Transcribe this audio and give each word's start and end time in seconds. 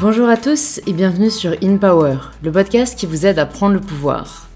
Bonjour 0.00 0.30
à 0.30 0.38
tous 0.38 0.80
et 0.86 0.94
bienvenue 0.94 1.28
sur 1.28 1.54
In 1.62 1.76
Power, 1.76 2.16
le 2.42 2.50
podcast 2.50 2.98
qui 2.98 3.04
vous 3.04 3.26
aide 3.26 3.38
à 3.38 3.44
prendre 3.44 3.74
le 3.74 3.80
pouvoir. 3.80 4.48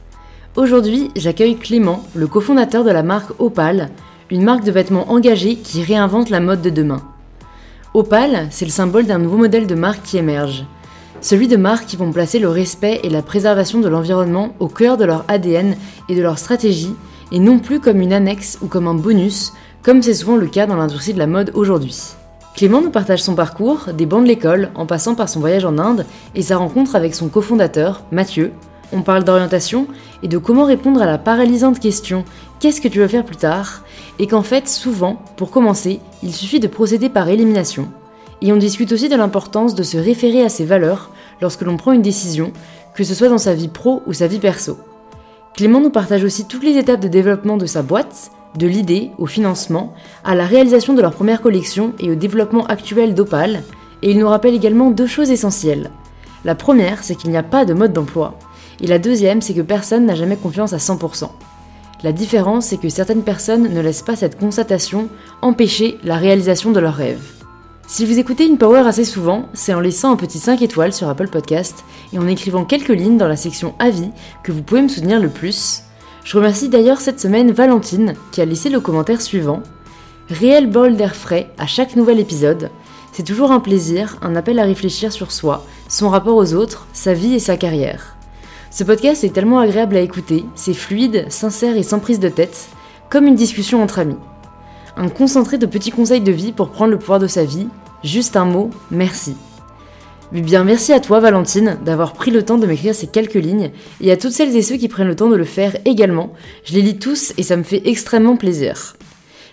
Aujourd'hui, 0.56 1.10
j'accueille 1.16 1.58
Clément, 1.58 2.02
le 2.14 2.26
cofondateur 2.26 2.82
de 2.82 2.90
la 2.90 3.02
marque 3.02 3.38
Opal, 3.38 3.90
une 4.30 4.42
marque 4.42 4.64
de 4.64 4.70
vêtements 4.70 5.10
engagée 5.10 5.56
qui 5.56 5.82
réinvente 5.82 6.30
la 6.30 6.40
mode 6.40 6.62
de 6.62 6.70
demain. 6.70 7.02
Opal, 7.92 8.48
c'est 8.50 8.64
le 8.64 8.70
symbole 8.70 9.04
d'un 9.04 9.18
nouveau 9.18 9.36
modèle 9.36 9.66
de 9.66 9.74
marque 9.74 10.02
qui 10.02 10.16
émerge. 10.16 10.64
Celui 11.20 11.46
de 11.46 11.58
marques 11.58 11.84
qui 11.84 11.96
vont 11.96 12.10
placer 12.10 12.38
le 12.38 12.48
respect 12.48 13.00
et 13.02 13.10
la 13.10 13.20
préservation 13.20 13.80
de 13.80 13.88
l'environnement 13.88 14.54
au 14.60 14.68
cœur 14.68 14.96
de 14.96 15.04
leur 15.04 15.26
ADN 15.28 15.76
et 16.08 16.16
de 16.16 16.22
leur 16.22 16.38
stratégie, 16.38 16.94
et 17.32 17.38
non 17.38 17.58
plus 17.58 17.80
comme 17.80 18.00
une 18.00 18.14
annexe 18.14 18.58
ou 18.62 18.66
comme 18.66 18.88
un 18.88 18.94
bonus, 18.94 19.52
comme 19.82 20.00
c'est 20.00 20.14
souvent 20.14 20.36
le 20.36 20.46
cas 20.46 20.66
dans 20.66 20.76
l'industrie 20.76 21.12
de 21.12 21.18
la 21.18 21.26
mode 21.26 21.50
aujourd'hui. 21.52 22.14
Clément 22.54 22.80
nous 22.80 22.90
partage 22.90 23.22
son 23.22 23.34
parcours, 23.34 23.88
des 23.92 24.06
bancs 24.06 24.22
de 24.22 24.28
l'école, 24.28 24.70
en 24.76 24.86
passant 24.86 25.16
par 25.16 25.28
son 25.28 25.40
voyage 25.40 25.64
en 25.64 25.76
Inde 25.76 26.06
et 26.36 26.42
sa 26.42 26.56
rencontre 26.56 26.94
avec 26.94 27.16
son 27.16 27.28
cofondateur, 27.28 28.02
Mathieu. 28.12 28.52
On 28.92 29.02
parle 29.02 29.24
d'orientation 29.24 29.88
et 30.22 30.28
de 30.28 30.38
comment 30.38 30.64
répondre 30.64 31.02
à 31.02 31.06
la 31.06 31.18
paralysante 31.18 31.80
question 31.80 32.24
Qu'est-ce 32.60 32.80
que 32.80 32.86
tu 32.86 33.00
veux 33.00 33.08
faire 33.08 33.24
plus 33.24 33.34
tard? 33.34 33.82
Et 34.20 34.28
qu'en 34.28 34.42
fait, 34.42 34.68
souvent, 34.68 35.20
pour 35.36 35.50
commencer, 35.50 35.98
il 36.22 36.32
suffit 36.32 36.60
de 36.60 36.68
procéder 36.68 37.08
par 37.08 37.28
élimination. 37.28 37.88
Et 38.40 38.52
on 38.52 38.56
discute 38.56 38.92
aussi 38.92 39.08
de 39.08 39.16
l'importance 39.16 39.74
de 39.74 39.82
se 39.82 39.96
référer 39.96 40.44
à 40.44 40.48
ses 40.48 40.64
valeurs 40.64 41.10
lorsque 41.40 41.62
l'on 41.62 41.76
prend 41.76 41.90
une 41.90 42.02
décision, 42.02 42.52
que 42.94 43.02
ce 43.02 43.14
soit 43.14 43.28
dans 43.28 43.38
sa 43.38 43.54
vie 43.54 43.68
pro 43.68 44.02
ou 44.06 44.12
sa 44.12 44.28
vie 44.28 44.38
perso. 44.38 44.78
Clément 45.56 45.80
nous 45.80 45.90
partage 45.90 46.22
aussi 46.22 46.46
toutes 46.46 46.62
les 46.62 46.76
étapes 46.76 47.00
de 47.00 47.08
développement 47.08 47.56
de 47.56 47.66
sa 47.66 47.82
boîte, 47.82 48.30
de 48.56 48.66
l'idée 48.66 49.10
au 49.18 49.26
financement, 49.26 49.94
à 50.24 50.34
la 50.34 50.46
réalisation 50.46 50.94
de 50.94 51.02
leur 51.02 51.12
première 51.12 51.42
collection 51.42 51.92
et 51.98 52.10
au 52.10 52.14
développement 52.14 52.66
actuel 52.66 53.14
d'Opal, 53.14 53.62
et 54.02 54.10
il 54.10 54.18
nous 54.18 54.28
rappelle 54.28 54.54
également 54.54 54.90
deux 54.90 55.06
choses 55.06 55.30
essentielles. 55.30 55.90
La 56.44 56.54
première, 56.54 57.02
c'est 57.02 57.14
qu'il 57.14 57.30
n'y 57.30 57.36
a 57.36 57.42
pas 57.42 57.64
de 57.64 57.74
mode 57.74 57.92
d'emploi, 57.92 58.38
et 58.80 58.86
la 58.86 58.98
deuxième, 58.98 59.40
c'est 59.40 59.54
que 59.54 59.60
personne 59.60 60.06
n'a 60.06 60.14
jamais 60.14 60.36
confiance 60.36 60.72
à 60.72 60.78
100%. 60.78 61.28
La 62.02 62.12
différence, 62.12 62.66
c'est 62.66 62.76
que 62.76 62.88
certaines 62.88 63.22
personnes 63.22 63.72
ne 63.72 63.80
laissent 63.80 64.02
pas 64.02 64.16
cette 64.16 64.38
constatation 64.38 65.08
empêcher 65.40 65.98
la 66.04 66.16
réalisation 66.16 66.70
de 66.70 66.80
leurs 66.80 66.94
rêves. 66.96 67.34
Si 67.86 68.04
vous 68.04 68.18
écoutez 68.18 68.46
une 68.46 68.58
Power 68.58 68.80
assez 68.86 69.04
souvent, 69.04 69.46
c'est 69.52 69.72
en 69.74 69.80
laissant 69.80 70.12
un 70.12 70.16
petit 70.16 70.38
5 70.38 70.60
étoiles 70.62 70.92
sur 70.92 71.08
Apple 71.08 71.28
Podcast 71.28 71.84
et 72.12 72.18
en 72.18 72.26
écrivant 72.26 72.64
quelques 72.64 72.88
lignes 72.88 73.18
dans 73.18 73.28
la 73.28 73.36
section 73.36 73.74
Avis 73.78 74.10
que 74.42 74.52
vous 74.52 74.62
pouvez 74.62 74.82
me 74.82 74.88
soutenir 74.88 75.20
le 75.20 75.28
plus, 75.28 75.83
je 76.24 76.38
remercie 76.38 76.70
d'ailleurs 76.70 77.02
cette 77.02 77.20
semaine 77.20 77.52
Valentine 77.52 78.14
qui 78.32 78.40
a 78.40 78.46
laissé 78.46 78.70
le 78.70 78.80
commentaire 78.80 79.20
suivant. 79.20 79.62
Réel 80.30 80.70
bol 80.70 80.96
d'air 80.96 81.14
frais 81.14 81.50
à 81.58 81.66
chaque 81.66 81.96
nouvel 81.96 82.18
épisode. 82.18 82.70
C'est 83.12 83.24
toujours 83.24 83.52
un 83.52 83.60
plaisir, 83.60 84.16
un 84.22 84.34
appel 84.34 84.58
à 84.58 84.64
réfléchir 84.64 85.12
sur 85.12 85.30
soi, 85.30 85.66
son 85.86 86.08
rapport 86.08 86.36
aux 86.36 86.54
autres, 86.54 86.86
sa 86.94 87.12
vie 87.12 87.34
et 87.34 87.38
sa 87.38 87.58
carrière. 87.58 88.16
Ce 88.70 88.82
podcast 88.84 89.22
est 89.22 89.34
tellement 89.34 89.60
agréable 89.60 89.96
à 89.96 90.00
écouter, 90.00 90.46
c'est 90.54 90.74
fluide, 90.74 91.26
sincère 91.28 91.76
et 91.76 91.84
sans 91.84 92.00
prise 92.00 92.18
de 92.18 92.30
tête, 92.30 92.68
comme 93.10 93.26
une 93.26 93.36
discussion 93.36 93.82
entre 93.82 93.98
amis. 93.98 94.16
Un 94.96 95.10
concentré 95.10 95.58
de 95.58 95.66
petits 95.66 95.92
conseils 95.92 96.22
de 96.22 96.32
vie 96.32 96.52
pour 96.52 96.70
prendre 96.70 96.90
le 96.90 96.98
pouvoir 96.98 97.18
de 97.18 97.26
sa 97.26 97.44
vie, 97.44 97.68
juste 98.02 98.34
un 98.34 98.46
mot, 98.46 98.70
merci. 98.90 99.36
Eh 100.36 100.40
bien, 100.42 100.64
merci 100.64 100.92
à 100.92 100.98
toi, 100.98 101.20
Valentine, 101.20 101.78
d'avoir 101.84 102.12
pris 102.12 102.32
le 102.32 102.42
temps 102.44 102.58
de 102.58 102.66
m'écrire 102.66 102.94
ces 102.94 103.06
quelques 103.06 103.34
lignes, 103.34 103.70
et 104.00 104.10
à 104.10 104.16
toutes 104.16 104.32
celles 104.32 104.56
et 104.56 104.62
ceux 104.62 104.76
qui 104.76 104.88
prennent 104.88 105.06
le 105.06 105.14
temps 105.14 105.28
de 105.30 105.36
le 105.36 105.44
faire 105.44 105.76
également. 105.84 106.32
Je 106.64 106.74
les 106.74 106.82
lis 106.82 106.98
tous 106.98 107.32
et 107.38 107.44
ça 107.44 107.56
me 107.56 107.62
fait 107.62 107.82
extrêmement 107.86 108.36
plaisir. 108.36 108.96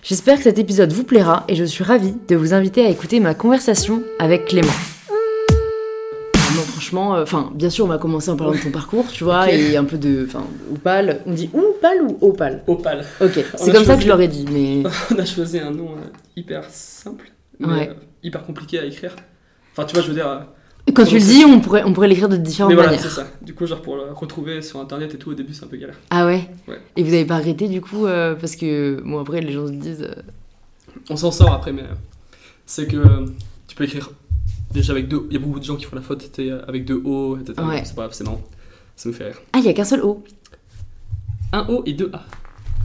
J'espère 0.02 0.38
que 0.38 0.42
cet 0.42 0.58
épisode 0.58 0.92
vous 0.92 1.04
plaira 1.04 1.44
et 1.46 1.54
je 1.54 1.62
suis 1.62 1.84
ravie 1.84 2.14
de 2.28 2.34
vous 2.34 2.52
inviter 2.52 2.84
à 2.84 2.88
écouter 2.90 3.20
ma 3.20 3.34
conversation 3.34 4.02
avec 4.18 4.46
Clément. 4.46 4.72
Non, 6.56 6.62
franchement, 6.62 7.14
euh, 7.14 7.22
enfin, 7.22 7.52
bien 7.54 7.70
sûr, 7.70 7.84
on 7.84 7.88
va 7.88 7.98
commencer 7.98 8.30
en 8.30 8.36
parlant 8.36 8.52
de 8.52 8.58
ton 8.58 8.70
parcours, 8.72 9.06
tu 9.12 9.22
vois, 9.22 9.50
et 9.52 9.76
un 9.76 9.84
peu 9.84 9.96
de, 9.98 10.26
enfin, 10.26 10.44
Opal. 10.72 11.20
On 11.26 11.32
dit 11.32 11.48
Opal 11.54 12.02
ou 12.02 12.18
Opal 12.20 12.64
Opal. 12.66 13.04
Ok, 13.20 13.38
c'est 13.54 13.72
comme 13.72 13.84
ça 13.84 13.94
que 13.96 14.02
je 14.02 14.08
l'aurais 14.08 14.28
dit, 14.28 14.44
mais 14.52 14.82
On 15.14 15.18
a 15.18 15.24
choisi 15.24 15.60
un 15.60 15.70
nom 15.70 15.92
euh, 15.92 16.00
hyper 16.36 16.64
simple, 16.68 17.30
mais 17.60 17.66
Ouais. 17.68 17.88
euh, 17.90 17.94
hyper 18.24 18.44
compliqué 18.44 18.80
à 18.80 18.84
écrire. 18.84 19.14
Enfin, 19.72 19.86
tu 19.86 19.94
vois, 19.94 20.02
je 20.02 20.08
veux 20.08 20.14
dire. 20.14 20.46
Quand 20.90 21.04
tu 21.04 21.14
le 21.14 21.20
dis, 21.20 21.44
on 21.46 21.60
pourrait, 21.60 21.84
on 21.84 21.92
pourrait 21.92 22.08
l'écrire 22.08 22.28
de 22.28 22.36
différentes 22.36 22.70
mais 22.70 22.74
voilà, 22.74 22.90
manières. 22.90 23.04
c'est 23.04 23.14
ça. 23.14 23.26
Du 23.40 23.54
coup, 23.54 23.66
genre 23.66 23.80
pour 23.80 23.96
le 23.96 24.12
retrouver 24.12 24.60
sur 24.62 24.80
internet 24.80 25.14
et 25.14 25.18
tout, 25.18 25.30
au 25.30 25.34
début, 25.34 25.54
c'est 25.54 25.64
un 25.64 25.68
peu 25.68 25.76
galère. 25.76 25.94
Ah 26.10 26.26
ouais, 26.26 26.48
Ouais. 26.66 26.80
Et 26.96 27.02
vous 27.04 27.12
avez 27.14 27.24
pas 27.24 27.36
arrêté 27.36 27.68
du 27.68 27.80
coup 27.80 28.06
euh, 28.06 28.34
parce 28.34 28.56
que 28.56 29.00
bon 29.04 29.20
après 29.20 29.40
les 29.40 29.52
gens 29.52 29.66
se 29.66 29.72
disent 29.72 30.02
euh, 30.02 30.22
On 31.08 31.16
s'en 31.16 31.30
sort 31.30 31.52
après, 31.52 31.72
mais 31.72 31.82
euh, 31.82 31.94
c'est 32.66 32.86
que 32.88 32.96
euh, 32.96 33.26
tu 33.68 33.76
peux 33.76 33.84
écrire 33.84 34.10
déjà 34.72 34.92
avec 34.92 35.06
deux. 35.08 35.26
Il 35.30 35.34
y 35.34 35.36
a 35.36 35.40
beaucoup 35.40 35.60
de 35.60 35.64
gens 35.64 35.76
qui 35.76 35.84
font 35.84 35.96
la 35.96 36.02
faute 36.02 36.28
sais, 36.34 36.50
avec 36.66 36.84
deux 36.84 37.00
O, 37.04 37.36
etc. 37.38 37.54
Ouais. 37.66 37.82
C'est 37.84 37.94
pas 37.94 38.02
grave, 38.02 38.12
c'est 38.14 38.24
marrant. 38.24 38.42
Ça 38.96 39.08
me 39.08 39.14
fait 39.14 39.24
rire. 39.26 39.40
ah 39.52 39.58
il 39.58 39.64
y 39.64 39.68
a 39.68 39.72
qu'un 39.72 39.84
seul 39.84 40.00
O. 40.02 40.22
Un 41.52 41.66
O 41.68 41.82
et 41.86 41.92
deux 41.92 42.10
A. 42.12 42.24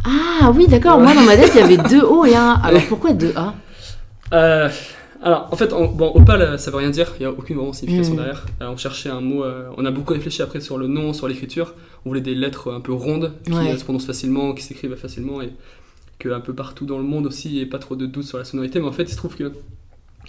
Ah 0.06 0.52
oui 0.53 0.68
d'accord, 0.68 1.00
moi 1.00 1.14
dans 1.16 1.24
ma 1.24 1.35
tête 1.35 1.52
il 1.56 1.59
y 1.59 1.64
avait 1.64 1.90
deux 1.90 2.02
O 2.03 2.25
et 2.25 2.35
un 2.35 2.52
A. 2.53 2.62
Alors 2.68 2.84
pourquoi 2.88 3.14
deux 3.14 3.34
A? 3.35 3.53
Euh, 4.34 4.69
alors, 5.22 5.50
en 5.51 5.55
fait, 5.55 5.73
on- 5.73 5.88
bon, 5.88 6.11
Opal, 6.16 6.41
euh, 6.41 6.57
ça 6.57 6.72
veut 6.72 6.78
rien 6.78 6.89
dire, 6.89 7.13
il 7.19 7.22
n'y 7.22 7.25
a 7.25 7.31
aucune 7.31 7.55
vraiment 7.57 7.73
signification 7.73 8.13
Mhm. 8.13 8.17
derrière. 8.19 8.45
Euh, 8.61 8.67
on 8.69 8.78
cherchait 8.78 9.09
un 9.09 9.22
mot, 9.22 9.44
euh, 9.44 9.69
on 9.78 9.85
a 9.85 9.91
beaucoup 9.91 10.13
réfléchi 10.13 10.41
après 10.41 10.61
sur 10.61 10.78
le 10.78 10.88
nom, 10.88 11.13
sur 11.13 11.28
l'écriture. 11.28 11.73
On 12.05 12.09
voulait 12.09 12.22
des 12.22 12.35
lettres 12.35 12.72
un 12.72 12.79
peu 12.81 12.94
rondes, 12.94 13.33
qui 13.44 13.51
Ouais. 13.53 13.78
se 13.78 13.83
prononcent 13.83 14.05
facilement, 14.05 14.53
qui 14.53 14.63
s'écrivent 14.63 14.95
facilement, 14.95 15.41
et 15.41 15.50
que 16.19 16.29
un 16.29 16.39
peu 16.39 16.53
partout 16.53 16.85
dans 16.85 16.97
le 16.97 17.03
monde 17.03 17.25
aussi, 17.28 17.50
il 17.50 17.55
n'y 17.55 17.61
ait 17.61 17.66
pas 17.66 17.79
trop 17.79 17.95
de 17.95 18.05
doute 18.05 18.23
sur 18.25 18.38
la 18.38 18.44
sonorité. 18.45 18.79
Mais 18.79 18.88
en 18.88 18.91
fait, 18.91 19.03
il 19.03 19.09
se 19.09 19.17
trouve 19.17 19.35
que 19.35 19.51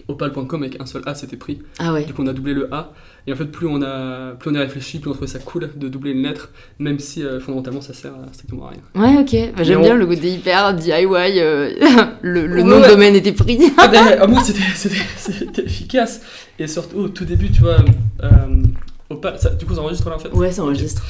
opal.com 0.07 0.63
avec 0.63 0.81
un 0.81 0.87
seul 0.87 1.03
A 1.07 1.15
c'était 1.15 1.37
pris. 1.37 1.59
Ah 1.79 1.93
ouais. 1.93 2.05
Du 2.05 2.13
coup, 2.15 2.23
on 2.23 2.27
a 2.29 2.33
doublé 2.33 2.55
le 2.55 2.73
A. 2.73 2.93
Et 3.27 3.33
en 3.33 3.37
fait, 3.37 3.45
plus 3.47 3.67
on 3.67 3.83
a, 3.83 4.33
plus 4.39 4.51
on 4.51 4.55
a 4.55 4.61
réfléchi, 4.61 5.01
plus 5.01 5.11
on 5.11 5.13
trouvait 5.13 5.27
ça 5.27 5.39
cool 5.39 5.71
de 5.77 5.89
doubler 5.89 6.13
une 6.13 6.23
lettre, 6.23 6.51
même 6.79 6.99
si 6.99 7.23
euh, 7.23 7.41
fondamentalement 7.41 7.81
ça 7.83 7.93
sert 7.93 8.13
à 8.15 8.33
strictement 8.33 8.69
à 8.69 8.71
rien. 8.71 8.81
Ouais 8.95 9.19
ok, 9.21 9.55
bah, 9.57 9.65
j'aime 9.65 9.83
bien 9.83 9.95
on- 9.95 9.99
le 9.99 10.07
côté 10.07 10.31
hyper 10.31 10.73
DIY, 10.75 10.95
euh, 11.41 11.73
le, 12.23 12.47
le 12.47 12.55
Ouais, 12.57 12.63
nom 12.63 12.81
de 12.81 12.87
domaine 12.89 13.15
était 13.17 13.33
pris. 13.33 13.59
Ah 13.77 13.89
ben, 13.89 14.23
au 14.23 14.29
moins 14.29 14.43
c'était, 14.43 15.63
efficace. 15.63 16.23
Et 16.59 16.67
surtout 16.67 16.97
au 16.99 17.09
tout 17.09 17.25
début, 17.25 17.51
tu 17.51 17.61
vois, 17.61 17.77
euh, 18.23 18.29
Opal, 19.11 19.39
ça- 19.39 19.51
du 19.51 19.65
coup 19.65 19.75
ça 19.75 19.81
enregistre 19.81 20.09
là 20.11 20.17
en 20.17 20.19
fait. 20.19 20.33
Ouais 20.33 20.51
ça 20.53 20.63
enregistre. 20.63 21.03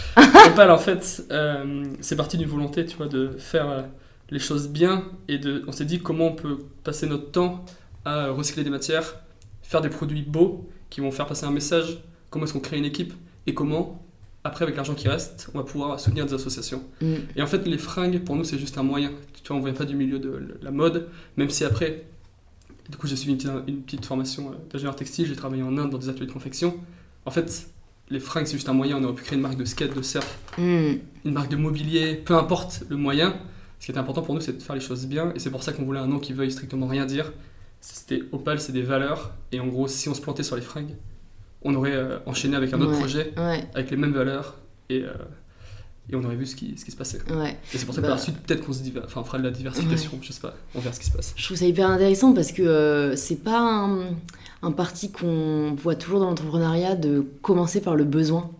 Opal 0.47 0.71
en 0.71 0.79
fait, 0.79 1.25
euh, 1.31 1.85
c'est 2.01 2.17
parti 2.17 2.37
d'une 2.39 2.49
volonté, 2.49 2.85
tu 2.87 2.97
vois, 2.97 3.07
de 3.07 3.31
faire 3.39 3.69
euh, 3.69 3.83
les 4.31 4.39
choses 4.39 4.69
bien 4.69 5.05
et 5.29 5.39
de, 5.39 5.65
on 5.67 5.73
s'est 5.73 5.85
dit 5.85 5.99
comment 6.01 6.27
on 6.29 6.33
peut 6.35 6.59
passer 6.85 7.07
notre 7.07 7.31
temps 7.31 7.65
à 8.05 8.31
recycler 8.31 8.65
des 8.65 8.71
matières, 8.71 9.17
faire 9.63 9.81
des 9.81 9.89
produits 9.89 10.23
beaux 10.23 10.69
qui 10.91 11.01
vont 11.01 11.11
faire 11.11 11.27
passer 11.27 11.45
un 11.45 11.51
message, 11.51 11.99
comment 12.31 12.45
est-ce 12.45 12.53
qu'on 12.53 12.61
crée 12.61 12.79
une 12.79 12.85
équipe 12.85 13.13
et 13.47 13.55
comment 13.55 14.03
après 14.45 14.63
avec 14.63 14.77
l'argent 14.77 14.95
qui 14.95 15.09
reste, 15.09 15.51
on 15.55 15.59
va 15.59 15.65
pouvoir 15.65 15.99
soutenir 16.01 16.25
des 16.25 16.35
associations. 16.35 16.83
Mm. 17.01 17.15
Et 17.37 17.43
en 17.43 17.47
fait, 17.47 17.67
les 17.67 17.79
fringues, 17.79 18.21
pour 18.25 18.37
nous, 18.37 18.45
c'est 18.45 18.59
juste 18.59 18.79
un 18.79 18.83
moyen. 18.83 19.11
Tu 19.43 19.49
vois, 19.49 19.57
on 19.57 19.65
vient 19.65 19.75
pas 19.75 19.85
du 19.85 19.97
milieu 19.97 20.19
de 20.19 20.59
la 20.63 20.71
mode, 20.71 21.09
même 21.37 21.51
si 21.51 21.65
après, 21.65 22.05
du 22.89 22.97
coup, 22.97 23.07
j'ai 23.07 23.17
suivi 23.17 23.33
une 23.33 23.39
petite, 23.39 23.69
une 23.69 23.83
petite 23.83 24.07
formation 24.07 24.51
euh, 24.51 24.55
d'ingénieur 24.71 24.97
textile, 24.97 25.27
j'ai 25.27 25.37
travaillé 25.37 25.63
en 25.63 25.77
Inde 25.77 25.91
dans 25.91 25.99
des 25.99 26.09
ateliers 26.09 26.27
de 26.27 26.33
confection. 26.33 26.75
En 27.27 27.31
fait, 27.31 27.69
les 28.11 28.21
fringues, 28.21 28.47
c'est 28.47 28.57
juste 28.57 28.69
un 28.69 28.75
moyen. 28.75 28.97
On 28.97 29.05
aurait 29.05 29.15
pu 29.15 29.25
créer 29.25 29.37
une 29.37 29.43
marque 29.43 29.59
de 29.59 29.65
skate, 29.65 29.95
de 29.95 30.03
surf, 30.03 30.39
Hmm. 30.57 30.95
une 31.25 31.33
marque 31.33 31.51
de 31.51 31.57
mobilier, 31.57 32.15
peu 32.15 32.35
importe 32.35 32.85
le 32.89 32.97
moyen. 32.97 33.35
Ce 33.81 33.87
qui 33.87 33.93
était 33.93 34.01
important 34.01 34.23
pour 34.23 34.35
nous, 34.35 34.41
c'est 34.41 34.57
de 34.57 34.63
faire 34.63 34.75
les 34.75 34.81
choses 34.81 35.07
bien, 35.07 35.33
et 35.35 35.39
c'est 35.39 35.51
pour 35.51 35.63
ça 35.63 35.73
qu'on 35.73 35.85
voulait 35.85 36.01
un 36.01 36.09
nom 36.09 36.19
qui 36.19 36.33
veuille 36.33 36.51
strictement 36.51 36.87
rien 36.87 37.07
dire. 37.07 37.33
C'était 37.81 38.23
Opal, 38.33 38.61
c'est 38.61 38.73
des 38.73 38.83
valeurs, 38.83 39.33
et 39.53 39.61
en 39.61 39.67
gros, 39.67 39.89
si 39.89 40.09
on 40.09 40.15
se 40.15 40.21
plantait 40.21 40.43
sur 40.43 40.57
les 40.57 40.63
fringues, 40.63 40.95
on 41.63 41.75
aurait 41.75 41.95
euh, 41.95 42.19
enchaîné 42.27 42.57
avec 42.57 42.73
un 42.73 42.81
autre 42.81 42.93
Ouais. 42.93 42.99
projet 42.99 43.33
Ouais 43.37 43.67
avec 43.75 43.91
les 43.91 43.97
mêmes 43.97 44.13
valeurs, 44.13 44.57
et, 44.89 45.03
euh, 45.03 45.13
et 46.11 46.17
on 46.17 46.25
aurait 46.25 46.37
vu 46.37 46.47
ce 46.47 46.57
qui, 46.57 46.77
ce 46.77 46.85
qui 46.85 46.91
se 46.91 46.97
passait. 46.97 47.21
ouais. 47.33 47.57
Et 47.73 47.79
c'est 47.79 47.85
pour 47.87 47.95
ça 47.95 48.01
que 48.01 48.07
Bah. 48.07 48.09
par 48.13 48.17
la 48.17 48.23
suite, 48.23 48.39
peut-être 48.39 48.65
qu'on 48.65 48.73
se 48.73 48.83
diver- 48.83 49.01
enfin, 49.05 49.21
on 49.21 49.25
fera 49.25 49.39
de 49.39 49.45
la 49.45 49.51
diversification, 49.51 50.19
je 50.23 50.33
sais 50.33 50.41
pas, 50.41 50.55
on 50.75 50.81
verra 50.81 50.95
ce 50.95 51.01
qui 51.01 51.07
se 51.07 51.13
passe. 51.13 51.35
Je 51.37 51.45
trouve 51.45 51.57
ça 51.57 51.67
hyper 51.67 51.89
intéressant 51.91 52.33
parce 52.35 52.53
que 52.53 52.63
euh, 52.63 53.15
c'est 53.17 53.37
pas 53.45 53.61
un, 53.61 54.07
un 54.63 54.73
parti 54.73 55.13
qu'on 55.13 55.75
voit 55.75 55.95
toujours 55.95 56.21
dans 56.21 56.27
l'entrepreneuriat 56.31 56.97
de 56.97 57.25
commencer 57.43 57.81
par 57.81 57.95
le 57.95 58.05
besoin. 58.05 58.51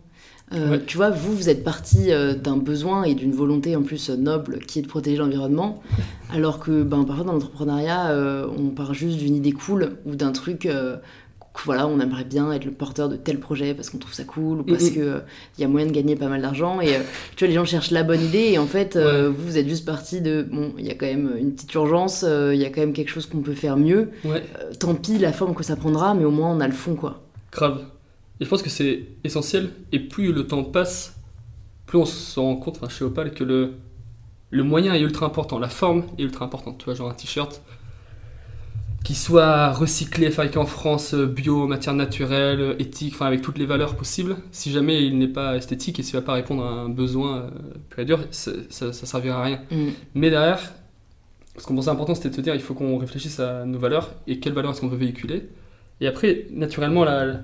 Euh, 0.53 0.71
Ouais. 0.71 0.81
Tu 0.87 0.97
vois, 0.97 1.11
vous, 1.11 1.35
vous 1.35 1.47
êtes 1.49 1.63
parti 1.63 2.11
euh, 2.11 2.33
d'un 2.33 2.57
besoin 2.57 3.03
et 3.03 3.13
d'une 3.13 3.33
volonté 3.33 3.75
en 3.75 3.83
plus 3.83 4.09
noble 4.09 4.59
qui 4.59 4.79
est 4.79 4.81
de 4.81 4.87
protéger 4.87 5.17
l'environnement, 5.17 5.81
alors 6.33 6.59
que 6.59 6.81
ben, 6.83 7.03
parfois 7.03 7.23
dans 7.25 7.33
l'entrepreneuriat, 7.33 8.09
euh, 8.11 8.47
on 8.57 8.69
part 8.69 8.93
juste 8.95 9.17
d'une 9.19 9.35
idée 9.35 9.51
cool 9.51 9.97
ou 10.07 10.15
d'un 10.15 10.31
truc 10.31 10.59
que, 10.61 10.95
voilà, 11.65 11.87
on 11.87 11.99
aimerait 11.99 12.23
bien 12.23 12.51
être 12.51 12.65
le 12.65 12.71
porteur 12.71 13.09
de 13.09 13.15
tel 13.15 13.39
projet 13.39 13.73
parce 13.75 13.89
qu'on 13.89 13.97
trouve 13.99 14.13
ça 14.13 14.23
cool 14.23 14.61
ou 14.61 14.63
parce 14.63 14.85
Mhm. 14.85 14.91
qu'il 14.93 15.21
y 15.59 15.63
a 15.63 15.67
moyen 15.67 15.85
de 15.87 15.91
gagner 15.91 16.15
pas 16.15 16.29
mal 16.29 16.41
d'argent. 16.41 16.79
Et 16.81 16.87
tu 17.35 17.39
vois, 17.43 17.47
les 17.47 17.53
gens 17.53 17.65
cherchent 17.65 17.91
la 17.91 18.03
bonne 18.03 18.21
idée 18.23 18.49
et 18.53 18.57
en 18.57 18.65
fait, 18.65 18.97
vous, 18.97 19.33
vous 19.45 19.57
êtes 19.57 19.67
juste 19.67 19.85
parti 19.85 20.21
de 20.21 20.47
bon, 20.49 20.71
il 20.79 20.85
y 20.87 20.89
a 20.89 20.95
quand 20.95 21.05
même 21.07 21.31
une 21.37 21.51
petite 21.53 21.73
urgence, 21.75 22.23
il 22.27 22.57
y 22.57 22.65
a 22.65 22.69
quand 22.69 22.81
même 22.81 22.93
quelque 22.93 23.09
chose 23.09 23.25
qu'on 23.25 23.41
peut 23.41 23.53
faire 23.53 23.75
mieux. 23.77 24.09
Ouais, 24.25 24.41
tant 24.79 24.95
pis 24.95 25.17
la 25.17 25.33
forme 25.33 25.53
que 25.53 25.63
ça 25.63 25.75
prendra, 25.75 26.13
mais 26.15 26.23
au 26.25 26.31
moins 26.31 26.49
on 26.55 26.59
a 26.61 26.67
le 26.67 26.73
fond 26.73 26.95
quoi. 26.95 27.21
grave. 27.51 27.81
Et 28.39 28.45
je 28.45 28.49
pense 28.49 28.61
que 28.61 28.69
c'est 28.69 29.07
essentiel, 29.23 29.71
et 29.91 29.99
plus 29.99 30.31
le 30.31 30.47
temps 30.47 30.63
passe, 30.63 31.19
plus 31.85 31.97
on 31.97 32.05
se 32.05 32.39
rend 32.39 32.55
compte, 32.55 32.77
enfin, 32.77 32.89
chez 32.89 33.03
Opal, 33.03 33.33
que 33.33 33.43
le, 33.43 33.73
le 34.51 34.63
moyen 34.63 34.93
est 34.93 35.01
ultra 35.01 35.25
important, 35.25 35.59
la 35.59 35.69
forme 35.69 36.03
est 36.17 36.23
ultra 36.23 36.45
importante. 36.45 36.77
Tu 36.77 36.85
vois, 36.85 36.93
genre 36.93 37.09
un 37.09 37.13
t-shirt, 37.13 37.61
qui 39.03 39.15
soit 39.15 39.71
recyclé, 39.71 40.29
fabriqué 40.29 40.57
en 40.57 40.65
France, 40.65 41.13
euh, 41.13 41.25
bio, 41.25 41.67
matière 41.67 41.95
naturelle, 41.95 42.61
euh, 42.61 42.75
éthique, 42.79 43.13
enfin 43.15 43.27
avec 43.27 43.41
toutes 43.41 43.57
les 43.57 43.65
valeurs 43.65 43.95
possibles. 43.95 44.35
Si 44.51 44.71
jamais 44.71 45.03
il 45.05 45.17
n'est 45.17 45.27
pas 45.27 45.55
esthétique 45.55 45.99
et 45.99 46.03
s'il 46.03 46.15
ne 46.15 46.21
va 46.21 46.25
pas 46.25 46.33
répondre 46.33 46.63
à 46.63 46.69
un 46.69 46.89
besoin 46.89 47.37
euh, 47.37 47.49
pur 47.89 47.99
et 47.99 48.05
dur, 48.05 48.19
ça 48.31 48.51
ne 48.51 48.91
servira 48.91 49.39
à 49.39 49.43
rien. 49.43 49.61
Mm. 49.71 49.87
Mais 50.15 50.29
derrière, 50.29 50.73
ce 51.57 51.65
qu'on 51.65 51.75
pensait 51.75 51.89
important, 51.89 52.13
c'était 52.13 52.29
de 52.29 52.35
se 52.35 52.41
dire 52.41 52.55
il 52.55 52.61
faut 52.61 52.73
qu'on 52.73 52.97
réfléchisse 52.97 53.39
à 53.39 53.65
nos 53.65 53.79
valeurs 53.79 54.11
et 54.27 54.39
quelles 54.39 54.53
valeurs 54.53 54.71
est-ce 54.71 54.81
qu'on 54.81 54.87
veut 54.87 54.97
véhiculer. 54.97 55.49
Et 56.01 56.07
après, 56.07 56.47
naturellement, 56.51 57.03
la, 57.03 57.41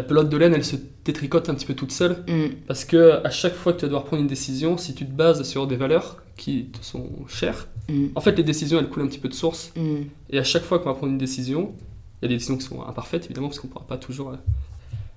la 0.00 0.06
pelote 0.06 0.28
de 0.28 0.36
laine, 0.36 0.54
elle 0.54 0.64
se 0.64 0.76
détricote 1.04 1.48
un 1.48 1.54
petit 1.54 1.66
peu 1.66 1.74
toute 1.74 1.92
seule. 1.92 2.24
Mm. 2.28 2.54
Parce 2.66 2.84
que 2.84 3.20
à 3.24 3.30
chaque 3.30 3.54
fois 3.54 3.72
que 3.72 3.78
tu 3.78 3.82
vas 3.82 3.88
devoir 3.88 4.04
prendre 4.04 4.22
une 4.22 4.28
décision, 4.28 4.76
si 4.76 4.94
tu 4.94 5.06
te 5.06 5.12
bases 5.12 5.42
sur 5.42 5.66
des 5.66 5.76
valeurs 5.76 6.22
qui 6.36 6.66
te 6.66 6.84
sont 6.84 7.08
chères, 7.28 7.66
Mm. 7.90 8.06
en 8.14 8.20
fait, 8.20 8.36
les 8.36 8.42
décisions, 8.42 8.78
elles 8.78 8.88
coulent 8.88 9.02
un 9.02 9.08
petit 9.08 9.18
peu 9.18 9.28
de 9.28 9.34
source. 9.34 9.72
Mm. 9.76 10.02
Et 10.30 10.38
à 10.38 10.44
chaque 10.44 10.62
fois 10.62 10.78
qu'on 10.78 10.86
va 10.86 10.94
prendre 10.94 11.12
une 11.12 11.18
décision, 11.18 11.74
il 12.20 12.24
y 12.24 12.26
a 12.26 12.28
des 12.28 12.36
décisions 12.36 12.56
qui 12.56 12.64
sont 12.64 12.82
imparfaites, 12.82 13.24
évidemment, 13.24 13.48
parce 13.48 13.58
qu'on 13.58 13.68
ne 13.68 13.72
pourra 13.72 13.86
pas 13.86 13.96
toujours 13.96 14.30
euh, 14.30 14.36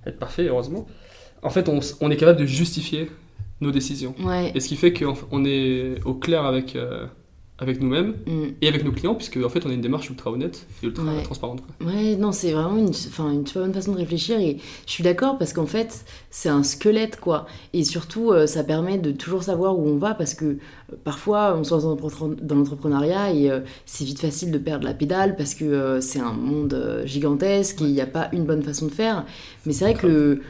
être 0.06 0.18
parfait, 0.18 0.46
heureusement. 0.46 0.86
En 1.42 1.50
fait, 1.50 1.68
on, 1.68 2.10
est 2.10 2.16
capable 2.16 2.40
de 2.40 2.46
justifier 2.46 3.10
nos 3.60 3.70
décisions. 3.70 4.14
Ouais. 4.20 4.50
Et 4.54 4.60
ce 4.60 4.68
qui 4.68 4.76
fait 4.76 4.92
qu'on 4.92 5.44
est 5.44 6.02
au 6.04 6.14
clair 6.14 6.44
avec, 6.44 6.74
euh, 6.74 7.06
avec 7.58 7.80
nous-mêmes 7.80 8.14
Mm. 8.26 8.44
et 8.62 8.68
avec 8.68 8.84
nos 8.84 8.90
clients, 8.90 9.14
puisque 9.14 9.36
en 9.36 9.48
fait, 9.48 9.64
on 9.64 9.70
a 9.70 9.72
une 9.74 9.80
démarche 9.80 10.10
ultra 10.10 10.30
honnête 10.32 10.66
et 10.82 10.86
ultra 10.86 11.04
Ouais. 11.04 11.22
transparente. 11.22 11.62
quoi. 11.78 11.86
Ouais, 11.86 12.16
non, 12.16 12.32
c'est 12.32 12.50
vraiment 12.52 12.76
une, 12.76 12.88
une 12.88 12.92
super 12.92 13.26
bonne 13.62 13.72
façon 13.72 13.92
de 13.92 13.98
réfléchir 13.98 14.40
et 14.40 14.58
je 14.86 14.90
suis 14.92 15.04
d'accord 15.04 15.38
parce 15.38 15.52
qu'en 15.52 15.66
fait, 15.66 16.04
c'est 16.30 16.48
un 16.48 16.64
squelette 16.64 17.20
quoi. 17.20 17.46
Et 17.72 17.84
surtout, 17.84 18.32
euh, 18.32 18.46
ça 18.48 18.64
permet 18.64 18.98
de 18.98 19.12
toujours 19.12 19.44
savoir 19.44 19.78
où 19.78 19.86
on 19.88 19.98
va 19.98 20.14
parce 20.14 20.34
que 20.34 20.58
parfois, 21.02 21.56
on 21.56 21.64
se 21.64 21.72
lance 21.72 21.84
dans 21.84 21.90
l'entre- 21.96 22.36
dans 22.42 22.54
l'entrepreneuriat 22.56 23.32
et 23.32 23.50
euh, 23.50 23.60
c'est 23.86 24.04
vite 24.04 24.20
facile 24.20 24.50
de 24.50 24.58
perdre 24.58 24.84
la 24.84 24.94
pédale 24.94 25.36
parce 25.36 25.54
que 25.54 25.64
euh, 25.64 26.00
c'est 26.00 26.20
un 26.20 26.32
monde 26.32 26.74
euh, 26.74 27.06
gigantesque 27.06 27.80
et 27.82 27.84
il 27.84 27.92
n'y 27.92 28.00
a 28.00 28.06
pas 28.06 28.28
une 28.32 28.44
bonne 28.44 28.62
façon 28.62 28.86
de 28.86 28.90
faire. 28.92 29.24
Mais 29.66 29.72
c'est 29.72 29.84
vrai 29.84 29.94
que 29.94 30.40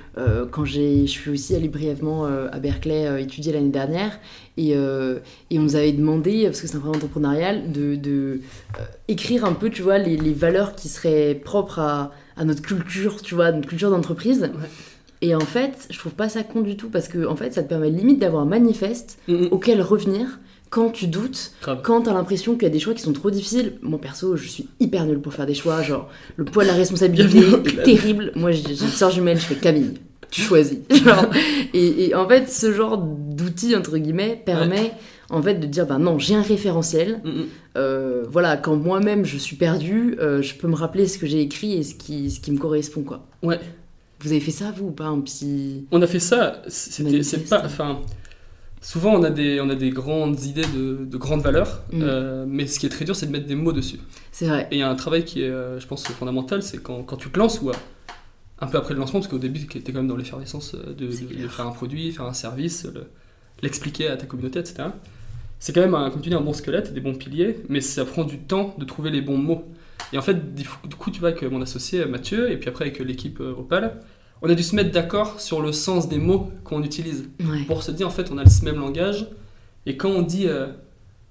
quand 0.51 0.65
je 0.65 1.07
suis 1.07 1.31
aussi 1.31 1.55
allée 1.55 1.69
brièvement 1.69 2.27
à 2.27 2.59
Berkeley 2.59 3.23
étudier 3.23 3.53
l'année 3.53 3.69
dernière 3.71 4.19
et, 4.57 4.71
et 4.71 5.59
on 5.59 5.63
nous 5.63 5.77
avait 5.77 5.93
demandé, 5.93 6.45
parce 6.45 6.61
que 6.61 6.67
c'est 6.67 6.77
un 6.77 6.81
programme 6.81 7.01
entrepreneurial, 7.03 7.73
de, 7.73 7.97
de 7.97 8.41
écrire 9.09 9.45
un 9.45 9.53
peu, 9.53 9.71
tu 9.71 9.83
vois, 9.83 9.99
les, 9.99 10.17
les 10.17 10.33
valeurs 10.33 10.75
qui 10.75 10.89
seraient 10.89 11.35
propres 11.35 11.79
à, 11.81 12.13
à 12.37 12.45
notre 12.45 12.63
culture, 12.63 13.23
tu 13.23 13.35
vois, 13.35 13.53
notre 13.53 13.69
culture 13.69 13.91
d'entreprise. 13.91 14.51
Et 15.23 15.35
en 15.35 15.41
fait, 15.41 15.87
je 15.91 15.99
trouve 15.99 16.13
pas 16.13 16.29
ça 16.29 16.43
con 16.43 16.61
du 16.61 16.77
tout 16.77 16.89
parce 16.91 17.09
que 17.09 17.27
en 17.27 17.37
fait, 17.37 17.53
ça 17.55 17.63
te 17.63 17.69
permet 17.69 17.91
limite 17.91 18.19
d'avoir 18.19 18.43
un 18.43 18.47
manifeste 18.47 19.19
Mm, 19.29 19.35
mm. 19.35 19.49
auquel 19.53 19.81
revenir 19.83 20.39
quand 20.71 20.91
tu 20.91 21.07
doutes, 21.07 21.53
Grave. 21.63 21.81
quand 21.85 22.03
t'as 22.03 22.13
l'impression 22.15 22.55
qu'il 22.55 22.65
y 22.65 22.67
a 22.67 22.71
des 22.71 22.81
choix 22.81 22.95
qui 22.95 23.03
sont 23.03 23.13
trop 23.13 23.31
difficiles. 23.31 23.75
Moi 23.83 24.01
perso, 24.01 24.35
je 24.37 24.49
suis 24.49 24.69
hyper 24.81 25.07
nulle 25.07 25.21
pour 25.21 25.33
faire 25.33 25.47
des 25.47 25.55
choix. 25.55 25.83
Genre, 25.83 26.09
le 26.37 26.45
poids 26.45 26.65
de 26.65 26.69
la 26.69 26.75
responsabilité 26.75 27.39
est 27.39 27.83
terrible. 27.85 28.33
Moi, 28.35 28.51
j'ai 28.51 28.71
une 28.71 28.77
sœur 28.77 29.11
jumelle, 29.11 29.39
je 29.39 29.45
fais 29.45 29.55
Camille, 29.55 29.95
tu 30.31 30.41
choisis. 30.41 30.79
Genre, 30.91 31.27
et, 31.75 32.07
et 32.09 32.15
en 32.17 32.29
fait, 32.29 32.51
ce 32.51 32.73
genre 32.73 32.99
d'outil 32.99 33.77
entre 33.77 33.97
guillemets 33.99 34.43
permet 34.45 34.91
en 35.31 35.41
fait 35.41 35.55
de 35.55 35.67
dire 35.67 35.87
bah 35.87 35.99
non, 35.99 36.19
j'ai 36.19 36.35
un 36.35 36.43
référentiel. 36.43 37.21
Mm. 37.25 37.31
Euh, 37.77 38.25
voilà, 38.29 38.57
quand 38.57 38.75
moi-même 38.77 39.25
je 39.25 39.37
suis 39.39 39.57
perdue, 39.57 40.17
euh, 40.21 40.43
je 40.43 40.55
peux 40.55 40.67
me 40.67 40.75
rappeler 40.77 41.07
ce 41.07 41.19
que 41.19 41.27
j'ai 41.27 41.41
écrit 41.41 41.75
et 41.75 41.83
ce 41.85 41.95
qui, 41.95 42.31
ce 42.33 42.41
qui 42.41 42.51
me 42.51 42.59
correspond 42.59 43.03
quoi. 43.03 43.27
Ouais. 43.45 43.61
Vous 44.25 44.31
avez 44.33 44.41
fait 44.41 44.51
ça 44.51 44.73
vous 44.77 44.87
ou 44.89 44.91
pas 44.91 45.05
un 45.07 45.21
petit 45.21 45.87
On 45.93 46.03
a 46.03 46.07
fait 46.07 46.19
ça, 46.19 46.63
c'est 46.69 47.49
pas, 47.49 47.63
enfin, 47.65 48.01
souvent 48.81 49.13
on 49.15 49.23
a 49.23 49.31
des, 49.31 49.61
on 49.61 49.69
a 49.71 49.75
des 49.75 49.91
grandes 49.91 50.43
idées 50.45 50.67
de, 50.77 51.05
de 51.05 51.17
grandes 51.17 51.43
valeurs, 51.43 51.83
Mm. 51.93 52.01
euh, 52.03 52.45
mais 52.49 52.67
ce 52.67 52.79
qui 52.79 52.87
est 52.87 52.91
très 52.91 53.05
dur, 53.05 53.15
c'est 53.15 53.27
de 53.27 53.33
mettre 53.33 53.47
des 53.47 53.55
mots 53.55 53.73
dessus. 53.73 53.99
C'est 54.33 54.47
vrai. 54.47 54.67
Et 54.71 54.77
il 54.77 54.79
y 54.79 54.83
a 54.83 54.91
un 54.91 54.95
travail 54.97 55.25
qui 55.25 55.43
est, 55.43 55.49
euh, 55.49 55.79
je 55.79 55.87
pense, 55.87 56.05
fondamental, 56.09 56.63
c'est 56.63 56.83
quand, 56.83 57.03
quand 57.03 57.17
tu 57.17 57.31
te 57.31 57.39
lances 57.39 57.61
ou 57.63 57.71
euh, 57.71 57.75
un 58.61 58.67
peu 58.67 58.79
après 58.79 58.95
le 58.95 59.01
lancement, 59.01 59.21
parce 59.21 59.31
qu'au 59.31 59.39
début, 59.39 59.67
tu 59.67 59.79
étais 59.79 59.93
quand 59.93 59.99
même 59.99 60.09
dans 60.09 60.17
l'effervescence 60.17 60.75
de, 60.75 60.93
de- 61.07 61.49
faire 61.49 61.67
un 61.67 61.73
produit, 61.73 62.11
faire 62.13 62.25
un 62.27 62.33
service, 62.33 62.85
le- 62.93 63.05
l'expliquer 63.63 64.09
à 64.09 64.17
ta 64.17 64.27
communauté, 64.27 64.59
etc. 64.59 64.85
C'est 65.61 65.73
quand 65.73 65.81
même, 65.81 65.95
un, 65.95 66.11
comme 66.11 66.21
tu 66.21 66.29
dis, 66.31 66.35
un 66.35 66.41
bon 66.41 66.53
squelette, 66.53 66.93
des 66.93 67.01
bons 67.01 67.15
piliers, 67.15 67.59
mais 67.69 67.81
ça 67.81 68.05
prend 68.05 68.25
du 68.25 68.39
temps 68.39 68.75
de 68.79 68.85
trouver 68.85 69.11
les 69.11 69.21
bons 69.23 69.39
mots. 69.39 69.65
Et 70.13 70.19
en 70.19 70.23
fait, 70.23 70.55
du 70.55 70.65
coup, 70.99 71.11
tu 71.11 71.21
vois, 71.21 71.31
avec 71.31 71.43
mon 71.43 71.63
associé 71.63 72.05
Mathieu, 72.05 72.51
et 72.51 72.57
puis 72.59 72.69
après 72.69 72.85
avec 72.87 72.99
l'équipe 72.99 73.41
Opal, 73.41 74.01
on 74.43 74.49
a 74.51 74.55
dû 74.55 74.63
se 74.63 74.77
mettre 74.77 74.91
d'accord 74.91 75.41
sur 75.41 75.63
le 75.63 75.73
sens 75.73 76.09
des 76.09 76.19
mots 76.19 76.51
qu'on 76.65 76.83
utilise. 76.83 77.29
Ouais. 77.41 77.65
pour 77.65 77.83
se 77.83 77.91
dire 77.91 78.07
en 78.07 78.11
fait 78.11 78.31
on 78.31 78.39
a 78.39 78.45
le 78.45 78.65
même 78.65 78.79
langage 78.81 79.29
et 79.87 79.97
quand 79.97 80.11
on 80.11 80.23
dit 80.23 80.47
euh, 80.47 80.67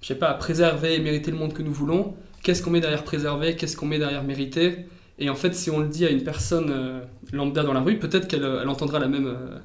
je 0.01 0.07
sais 0.07 0.15
pas 0.15 0.33
préserver 0.33 0.95
et 0.95 0.99
mériter 0.99 1.31
le 1.31 1.37
monde 1.37 1.53
que 1.53 1.63
nous 1.63 1.73
voulons 1.73 2.15
qu'est-ce 2.43 2.61
qu'on 2.61 2.71
met 2.71 2.81
derrière 2.81 3.03
préserver 3.03 3.55
qu'est-ce 3.55 3.77
qu'on 3.77 3.85
met 3.85 3.99
derrière 3.99 4.23
mériter? 4.23 4.85
Et 5.19 5.29
en 5.29 5.35
fait 5.35 5.53
si 5.55 5.69
on 5.69 5.79
le 5.79 5.87
dit 5.87 6.05
à 6.05 6.09
une 6.09 6.23
personne 6.23 6.69
euh, 6.69 7.01
lambda 7.31 7.63
dans 7.63 7.73
la 7.73 7.81
rue 7.81 7.99
peut-être 7.99 8.27
qu'elle 8.27 8.43
euh, 8.43 8.67
entendra 8.67 8.99
la 8.99 9.07
même 9.07 9.27
euh, 9.27 9.57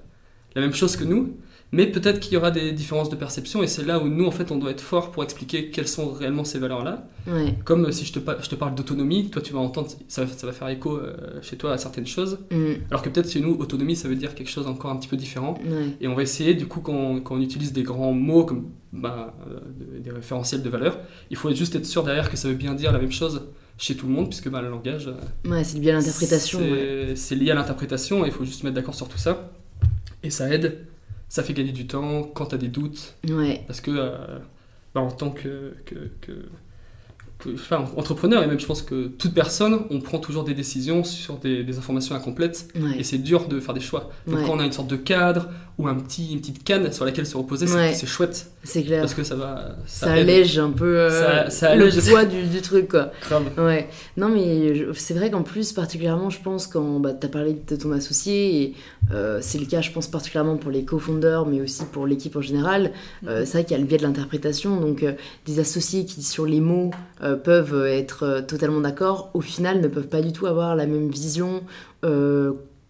la 0.54 0.60
même 0.62 0.74
chose 0.74 0.96
que 0.96 1.04
nous 1.04 1.36
mais 1.70 1.86
peut-être 1.86 2.18
qu'il 2.20 2.32
y 2.32 2.36
aura 2.38 2.50
des 2.50 2.72
différences 2.72 3.10
de 3.10 3.16
perception 3.16 3.62
et 3.62 3.66
c'est 3.66 3.84
là 3.84 3.98
où 3.98 4.08
nous 4.08 4.24
en 4.26 4.30
fait 4.30 4.50
on 4.50 4.56
doit 4.56 4.70
être 4.70 4.80
fort 4.80 5.10
pour 5.10 5.22
expliquer 5.22 5.70
quelles 5.70 5.86
sont 5.88 6.08
réellement 6.10 6.44
ces 6.44 6.58
valeurs 6.58 6.82
là 6.84 7.06
Ouais. 7.26 7.54
comme 7.66 7.84
euh, 7.86 7.90
si 7.92 8.06
je 8.06 8.12
te, 8.14 8.18
pa- 8.18 8.38
je 8.40 8.48
te 8.48 8.54
parle 8.54 8.74
d'autonomie 8.74 9.28
toi 9.28 9.42
tu 9.42 9.52
vas 9.52 9.58
entendre 9.58 9.88
ça, 10.08 10.26
ça 10.26 10.46
va 10.46 10.52
faire 10.54 10.68
écho 10.70 10.96
euh, 10.96 11.14
chez 11.42 11.56
toi 11.58 11.72
à 11.72 11.78
certaines 11.78 12.06
choses 12.06 12.38
Mm. 12.50 12.72
alors 12.90 13.02
que 13.02 13.10
peut-être 13.10 13.30
chez 13.30 13.40
nous 13.40 13.54
autonomie 13.54 13.96
ça 13.96 14.08
veut 14.08 14.16
dire 14.16 14.34
quelque 14.34 14.48
chose 14.50 14.66
encore 14.66 14.90
un 14.90 14.96
petit 14.96 15.08
peu 15.08 15.16
différent 15.18 15.58
Ouais. 15.68 15.88
et 16.00 16.08
on 16.08 16.14
va 16.14 16.22
essayer, 16.22 16.54
du 16.54 16.66
coup, 16.66 16.80
quand, 16.80 17.20
quand 17.20 17.34
on 17.36 17.40
utilise 17.42 17.72
des 17.74 17.82
grands 17.82 18.12
mots 18.14 18.44
comme 18.44 18.70
bah, 18.92 19.34
euh, 19.50 19.58
de- 19.78 19.98
des 19.98 20.10
référentiels 20.10 20.62
de 20.62 20.68
valeur, 20.70 20.98
il 21.30 21.36
faut 21.36 21.52
juste 21.54 21.74
être 21.74 21.84
sûr 21.84 22.02
derrière 22.02 22.30
que 22.30 22.38
ça 22.38 22.48
veut 22.48 22.54
bien 22.54 22.72
dire 22.74 22.92
la 22.92 22.98
même 22.98 23.12
chose 23.12 23.42
chez 23.76 23.94
tout 23.94 24.06
le 24.06 24.12
monde, 24.12 24.28
puisque 24.28 24.48
bah, 24.48 24.62
le 24.62 24.70
langage, 24.70 25.10
Ouais, 25.44 25.62
c'est 25.62 25.78
lié 25.78 25.90
à 25.90 25.94
l'interprétation. 25.94 26.58
c'est 26.60 26.70
ouais. 26.70 27.12
c'est 27.14 27.34
lié 27.34 27.50
à 27.50 27.54
l'interprétation, 27.54 28.24
et 28.24 28.28
il 28.28 28.32
faut 28.32 28.44
juste 28.44 28.60
se 28.60 28.64
mettre 28.64 28.76
d'accord 28.76 28.94
sur 28.94 29.06
tout 29.08 29.18
ça. 29.18 29.50
Et 30.22 30.30
ça 30.30 30.52
aide, 30.52 30.86
ça 31.28 31.42
fait 31.42 31.52
gagner 31.52 31.72
du 31.72 31.86
temps 31.86 32.22
quand 32.22 32.46
tu 32.46 32.54
as 32.54 32.58
des 32.58 32.68
doutes, 32.68 33.14
Ouais. 33.28 33.62
parce 33.66 33.80
que 33.80 33.90
euh, 33.90 34.38
bah, 34.94 35.00
en 35.02 35.10
tant 35.10 35.30
que, 35.30 35.74
que, 35.84 35.94
que- 36.20 36.46
que- 37.38 37.54
enfin, 37.54 37.84
entrepreneur, 37.96 38.42
et 38.42 38.46
même 38.46 38.58
je 38.58 38.66
pense 38.66 38.82
que 38.82 39.06
toute 39.08 39.32
personne, 39.34 39.82
on 39.90 40.00
prend 40.00 40.18
toujours 40.18 40.42
des 40.44 40.54
décisions 40.54 41.04
sur 41.04 41.36
des, 41.38 41.62
des 41.62 41.78
informations 41.78 42.14
incomplètes. 42.16 42.68
Ouais. 42.74 42.98
Et 42.98 43.04
c'est 43.04 43.18
dur 43.18 43.46
de 43.46 43.60
faire 43.60 43.74
des 43.74 43.80
choix. 43.80 44.10
Donc 44.26 44.38
Ouais. 44.38 44.44
quand 44.44 44.54
on 44.56 44.58
a 44.58 44.64
une 44.66 44.72
sorte 44.72 44.88
de 44.88 44.96
cadre 44.96 45.48
ou 45.78 45.86
un 45.86 45.94
petit, 45.94 46.32
une 46.32 46.40
petite 46.40 46.64
canne 46.64 46.92
sur 46.92 47.04
laquelle 47.04 47.24
se 47.26 47.36
reposer, 47.36 47.68
c'est- 47.68 47.74
Ouais. 47.76 47.94
c'est 47.94 48.06
chouette. 48.06 48.50
C'est 48.64 48.82
clair. 48.82 49.00
Parce 49.00 49.14
que 49.14 49.22
ça 49.22 49.36
va... 49.36 49.76
Ça, 49.86 50.10
allège 50.12 50.58
un 50.58 50.70
peu 50.70 50.98
euh, 50.98 51.44
Ça- 51.46 51.50
ça 51.50 51.74
le 51.76 51.88
poids 52.10 52.24
du, 52.24 52.42
du 52.42 52.60
truc 52.60 52.88
quoi. 52.88 53.12
Ouais, 53.56 53.88
non 54.16 54.28
mais 54.28 54.72
c'est 54.94 55.14
vrai 55.14 55.30
qu'en 55.30 55.42
plus 55.44 55.72
particulièrement 55.72 56.30
je 56.30 56.40
pense 56.42 56.66
quand 56.66 56.98
bah, 56.98 57.12
tu 57.14 57.24
as 57.26 57.30
parlé 57.30 57.56
de 57.66 57.76
ton 57.76 57.92
associé 57.92 58.62
et 58.62 58.74
euh, 59.14 59.38
c'est 59.40 59.58
le 59.58 59.66
cas 59.66 59.80
je 59.80 59.92
pense 59.92 60.08
particulièrement 60.08 60.56
pour 60.56 60.72
les 60.72 60.84
co-founders 60.84 61.46
mais 61.46 61.60
aussi 61.60 61.84
pour 61.84 62.06
l'équipe 62.08 62.34
en 62.34 62.40
général, 62.42 62.90
euh, 63.28 63.44
c'est 63.46 63.52
vrai 63.58 63.64
qu'il 63.64 63.72
y 63.76 63.76
a 63.76 63.80
le 63.80 63.86
biais 63.86 63.98
de 63.98 64.02
l'interprétation 64.02 64.80
donc 64.80 65.04
des 65.46 65.60
associés 65.60 66.04
qui 66.04 66.22
sur 66.24 66.44
les 66.44 66.60
mots 66.60 66.90
peuvent 67.44 67.86
être 67.86 68.44
totalement 68.48 68.80
d'accord 68.80 69.30
au 69.34 69.40
final 69.40 69.80
ne 69.80 69.86
peuvent 69.88 70.08
pas 70.08 70.20
du 70.22 70.32
tout 70.32 70.46
avoir 70.46 70.74
la 70.74 70.86
même 70.86 71.08
vision 71.08 71.62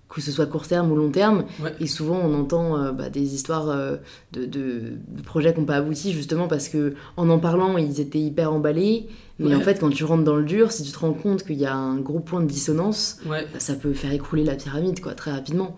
que 0.09 0.21
ce 0.23 0.33
soit 0.33 0.47
court 0.47 0.67
terme 0.67 0.91
ou 0.91 0.97
long 0.97 1.11
terme 1.11 1.45
Ouais. 1.63 1.75
et 1.81 1.87
souvent 1.87 2.19
on 2.19 2.35
entend 2.35 2.79
euh, 2.79 2.93
bah, 2.93 3.11
des 3.11 3.35
histoires 3.35 3.69
euh, 3.69 3.97
de, 4.33 4.47
de- 4.47 4.93
de 5.09 5.23
projets 5.23 5.53
qui 5.53 5.61
n'ont 5.61 5.67
pas 5.67 5.77
abouti 5.77 6.13
justement 6.13 6.49
parce 6.49 6.69
que 6.69 6.95
en 7.17 7.29
en 7.29 7.39
parlant 7.39 7.77
ils 7.77 8.01
étaient 8.01 8.19
hyper 8.21 8.53
emballés 8.53 9.09
mais 9.39 9.51
Ouais. 9.51 9.55
en 9.55 9.61
fait 9.61 9.79
quand 9.81 9.91
tu 9.91 10.05
rentres 10.05 10.25
dans 10.25 10.37
le 10.37 10.45
dur 10.45 10.73
si 10.73 10.83
tu 10.83 10.91
te 10.93 10.99
rends 10.99 11.13
compte 11.13 11.45
qu'il 11.45 11.59
y 11.59 11.67
a 11.67 11.75
un 11.75 11.97
gros 11.99 12.21
point 12.21 12.41
de 12.41 12.47
dissonance 12.49 13.19
Ouais, 13.27 13.47
bah, 13.53 13.61
ça 13.61 13.75
peut 13.75 13.93
faire 13.93 14.13
écrouler 14.13 14.45
la 14.45 14.55
pyramide 14.55 15.01
quoi 15.01 15.15
très 15.15 15.31
rapidement 15.31 15.77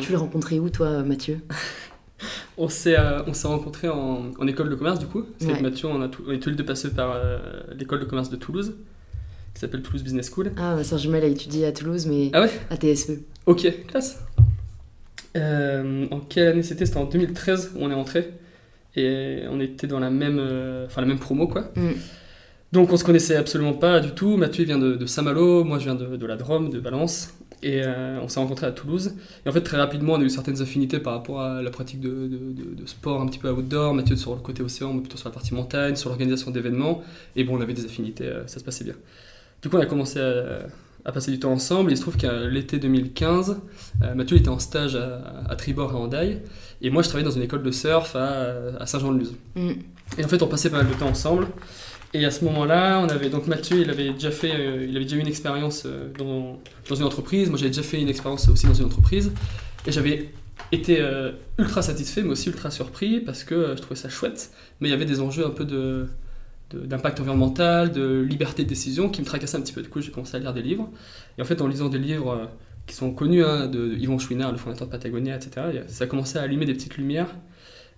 tu 0.00 0.12
l'as 0.12 0.18
rencontré 0.18 0.60
où 0.60 0.68
toi 0.68 1.02
Mathieu? 1.02 1.38
On 2.58 2.68
s'est 2.68 2.98
euh, 2.98 3.22
rencontrés 3.44 3.88
en, 3.88 4.24
en 4.38 4.46
école 4.46 4.68
de 4.68 4.74
commerce 4.74 4.98
du 4.98 5.06
coup. 5.06 5.24
C'est 5.38 5.46
Ouais. 5.46 5.52
avec 5.52 5.62
Mathieu, 5.62 5.88
on, 5.88 6.02
a 6.02 6.08
tout- 6.08 6.22
on 6.28 6.32
est 6.32 6.38
tous 6.38 6.50
les 6.50 6.56
deux 6.56 6.66
passés 6.66 6.90
par 6.90 7.12
euh, 7.14 7.38
l'école 7.78 8.00
de 8.00 8.04
commerce 8.04 8.28
de 8.28 8.36
Toulouse, 8.36 8.74
qui 9.54 9.60
s'appelle 9.60 9.80
Toulouse 9.80 10.02
Business 10.02 10.30
School. 10.30 10.52
ah 10.58 10.76
ma 10.76 10.84
soeur 10.84 10.98
jumelle 10.98 11.24
a 11.24 11.28
étudié 11.28 11.64
à 11.64 11.72
Toulouse 11.72 12.04
mais 12.06 12.30
Ah 12.34 12.44
à 12.68 12.76
TSE 12.76 13.12
Ok, 13.46 13.66
classe. 13.86 14.22
Euh, 15.36 16.06
en 16.10 16.20
quelle 16.20 16.48
année 16.48 16.62
c'était? 16.62 16.86
C'était 16.86 16.98
en 16.98 17.04
2013 17.04 17.72
où 17.76 17.78
on 17.84 17.90
est 17.90 17.94
rentré. 17.94 18.30
Et 18.96 19.42
on 19.48 19.60
était 19.60 19.86
dans 19.86 20.00
la 20.00 20.10
même, 20.10 20.38
euh, 20.40 20.86
enfin, 20.86 21.00
la 21.00 21.06
même 21.06 21.18
promo 21.20 21.46
quoi. 21.46 21.70
Mm. 21.76 21.90
Donc 22.72 22.92
on 22.92 22.96
se 22.96 23.04
connaissait 23.04 23.36
absolument 23.36 23.72
pas 23.72 24.00
du 24.00 24.10
tout. 24.12 24.36
Mathieu 24.36 24.64
vient 24.64 24.78
de, 24.78 24.94
de 24.94 25.06
Saint-Malo, 25.06 25.64
moi 25.64 25.78
je 25.78 25.84
viens 25.84 25.94
de, 25.94 26.16
de 26.16 26.26
la 26.26 26.36
Drôme, 26.36 26.70
de 26.70 26.78
Valence. 26.78 27.34
Et 27.62 27.82
euh, 27.84 28.18
on 28.22 28.28
s'est 28.28 28.40
rencontrés 28.40 28.66
à 28.66 28.72
Toulouse. 28.72 29.12
Et 29.44 29.48
en 29.48 29.52
fait, 29.52 29.60
très 29.60 29.76
rapidement, 29.76 30.14
on 30.14 30.20
a 30.20 30.24
eu 30.24 30.30
certaines 30.30 30.62
affinités 30.62 30.98
par 30.98 31.12
rapport 31.12 31.42
à 31.42 31.60
la 31.62 31.70
pratique 31.70 32.00
de, 32.00 32.08
de- 32.10 32.86
sport 32.86 33.20
un 33.20 33.26
petit 33.26 33.38
peu 33.38 33.50
outdoor. 33.50 33.92
Mathieu 33.94 34.16
sur 34.16 34.34
le 34.34 34.40
côté 34.40 34.62
océan, 34.62 34.92
moi 34.92 35.02
plutôt 35.02 35.18
sur 35.18 35.28
la 35.28 35.34
partie 35.34 35.52
montagne, 35.54 35.94
sur 35.94 36.08
l'organisation 36.08 36.50
d'événements. 36.50 37.02
Et 37.36 37.44
bon, 37.44 37.58
on 37.58 37.60
avait 37.60 37.74
des 37.74 37.84
affinités, 37.84 38.28
ça 38.46 38.58
se 38.58 38.64
passait 38.64 38.84
bien. 38.84 38.94
Du 39.62 39.68
coup, 39.68 39.76
on 39.76 39.80
a 39.80 39.86
commencé 39.86 40.18
à, 40.18 40.60
à 41.04 41.12
passer 41.12 41.30
du 41.30 41.38
temps 41.38 41.52
ensemble. 41.52 41.90
Et 41.90 41.94
il 41.94 41.96
se 41.96 42.02
trouve 42.02 42.16
qu'à 42.16 42.32
l'été 42.46 42.78
2015, 42.78 43.60
euh, 44.02 44.14
Mathieu 44.14 44.36
était 44.36 44.48
en 44.48 44.58
stage 44.58 44.96
à, 44.96 45.44
à 45.48 45.56
Tribord 45.56 45.92
à 45.92 45.96
Hendaye. 45.96 46.40
Et 46.82 46.90
moi, 46.90 47.02
je 47.02 47.08
travaillais 47.08 47.28
dans 47.28 47.34
une 47.36 47.42
école 47.42 47.62
de 47.62 47.70
surf 47.70 48.16
à, 48.16 48.46
à 48.78 48.86
Saint-Jean-de-Luz. 48.86 49.32
Mm. 49.54 49.70
Et 50.18 50.24
en 50.24 50.28
fait, 50.28 50.42
on 50.42 50.48
passait 50.48 50.70
pas 50.70 50.78
mal 50.82 50.88
de 50.88 50.94
temps 50.94 51.08
ensemble. 51.08 51.46
Et 52.12 52.24
à 52.24 52.30
ce 52.32 52.44
moment-là, 52.44 53.00
on 53.00 53.08
avait 53.08 53.30
donc 53.30 53.46
Mathieu, 53.46 53.78
il 53.82 53.88
avait 53.90 54.10
déjà 54.12 54.32
fait, 54.32 54.52
euh, 54.52 54.84
il 54.88 54.96
avait 54.96 55.04
déjà 55.04 55.16
eu 55.16 55.20
une 55.20 55.28
expérience 55.28 55.84
euh, 55.86 56.10
dans, 56.18 56.58
dans 56.88 56.94
une 56.96 57.04
entreprise. 57.04 57.48
Moi, 57.48 57.56
j'avais 57.58 57.70
déjà 57.70 57.82
fait 57.84 58.00
une 58.00 58.08
expérience 58.08 58.48
aussi 58.48 58.66
dans 58.66 58.74
une 58.74 58.86
entreprise. 58.86 59.30
Et 59.86 59.92
j'avais 59.92 60.30
été 60.72 61.00
euh, 61.00 61.30
ultra 61.58 61.82
satisfait, 61.82 62.22
mais 62.22 62.30
aussi 62.30 62.48
ultra 62.48 62.70
surpris 62.70 63.20
parce 63.20 63.44
que 63.44 63.74
je 63.76 63.80
trouvais 63.80 63.94
ça 63.94 64.08
chouette. 64.08 64.50
Mais 64.80 64.88
il 64.88 64.90
y 64.90 64.94
avait 64.94 65.04
des 65.04 65.20
enjeux 65.20 65.46
un 65.46 65.50
peu 65.50 65.64
de- 65.64 66.06
d'impact 66.74 67.20
environnemental, 67.20 67.92
de 67.92 68.20
liberté 68.20 68.64
de 68.64 68.68
décision 68.68 69.08
qui 69.08 69.20
me 69.20 69.26
tracassaient 69.26 69.56
un 69.56 69.60
petit 69.60 69.72
peu. 69.72 69.82
Du 69.82 69.88
coup, 69.88 70.00
j'ai 70.00 70.10
commencé 70.10 70.36
à 70.36 70.40
lire 70.40 70.52
des 70.52 70.62
livres. 70.62 70.88
Et 71.38 71.42
en 71.42 71.44
fait, 71.44 71.60
en 71.60 71.66
lisant 71.66 71.88
des 71.88 71.98
livres 71.98 72.30
euh, 72.30 72.46
qui 72.86 72.94
sont 72.94 73.12
connus, 73.12 73.44
hein, 73.44 73.66
de, 73.66 73.94
Yvon 73.98 74.18
Chouinard, 74.18 74.52
le 74.52 74.58
fondateur 74.58 74.86
de 74.86 74.92
Patagonia, 74.92 75.36
etc., 75.36 75.66
et, 75.74 75.90
ça 75.90 76.04
a 76.04 76.06
commencé 76.06 76.38
à 76.38 76.42
allumer 76.42 76.66
des 76.66 76.74
petites 76.74 76.96
lumières 76.96 77.34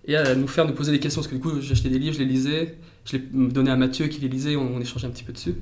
et 0.05 0.15
à 0.15 0.35
nous 0.35 0.47
faire 0.47 0.65
nous 0.65 0.73
poser 0.73 0.91
des 0.91 0.99
questions. 0.99 1.21
Parce 1.21 1.31
que 1.31 1.35
du 1.35 1.41
coup, 1.41 1.61
j'achetais 1.61 1.89
des 1.89 1.99
livres, 1.99 2.15
je 2.15 2.19
les 2.19 2.25
lisais, 2.25 2.77
je 3.05 3.17
les 3.17 3.23
donnais 3.49 3.71
à 3.71 3.75
Mathieu 3.75 4.07
qui 4.07 4.21
les 4.21 4.29
lisait, 4.29 4.55
on, 4.55 4.75
on 4.75 4.79
échangeait 4.79 5.07
un 5.07 5.11
petit 5.11 5.23
peu 5.23 5.33
dessus. 5.33 5.55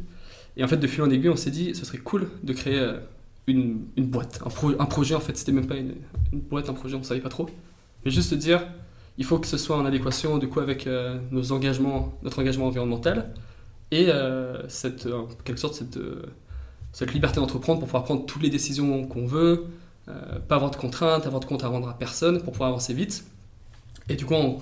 Et 0.57 0.63
en 0.63 0.67
fait, 0.67 0.77
de 0.77 0.87
fil 0.87 1.01
en 1.01 1.09
aiguille, 1.09 1.29
on 1.29 1.35
s'est 1.35 1.51
dit, 1.51 1.73
ce 1.75 1.85
serait 1.85 1.99
cool 1.99 2.27
de 2.43 2.53
créer 2.53 2.79
euh, 2.79 2.97
une, 3.47 3.85
boîte, 3.97 4.41
un, 4.45 4.49
pro- 4.49 4.79
un 4.79 4.85
projet. 4.85 5.15
En 5.15 5.19
fait, 5.19 5.37
c'était 5.37 5.51
même 5.51 5.67
pas 5.67 5.75
une, 5.75 5.93
boîte, 6.33 6.69
un 6.69 6.73
projet, 6.73 6.95
on 6.95 7.03
savait 7.03 7.21
pas 7.21 7.29
trop. 7.29 7.49
Mais 8.03 8.11
juste 8.11 8.33
dire, 8.33 8.67
il 9.17 9.25
faut 9.25 9.37
que 9.39 9.47
ce 9.47 9.57
soit 9.57 9.77
en 9.77 9.85
adéquation 9.85 10.37
du 10.37 10.47
coup 10.47 10.59
avec 10.59 10.87
euh, 10.87 11.17
nos 11.31 11.51
engagements, 11.51 12.13
notre 12.23 12.39
engagement 12.39 12.67
environnemental 12.67 13.33
et 13.91 14.05
euh, 14.09 14.67
cette, 14.69 15.05
euh, 15.05 15.19
en 15.19 15.27
quelque 15.43 15.59
sorte 15.59 15.75
cette, 15.75 15.99
cette 16.93 17.13
liberté 17.13 17.39
d'entreprendre 17.39 17.79
pour 17.79 17.87
pouvoir 17.87 18.03
prendre 18.03 18.25
toutes 18.25 18.41
les 18.43 18.49
décisions 18.49 19.05
qu'on 19.05 19.25
veut, 19.25 19.65
pas 20.47 20.55
avoir 20.55 20.71
de 20.71 20.75
contraintes, 20.75 21.25
avoir 21.25 21.39
de 21.39 21.45
compte 21.45 21.63
à 21.63 21.67
rendre 21.67 21.87
à 21.87 21.93
personne 21.97 22.41
pour 22.41 22.51
pouvoir 22.51 22.69
avancer 22.69 22.93
vite. 22.93 23.23
Et 24.09 24.15
du 24.15 24.25
coup, 24.25 24.33
en 24.33 24.59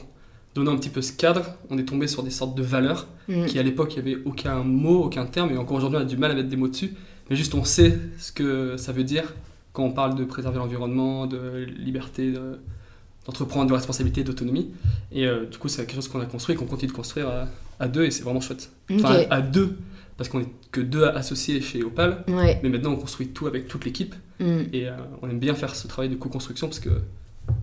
donnant 0.53 0.73
un 0.73 0.77
petit 0.77 0.89
peu 0.89 1.01
ce 1.01 1.11
cadre, 1.13 1.45
on 1.71 1.77
est 1.79 1.85
tombé 1.85 2.07
sur 2.07 2.21
des 2.23 2.29
sortes 2.31 2.55
de 2.55 2.63
valeurs 2.63 3.07
Mm. 3.29 3.45
qui 3.45 3.59
à 3.59 3.63
l'époque 3.63 3.93
il 3.95 4.03
n'y 4.03 4.11
avait 4.13 4.23
aucun 4.25 4.63
mot, 4.63 5.03
aucun 5.03 5.27
terme, 5.27 5.51
et 5.51 5.57
encore 5.57 5.77
aujourd'hui 5.77 5.99
on 5.99 6.01
a 6.01 6.05
du 6.05 6.17
mal 6.17 6.31
à 6.31 6.33
mettre 6.33 6.49
des 6.49 6.55
mots 6.55 6.67
dessus, 6.67 6.95
mais 7.29 7.35
juste 7.35 7.53
on 7.53 7.63
sait 7.63 7.95
ce 8.17 8.31
que 8.31 8.75
ça 8.75 8.91
veut 8.91 9.03
dire 9.03 9.35
quand 9.71 9.83
on 9.83 9.91
parle 9.91 10.15
de 10.15 10.23
préserver 10.25 10.57
l'environnement, 10.57 11.27
de 11.27 11.67
liberté, 11.77 12.31
de- 12.31 12.57
d'entreprendre, 13.25 13.69
de 13.69 13.73
responsabilité, 13.75 14.23
d'autonomie. 14.23 14.71
Et 15.11 15.25
euh, 15.27 15.45
du 15.45 15.57
coup 15.57 15.67
c'est 15.67 15.85
quelque 15.85 15.95
chose 15.95 16.07
qu'on 16.07 16.21
a 16.21 16.25
construit, 16.25 16.55
qu'on 16.55 16.65
continue 16.65 16.91
de 16.91 16.95
construire 16.95 17.27
à, 17.29 17.47
à 17.79 17.87
deux, 17.87 18.03
et 18.05 18.11
c'est 18.11 18.23
vraiment 18.23 18.41
chouette. 18.41 18.71
Enfin 18.91 19.23
à 19.29 19.41
deux, 19.41 19.77
parce 20.17 20.29
qu'on 20.29 20.41
est 20.41 20.47
que 20.71 20.81
deux 20.81 21.03
associés 21.05 21.61
chez 21.61 21.83
Opal, 21.83 22.23
Ouais. 22.27 22.59
mais 22.63 22.69
maintenant 22.69 22.91
on 22.91 22.97
construit 22.97 23.27
tout 23.29 23.47
avec 23.47 23.67
toute 23.67 23.85
l'équipe, 23.85 24.15
Mm. 24.41 24.61
et 24.71 24.87
euh, 24.87 24.93
on 25.21 25.29
aime 25.29 25.37
bien 25.39 25.53
faire 25.53 25.75
ce 25.75 25.85
travail 25.87 26.07
de 26.09 26.15
co-construction 26.15 26.67
parce 26.67 26.79
que 26.79 26.89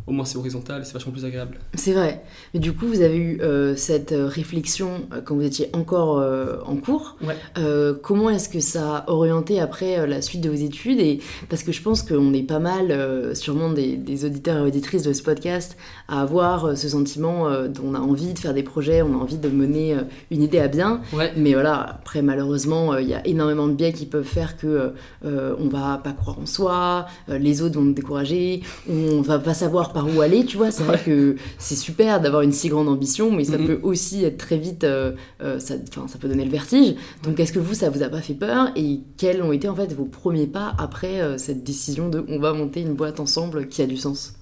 au 0.07 0.13
moins 0.13 0.25
c'est 0.25 0.39
horizontal 0.39 0.83
et 0.83 0.85
c'est 0.85 0.93
vachement 0.93 1.13
plus 1.13 1.25
agréable. 1.25 1.59
C'est 1.75 1.93
vrai. 1.93 2.23
Mais 2.55 2.61
du 2.61 2.73
coup, 2.73 2.87
vous 2.87 3.01
avez 3.03 3.17
eu 3.17 3.41
euh, 3.41 3.75
cette 3.77 4.13
euh, 4.13 4.27
réflexion 4.27 5.07
euh, 5.13 5.21
quand 5.25 5.35
vous 5.35 5.43
étiez 5.45 5.69
encore 5.73 6.19
euh, 6.19 6.59
en 6.65 6.77
cours. 6.77 7.17
Ouais. 7.27 7.35
Euh, 7.59 7.95
comment 8.01 8.31
est-ce 8.31 8.49
que 8.49 8.61
ça 8.61 8.99
a 8.99 9.11
orienté 9.11 9.61
après 9.61 10.07
la 10.07 10.23
suite 10.23 10.41
de 10.41 10.49
vos 10.49 10.55
études? 10.57 11.01
Et 11.01 11.21
Parce 11.49 11.63
que 11.63 11.73
je 11.73 11.83
pense 11.83 12.03
qu'on 12.03 12.33
est 12.33 12.43
pas 12.43 12.59
mal, 12.59 13.35
sûrement 13.37 13.71
des, 13.73 13.97
des 13.97 14.25
auditeurs 14.25 14.59
et 14.59 14.69
auditrices 14.69 15.03
de 15.03 15.13
ce 15.13 15.23
podcast, 15.23 15.77
à 16.09 16.23
avoir 16.23 16.77
ce 16.77 16.89
sentiment 16.89 17.49
on 17.85 17.95
a 17.95 17.99
envie 18.01 18.33
de 18.33 18.39
faire 18.39 18.55
des 18.55 18.63
projets, 18.63 19.03
on 19.03 19.13
a 19.15 19.17
envie 19.23 19.39
de 19.39 19.49
mener 19.49 19.97
une 20.31 20.43
idée 20.43 20.59
à 20.59 20.69
bien. 20.69 21.01
Ouais. 21.13 21.33
Mais 21.37 21.53
voilà, 21.53 21.81
après 21.81 22.23
malheureusement, 22.23 22.97
il 22.97 23.09
y 23.09 23.15
a 23.15 23.27
énormément 23.27 23.67
de 23.69 23.75
biais 23.75 23.93
qui 23.93 24.07
peuvent 24.07 24.25
faire 24.25 24.57
que 24.57 24.93
on 25.25 25.69
va 25.69 25.99
pas 26.03 26.13
croire 26.13 26.39
en 26.39 26.47
soi, 26.47 27.07
les 27.29 27.63
autres 27.63 27.75
vont 27.77 27.85
nous 27.85 27.93
décourager, 27.95 28.63
on 28.89 29.21
va 29.21 29.39
pas 29.39 29.55
savoir 29.55 29.76
par 29.93 30.07
où 30.15 30.21
aller, 30.21 30.45
tu 30.45 30.57
vois. 30.57 30.71
C'est 30.71 30.83
vrai 30.83 30.99
que 31.05 31.37
c'est 31.59 31.77
super 31.77 32.21
d'avoir 32.21 32.43
une 32.43 32.53
si 32.53 32.69
grande 32.69 32.89
ambition, 32.89 33.31
mais 33.31 33.45
ça 33.45 33.59
Mhm. 33.59 33.67
peut 33.67 33.81
aussi 33.83 34.25
être 34.25 34.39
très 34.39 34.57
vite, 34.59 34.85
euh, 34.85 35.13
euh, 35.43 35.59
ça, 35.59 35.75
peut 36.21 36.29
donner 36.29 36.45
le 36.45 36.51
vertige. 36.51 36.95
Donc 37.25 37.39
est-ce 37.41 37.53
que 37.53 37.59
vous, 37.59 37.75
ça 37.75 37.91
vous 37.91 38.03
a 38.03 38.09
pas 38.09 38.21
fait 38.23 38.35
peur 38.35 38.71
et 38.77 39.01
quels 39.17 39.43
ont 39.43 39.53
été 39.53 39.69
en 39.69 39.75
fait 39.77 39.93
vos 39.93 40.05
premiers 40.07 40.47
pas 40.47 40.75
après 40.79 41.21
euh, 41.21 41.39
cette 41.39 41.63
décision 41.65 42.09
de 42.09 42.25
on 42.29 42.39
va 42.39 42.53
monter 42.53 42.81
une 42.81 42.95
boîte 42.95 43.21
ensemble 43.21 43.69
qui 43.69 43.83
a 43.83 43.87
du 43.87 43.97
sens? 43.97 44.35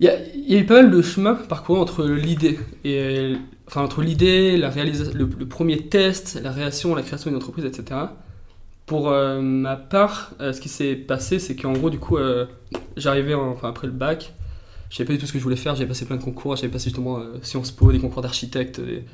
Il 0.00 0.06
y, 0.06 0.08
a, 0.08 0.14
il 0.34 0.50
y 0.50 0.56
a 0.56 0.58
eu 0.60 0.64
pas 0.66 0.82
mal 0.82 0.90
de 0.90 1.02
chemin 1.02 1.34
parcouru 1.34 1.78
entre 1.78 2.04
l'idée 2.06 2.58
et 2.84 3.34
enfin 3.66 3.82
entre 3.82 4.00
l'idée, 4.02 4.56
la 4.56 4.70
réalisation, 4.70 5.12
le, 5.14 5.28
le 5.38 5.46
premier 5.46 5.76
test, 5.88 6.40
la 6.42 6.50
réaction, 6.52 6.94
la 6.94 7.02
création 7.02 7.30
d'une 7.30 7.36
entreprise, 7.36 7.66
etc. 7.66 8.00
Pour 8.90 9.08
euh, 9.08 9.40
ma 9.40 9.76
part, 9.76 10.32
euh, 10.40 10.52
ce 10.52 10.60
qui 10.60 10.68
s'est 10.68 10.96
passé, 10.96 11.38
c'est 11.38 11.54
qu'en 11.54 11.72
gros, 11.74 11.90
du 11.90 12.00
coup, 12.00 12.16
euh, 12.16 12.46
j'arrivais 12.96 13.34
en- 13.34 13.50
enfin, 13.52 13.68
après 13.68 13.86
le 13.86 13.92
bac, 13.92 14.34
je 14.90 14.96
savais 14.96 15.06
pas 15.06 15.12
du 15.12 15.20
tout 15.20 15.26
ce 15.26 15.32
que 15.32 15.38
je 15.38 15.44
voulais 15.44 15.54
faire, 15.54 15.76
j'avais 15.76 15.86
passé 15.86 16.06
plein 16.06 16.16
de 16.16 16.22
concours, 16.24 16.56
j'avais 16.56 16.72
passé 16.72 16.86
justement 16.86 17.18
euh, 17.20 17.38
Sciences 17.42 17.70
Po, 17.70 17.92
des 17.92 18.00
concours 18.00 18.20
d'architecte, 18.20 18.80
des, 18.80 19.04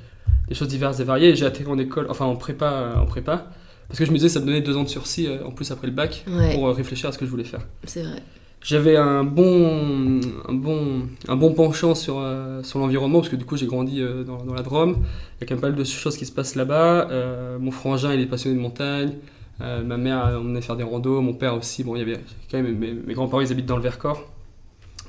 des 0.48 0.54
choses 0.54 0.68
diverses 0.68 0.98
et 1.00 1.04
variées, 1.04 1.28
et 1.28 1.36
j'ai 1.36 1.44
atterri 1.44 1.68
en 1.70 1.76
école, 1.76 2.06
enfin 2.08 2.24
en 2.24 2.36
prépa, 2.36 2.72
euh, 2.72 2.96
en 2.96 3.04
prépa, 3.04 3.48
parce 3.88 3.98
que 3.98 4.06
je 4.06 4.10
me 4.12 4.16
disais 4.16 4.28
que 4.28 4.32
ça 4.32 4.40
me 4.40 4.46
donnait 4.46 4.62
deux 4.62 4.78
ans 4.78 4.82
de 4.84 4.88
sursis 4.88 5.26
euh, 5.26 5.44
en 5.44 5.50
plus 5.50 5.70
après 5.70 5.88
le 5.88 5.92
bac 5.92 6.24
Ouais, 6.26 6.54
pour 6.54 6.68
euh, 6.68 6.72
réfléchir 6.72 7.10
à 7.10 7.12
ce 7.12 7.18
que 7.18 7.26
je 7.26 7.30
voulais 7.30 7.44
faire. 7.44 7.60
c'est 7.84 8.02
vrai. 8.02 8.22
J'avais 8.62 8.96
un 8.96 9.22
bon, 9.24 10.20
un 10.48 10.54
bon, 10.54 11.02
un 11.28 11.36
bon 11.36 11.52
penchant 11.52 11.94
sur, 11.94 12.16
euh, 12.18 12.62
sur 12.62 12.78
l'environnement, 12.78 13.18
parce 13.20 13.28
que 13.28 13.36
du 13.36 13.44
coup 13.44 13.58
j'ai 13.58 13.66
grandi 13.66 14.00
euh, 14.00 14.24
dans, 14.24 14.42
dans 14.42 14.54
la 14.54 14.62
Drôme. 14.62 14.96
Il 15.38 15.42
y 15.42 15.44
a 15.44 15.46
quand 15.46 15.54
même 15.56 15.60
pas 15.60 15.68
mal 15.68 15.76
de 15.78 15.84
choses 15.84 16.16
qui 16.16 16.24
se 16.24 16.32
passent 16.32 16.54
là-bas. 16.56 17.08
Euh, 17.10 17.58
mon 17.60 17.70
frangin 17.70 18.14
il 18.14 18.20
est 18.22 18.26
passionné 18.26 18.56
de 18.56 18.60
montagne. 18.62 19.12
Euh, 19.60 19.82
ma 19.82 19.96
mère 19.96 20.38
emmenait 20.38 20.60
faire 20.60 20.76
des 20.76 20.82
randos. 20.84 21.20
Mon 21.20 21.34
père 21.34 21.54
aussi. 21.56 21.82
Bon, 21.84 21.96
il 21.96 22.00
y 22.00 22.02
avait 22.02 22.20
quand 22.50 22.60
même 22.62 22.76
mes, 22.76 22.92
mes 22.92 23.14
grands-parents 23.14 23.40
ils 23.40 23.50
habitent 23.52 23.66
dans 23.66 23.76
le 23.76 23.82
Vercors. 23.82 24.22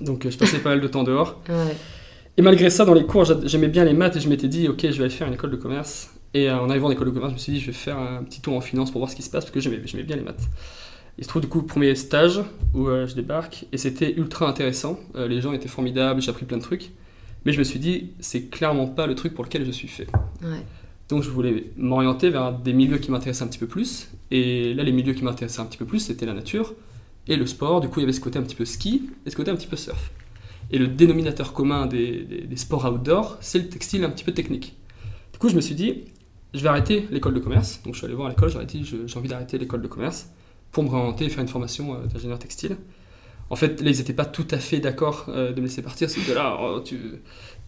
Donc 0.02 0.26
euh, 0.26 0.32
je 0.32 0.38
passais 0.38 0.60
pas 0.60 0.70
mal 0.70 0.82
de 0.82 0.88
temps 0.88 1.04
dehors. 1.04 1.40
Ouais. 1.50 1.76
Et 2.40 2.44
malgré 2.44 2.70
ça, 2.70 2.86
dans 2.86 2.94
les 2.94 3.04
cours, 3.06 3.26
j'a- 3.26 3.40
j'aimais 3.46 3.68
bien 3.68 3.84
les 3.84 3.94
maths 3.94 4.16
et 4.16 4.20
je 4.20 4.30
m'étais 4.30 4.48
dit, 4.48 4.68
ok, 4.68 4.82
je 4.82 4.88
vais 4.90 5.06
aller 5.06 5.10
faire 5.10 5.28
une 5.28 5.34
école 5.34 5.50
de 5.50 5.56
commerce. 5.56 6.12
Et 6.36 6.50
euh, 6.50 6.60
en 6.60 6.70
arrivant 6.70 6.88
en 6.88 6.92
école 6.92 7.08
de 7.08 7.12
commerce, 7.12 7.32
je 7.32 7.36
me 7.36 7.40
suis 7.40 7.52
dit, 7.54 7.60
je 7.60 7.66
vais 7.68 7.72
faire 7.74 7.98
un 7.98 8.22
petit 8.24 8.42
tour 8.42 8.54
en 8.56 8.62
finance 8.62 8.92
pour 8.92 9.00
voir 9.00 9.10
ce 9.10 9.16
qui 9.16 9.24
se 9.24 9.30
passe 9.32 9.44
parce 9.46 9.52
que 9.52 9.60
j'aimais 9.60 9.82
j'aimais 9.86 10.04
bien 10.04 10.16
les 10.18 10.22
maths. 10.22 10.44
Il 11.18 11.24
se 11.24 11.30
trouve 11.30 11.42
du 11.42 11.48
coup, 11.48 11.64
premier 11.64 11.96
stage 11.96 12.40
où 12.76 12.88
euh, 12.90 13.08
je 13.08 13.16
débarque 13.16 13.66
et 13.72 13.78
c'était 13.78 14.14
ultra 14.14 14.48
intéressant. 14.48 15.00
Euh, 15.16 15.28
les 15.28 15.42
gens 15.42 15.52
étaient 15.52 15.68
formidables, 15.68 16.22
j'ai 16.22 16.30
appris 16.30 16.46
plein 16.46 16.58
de 16.58 16.62
trucs. 16.62 16.92
Mais 17.46 17.54
je 17.54 17.58
me 17.60 17.64
suis 17.64 17.80
dit, 17.80 18.12
c'est 18.20 18.50
clairement 18.52 18.86
pas 18.86 19.08
le 19.08 19.16
truc 19.16 19.34
pour 19.34 19.44
lequel 19.44 19.66
je 19.66 19.72
suis 19.72 19.88
fait. 19.88 20.06
Ouais. 20.44 20.62
Donc 21.10 21.24
je 21.24 21.30
voulais 21.30 21.72
m'orienter 21.78 22.30
vers 22.30 22.52
des 22.52 22.74
milieux 22.74 22.98
qui 22.98 23.12
m'intéressaient 23.12 23.44
un 23.44 23.48
petit 23.48 23.60
peu 23.60 23.68
plus. 23.68 24.10
Et 24.32 24.74
là, 24.74 24.84
les 24.84 24.92
milieux 24.92 25.14
qui 25.14 25.24
m'intéressaient 25.24 25.62
un 25.62 25.66
petit 25.66 25.78
peu 25.78 25.86
plus, 25.86 26.00
c'était 26.00 26.26
la 26.26 26.34
nature 26.34 26.74
et 27.28 27.36
le 27.36 27.46
sport. 27.46 27.82
Du 27.82 27.88
coup, 27.88 28.00
il 28.00 28.04
y 28.04 28.06
avait 28.06 28.14
ce 28.14 28.20
côté 28.20 28.40
un 28.40 28.44
petit 28.44 28.56
peu 28.56 28.66
ski 28.66 29.10
et 29.26 29.30
ce 29.30 29.36
côté 29.36 29.52
un 29.52 29.56
petit 29.56 29.68
peu 29.68 29.78
surf. 29.78 30.12
Et 30.72 30.78
le 30.78 30.88
dénominateur 30.88 31.54
commun 31.54 31.86
des, 31.86 32.48
sports 32.56 32.86
outdoor, 32.86 33.38
c'est 33.40 33.60
le 33.60 33.70
textile 33.70 34.04
un 34.04 34.10
petit 34.10 34.26
peu 34.26 34.34
technique. 34.34 34.76
Du 35.32 35.40
coup, 35.40 35.48
je 35.48 35.56
me 35.56 35.62
suis 35.62 35.76
dit, 35.76 36.04
je 36.54 36.62
vais 36.62 36.70
arrêter 36.70 37.08
l'école 37.10 37.34
de 37.36 37.40
commerce. 37.40 37.82
Donc 37.84 37.94
je 37.94 38.00
suis 38.00 38.06
allé 38.06 38.16
voir 38.16 38.28
l'école, 38.28 38.50
j'aurais 38.50 38.66
dit, 38.66 38.84
j'ai 38.84 39.18
envie 39.18 39.30
d'arrêter 39.30 39.58
l'école 39.58 39.82
de 39.82 39.88
commerce 39.88 40.30
pour 40.72 40.84
me 40.84 40.90
réorienter 40.90 41.26
et 41.26 41.30
faire 41.30 41.42
une 41.42 41.48
formation 41.48 41.96
euh, 41.96 42.06
d'ingénieur 42.08 42.40
textile. 42.40 42.76
En 43.50 43.56
fait, 43.56 43.82
là, 43.82 43.90
ils 43.90 43.98
n'étaient 43.98 44.14
pas 44.14 44.26
tout 44.26 44.48
à 44.52 44.58
fait 44.58 44.80
d'accord 44.80 45.28
euh, 45.30 45.54
de 45.54 45.62
me 45.62 45.68
laisser 45.68 45.82
partir. 45.82 46.10
C'était 46.10 46.34
là, 46.34 46.58
oh, 46.60 46.82
tu, 46.82 47.00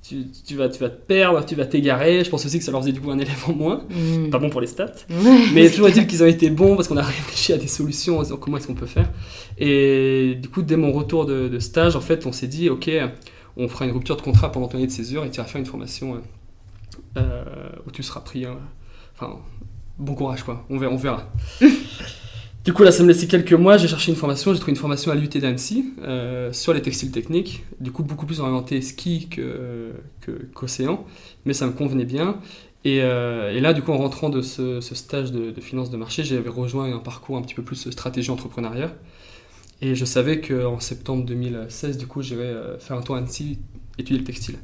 tu, 0.02 0.26
tu 0.46 0.56
vas, 0.56 0.70
tu 0.70 0.80
vas 0.80 0.90
te 0.90 1.02
perdre, 1.06 1.46
tu 1.46 1.56
vas 1.56 1.66
t'égarer. 1.66 2.24
Je 2.24 2.30
pense 2.30 2.46
aussi 2.46 2.58
que 2.58 2.64
ça 2.64 2.72
leur 2.72 2.82
faisait 2.82 2.92
du 2.94 3.02
coup 3.02 3.12
un 3.12 3.20
élève 3.20 3.44
en 3.48 3.54
moins. 3.54 3.84
Mm. 3.90 4.30
Pas 4.30 4.40
bon 4.40 4.50
pour 4.50 4.62
les 4.62 4.68
stats. 4.68 4.92
Mais 5.54 5.70
toujours 5.70 5.88
est-il 5.90 6.08
qu'ils 6.08 6.24
ont 6.24 6.28
été 6.28 6.50
bons 6.50 6.76
parce 6.76 6.88
qu'on 6.88 6.98
a 6.98 7.02
réfléchi 7.04 7.54
à 7.54 7.58
des 7.58 7.68
solutions 7.68 8.20
en 8.20 8.24
disant 8.24 8.38
comment 8.38 8.58
est-ce 8.58 8.68
qu'on 8.68 8.76
peut 8.76 8.86
faire. 8.86 9.10
Et 9.58 10.36
du 10.42 10.50
coup, 10.50 10.62
dès 10.62 10.78
mon 10.78 10.92
retour 10.92 11.26
de, 11.26 11.48
de 11.48 11.60
stage, 11.60 11.96
en 11.96 12.02
fait, 12.02 12.26
on 12.26 12.32
s'est 12.32 12.48
dit, 12.48 12.70
ok, 12.70 12.90
on 13.58 13.68
fera 13.68 13.86
une 13.86 13.92
rupture 13.92 14.16
de 14.16 14.22
contrat 14.22 14.52
pendant 14.52 14.68
ton 14.68 14.78
année 14.78 14.88
de 14.88 14.92
césure 14.92 15.26
et 15.26 15.30
tu 15.32 15.38
vas 15.42 15.46
faire 15.46 15.60
une 15.60 15.66
formation 15.66 16.16
euh, 16.16 16.20
euh, 17.18 17.44
où 17.86 17.92
tu 17.92 18.02
seras 18.04 18.22
pris. 18.22 18.46
hein. 18.46 18.58
Enfin, 19.16 19.38
bon 19.98 20.16
courage 20.16 20.44
quoi, 20.44 20.66
on 20.70 20.78
verra. 20.78 20.94
On 20.94 20.98
verra. 20.98 21.30
du 22.66 22.74
coup, 22.74 22.84
là, 22.84 22.92
ça 22.92 23.04
me 23.04 23.08
laissait 23.08 23.28
quelques 23.28 23.54
mois. 23.54 23.78
J'ai 23.78 23.88
cherché 23.88 24.12
une 24.12 24.18
formation, 24.18 24.54
j'ai 24.54 24.60
trouvé 24.60 24.72
une 24.72 24.78
formation 24.78 25.12
à 25.12 25.16
l'UT 25.16 25.28
d'Annecy 25.40 25.94
euh, 26.02 26.52
sur 26.54 26.74
les 26.74 26.82
textiles 26.82 27.12
techniques. 27.12 27.64
Du 27.80 27.92
coup, 27.92 28.04
beaucoup 28.04 28.26
plus 28.26 28.40
orienté 28.42 28.82
ski 28.82 29.28
que, 29.30 29.94
que- 30.22 30.46
qu'océan, 30.54 31.06
mais 31.46 31.54
ça 31.54 31.66
me 31.68 31.72
convenait 31.72 32.06
bien. 32.06 32.38
Et, 32.86 33.02
euh, 33.02 33.54
et 33.54 33.60
là, 33.62 33.74
du 33.74 33.82
coup, 33.82 33.92
en 33.92 33.98
rentrant 33.98 34.30
de 34.30 34.42
ce, 34.42 34.82
ce 34.82 34.96
stage 34.96 35.32
de, 35.32 35.52
de 35.52 35.62
finance 35.62 35.90
de 35.90 35.98
marché, 35.98 36.24
j'avais 36.24 36.50
rejoint 36.50 36.94
un 36.94 37.00
parcours 37.00 37.38
un 37.38 37.42
petit 37.42 37.56
peu 37.56 37.64
plus 37.64 37.90
stratégie 37.92 38.32
entrepreneuriat. 38.32 38.94
Et 39.82 39.96
je 39.96 40.06
savais 40.06 40.42
qu'en 40.42 40.80
septembre 40.80 41.26
2016, 41.26 41.98
du 41.98 42.08
coup, 42.08 42.22
j'irais 42.22 42.44
euh, 42.46 42.80
faire 42.80 42.98
un 42.98 43.02
tour 43.02 43.16
à 43.16 43.20
Annecy, 43.20 43.60
étudier 43.98 44.20
le 44.20 44.26
textile. 44.26 44.58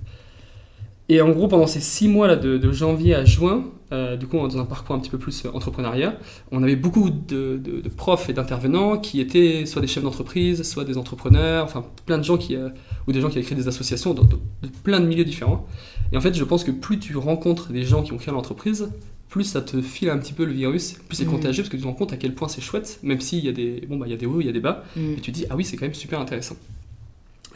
Et 1.08 1.22
en 1.22 1.30
gros, 1.30 1.48
pendant 1.48 1.68
ces 1.68 1.82
six 1.82 2.08
mois 2.08 2.28
là, 2.28 2.36
de, 2.36 2.58
de 2.58 2.72
janvier 2.72 3.14
à 3.14 3.24
juin, 3.26 3.66
euh, 3.92 4.16
du 4.18 4.26
coup, 4.26 4.38
dans 4.38 4.58
un 4.58 4.66
parcours 4.66 4.96
un 4.96 5.00
petit 5.00 5.12
peu 5.12 5.20
plus 5.20 5.46
euh, 5.46 5.50
entrepreneuriat, 5.54 6.18
on 6.52 6.64
avait 6.64 6.76
beaucoup 6.76 7.12
de, 7.12 7.60
de- 7.64 7.80
de 7.82 7.90
profs 7.90 8.28
et 8.30 8.34
d'intervenants 8.34 8.98
qui 8.98 9.22
étaient 9.22 9.68
soit 9.68 9.82
des 9.82 9.88
chefs 9.88 10.04
d'entreprise, 10.04 10.64
soit 10.64 10.84
des 10.84 10.98
entrepreneurs, 10.98 11.64
enfin 11.66 11.86
plein 12.08 12.18
de 12.18 12.24
gens 12.24 12.38
qui, 12.38 12.56
euh, 12.56 12.70
ou 13.08 13.12
des 13.12 13.22
gens 13.22 13.30
qui 13.30 13.38
avaient 13.38 13.46
créé 13.46 13.56
des 13.58 13.68
associations 13.68 14.16
dans- 14.16 14.24
de 14.24 14.38
plein 14.84 15.00
de 15.00 15.06
milieux 15.06 15.26
différents. 15.26 15.68
Et 16.12 16.18
en 16.18 16.22
fait, 16.22 16.34
je 16.34 16.44
pense 16.44 16.64
que 16.64 16.72
plus 16.72 16.98
tu 16.98 17.16
rencontres 17.18 17.72
des 17.72 17.84
gens 17.84 18.02
qui 18.02 18.12
ont 18.12 18.18
créé 18.18 18.34
l'entreprise, 18.34 18.90
plus 19.30 19.44
ça 19.44 19.62
te 19.62 19.80
file 19.84 20.10
un 20.10 20.18
petit 20.18 20.34
peu 20.34 20.46
le 20.46 20.54
virus, 20.54 20.94
plus 21.08 21.18
c'est 21.18 21.26
Mhm. 21.26 21.32
contagieux 21.32 21.62
parce 21.62 21.70
que 21.70 21.76
tu 21.78 21.84
te 21.84 21.88
rends 21.88 21.94
compte 21.94 22.14
à 22.14 22.18
quel 22.18 22.34
point 22.34 22.48
c'est 22.48 22.62
chouette, 22.62 23.00
même 23.04 23.22
s'il 23.22 23.46
y 23.46 23.50
a 23.50 23.52
des, 23.52 23.84
bon, 23.88 23.98
bah, 23.98 24.08
il 24.08 24.12
y 24.12 24.16
a 24.16 24.18
des 24.18 24.26
hauts, 24.26 24.42
il 24.42 24.48
y 24.48 24.50
a 24.50 24.54
des 24.54 24.60
bas, 24.60 24.84
Mm. 24.96 25.14
et 25.14 25.22
tu 25.22 25.32
te 25.32 25.38
dis, 25.38 25.46
ah 25.52 25.56
oui, 25.56 25.64
c'est 25.64 25.78
quand 25.78 25.86
même 25.86 25.94
super 25.94 26.20
intéressant. 26.20 26.56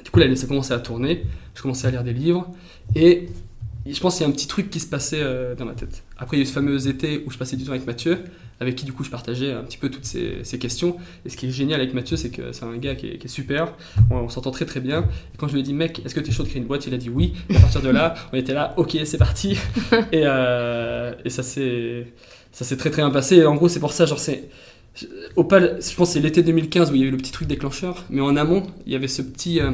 Du 0.10 0.14
coup, 0.14 0.20
là, 0.22 0.36
ça 0.36 0.48
commençait 0.48 0.74
à 0.74 0.80
tourner, 0.80 1.24
je 1.54 1.62
commençais 1.62 1.88
à 1.88 1.92
lire 1.92 2.04
des 2.04 2.14
livres, 2.14 2.48
et 2.96 3.28
je 3.86 4.00
pense 4.00 4.16
qu'il 4.16 4.24
y 4.24 4.26
a 4.26 4.28
un 4.28 4.32
petit 4.32 4.48
truc 4.48 4.72
qui 4.72 4.80
se 4.80 4.88
passait 4.88 5.22
euh, 5.22 5.54
dans 5.54 5.66
ma 5.66 5.76
tête. 5.76 6.02
Après, 6.18 6.36
il 6.36 6.40
y 6.40 6.42
a 6.42 6.46
eu 6.46 6.48
ce 6.48 6.52
fameux 6.52 6.88
été 6.88 7.24
où 7.28 7.30
je 7.30 7.38
passais 7.38 7.56
du 7.56 7.64
temps 7.64 7.74
avec 7.74 7.86
Mathieu, 7.86 8.18
avec 8.60 8.76
qui 8.76 8.86
du 8.86 8.92
coup 8.92 9.04
je 9.04 9.12
partageais 9.12 9.52
un 9.52 9.62
petit 9.62 9.78
peu 9.78 9.92
toutes 9.92 10.06
ces, 10.06 10.40
ces 10.42 10.58
questions. 10.58 10.98
Et 11.28 11.30
ce 11.30 11.38
qui 11.38 11.46
est 11.46 11.52
génial 11.52 11.80
avec 11.80 11.94
Mathieu, 11.94 12.18
c'est 12.18 12.32
que 12.32 12.54
c'est 12.54 12.66
un 12.66 12.76
gars 12.78 12.96
qui 12.96 13.06
est, 13.06 13.18
qui 13.20 13.28
est 13.28 13.30
super, 13.30 13.72
on, 14.10 14.16
on 14.16 14.30
s'entend 14.30 14.50
très 14.50 14.66
très 14.66 14.80
bien. 14.80 15.02
Et 15.36 15.38
quand 15.38 15.48
je 15.48 15.54
lui 15.54 15.60
ai 15.60 15.64
dit, 15.64 15.76
mec, 15.76 16.02
est-ce 16.04 16.16
que 16.16 16.22
tu 16.22 16.32
es 16.32 16.34
chaud 16.34 16.42
de 16.42 16.48
créer 16.48 16.60
une 16.60 16.68
boîte? 16.68 16.88
Il 16.88 16.94
a 16.96 16.98
dit 16.98 17.12
oui. 17.12 17.36
Et 17.48 17.56
à 17.56 17.60
partir 17.60 17.84
de 17.84 17.90
là, 17.90 18.16
on 18.34 18.36
était 18.36 18.56
là, 18.56 18.74
ok, 18.78 18.98
c'est 19.06 19.20
parti. 19.20 19.60
et, 20.12 20.24
euh, 20.24 21.14
et 21.24 21.30
ça 21.30 21.44
s'est 21.44 22.08
ça 22.52 22.66
s'est 22.66 22.78
très 22.78 22.90
très 22.90 23.02
bien 23.02 23.12
passé. 23.12 23.38
Et 23.38 23.46
en 23.46 23.56
gros, 23.56 23.70
c'est 23.70 23.80
pour 23.80 23.94
ça, 23.94 24.06
genre, 24.06 24.20
c'est. 24.20 24.50
Opal, 25.36 25.80
je 25.82 25.96
pense 25.96 26.10
que 26.10 26.14
c'est 26.14 26.20
l'été 26.20 26.42
2015 26.44 26.92
où 26.92 26.96
il 26.96 27.02
y 27.02 27.04
a 27.04 27.08
eu 27.08 27.12
le 27.12 27.18
petit 27.18 27.32
truc 27.32 27.48
déclencheur, 27.48 28.06
mais 28.10 28.22
en 28.22 28.36
amont, 28.36 28.64
il 28.86 28.94
y 28.94 28.96
avait 28.96 29.08
ce 29.08 29.22
petit. 29.22 29.60
euh, 29.60 29.72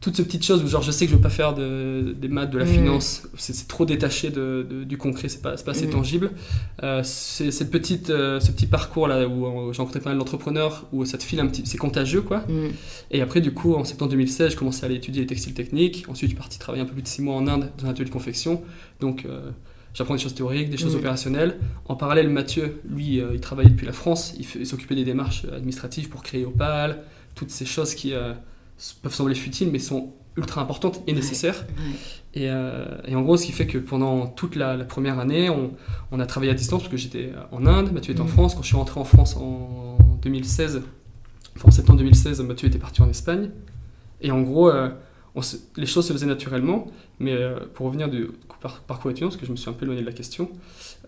toutes 0.00 0.14
ces 0.14 0.22
petites 0.22 0.44
choses 0.44 0.62
où 0.62 0.68
genre 0.68 0.80
je 0.82 0.92
sais 0.92 1.06
que 1.06 1.10
je 1.10 1.16
veux 1.16 1.20
pas 1.22 1.28
faire 1.28 1.54
de, 1.54 2.14
des 2.16 2.28
maths, 2.28 2.50
de 2.52 2.58
la 2.58 2.64
Mm. 2.64 2.68
finance, 2.68 3.22
c'est 3.36 3.66
trop 3.66 3.84
détaché 3.84 4.30
de, 4.30 4.64
de- 4.70 4.84
du 4.84 4.96
concret, 4.96 5.28
c'est 5.28 5.42
pas, 5.42 5.56
c'est 5.56 5.64
pas 5.64 5.72
assez 5.72 5.88
Mm. 5.88 5.90
tangible. 5.90 6.30
Euh, 6.84 7.00
c'est 7.02 7.50
cette 7.50 7.72
petite, 7.72 8.08
euh, 8.10 8.38
ce 8.38 8.52
petit 8.52 8.68
parcours 8.68 9.08
là 9.08 9.26
où 9.26 9.72
j'ai 9.72 9.78
rencontré 9.78 9.98
pas 9.98 10.10
mal 10.10 10.18
d'entrepreneurs, 10.18 10.86
où 10.92 11.04
ça 11.04 11.18
te 11.18 11.24
file 11.24 11.40
un 11.40 11.48
petit, 11.48 11.62
c'est 11.64 11.78
contagieux 11.78 12.22
quoi. 12.22 12.44
Mm. 12.48 12.68
Et 13.10 13.20
après 13.22 13.40
du 13.40 13.52
coup 13.52 13.74
en 13.74 13.82
septembre 13.82 14.12
2016, 14.12 14.52
je 14.52 14.56
commençais 14.56 14.84
à 14.84 14.86
aller 14.86 14.94
étudier 14.94 15.22
les 15.22 15.26
textiles 15.26 15.54
techniques. 15.54 16.04
Ensuite 16.08 16.30
je 16.30 16.34
suis 16.36 16.38
parti 16.40 16.60
travailler 16.60 16.84
un 16.84 16.86
peu 16.86 16.92
plus 16.92 17.02
de 17.02 17.08
6 17.08 17.22
mois 17.22 17.34
en 17.34 17.48
Inde 17.48 17.68
dans 17.78 17.86
un 17.86 17.90
atelier 17.90 18.04
de 18.04 18.10
confection. 18.10 18.62
Donc 19.00 19.24
euh, 19.26 19.50
j'apprends 19.98 20.14
des 20.14 20.20
choses 20.20 20.34
théoriques, 20.34 20.70
des 20.70 20.76
choses 20.76 20.94
Mm. 20.94 20.98
opérationnelles. 20.98 21.58
En 21.86 21.96
parallèle 21.96 22.28
Mathieu, 22.30 22.80
lui, 22.88 23.20
euh, 23.20 23.32
il 23.34 23.40
travaillait 23.40 23.70
depuis 23.70 23.86
la 23.86 23.92
France, 23.92 24.34
il, 24.38 24.66
s'occupait 24.66 24.94
des 24.94 25.04
démarches 25.04 25.44
administratives 25.52 26.08
pour 26.08 26.22
créer 26.22 26.44
Opal, 26.46 27.02
toutes 27.34 27.50
ces 27.50 27.66
choses 27.66 27.94
qui 27.94 28.14
euh, 28.14 28.32
peuvent 29.02 29.14
sembler 29.14 29.34
futiles 29.34 29.70
mais 29.70 29.78
sont 29.80 30.12
ultra 30.36 30.60
importantes 30.62 31.02
et 31.08 31.12
nécessaires. 31.12 31.66
Ouais. 31.76 32.42
Et, 32.42 32.48
euh, 32.48 32.84
et 33.08 33.16
en 33.16 33.22
gros, 33.22 33.36
ce 33.36 33.44
qui 33.46 33.50
fait 33.52 33.66
que 33.66 33.78
pendant 33.78 34.28
toute 34.28 34.54
la, 34.54 34.76
la 34.76 34.84
première 34.84 35.18
année, 35.18 35.50
on, 35.50 35.72
on 36.12 36.20
a 36.20 36.26
travaillé 36.26 36.52
à 36.52 36.54
distance 36.54 36.82
parce 36.82 36.92
que 36.92 36.96
j'étais 36.96 37.32
en 37.50 37.66
Inde, 37.66 37.90
Mathieu 37.92 38.12
était 38.12 38.20
en 38.20 38.24
Mhm. 38.24 38.30
France. 38.30 38.54
Quand 38.54 38.62
je 38.62 38.68
suis 38.68 38.76
rentré 38.76 39.00
en 39.00 39.04
France 39.04 39.36
en 39.36 39.98
2016, 40.22 40.82
enfin 41.56 41.68
en 41.68 41.70
septembre 41.72 41.98
2016, 41.98 42.40
Mathieu 42.42 42.68
était 42.68 42.78
parti 42.78 43.02
en 43.02 43.08
Espagne. 43.08 43.50
Et 44.20 44.30
en 44.30 44.42
gros, 44.42 44.68
euh, 44.70 44.90
on 45.34 45.42
se- 45.42 45.56
les 45.76 45.86
choses 45.86 46.06
se 46.06 46.12
faisaient 46.12 46.26
naturellement. 46.26 46.86
Mais 47.20 47.32
euh, 47.32 47.58
pour 47.74 47.86
revenir 47.86 48.08
du 48.08 48.28
par, 48.60 48.80
parcours 48.80 49.10
étudiant, 49.10 49.28
parce 49.28 49.38
que 49.40 49.46
je 49.46 49.50
me 49.52 49.56
suis 49.56 49.68
un 49.70 49.72
peu 49.72 49.84
éloigné 49.84 50.00
de 50.02 50.06
la 50.06 50.12
question, 50.12 50.50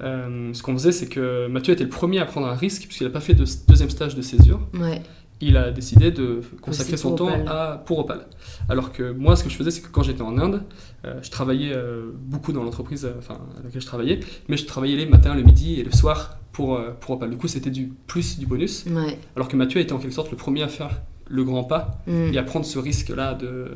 euh, 0.03 0.53
ce 0.55 0.63
qu'on 0.63 0.73
faisait, 0.75 0.93
c'est 0.93 1.07
que 1.09 1.47
Mathieu 1.49 1.75
était 1.75 1.85
le 1.85 1.91
premier 1.91 2.19
à 2.21 2.25
prendre 2.27 2.47
un 2.47 2.55
risque, 2.55 2.83
puisqu'il 2.87 3.05
n'a 3.05 3.11
pas 3.11 3.21
fait 3.21 3.35
de 3.35 3.45
deuxième 3.69 3.91
stage 3.91 4.15
de 4.15 4.23
césure 4.23 4.61
Ouais. 4.79 5.03
il 5.41 5.57
a 5.57 5.71
décidé 5.71 6.11
de 6.11 6.41
consacrer 6.61 6.97
son 6.97 7.15
temps 7.15 7.29
Opal. 7.29 7.49
à, 7.49 7.83
pour 7.87 7.99
Opal. 8.01 8.27
Alors 8.69 8.93
que 8.93 9.11
moi, 9.13 9.37
ce 9.37 9.45
que 9.45 9.51
je 9.51 9.57
faisais, 9.57 9.71
c'est 9.71 9.81
que 9.83 9.89
quand 9.89 10.03
j'étais 10.03 10.23
en 10.23 10.37
Inde, 10.39 10.63
euh, 11.05 11.15
je 11.23 11.31
travaillais 11.31 11.75
beaucoup 12.15 12.53
dans 12.53 12.63
l'entreprise 12.63 13.09
enfin, 13.19 13.39
à 13.59 13.63
laquelle 13.65 13.81
je 13.81 13.87
travaillais, 13.87 14.21
mais 14.49 14.57
je 14.57 14.67
travaillais 14.67 14.97
les 14.97 15.07
matins, 15.07 15.35
le 15.35 15.43
midi 15.43 15.81
et 15.81 15.83
le 15.85 15.93
soir 15.93 16.39
pour, 16.53 16.81
pour 17.01 17.17
Opal. 17.17 17.31
Du 17.31 17.37
coup, 17.37 17.49
c'était 17.49 17.71
du 17.71 17.93
plus 18.07 18.39
du 18.39 18.47
bonus. 18.47 18.85
Ouais. 18.87 19.19
Alors 19.37 19.49
que 19.49 19.57
Mathieu 19.57 19.81
était 19.81 19.93
en 19.93 19.99
quelque 19.99 20.13
sorte 20.15 20.31
le 20.31 20.37
premier 20.37 20.63
à 20.63 20.69
faire 20.69 21.01
le 21.29 21.45
grand 21.45 21.65
pas 21.65 22.03
Mm. 22.07 22.33
et 22.35 22.39
à 22.39 22.43
prendre 22.43 22.67
ce 22.67 22.79
risque-là 22.79 23.35
de 23.35 23.69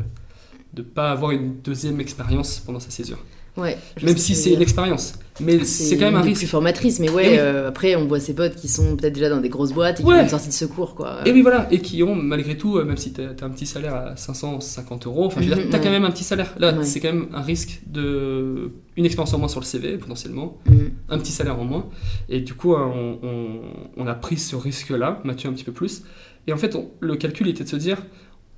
ne 0.76 0.83
pas 0.83 1.11
avoir 1.11 1.31
une 1.33 1.57
deuxième 1.62 2.00
expérience 2.00 2.61
pendant 2.64 2.81
sa 2.81 2.90
césure. 2.90 3.19
Ouais. 3.57 3.78
Même 4.02 4.16
si 4.16 4.35
c'est 4.35 4.52
une 4.52 4.62
expérience. 4.62 5.14
Mais 5.40 5.64
c'est 5.64 5.97
quand 5.97 6.07
même 6.07 6.16
un 6.16 6.23
risque. 6.23 6.40
plus 6.40 6.47
formatrice, 6.49 6.99
mais 6.99 7.09
ouais, 7.09 7.31
oui. 7.31 7.38
euh, 7.38 7.69
après 7.69 7.95
on 7.95 8.07
voit 8.07 8.19
ses 8.19 8.35
potes 8.35 8.57
qui 8.57 8.66
sont 8.66 8.97
peut-être 8.97 9.12
déjà 9.12 9.28
dans 9.31 9.40
des 9.40 9.49
grosses 9.49 9.73
boîtes 9.73 10.00
et 10.00 10.02
qui 10.02 10.09
Ouais. 10.09 10.16
ont 10.19 10.23
une 10.23 10.28
sortie 10.28 10.49
de 10.49 10.52
secours 10.52 10.97
quoi. 10.97 11.19
Et 11.25 11.31
oui, 11.33 11.40
voilà, 11.43 11.69
et 11.73 11.78
qui 11.81 12.02
ont, 12.02 12.16
malgré 12.16 12.57
tout, 12.57 12.78
euh, 12.78 12.85
même 12.85 12.97
si 12.97 13.12
tu 13.12 13.21
as, 13.21 13.28
un 13.45 13.50
petit 13.50 13.66
salaire 13.66 13.95
à 13.95 14.16
550 14.16 15.07
euros, 15.07 15.26
enfin, 15.26 15.40
je 15.40 15.49
veux 15.49 15.54
dire, 15.54 15.64
Mhm, 15.64 15.71
t'as 15.71 15.78
ouais. 15.78 15.85
quand 15.85 15.90
même 15.90 16.04
un 16.04 16.11
petit 16.11 16.25
salaire. 16.25 16.52
Là, 16.59 16.75
c'est 16.83 16.99
quand 16.99 17.12
même 17.12 17.28
un 17.33 17.43
risque 17.43 17.81
de. 17.87 18.73
Une 18.97 19.04
expérience 19.07 19.33
en 19.35 19.38
moins 19.38 19.49
sur 19.49 19.61
le 19.61 19.66
CV, 19.66 19.99
potentiellement, 19.99 20.59
Mm. 20.66 20.73
un 21.11 21.19
petit 21.19 21.33
salaire 21.33 21.59
en 21.59 21.64
moins. 21.64 21.87
Et 22.28 22.40
du 22.40 22.54
coup, 22.54 22.75
euh, 22.75 22.78
on, 22.78 23.19
on- 23.23 23.61
on 23.97 24.07
a 24.09 24.14
pris 24.14 24.37
ce 24.37 24.57
risque-là, 24.57 25.21
Mathieu 25.25 25.49
un 25.49 25.52
petit 25.52 25.65
peu 25.65 25.73
plus. 25.73 26.02
Et 26.47 26.52
en 26.52 26.56
fait, 26.56 26.75
on- 26.76 26.91
le 27.00 27.17
calcul 27.17 27.49
était 27.49 27.65
de 27.65 27.69
se 27.69 27.76
dire 27.76 27.99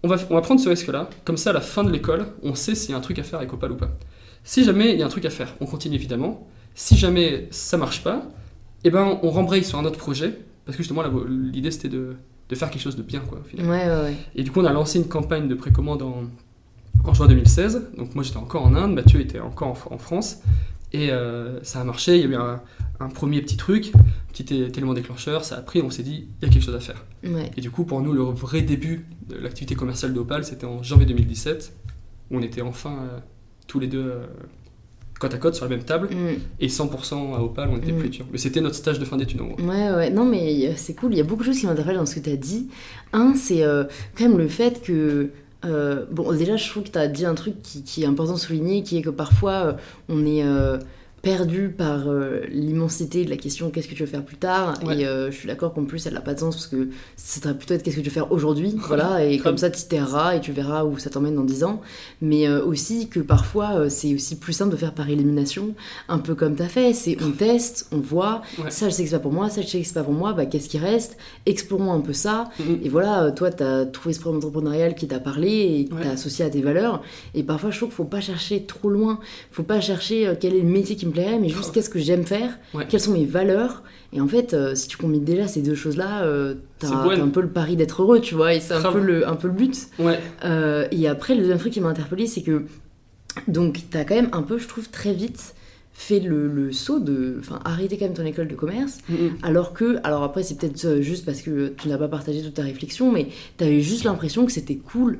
on 0.06 0.08
va, 0.08 0.16
on 0.30 0.34
va 0.34 0.40
prendre 0.40 0.60
ce 0.60 0.68
risque-là, 0.68 1.10
comme 1.24 1.36
ça, 1.36 1.50
à 1.50 1.52
la 1.52 1.60
fin 1.60 1.82
de 1.82 1.90
l'école, 1.90 2.26
on 2.42 2.54
sait 2.54 2.74
s'il 2.74 2.90
y 2.90 2.94
a 2.94 2.96
un 2.96 3.00
truc 3.00 3.18
à 3.18 3.22
faire 3.24 3.40
avec 3.40 3.52
Opal 3.52 3.72
ou 3.72 3.76
pas. 3.76 3.90
Si 4.44 4.62
jamais 4.62 4.92
il 4.92 5.00
y 5.00 5.02
a 5.02 5.06
un 5.06 5.10
truc 5.10 5.24
à 5.24 5.30
faire, 5.30 5.54
on 5.60 5.66
continue 5.66 5.96
évidemment. 5.96 6.46
Si 6.74 6.96
jamais 6.96 7.48
ça 7.50 7.76
marche 7.76 8.04
pas, 8.04 8.22
eh 8.84 8.90
ben, 8.90 9.18
on 9.22 9.30
rembraye 9.30 9.64
sur 9.64 9.78
un 9.78 9.84
autre 9.84 9.98
projet, 9.98 10.38
parce 10.64 10.76
que 10.76 10.82
justement, 10.82 11.02
l'idée 11.28 11.72
c'était 11.72 11.88
de, 11.88 12.14
de 12.48 12.54
faire 12.54 12.70
quelque 12.70 12.82
chose 12.82 12.96
de 12.96 13.02
bien, 13.02 13.20
quoi, 13.20 13.40
au 13.40 13.48
final. 13.48 13.66
Ouais, 13.66 13.86
ouais, 13.86 14.02
ouais. 14.04 14.16
Et 14.36 14.44
du 14.44 14.52
coup, 14.52 14.60
on 14.60 14.64
a 14.64 14.72
lancé 14.72 14.98
une 14.98 15.08
campagne 15.08 15.48
de 15.48 15.54
précommande 15.54 16.02
en, 16.02 16.24
en 17.04 17.14
juin 17.14 17.26
2016. 17.26 17.90
Donc 17.96 18.14
moi, 18.14 18.22
j'étais 18.22 18.36
encore 18.36 18.64
en 18.64 18.76
Inde, 18.76 18.94
Mathieu 18.94 19.20
était 19.20 19.40
encore 19.40 19.68
en, 19.90 19.94
en 19.94 19.98
France. 19.98 20.42
Et 20.92 21.10
euh, 21.10 21.62
ça 21.64 21.80
a 21.80 21.84
marché, 21.84 22.16
il 22.16 22.20
y 22.20 22.24
a 22.24 22.28
eu 22.28 22.34
un, 22.36 22.62
un 23.00 23.08
premier 23.08 23.40
petit 23.42 23.56
truc, 23.56 23.92
petit 24.32 24.54
élément 24.54 24.94
déclencheur, 24.94 25.44
ça 25.44 25.56
a 25.56 25.60
pris, 25.60 25.82
on 25.82 25.90
s'est 25.90 26.02
dit, 26.02 26.28
il 26.40 26.46
y 26.46 26.50
a 26.50 26.52
quelque 26.52 26.62
chose 26.64 26.74
à 26.74 26.80
faire. 26.80 27.04
Ouais. 27.24 27.50
Et 27.56 27.60
du 27.60 27.70
coup, 27.70 27.84
pour 27.84 28.00
nous, 28.00 28.12
le 28.12 28.22
vrai 28.22 28.62
début 28.62 29.06
de 29.28 29.36
l'activité 29.36 29.74
commerciale 29.74 30.12
d'Opal, 30.14 30.44
c'était 30.44 30.66
en 30.66 30.82
janvier 30.82 31.06
2017, 31.06 31.72
où 32.30 32.38
on 32.38 32.42
était 32.42 32.62
enfin 32.62 32.90
euh, 33.02 33.18
tous 33.66 33.78
les 33.80 33.86
deux 33.86 34.04
euh, 34.04 34.26
côte 35.18 35.34
à 35.34 35.38
côte 35.38 35.54
sur 35.54 35.64
la 35.64 35.70
même 35.70 35.84
table, 35.84 36.08
Mm. 36.10 36.38
et 36.60 36.68
100% 36.68 37.34
à 37.34 37.40
Opal, 37.40 37.68
on 37.72 37.76
était 37.78 37.92
Mm. 37.92 37.96
plus 37.98 38.06
étudiants. 38.08 38.26
Mais 38.32 38.38
c'était 38.38 38.60
notre 38.60 38.76
stage 38.76 38.98
de 38.98 39.04
fin 39.04 39.16
d'études 39.16 39.40
en 39.40 39.46
gros. 39.46 39.60
Ouais, 39.60 39.90
ouais, 39.92 40.10
non, 40.10 40.24
mais 40.24 40.68
euh, 40.68 40.72
c'est 40.76 40.94
cool. 40.94 41.12
Il 41.12 41.18
y 41.18 41.20
a 41.20 41.24
beaucoup 41.24 41.42
de 41.42 41.46
choses 41.48 41.60
qui 41.60 41.66
m'interpellent 41.66 41.96
dans 41.96 42.06
ce 42.06 42.14
que 42.16 42.20
tu 42.20 42.30
as 42.30 42.36
dit. 42.36 42.68
Un, 43.12 43.34
c'est 43.34 43.62
euh, 43.62 43.84
quand 44.16 44.28
même 44.28 44.38
le 44.38 44.48
fait 44.48 44.82
que. 44.82 45.30
bon, 46.12 46.32
déjà, 46.36 46.56
je 46.56 46.68
trouve 46.70 46.84
que 46.84 46.90
tu 46.90 46.98
as 46.98 47.08
dit 47.08 47.24
un 47.26 47.34
truc 47.34 47.60
qui, 47.62 47.82
qui 47.82 48.02
est 48.04 48.06
important 48.06 48.34
de 48.34 48.38
souligner, 48.38 48.82
qui 48.82 48.98
est 48.98 49.02
que 49.02 49.10
parfois, 49.10 49.76
on 50.08 50.24
est 50.24 50.44
perdu 51.26 51.70
par 51.76 52.06
euh, 52.08 52.42
l'immensité 52.52 53.24
de 53.24 53.30
la 53.30 53.36
question 53.36 53.70
qu'est-ce 53.70 53.88
que 53.88 53.94
tu 53.94 54.04
veux 54.04 54.08
faire 54.08 54.24
plus 54.24 54.36
tard? 54.36 54.74
Ouais. 54.86 54.98
Et 55.00 55.06
euh, 55.08 55.28
je 55.32 55.36
suis 55.36 55.48
d'accord 55.48 55.74
qu'en 55.74 55.84
plus, 55.84 56.06
elle 56.06 56.14
n'a 56.14 56.20
pas 56.20 56.34
de 56.34 56.38
sens 56.38 56.54
parce 56.54 56.68
que 56.68 56.88
ça 57.16 57.40
devrait 57.40 57.58
plutôt 57.58 57.74
être 57.74 57.82
qu'est-ce 57.82 57.96
que 57.96 58.00
tu 58.00 58.06
veux 58.08 58.12
faire 58.14 58.30
aujourd'hui? 58.30 58.76
voilà, 58.86 59.24
et 59.24 59.38
comme 59.38 59.58
ça, 59.58 59.68
tu 59.68 59.82
t'erreras 59.88 60.36
et 60.36 60.40
tu 60.40 60.52
verras 60.52 60.84
où 60.84 60.98
ça 60.98 61.10
t'emmène 61.10 61.34
dans 61.34 61.42
10 61.42 61.64
ans. 61.64 61.80
Mais 62.22 62.46
euh, 62.46 62.64
aussi 62.64 63.08
que 63.08 63.18
parfois, 63.18 63.90
c'est 63.90 64.14
aussi 64.14 64.36
plus 64.38 64.52
simple 64.52 64.70
de 64.70 64.76
faire 64.76 64.94
par 64.94 65.10
élimination, 65.10 65.74
un 66.08 66.18
peu 66.20 66.36
comme 66.36 66.54
tu 66.54 66.62
as 66.62 66.68
fait. 66.68 66.92
C'est 66.92 67.16
on 67.20 67.32
teste, 67.32 67.88
on 67.90 67.98
voit. 67.98 68.42
Ouais. 68.62 68.70
Ça, 68.70 68.88
je 68.88 68.94
sais 68.94 69.02
que 69.02 69.08
c'est 69.10 69.16
pas 69.16 69.20
pour 69.22 69.32
moi, 69.32 69.50
ça, 69.50 69.62
je 69.62 69.66
sais 69.66 69.80
que 69.80 69.86
c'est 69.88 69.94
pas 69.94 70.04
pour 70.04 70.12
moi, 70.14 70.32
bah 70.32 70.46
qu'est-ce 70.46 70.68
qui 70.68 70.78
reste? 70.78 71.16
Explorons 71.44 71.92
un 71.92 72.00
peu 72.00 72.12
ça. 72.12 72.50
Mhm. 72.60 72.78
Et 72.84 72.88
voilà, 72.88 73.32
toi, 73.32 73.50
t'as 73.50 73.84
trouvé 73.84 74.12
ce 74.14 74.20
programme 74.20 74.38
entrepreneurial 74.38 74.94
qui 74.94 75.08
t'a 75.08 75.18
parlé 75.18 75.48
et 75.80 75.84
qui 75.86 75.92
Ouais. 75.92 76.02
t'a 76.02 76.10
associé 76.10 76.44
à 76.44 76.50
tes 76.50 76.60
valeurs. 76.62 77.02
Et 77.34 77.42
parfois, 77.42 77.70
je 77.72 77.78
trouve 77.78 77.88
qu'il 77.88 77.96
faut 77.96 78.04
pas 78.04 78.20
chercher 78.20 78.62
trop 78.64 78.90
loin. 78.90 79.18
Faut 79.50 79.64
pas 79.64 79.80
chercher 79.80 80.32
quel 80.40 80.54
est 80.54 80.60
le 80.60 80.68
métier 80.68 80.94
qui 80.94 81.06
me 81.06 81.15
mais 81.40 81.48
juste 81.48 81.72
qu'est-ce 81.72 81.90
que 81.90 81.98
j'aime 81.98 82.24
faire, 82.24 82.58
Ouais. 82.74 82.86
quelles 82.88 83.00
sont 83.00 83.12
mes 83.12 83.24
valeurs. 83.24 83.82
Et 84.12 84.20
en 84.20 84.28
fait, 84.28 84.54
euh, 84.54 84.74
si 84.74 84.86
tu 84.88 84.96
combines 84.96 85.24
déjà 85.24 85.46
ces 85.48 85.62
deux 85.62 85.74
choses-là, 85.74 86.22
euh, 86.24 86.54
t'as 86.78 86.88
un 86.88 87.28
peu 87.28 87.40
le 87.40 87.48
pari 87.48 87.76
d'être 87.76 88.02
heureux, 88.02 88.20
tu 88.20 88.34
vois, 88.34 88.54
et 88.54 88.60
c'est 88.60 88.74
un 88.74 88.92
peu, 88.92 89.00
le, 89.00 89.28
un 89.28 89.34
peu 89.36 89.48
le 89.48 89.54
but. 89.54 89.76
Ouais, 89.98 90.20
Euh, 90.44 90.86
et 90.90 91.08
après, 91.08 91.34
le 91.34 91.40
deuxième 91.40 91.58
truc 91.58 91.72
qui 91.72 91.80
m'a 91.80 91.88
interpellé, 91.88 92.26
c'est 92.26 92.42
que 92.42 92.64
donc 93.48 93.80
t'as 93.90 94.04
quand 94.04 94.14
même 94.14 94.28
un 94.32 94.42
peu, 94.42 94.58
je 94.58 94.68
trouve, 94.68 94.88
très 94.88 95.12
vite 95.12 95.54
fait 95.98 96.20
le, 96.20 96.46
le 96.46 96.72
saut 96.72 97.00
de, 97.00 97.36
enfin, 97.40 97.58
arrêter 97.64 97.96
quand 97.96 98.04
même 98.04 98.12
ton 98.14 98.24
école 98.26 98.48
de 98.48 98.54
commerce, 98.54 98.98
Mhm. 99.08 99.30
alors 99.42 99.72
que, 99.72 99.96
alors 100.04 100.22
après 100.24 100.42
c'est 100.42 100.58
peut-être 100.58 100.84
euh, 100.84 101.00
juste 101.00 101.24
parce 101.24 101.40
que 101.40 101.68
tu 101.78 101.88
n'as 101.88 101.96
pas 101.96 102.08
partagé 102.08 102.42
toute 102.42 102.52
ta 102.52 102.62
réflexion, 102.62 103.10
mais 103.10 103.28
t'avais 103.56 103.80
juste 103.80 104.04
l'impression 104.04 104.44
que 104.44 104.52
c'était 104.52 104.76
cool 104.76 105.18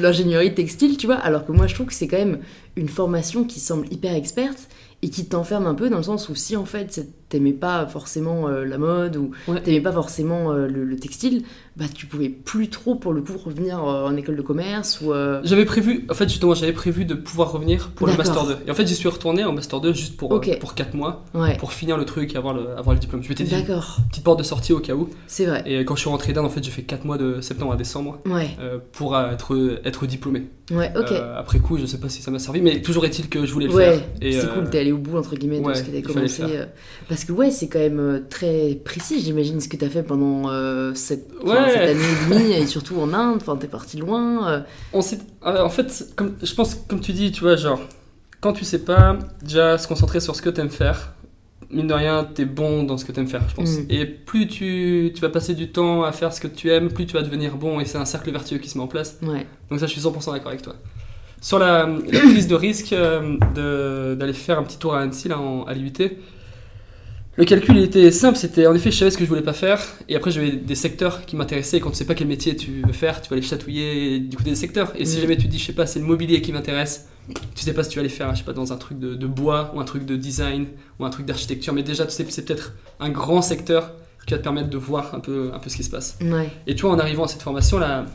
l'ingénierie 0.00 0.54
textile, 0.54 0.96
tu 0.96 1.06
vois, 1.06 1.16
alors 1.16 1.44
que 1.46 1.52
moi 1.52 1.66
je 1.66 1.74
trouve 1.74 1.86
que 1.86 1.94
c'est 1.94 2.08
quand 2.08 2.16
même 2.18 2.38
une 2.76 2.88
formation 2.88 3.44
qui 3.44 3.60
semble 3.60 3.86
hyper 3.92 4.14
experte 4.14 4.68
et 5.06 5.10
qui 5.10 5.24
t'enferme 5.26 5.66
un 5.66 5.74
peu 5.74 5.88
dans 5.88 5.98
le 5.98 6.02
sens 6.02 6.28
où 6.28 6.34
si 6.34 6.56
en 6.56 6.64
fait 6.64 6.92
c'est- 6.92 7.25
t'aimais 7.28 7.52
pas 7.52 7.86
forcément 7.86 8.48
euh, 8.48 8.64
la 8.64 8.78
mode 8.78 9.16
ou 9.16 9.30
Ouais. 9.48 9.60
t'aimais 9.60 9.80
pas 9.80 9.92
forcément 9.92 10.52
euh, 10.52 10.66
le, 10.68 10.84
le 10.84 10.96
textile, 10.96 11.42
bah 11.76 11.86
tu 11.92 12.06
pouvais 12.06 12.28
plus 12.28 12.68
trop 12.70 12.94
pour 12.94 13.12
le 13.12 13.20
coup 13.20 13.36
revenir 13.36 13.78
euh, 13.84 14.06
en 14.06 14.16
école 14.16 14.36
de 14.36 14.42
commerce 14.42 15.00
ou 15.00 15.12
J'avais 15.42 15.64
prévu, 15.64 16.06
en 16.10 16.14
fait 16.14 16.28
justement 16.28 16.54
j'avais 16.54 16.72
prévu 16.72 17.04
de 17.04 17.14
pouvoir 17.14 17.52
revenir 17.52 17.90
pour 17.94 18.06
le. 18.06 18.16
Master 18.16 18.46
2. 18.46 18.56
Et 18.66 18.70
en 18.70 18.74
fait 18.74 18.86
j'y 18.86 18.94
suis 18.94 19.08
retourné 19.08 19.44
en 19.44 19.52
Master 19.52 19.80
2 19.80 19.92
juste 19.92 20.16
pour, 20.16 20.40
pour 20.60 20.74
4 20.74 20.94
mois, 20.94 21.24
ouais. 21.34 21.56
pour 21.58 21.72
finir 21.72 21.96
le 21.98 22.04
truc 22.04 22.34
et 22.34 22.38
avoir 22.38 22.54
le, 22.54 22.70
avoir 22.78 22.94
le 22.94 23.00
diplôme. 23.00 23.22
Je 23.22 23.28
m'étais 23.28 23.44
dit, 23.44 23.50
D'accord, 23.50 23.98
petite 24.10 24.24
porte 24.24 24.38
de 24.38 24.44
sortie 24.44 24.72
au 24.72 24.80
cas 24.80 24.94
où. 24.94 25.08
c'est 25.26 25.46
vrai. 25.46 25.62
Et 25.66 25.84
quand 25.84 25.94
je 25.96 26.00
suis 26.00 26.10
rentré 26.10 26.32
d'Inde, 26.32 26.46
en 26.46 26.50
fait 26.50 26.62
j'ai 26.62 26.70
fait 26.70 26.82
4 26.82 27.04
mois 27.04 27.18
de 27.18 27.40
septembre 27.40 27.72
à 27.72 27.76
décembre 27.76 28.20
Ouais, 28.26 28.56
pour 28.92 29.16
être, 29.18 29.80
être 29.84 30.06
diplômé. 30.06 30.44
ouais, 30.70 30.92
ok. 30.96 31.12
Après 31.36 31.58
coup, 31.58 31.76
je 31.78 31.86
sais 31.86 31.98
pas 31.98 32.08
si 32.08 32.22
ça 32.22 32.30
m'a 32.30 32.38
servi, 32.38 32.60
mais 32.62 32.80
toujours 32.82 33.04
est-il 33.04 33.28
que 33.28 33.44
je 33.44 33.52
voulais 33.52 33.66
le 33.66 33.72
faire. 33.72 34.00
Et, 34.22 34.32
c'est 34.32 34.52
cool, 34.52 34.70
t'es 34.70 34.78
allé 34.78 34.92
au 34.92 34.98
bout 34.98 35.18
entre 35.18 35.34
guillemets 35.36 35.60
de 35.60 35.74
ce 35.74 35.80
il 35.80 35.84
fallait 35.86 36.02
commencé. 36.02 36.42
Parce 37.16 37.24
que 37.24 37.32
ouais, 37.32 37.50
c'est 37.50 37.68
quand 37.68 37.78
même 37.78 37.98
euh, 37.98 38.20
très 38.28 38.74
précis, 38.84 39.20
j'imagine, 39.22 39.58
ce 39.60 39.68
que 39.68 39.76
t'as 39.78 39.88
fait 39.88 40.02
pendant 40.02 40.50
euh, 40.50 40.92
cette, 40.94 41.30
enfin, 41.42 41.64
Ouais. 41.64 41.70
cette 41.72 41.88
année 41.88 42.00
et 42.04 42.34
demie, 42.34 42.52
et 42.52 42.66
surtout 42.66 42.96
en 43.00 43.14
Inde, 43.14 43.38
enfin 43.40 43.56
t'es 43.56 43.68
parti 43.68 43.96
loin. 43.96 44.46
euh, 44.50 44.60
On 44.92 45.00
en 45.42 45.68
fait, 45.70 46.12
comme, 46.14 46.34
je 46.42 46.54
pense, 46.54 46.74
comme 46.88 47.00
tu 47.00 47.12
dis, 47.14 47.32
tu 47.32 47.40
vois, 47.40 47.56
genre, 47.56 47.80
quand 48.42 48.52
tu 48.52 48.64
sais 48.66 48.80
pas, 48.84 49.18
déjà 49.42 49.78
se 49.78 49.88
concentrer 49.88 50.20
sur 50.20 50.36
ce 50.36 50.42
que 50.42 50.50
t'aimes 50.50 50.68
faire, 50.70 51.14
mine 51.70 51.86
de 51.86 51.94
rien, 51.94 52.22
t'es 52.22 52.44
bon 52.44 52.82
dans 52.84 52.98
ce 52.98 53.04
que 53.06 53.12
t'aimes 53.12 53.28
faire, 53.28 53.42
je 53.48 53.54
pense. 53.54 53.78
Mm. 53.78 53.86
Et 53.88 54.04
plus 54.04 54.46
tu, 54.46 55.10
tu 55.14 55.20
vas 55.22 55.30
passer 55.30 55.54
du 55.54 55.72
temps 55.72 56.04
à 56.04 56.12
faire 56.12 56.34
ce 56.34 56.40
que 56.42 56.48
tu 56.48 56.70
aimes, 56.70 56.92
plus 56.92 57.06
tu 57.06 57.14
vas 57.14 57.22
devenir 57.22 57.56
bon, 57.56 57.80
et 57.80 57.86
c'est 57.86 57.98
un 57.98 58.04
cercle 58.04 58.30
vertueux 58.30 58.58
qui 58.58 58.68
se 58.68 58.76
met 58.76 58.84
en 58.84 58.88
place. 58.88 59.18
ouais. 59.22 59.46
Donc 59.70 59.80
ça, 59.80 59.86
je 59.86 59.92
suis 59.92 60.02
100% 60.02 60.32
d'accord 60.32 60.48
avec 60.48 60.60
toi. 60.62 60.74
sur 61.40 61.58
la, 61.58 61.86
la 61.86 62.20
prise 62.20 62.46
de 62.46 62.54
risque 62.54 62.92
euh, 62.92 64.14
d'aller 64.14 64.32
faire 64.34 64.58
un 64.58 64.64
petit 64.64 64.78
tour 64.78 64.94
à 64.94 65.00
Annecy, 65.00 65.28
là, 65.28 65.38
en, 65.40 65.64
à 65.64 65.72
l'IUT, 65.72 65.92
le 67.36 67.44
calcul 67.44 67.76
il 67.76 67.84
était 67.84 68.10
simple, 68.10 68.38
c'était 68.38 68.66
en 68.66 68.74
effet 68.74 68.90
je 68.90 68.96
savais 68.98 69.10
ce 69.10 69.18
que 69.18 69.24
je 69.24 69.28
voulais 69.28 69.42
pas 69.42 69.52
faire, 69.52 69.80
et 70.08 70.16
après 70.16 70.30
j'avais 70.30 70.52
des 70.52 70.74
secteurs 70.74 71.24
qui 71.26 71.36
m'intéressaient, 71.36 71.76
et 71.78 71.80
quand 71.80 71.90
tu 71.90 71.96
sais 71.96 72.04
pas 72.06 72.14
quel 72.14 72.28
métier 72.28 72.56
tu 72.56 72.82
veux 72.86 72.92
faire, 72.92 73.20
tu 73.20 73.28
vas 73.28 73.36
aller 73.36 73.42
chatouiller 73.46 74.20
du 74.20 74.36
côté 74.36 74.50
des 74.50 74.56
secteurs, 74.56 74.92
et 74.96 75.04
si 75.04 75.18
Mm. 75.18 75.20
jamais 75.22 75.36
tu 75.36 75.44
te 75.46 75.48
dis 75.50 75.58
je 75.58 75.64
sais 75.66 75.72
pas 75.72 75.86
c'est 75.86 75.98
le 75.98 76.06
mobilier 76.06 76.40
qui 76.40 76.52
m'intéresse, 76.52 77.08
tu 77.54 77.62
sais 77.62 77.72
pas 77.74 77.82
si 77.84 77.90
tu 77.90 77.96
vas 77.96 78.00
aller 78.00 78.08
faire 78.08 78.32
je 78.34 78.38
sais 78.38 78.44
pas 78.44 78.52
dans 78.52 78.72
un 78.72 78.76
truc 78.76 78.98
de, 78.98 79.14
de 79.14 79.26
bois, 79.26 79.72
ou 79.74 79.80
un 79.80 79.84
truc 79.84 80.04
de 80.06 80.16
design, 80.16 80.66
ou 80.98 81.04
un 81.04 81.10
truc 81.10 81.26
d'architecture, 81.26 81.72
mais 81.74 81.82
déjà 81.82 82.04
tu 82.06 82.12
sais 82.12 82.24
c'est 82.28 82.44
peut-être 82.44 82.72
un 83.00 83.10
grand 83.10 83.42
secteur 83.42 83.92
qui 84.26 84.32
va 84.32 84.38
te 84.38 84.42
permettre 84.42 84.70
de 84.70 84.78
voir 84.78 85.14
un 85.14 85.20
peu, 85.20 85.50
un 85.54 85.58
peu 85.60 85.70
ce 85.70 85.76
qui 85.76 85.84
se 85.84 85.90
passe. 85.90 86.18
Ouais. 86.20 86.48
Et 86.66 86.74
tu 86.74 86.82
vois, 86.82 86.90
en 86.90 86.98
arrivant 86.98 87.22
à 87.22 87.28
cette 87.28 87.42
formation, 87.42 87.78
là, 87.78 88.06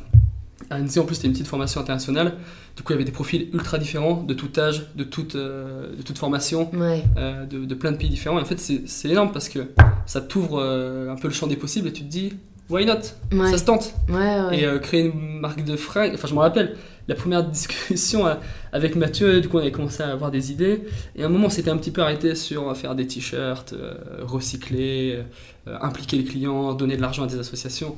à 0.72 0.76
Annecy, 0.76 1.00
en 1.00 1.06
plus, 1.06 1.16
c'était 1.16 1.28
une 1.28 1.34
petite 1.34 1.48
formation 1.48 1.82
internationale. 1.82 2.34
Du 2.78 2.84
coup, 2.84 2.94
il 2.94 2.96
y 2.96 2.98
avait 2.98 3.06
des 3.06 3.12
profils 3.12 3.50
ultra 3.54 3.78
différents, 3.78 4.24
de 4.24 4.34
tout 4.34 4.50
âge, 4.58 4.88
de 4.96 5.04
toute, 5.04 5.36
euh, 5.36 5.96
de 5.96 6.02
toute 6.02 6.18
formation, 6.18 6.72
Ouais. 6.74 7.04
euh, 7.18 7.46
de, 7.46 7.66
de 7.66 7.76
plein 7.76 7.92
de 7.92 7.98
pays 7.98 8.10
différents. 8.10 8.40
Et 8.40 8.42
en 8.42 8.46
fait, 8.46 8.58
c'est 8.60 9.10
énorme 9.10 9.32
parce 9.34 9.50
que 9.50 9.60
ça 10.06 10.22
t'ouvre 10.22 10.60
euh, 10.62 11.12
un 11.12 11.16
peu 11.16 11.28
le 11.28 11.34
champ 11.34 11.48
des 11.48 11.58
possibles 11.58 11.90
et 11.90 11.94
tu 11.94 12.04
te 12.04 12.10
dis, 12.10 12.34
why 12.70 12.86
not? 12.86 12.94
Ouais. 13.34 13.52
Ça 13.52 13.58
se 13.58 13.66
tente. 13.66 13.94
Ouais. 14.10 14.58
Et 14.64 14.80
créer 14.80 15.02
une 15.08 15.40
marque 15.42 15.64
de 15.66 15.76
fringues. 15.76 16.12
Enfin, 16.14 16.28
je 16.30 16.34
me 16.34 16.40
rappelle, 16.40 16.78
la 17.10 17.16
première 17.16 17.44
discussion 17.50 18.26
avec 18.72 18.96
Mathieu, 18.96 19.42
du 19.42 19.50
coup, 19.50 19.58
on 19.58 19.62
avait 19.62 19.72
commencé 19.72 20.02
à 20.04 20.08
avoir 20.12 20.32
des 20.32 20.52
idées. 20.54 20.84
Et 21.18 21.24
à 21.24 21.26
un 21.26 21.30
moment, 21.30 21.48
on 21.48 21.50
s'était 21.50 21.70
un 21.72 21.78
petit 21.78 21.92
peu 21.92 22.02
arrêté 22.02 22.34
sur 22.36 22.76
faire 22.78 22.96
des 22.96 23.06
t-shirts, 23.08 23.76
recycler, 24.22 25.20
impliquer 25.66 26.18
les 26.18 26.24
clients, 26.24 26.74
donner 26.74 26.96
de 26.96 27.02
l'argent 27.02 27.24
à 27.24 27.28
des 27.28 27.38
associations. 27.40 27.96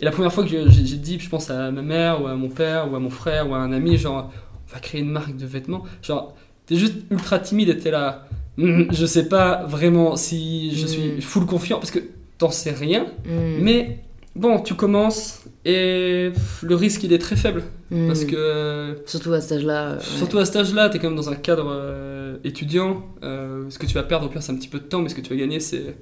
Et 0.00 0.04
la 0.04 0.10
première 0.10 0.32
fois 0.32 0.44
que 0.44 0.50
j'ai 0.50 0.96
dit, 0.96 1.18
je 1.20 1.28
pense 1.28 1.50
à 1.50 1.70
ma 1.70 1.82
mère, 1.82 2.22
ou 2.22 2.26
à 2.26 2.34
mon 2.34 2.48
père, 2.48 2.90
ou 2.90 2.96
à 2.96 2.98
mon 3.00 3.10
frère, 3.10 3.48
ou 3.48 3.54
à 3.54 3.58
un 3.58 3.72
ami, 3.72 3.96
genre, 3.96 4.30
on 4.68 4.72
va 4.74 4.80
créer 4.80 5.00
une 5.00 5.10
marque 5.10 5.36
de 5.36 5.46
vêtements. 5.46 5.84
Genre, 6.02 6.34
t'es 6.66 6.76
juste 6.76 6.94
ultra 7.10 7.38
timide 7.38 7.68
et 7.68 7.78
t'es 7.78 7.90
là. 7.90 8.26
Hum, 8.58 8.86
je 8.92 9.06
sais 9.06 9.28
pas 9.28 9.64
vraiment 9.66 10.14
si 10.16 10.74
je 10.76 10.86
suis 10.86 11.08
Mm. 11.16 11.20
full 11.20 11.46
confiant, 11.46 11.78
parce 11.78 11.90
que 11.90 11.98
t'en 12.38 12.50
sais 12.50 12.70
rien. 12.72 13.06
Mm. 13.24 13.58
Mais 13.62 14.00
bon, 14.36 14.60
tu 14.60 14.74
commences 14.74 15.42
et 15.64 16.30
le 16.62 16.74
risque 16.74 17.02
il 17.04 17.12
est 17.12 17.18
très 17.18 17.36
faible 17.36 17.62
Mm. 17.90 18.06
parce 18.06 18.24
que 18.24 18.96
Surtout 19.06 19.32
à 19.32 19.40
cet 19.40 19.52
âge-là. 19.58 19.82
euh, 19.92 19.96
ouais. 19.96 20.02
surtout 20.18 20.38
à 20.38 20.44
cet 20.44 20.56
âge-là, 20.56 20.88
tu 20.88 20.96
es 20.96 21.00
quand 21.00 21.08
même 21.08 21.16
dans 21.16 21.30
un 21.30 21.34
cadre 21.36 21.68
euh, 21.72 22.36
étudiant. 22.44 23.04
euh, 23.22 23.64
ce 23.70 23.78
que 23.78 23.86
tu 23.86 23.94
vas 23.94 24.02
perdre 24.04 24.26
au 24.26 24.28
pire 24.28 24.42
c'est 24.42 24.52
un 24.52 24.56
petit 24.56 24.68
peu 24.68 24.78
de 24.78 24.84
temps, 24.84 25.00
mais 25.02 25.08
ce 25.08 25.14
que 25.14 25.20
tu 25.20 25.30
vas 25.30 25.36
gagner 25.36 25.58
c'est 25.60 25.96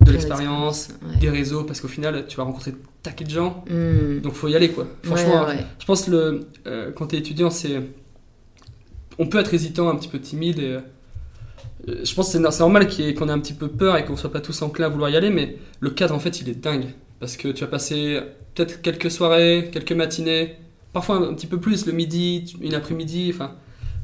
de 0.00 0.12
l'expérience, 0.12 0.88
Ouais. 1.02 1.16
des 1.18 1.30
réseaux 1.30 1.64
parce 1.64 1.80
qu'au 1.80 1.88
final 1.88 2.24
tu 2.28 2.36
vas 2.36 2.42
rencontrer 2.44 2.72
taquet 3.02 3.24
de 3.24 3.30
gens. 3.30 3.64
Mm. 3.70 4.20
Donc 4.20 4.32
faut 4.34 4.48
y 4.48 4.56
aller 4.56 4.70
quoi. 4.70 4.86
Franchement, 5.02 5.42
Ouais, 5.46 5.54
ouais. 5.56 5.66
je 5.78 5.84
pense 5.86 6.04
que 6.04 6.10
le, 6.10 6.40
euh, 6.66 6.90
quand 6.92 7.08
tu 7.08 7.16
es 7.16 7.18
étudiant, 7.18 7.50
c'est. 7.50 7.80
On 9.18 9.26
peut 9.26 9.38
être 9.38 9.52
hésitant, 9.52 9.88
un 9.88 9.96
petit 9.96 10.08
peu 10.08 10.18
timide. 10.18 10.58
Et, 10.58 10.78
euh, 11.88 12.04
je 12.04 12.14
pense 12.14 12.26
que 12.26 12.32
c'est 12.32 12.38
no- 12.38 12.50
c'est 12.50 12.60
normal 12.60 12.86
qu'on 12.88 13.28
ait 13.28 13.32
un 13.32 13.38
petit 13.40 13.52
peu 13.54 13.68
peur 13.68 13.96
et 13.96 14.04
qu'on 14.04 14.16
soit 14.16 14.32
pas 14.32 14.40
tous 14.40 14.60
enclins 14.62 14.86
à 14.86 14.88
vouloir 14.88 15.10
y 15.10 15.16
aller, 15.16 15.30
mais 15.30 15.56
le 15.80 15.90
cadre 15.90 16.14
en 16.14 16.18
fait 16.18 16.40
il 16.40 16.48
est 16.48 16.54
dingue. 16.60 16.86
Parce 17.20 17.36
que 17.36 17.48
tu 17.48 17.60
vas 17.62 17.66
passer 17.70 18.20
peut-être 18.54 18.80
quelques 18.82 19.10
soirées, 19.10 19.68
quelques 19.72 19.92
matinées, 19.92 20.56
parfois 20.92 21.16
un, 21.16 21.30
un 21.30 21.34
petit 21.34 21.46
peu 21.46 21.58
plus, 21.58 21.86
le 21.86 21.92
midi, 21.92 22.54
une 22.60 22.74
après-midi. 22.74 23.30
Enfin, 23.34 23.54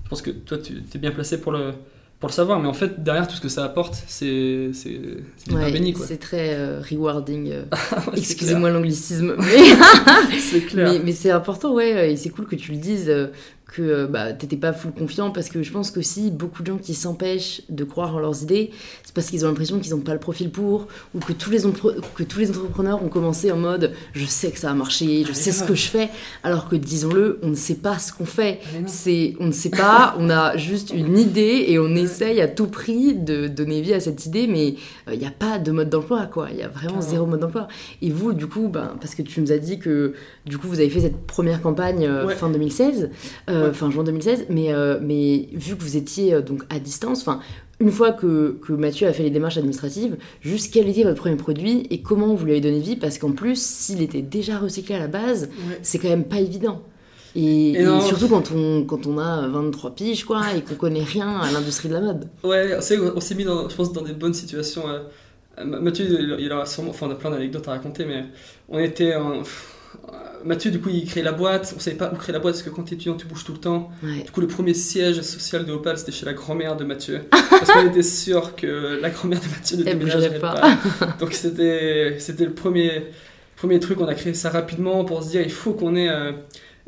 je 0.04 0.08
pense 0.10 0.22
que 0.22 0.30
toi 0.30 0.58
tu 0.58 0.74
es 0.94 0.98
bien 0.98 1.10
placé 1.12 1.40
pour 1.40 1.52
le, 1.52 1.72
pour 2.18 2.30
le 2.30 2.34
savoir, 2.34 2.58
mais 2.60 2.66
en 2.68 2.72
fait 2.72 3.02
derrière 3.02 3.28
tout 3.28 3.36
ce 3.36 3.40
que 3.42 3.48
ça 3.50 3.62
apporte, 3.64 4.02
c'est 4.06 4.70
c'est 4.72 4.98
Ouais, 5.52 5.70
béni 5.70 5.92
quoi. 5.92 6.06
c'est 6.06 6.16
très 6.16 6.54
euh, 6.54 6.80
rewarding. 6.80 7.50
euh, 7.52 7.62
Excusez-moi 8.16 8.70
l'anglicisme. 8.70 9.36
Mais, 9.38 10.38
C'est 10.40 10.60
clair. 10.62 10.92
mais, 10.92 10.98
mais 11.04 11.12
c'est 11.12 11.30
important, 11.30 11.74
ouais, 11.74 12.12
et 12.12 12.16
c'est 12.16 12.30
cool 12.30 12.46
que 12.46 12.56
tu 12.56 12.72
le 12.72 12.78
dises, 12.78 13.08
euh, 13.08 13.26
que 13.68 13.82
euh, 13.82 14.06
bah, 14.06 14.32
t'étais 14.32 14.56
pas 14.56 14.72
full 14.72 14.92
confiant, 14.92 15.30
parce 15.30 15.48
que 15.48 15.62
je 15.62 15.72
pense 15.72 15.90
que 15.90 16.00
si 16.00 16.30
beaucoup 16.30 16.62
de 16.62 16.68
gens 16.68 16.78
qui 16.78 16.94
s'empêchent 16.94 17.62
de 17.68 17.82
croire 17.84 18.14
en 18.14 18.20
leurs 18.20 18.42
idées, 18.42 18.70
c'est 19.02 19.12
parce 19.14 19.28
qu'ils 19.28 19.44
ont 19.44 19.48
l'impression 19.48 19.80
qu'ils 19.80 19.92
n'ont 19.94 20.00
pas 20.02 20.12
le 20.14 20.20
profil 20.20 20.50
pour, 20.50 20.86
ou 21.14 21.18
que 21.18 21.32
tous, 21.32 21.50
les 21.50 21.58
que 22.14 22.22
tous 22.22 22.38
les 22.38 22.50
entrepreneurs 22.50 23.02
ont 23.02 23.08
commencé 23.08 23.50
en 23.50 23.56
mode 23.56 23.92
je 24.12 24.24
sais 24.24 24.50
que 24.52 24.58
ça 24.58 24.68
va 24.68 24.74
marcher, 24.74 25.24
je 25.24 25.32
Ah, 25.32 25.34
sais 25.34 25.50
ce 25.52 25.64
que 25.64 25.74
je 25.74 25.88
fais, 25.88 26.10
alors 26.44 26.68
que 26.68 26.76
disons-le, 26.76 27.40
on 27.42 27.48
ne 27.48 27.54
sait 27.56 27.74
pas 27.74 27.98
ce 27.98 28.12
qu'on 28.12 28.24
fait. 28.24 28.60
Non. 28.74 28.86
C'est, 28.86 29.34
on 29.40 29.46
ne 29.46 29.52
sait 29.52 29.70
pas, 29.70 30.14
on 30.18 30.30
a 30.30 30.56
juste 30.56 30.92
une 30.94 31.18
idée 31.18 31.64
et 31.68 31.78
on 31.80 31.94
essaye 31.96 32.40
à 32.40 32.46
tout 32.48 32.68
prix 32.68 33.14
de 33.14 33.48
donner 33.48 33.80
vie 33.82 33.94
à 33.94 34.00
cette 34.00 34.26
idée, 34.26 34.46
mais 34.46 34.76
euh, 35.08 35.14
il 35.14 35.18
n'y 35.18 35.26
a 35.26 35.32
pas 35.32 35.58
de 35.58 35.72
mode 35.72 35.90
d'emploi, 35.90 36.26
quoi. 36.26 36.48
Il 36.52 36.58
y 36.58 36.62
a 36.62 36.68
vraiment 36.68 37.00
zéro 37.00 37.26
mode 37.26 37.40
d'emploi. 37.40 37.66
Et 38.00 38.10
vous, 38.10 38.32
du 38.32 38.46
coup, 38.46 38.68
ben, 38.68 38.96
parce 39.00 39.14
que 39.16 39.22
tu 39.22 39.40
nous 39.40 39.50
as 39.50 39.58
dit 39.58 39.78
que 39.80 40.14
du 40.46 40.56
coup 40.58 40.68
vous 40.68 40.78
avez 40.78 40.88
fait 40.90 41.00
cette 41.00 41.26
première 41.26 41.60
campagne 41.60 42.06
euh, 42.06 42.26
Ouais. 42.26 42.34
fin 42.34 42.48
2016, 42.48 43.10
euh, 43.50 43.55
Ouais. 43.64 43.72
fin 43.72 43.90
juin 43.90 44.04
2016, 44.04 44.46
mais, 44.50 44.72
euh, 44.72 44.98
mais 45.02 45.48
vu 45.52 45.76
que 45.76 45.82
vous 45.82 45.96
étiez 45.96 46.34
euh, 46.34 46.42
donc 46.42 46.62
à 46.70 46.78
distance, 46.78 47.20
enfin. 47.22 47.40
Une 47.78 47.90
fois 47.92 48.12
que, 48.12 48.56
que 48.66 48.72
Mathieu 48.72 49.06
a 49.06 49.12
fait 49.12 49.22
les 49.22 49.28
démarches 49.28 49.58
administratives, 49.58 50.16
juste 50.40 50.72
quel 50.72 50.88
était 50.88 51.02
votre 51.02 51.16
premier 51.20 51.36
produit 51.36 51.86
et 51.90 52.00
comment 52.00 52.34
vous 52.34 52.46
lui 52.46 52.52
avez 52.52 52.62
donné 52.62 52.80
vie 52.80 52.96
Parce 52.96 53.18
qu'en 53.18 53.32
plus, 53.32 53.60
s'il 53.60 54.00
était 54.00 54.22
déjà 54.22 54.58
recyclé 54.58 54.94
à 54.94 54.98
la 54.98 55.08
base, 55.08 55.50
Ouais. 55.68 55.78
c'est 55.82 55.98
quand 55.98 56.08
même 56.08 56.24
pas 56.24 56.40
évident. 56.40 56.80
Et, 57.34 57.72
Et 57.72 57.80
et 57.80 57.84
non. 57.84 58.00
surtout 58.00 58.28
quand 58.28 58.50
on, 58.50 58.84
quand 58.84 59.06
on 59.06 59.18
a 59.18 59.46
23 59.48 59.94
piges, 59.94 60.24
quoi, 60.24 60.40
et 60.56 60.62
qu'on 60.62 60.76
connaît 60.76 61.04
rien 61.04 61.28
à 61.38 61.52
l'industrie 61.52 61.90
de 61.90 61.94
la 61.94 62.00
mode. 62.00 62.28
Ouais, 62.42 62.78
c'est- 62.80 62.98
on 62.98 63.20
s'est 63.20 63.34
mis, 63.34 63.44
dans, 63.44 63.68
je 63.68 63.76
pense, 63.76 63.92
dans 63.92 64.00
des 64.00 64.14
bonnes 64.14 64.32
situations. 64.32 64.88
euh. 64.88 65.00
Euh, 65.58 65.64
Mathieu, 65.66 66.06
il- 66.40 66.50
aura 66.50 66.64
sûrement, 66.64 66.90
enfin, 66.90 67.08
on 67.08 67.10
a 67.10 67.14
plein 67.14 67.30
d'anecdotes 67.30 67.68
à 67.68 67.72
raconter, 67.72 68.06
mais 68.06 68.24
on 68.70 68.78
était 68.78 69.14
en. 69.16 69.40
pff, 69.40 69.74
euh, 69.74 69.75
Mathieu, 70.46 70.70
du 70.70 70.80
coup, 70.80 70.88
il 70.88 71.04
crée 71.06 71.22
la 71.22 71.32
boîte. 71.32 71.74
On 71.76 71.80
savait 71.80 71.96
pas 71.96 72.10
où 72.12 72.16
créer 72.16 72.32
la 72.32 72.38
boîte 72.38 72.54
parce 72.54 72.62
que 72.62 72.70
quand 72.70 72.82
t'es 72.82 72.94
étudiant, 72.94 73.14
tu 73.14 73.26
bouges 73.26 73.44
tout 73.44 73.52
le 73.52 73.58
temps. 73.58 73.90
Ouais. 74.02 74.22
Du 74.22 74.30
coup, 74.30 74.40
le 74.40 74.46
premier 74.46 74.74
siège 74.74 75.20
social 75.22 75.66
de 75.66 75.72
Opal, 75.72 75.98
c'était 75.98 76.12
chez 76.12 76.24
la 76.24 76.32
grand-mère 76.32 76.76
de 76.76 76.84
Mathieu. 76.84 77.22
Parce 77.50 77.70
qu'on 77.70 77.86
était 77.86 78.02
sûr 78.02 78.54
que 78.54 78.98
la 79.00 79.10
grand-mère 79.10 79.40
de 79.40 79.46
Mathieu 79.46 79.76
ne 79.78 79.82
déménagerait 79.82 80.38
pas. 80.38 80.54
pas. 80.54 81.06
Donc, 81.20 81.32
c'était 81.32 82.16
c'était 82.18 82.44
le 82.44 82.52
premier, 82.52 83.06
premier 83.56 83.80
truc. 83.80 84.00
On 84.00 84.06
a 84.06 84.14
créé 84.14 84.34
ça 84.34 84.50
rapidement 84.50 85.04
pour 85.04 85.22
se 85.22 85.30
dire 85.30 85.42
il 85.42 85.52
faut 85.52 85.72
qu'on 85.72 85.96
ait 85.96 86.08
euh, 86.08 86.32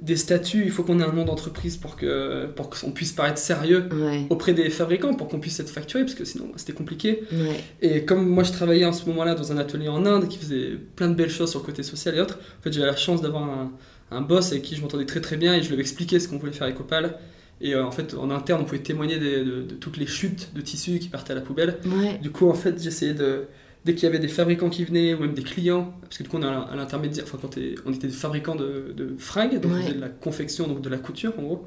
des 0.00 0.16
statuts, 0.16 0.62
il 0.64 0.70
faut 0.70 0.84
qu'on 0.84 1.00
ait 1.00 1.04
un 1.04 1.12
nom 1.12 1.24
d'entreprise 1.24 1.76
pour 1.76 1.96
que 1.96 2.46
pour 2.54 2.70
qu'on 2.70 2.92
puisse 2.92 3.12
paraître 3.12 3.38
sérieux 3.38 3.88
Ouais. 3.92 4.26
auprès 4.30 4.54
des 4.54 4.70
fabricants 4.70 5.12
pour 5.14 5.26
qu'on 5.28 5.40
puisse 5.40 5.58
être 5.58 5.70
facturé 5.70 6.04
parce 6.04 6.14
que 6.14 6.24
sinon 6.24 6.52
c'était 6.56 6.72
compliqué. 6.72 7.24
Ouais. 7.32 7.56
Et 7.82 8.04
comme 8.04 8.28
moi 8.28 8.44
je 8.44 8.52
travaillais 8.52 8.84
en 8.84 8.92
ce 8.92 9.06
moment-là 9.06 9.34
dans 9.34 9.50
un 9.50 9.58
atelier 9.58 9.88
en 9.88 10.06
Inde 10.06 10.28
qui 10.28 10.38
faisait 10.38 10.70
plein 10.94 11.08
de 11.08 11.14
belles 11.14 11.30
choses 11.30 11.50
sur 11.50 11.58
le 11.60 11.66
côté 11.66 11.82
social 11.82 12.14
et 12.16 12.20
autres, 12.20 12.38
en 12.60 12.62
fait 12.62 12.72
j'avais 12.72 12.86
la 12.86 12.94
chance 12.96 13.22
d'avoir 13.22 13.42
un, 13.42 13.72
un 14.12 14.20
boss 14.20 14.52
avec 14.52 14.62
qui 14.62 14.76
je 14.76 14.82
m'entendais 14.82 15.04
très 15.06 15.20
très 15.20 15.36
bien 15.36 15.54
et 15.54 15.62
je 15.62 15.66
lui 15.66 15.72
avais 15.74 15.82
expliqué 15.82 16.20
ce 16.20 16.28
qu'on 16.28 16.38
voulait 16.38 16.52
faire 16.52 16.68
avec 16.68 16.78
Opal. 16.78 17.18
Et 17.60 17.74
euh, 17.74 17.84
en 17.84 17.90
fait 17.90 18.14
en 18.14 18.30
interne 18.30 18.60
on 18.62 18.64
pouvait 18.64 18.78
témoigner 18.82 19.18
des- 19.18 19.42
de, 19.44 19.62
de 19.62 19.74
toutes 19.74 19.96
les 19.96 20.06
chutes 20.06 20.50
de 20.54 20.60
tissus 20.60 21.00
qui 21.00 21.08
partaient 21.08 21.32
à 21.32 21.36
la 21.36 21.40
poubelle. 21.42 21.78
Ouais. 21.84 22.18
Du 22.22 22.30
coup 22.30 22.48
en 22.48 22.54
fait 22.54 22.80
j'essayais 22.80 23.14
de... 23.14 23.46
Dès 23.84 23.94
qu'il 23.94 24.04
y 24.04 24.06
avait 24.06 24.18
des 24.18 24.28
fabricants 24.28 24.68
qui 24.70 24.84
venaient 24.84 25.14
ou 25.14 25.20
même 25.20 25.34
des 25.34 25.42
clients, 25.42 25.94
parce 26.02 26.18
que 26.18 26.22
du 26.24 26.28
coup 26.28 26.36
on 26.38 26.42
est 26.42 26.46
à 26.46 26.74
l'intermédiaire, 26.76 27.24
enfin 27.26 27.38
quand 27.40 27.56
on 27.86 27.92
était 27.92 28.08
des 28.08 28.12
fabricants 28.12 28.56
de, 28.56 28.92
de 28.94 29.14
fringues, 29.18 29.60
donc 29.60 29.72
on 29.72 29.74
Ouais. 29.76 29.82
faisait 29.82 29.94
de 29.94 30.00
la 30.00 30.08
confection, 30.08 30.66
donc 30.66 30.80
de 30.82 30.88
la 30.88 30.98
couture 30.98 31.32
en 31.38 31.42
gros. 31.42 31.66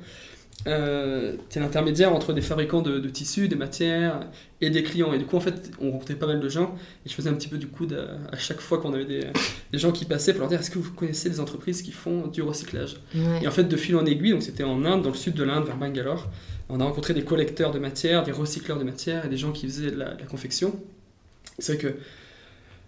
Euh, 0.68 1.38
t'es 1.50 1.60
l'intermédiaire 1.60 2.14
entre 2.14 2.34
des 2.34 2.42
fabricants 2.42 2.84
de, 2.84 3.00
de 3.00 3.10
tissus, 3.10 3.48
des 3.48 3.56
matières 3.56 4.20
et 4.60 4.70
des 4.70 4.84
clients. 4.84 5.12
Et 5.12 5.18
du 5.18 5.26
coup, 5.26 5.36
en 5.36 5.40
fait, 5.40 5.72
on 5.82 5.90
rencontrait 5.90 6.14
pas 6.14 6.28
mal 6.28 6.40
de 6.40 6.50
gens 6.50 6.76
et 7.04 7.10
je 7.10 7.16
faisais 7.16 7.32
un 7.32 7.34
petit 7.34 7.48
peu 7.48 7.58
du 7.58 7.66
coup 7.66 7.88
de- 7.88 7.98
à 8.32 8.38
chaque 8.38 8.60
fois 8.60 8.78
qu'on 8.78 8.94
avait 8.94 9.06
des, 9.06 9.22
des 9.72 9.78
gens 9.80 9.92
qui 9.92 10.06
passaient 10.06 10.34
pour 10.34 10.42
leur 10.42 10.50
dire 10.50 10.60
est-ce 10.60 10.70
que 10.70 10.78
vous 10.78 10.92
connaissez 10.92 11.32
des 11.32 11.40
entreprises 11.40 11.82
qui 11.82 11.92
font 11.92 12.28
du 12.28 12.44
recyclage? 12.44 12.98
Ouais. 13.16 13.40
Et 13.42 13.48
en 13.48 13.52
fait, 13.52 13.64
de 13.64 13.76
fil 13.76 13.96
en 13.96 14.06
aiguille, 14.06 14.34
donc 14.34 14.44
c'était 14.44 14.64
en 14.64 14.86
Inde, 14.86 15.02
dans 15.02 15.10
le 15.10 15.16
sud 15.16 15.34
de 15.34 15.44
l'Inde, 15.44 15.66
vers 15.66 15.78
Bangalore, 15.78 16.30
on 16.70 16.80
a 16.80 16.84
rencontré 16.84 17.16
des 17.16 17.24
collecteurs 17.24 17.72
de 17.72 17.80
matières, 17.80 18.22
des 18.24 18.32
recycleurs 18.32 18.78
de 18.78 18.84
matières 18.84 19.26
et 19.26 19.30
des 19.30 19.38
gens 19.38 19.52
qui 19.52 19.66
faisaient 19.66 19.90
de 19.92 19.98
la, 19.98 20.14
de 20.14 20.20
la 20.20 20.28
confection. 20.28 20.80
C'est 21.60 21.74
vrai 21.76 21.82
que 21.82 21.98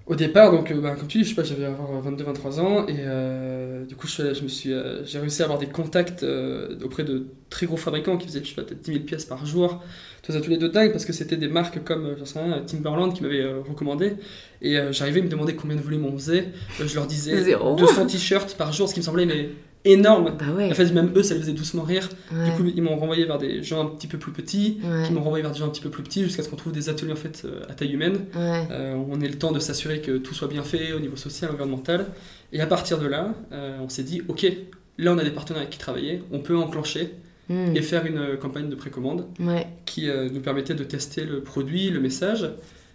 au 0.06 0.16
départ, 0.16 0.52
donc, 0.52 0.70
euh, 0.70 0.82
bah, 0.82 0.96
comme 0.96 1.08
tu 1.08 1.20
dis, 1.20 1.24
je 1.24 1.30
sais 1.30 1.36
pas, 1.36 1.44
j'avais 1.44 1.64
avoir 1.64 2.02
22-23 2.04 2.60
ans 2.60 2.86
et 2.88 2.96
euh, 3.00 3.86
du 3.86 3.96
coup, 3.96 4.06
je, 4.06 4.34
je 4.34 4.44
me 4.44 4.50
suis, 4.50 4.74
euh, 4.74 5.06
j'ai 5.06 5.18
réussi 5.18 5.42
à 5.42 5.46
avoir 5.46 5.60
des 5.60 5.68
contacts 5.68 6.24
euh, 6.24 6.78
auprès 6.84 7.06
de 7.06 7.28
très 7.50 7.68
gros 7.68 7.78
fabricants 7.78 8.18
qui 8.18 8.28
faisaient, 8.28 8.44
je 8.44 8.50
sais 8.50 8.56
pas, 8.56 8.64
peut-être 8.64 8.82
10 8.82 8.92
000 8.92 9.04
pièces 9.06 9.24
par 9.24 9.46
jour. 9.46 9.82
Tous 10.22 10.36
ateliers 10.36 10.58
de 10.58 10.68
dingue 10.68 10.92
parce 10.92 11.06
que 11.06 11.14
c'était 11.14 11.38
des 11.38 11.48
marques 11.48 11.84
comme, 11.86 12.06
euh, 12.06 12.16
j'en 12.18 12.26
sais 12.26 12.40
rien, 12.40 12.62
Timberland 12.68 13.14
qui 13.14 13.24
m'avaient 13.24 13.44
euh, 13.44 13.62
recommandé. 13.62 14.16
Et 14.62 14.78
euh, 14.78 14.92
j'arrivais, 14.92 15.20
ils 15.20 15.26
me 15.26 15.30
demandaient 15.30 15.56
combien 15.56 15.78
de 15.78 15.82
volumes 15.82 16.06
on 16.06 16.18
faisait. 16.18 16.50
Euh, 16.82 16.88
je 16.88 16.96
leur 16.96 17.08
disais 17.08 17.42
Zéro. 17.42 17.76
200 17.78 18.08
t-shirts 18.08 18.56
par 18.58 18.74
jour, 18.74 18.90
ce 18.90 18.94
qui 18.94 19.00
me 19.00 19.06
semblait 19.06 19.26
mais 19.26 19.52
énorme. 19.86 20.36
Bah 20.38 20.46
ouais. 20.56 20.72
En 20.72 20.74
fait, 20.76 20.92
même 20.92 21.12
eux, 21.16 21.24
ça 21.24 21.34
les 21.34 21.42
faisait 21.42 21.54
doucement 21.54 21.84
rire. 21.84 22.10
ouais. 22.32 22.46
Du 22.46 22.52
coup, 22.52 22.72
ils 22.76 22.82
m'ont 22.82 22.96
renvoyé 22.98 23.26
vers 23.26 23.38
des 23.38 23.64
gens 23.64 23.82
un 23.82 23.90
petit 23.90 24.08
peu 24.08 24.18
plus 24.18 24.32
petits, 24.32 24.80
ouais. 24.84 25.04
qui 25.06 25.14
m'ont 25.14 25.22
renvoyé 25.22 25.42
vers 25.44 25.52
des 25.52 25.60
gens 25.60 25.66
un 25.66 25.70
petit 25.70 25.82
peu 25.82 25.90
plus 25.90 26.04
petits, 26.04 26.24
jusqu'à 26.24 26.44
ce 26.44 26.50
qu'on 26.50 26.56
trouve 26.56 26.74
des 26.74 26.90
ateliers 26.90 27.14
en 27.14 27.18
fait 27.18 27.44
euh, 27.46 27.62
à 27.70 27.74
taille 27.74 27.92
humaine. 27.94 28.26
Euh, 28.36 28.96
on 29.10 29.20
ait 29.22 29.28
le 29.28 29.38
temps 29.38 29.52
de 29.52 29.60
s'assurer 29.60 30.00
que 30.02 30.18
tout 30.18 30.34
soit 30.34 30.48
bien 30.48 30.64
fait 30.64 30.94
au 30.94 31.00
niveau 31.00 31.16
social, 31.16 31.52
environnemental. 31.52 32.06
Et 32.52 32.62
à 32.62 32.68
partir 32.68 33.00
de 33.00 33.08
là, 33.08 33.34
euh, 33.52 33.78
on 33.82 33.90
s'est 33.90 34.04
dit, 34.04 34.22
ok, 34.28 34.46
là 34.98 35.14
on 35.14 35.18
a 35.18 35.24
des 35.24 35.32
partenaires 35.32 35.62
avec 35.62 35.72
qui 35.72 35.80
travailler, 35.80 36.24
on 36.32 36.40
peut 36.40 36.56
enclencher 36.58 37.12
Hmm. 37.50 37.76
et 37.76 37.82
faire 37.82 38.06
une 38.06 38.38
campagne 38.38 38.70
de 38.70 38.76
précommande 38.76 39.26
qui 39.86 40.08
euh, 40.10 40.30
nous 40.32 40.40
permettait 40.40 40.76
de 40.76 40.84
tester 40.86 41.26
le 41.26 41.42
produit, 41.42 41.90
le 41.90 42.00
message. 42.00 42.50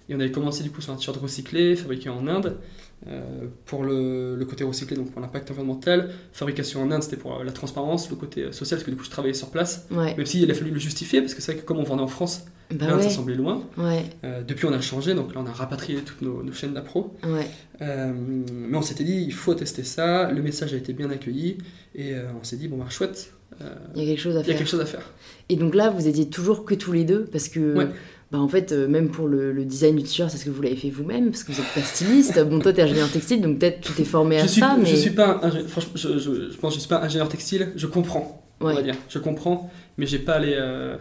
Et 0.09 0.15
on 0.15 0.21
avait 0.21 0.31
commencé 0.31 0.63
du 0.63 0.71
coup 0.71 0.81
sur 0.81 0.91
un 0.91 0.97
t-shirt 0.97 1.19
recyclé, 1.19 1.77
fabriqué 1.77 2.09
en 2.09 2.27
Inde. 2.27 2.57
Euh, 3.07 3.47
pour 3.65 3.85
le, 3.85 4.35
le 4.35 4.45
côté 4.45 4.65
recyclé, 4.65 4.97
donc 4.97 5.13
pour 5.13 5.21
l'impact 5.21 5.51
environnemental. 5.53 6.11
Fabrication 6.33 6.83
en 6.83 6.91
Inde, 6.91 7.05
c'était 7.05 7.17
pour 7.17 7.39
euh, 7.39 7.45
la 7.45 7.53
transparence, 7.53 8.11
le 8.11 8.17
côté 8.17 8.43
euh, 8.43 8.53
social, 8.53 8.77
parce 8.79 8.85
que 8.87 8.91
du 8.91 8.97
coup 8.97 9.05
je 9.05 9.11
travaillais 9.11 9.35
sur 9.35 9.51
place. 9.51 9.87
Ouais. 9.93 10.17
Même 10.17 10.27
s'il 10.27 10.51
a 10.51 10.55
fallu 10.55 10.73
le 10.73 10.81
justifier, 10.81 11.21
parce 11.21 11.33
que 11.33 11.41
c'est 11.41 11.53
vrai 11.53 11.61
que 11.63 11.67
comme 11.67 11.79
on 11.79 11.85
vendait 11.85 12.03
en 12.03 12.09
France, 12.09 12.47
Bah 12.73 12.87
l'Inde 12.89 13.03
ça 13.03 13.11
semblait 13.11 13.37
loin. 13.37 13.63
Ouais. 13.77 14.03
Depuis 14.47 14.67
on 14.67 14.73
a 14.73 14.81
changé, 14.81 15.15
donc 15.15 15.33
là 15.33 15.41
on 15.43 15.47
a 15.47 15.53
rapatrié 15.53 16.01
toutes 16.01 16.23
nos, 16.23 16.43
nos 16.43 16.53
chaînes 16.53 16.75
d'appro. 16.75 17.15
Mais 17.81 18.77
on 18.77 18.83
s'était 18.83 19.05
dit, 19.05 19.23
il 19.25 19.33
faut 19.33 19.55
tester 19.55 19.85
ça, 19.85 20.31
le 20.33 20.43
message 20.43 20.75
a 20.75 20.77
été 20.77 20.93
bien 20.93 21.09
accueilli, 21.11 21.59
et 21.95 22.15
on 22.41 22.45
s'est 22.45 22.57
dit, 22.57 22.67
bon 22.69 22.79
bah 22.79 22.87
chouette, 22.91 23.33
Il 23.95 24.03
y 24.03 24.05
a 24.05 24.09
quelque 24.09 24.21
chose 24.21 24.37
à 24.37 24.41
il 24.41 24.43
y 24.43 24.45
a 24.45 24.45
faire. 24.53 24.59
quelque 24.59 24.69
chose 24.71 24.81
à 24.81 24.87
faire. 24.87 25.09
Et 25.49 25.57
donc 25.57 25.75
là, 25.75 25.89
vous 25.91 26.09
étiez 26.09 26.29
toujours 26.29 26.65
que 26.65 26.75
tous 26.75 26.93
les 26.93 27.05
deux 27.05 27.25
parce 27.25 27.49
que. 27.49 27.89
Bah 28.31 28.39
en 28.39 28.49
fait, 28.49 28.73
euh, 28.73 28.87
même 28.89 29.09
pour 29.09 29.27
le, 29.27 29.53
le 29.53 29.65
design 29.65 29.97
du 29.97 30.03
t-shirt, 30.03 30.35
est-ce 30.35 30.45
que 30.45 30.51
vous 30.51 30.61
l'avez 30.61 30.77
fait 30.77 30.91
vous-même 30.91 31.31
Parce 31.31 31.45
que 31.45 31.53
vous 31.53 31.61
êtes 31.61 31.75
pas 31.75 31.81
styliste. 31.81 32.39
bon, 32.49 32.59
toi, 32.59 32.73
t'es 32.75 32.83
ingénieur 32.83 33.11
textile, 33.11 33.41
donc 33.41 33.59
peut-être 33.59 33.81
tu 33.81 33.93
t'es 33.93 34.05
formé 34.05 34.39
à 34.39 34.47
suis, 34.47 34.61
ça, 34.61 34.77
mais. 34.79 34.85
je 34.87 34.97
suis 34.97 35.11
pas 35.13 35.41
un 35.43 35.49
ingé- 35.49 35.67
franchement, 35.67 35.93
je, 35.95 36.19
je- 36.19 36.51
je 36.53 36.57
pense 36.59 36.73
que 36.73 36.75
je 36.75 36.81
suis 36.81 36.89
pas 36.89 37.01
ingénieur 37.03 37.29
textile, 37.31 37.69
je 37.75 37.87
comprends, 37.87 38.43
on 38.61 38.67
va 38.75 38.83
dire, 38.83 38.95
je 39.09 39.19
comprends, 39.19 39.71
mais 39.97 40.05
j'ai 40.07 40.19
pas 40.19 40.39
les... 40.39 40.53
euh, 40.57 40.97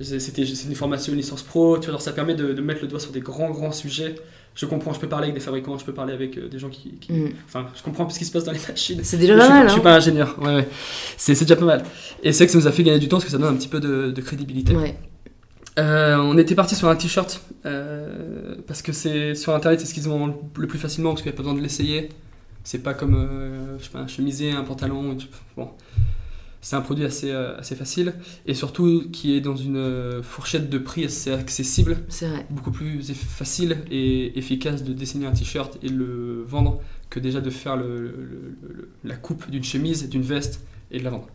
c'était 0.00 0.44
c'est 0.44 0.68
une 0.68 0.74
formation, 0.74 1.12
une 1.14 1.18
licence 1.18 1.42
pro, 1.42 1.78
tu 1.78 1.84
vois, 1.86 1.92
genre, 1.92 2.02
ça 2.02 2.12
permet 2.12 2.34
de, 2.34 2.52
de 2.52 2.60
mettre 2.60 2.82
le 2.82 2.88
doigt 2.88 3.00
sur 3.00 3.10
des 3.12 3.20
grands, 3.20 3.50
grands 3.50 3.72
sujets. 3.72 4.14
Je 4.54 4.64
comprends, 4.66 4.92
je 4.94 5.00
peux 5.00 5.08
parler 5.08 5.24
avec 5.24 5.34
des 5.34 5.40
fabricants, 5.40 5.76
je 5.78 5.84
peux 5.84 5.92
parler 5.92 6.12
avec 6.14 6.36
euh, 6.38 6.48
des 6.48 6.58
gens 6.58 6.68
qui... 6.70 6.92
qui- 6.98 7.12
Mm. 7.12 7.28
Enfin, 7.46 7.66
je 7.76 7.82
comprends 7.82 8.08
ce 8.10 8.18
qui 8.18 8.24
se 8.26 8.32
passe 8.32 8.44
dans 8.44 8.52
les 8.52 8.60
machines. 8.68 9.00
C'est 9.02 9.16
déjà 9.18 9.36
pas 9.36 9.48
mal, 9.48 9.66
je 9.66 9.72
suis 9.72 9.80
hein 9.80 9.82
pas 9.82 9.96
ingénieur, 9.96 10.34
ouais, 10.42 10.54
ouais. 10.56 10.68
C'est 11.16 11.38
déjà 11.40 11.56
pas 11.56 11.64
mal. 11.64 11.84
Et 12.22 12.32
c'est 12.32 12.38
vrai 12.38 12.46
que 12.46 12.52
ça 12.52 12.58
nous 12.58 12.66
a 12.66 12.72
fait 12.72 12.82
gagner 12.82 12.98
du 12.98 13.08
temps 13.08 13.16
parce 13.16 13.24
que 13.26 13.30
ça 13.30 13.38
donne 13.38 13.54
un 13.54 13.56
petit 13.56 13.68
peu 13.68 13.80
de, 13.80 14.10
de 14.10 14.20
crédibilité. 14.22 14.74
Ouais. 14.74 14.94
Euh, 15.78 16.16
on 16.16 16.38
était 16.38 16.54
parti 16.54 16.74
sur 16.74 16.88
un 16.88 16.96
t-shirt 16.96 17.42
euh, 17.66 18.54
parce 18.66 18.80
que 18.80 18.92
c'est 18.92 19.34
sur 19.34 19.54
internet 19.54 19.78
c'est 19.80 19.86
ce 19.86 19.92
qu'ils 19.92 20.04
vendent 20.04 20.34
le 20.56 20.66
plus 20.66 20.78
facilement 20.78 21.10
parce 21.10 21.20
qu'il 21.22 21.30
n'y 21.30 21.34
a 21.34 21.36
pas 21.36 21.42
besoin 21.42 21.56
de 21.58 21.62
l'essayer. 21.62 22.08
C'est 22.64 22.78
pas 22.82 22.94
comme 22.94 23.14
euh, 23.14 23.78
je 23.78 23.84
sais 23.84 23.90
pas, 23.90 24.00
un 24.00 24.06
chemisier, 24.08 24.52
un 24.52 24.64
pantalon. 24.64 25.16
Bon. 25.56 25.70
C'est 26.62 26.74
un 26.74 26.80
produit 26.80 27.04
assez, 27.04 27.30
assez 27.30 27.76
facile 27.76 28.14
et 28.46 28.54
surtout 28.54 29.04
qui 29.12 29.36
est 29.36 29.40
dans 29.40 29.54
une 29.54 30.20
fourchette 30.22 30.68
de 30.68 30.78
prix 30.78 31.04
assez 31.04 31.30
accessible, 31.32 31.98
C'est 32.08 32.26
vrai. 32.26 32.44
beaucoup 32.50 32.72
plus 32.72 33.00
facile 33.14 33.76
et 33.88 34.36
efficace 34.36 34.82
de 34.82 34.92
dessiner 34.92 35.26
un 35.26 35.32
t-shirt 35.32 35.78
et 35.84 35.90
de 35.90 35.94
le 35.96 36.42
vendre 36.44 36.80
que 37.08 37.20
déjà 37.20 37.40
de 37.40 37.50
faire 37.50 37.76
le- 37.76 38.00
le- 38.08 38.56
le- 38.68 38.88
la 39.04 39.14
coupe 39.14 39.48
d'une 39.48 39.62
chemise, 39.62 40.08
d'une 40.08 40.22
veste 40.22 40.62
et 40.90 40.98
de 40.98 41.04
la 41.04 41.10
vendre. 41.10 41.28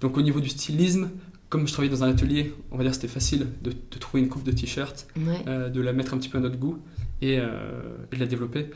Donc 0.00 0.16
au 0.16 0.22
niveau 0.22 0.40
du 0.40 0.48
stylisme, 0.48 1.10
comme 1.52 1.68
je 1.68 1.72
travaillais 1.74 1.94
dans 1.94 2.02
un 2.02 2.08
atelier, 2.08 2.54
on 2.70 2.78
va 2.78 2.82
dire 2.82 2.94
c'était 2.94 3.08
facile 3.08 3.46
de, 3.62 3.72
de 3.72 3.98
trouver 3.98 4.22
une 4.22 4.30
coupe 4.30 4.42
de 4.42 4.52
t-shirt, 4.52 5.06
Ouais. 5.18 5.42
euh, 5.48 5.68
de 5.68 5.82
la 5.82 5.92
mettre 5.92 6.14
un 6.14 6.16
petit 6.16 6.30
peu 6.30 6.38
à 6.38 6.40
notre 6.40 6.56
goût 6.56 6.78
et, 7.20 7.38
euh, 7.38 7.50
et 8.10 8.16
de 8.16 8.20
la 8.20 8.26
développer. 8.26 8.70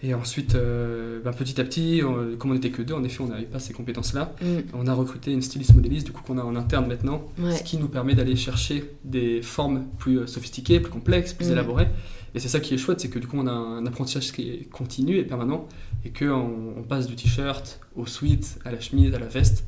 Et 0.00 0.14
ensuite, 0.14 0.54
euh, 0.54 1.20
ben, 1.24 1.32
petit 1.32 1.60
à 1.60 1.64
petit, 1.64 2.02
on- 2.04 2.36
comme 2.36 2.52
on 2.52 2.54
n'était 2.54 2.70
que 2.70 2.82
deux, 2.82 2.94
en 2.94 3.02
effet, 3.02 3.20
on 3.22 3.26
n'avait 3.26 3.46
pas 3.46 3.58
ces 3.58 3.72
compétences-là. 3.72 4.32
Mm. 4.40 4.46
On 4.74 4.86
a 4.86 4.94
recruté 4.94 5.32
une 5.32 5.42
styliste 5.42 5.74
modéliste, 5.74 6.06
du 6.06 6.12
coup, 6.12 6.22
qu'on 6.22 6.38
a 6.38 6.42
en 6.44 6.54
interne 6.54 6.86
maintenant, 6.86 7.26
Ouais. 7.38 7.56
ce 7.56 7.64
qui 7.64 7.78
nous 7.78 7.88
permet 7.88 8.14
d'aller 8.14 8.36
chercher 8.36 8.84
des 9.04 9.42
formes 9.42 9.86
plus 9.98 10.28
sophistiquées, 10.28 10.78
plus 10.78 10.92
complexes, 10.92 11.32
plus 11.32 11.46
Mhm. 11.46 11.52
élaborées. 11.54 11.88
Et 12.36 12.38
c'est 12.38 12.48
ça 12.48 12.60
qui 12.60 12.74
est 12.74 12.78
chouette, 12.78 13.00
c'est 13.00 13.08
que 13.08 13.18
du 13.18 13.26
coup, 13.26 13.38
on 13.40 13.46
a 13.48 13.52
un 13.52 13.86
apprentissage 13.86 14.30
qui 14.32 14.50
est 14.50 14.68
continu 14.70 15.16
et 15.18 15.24
permanent, 15.24 15.66
et 16.04 16.10
qu'on 16.10 16.74
on 16.78 16.82
passe 16.82 17.06
du 17.08 17.16
t-shirt 17.16 17.80
au 17.96 18.06
sweat, 18.06 18.58
à 18.64 18.70
la 18.72 18.78
chemise, 18.80 19.12
à 19.14 19.18
la 19.18 19.26
veste, 19.26 19.64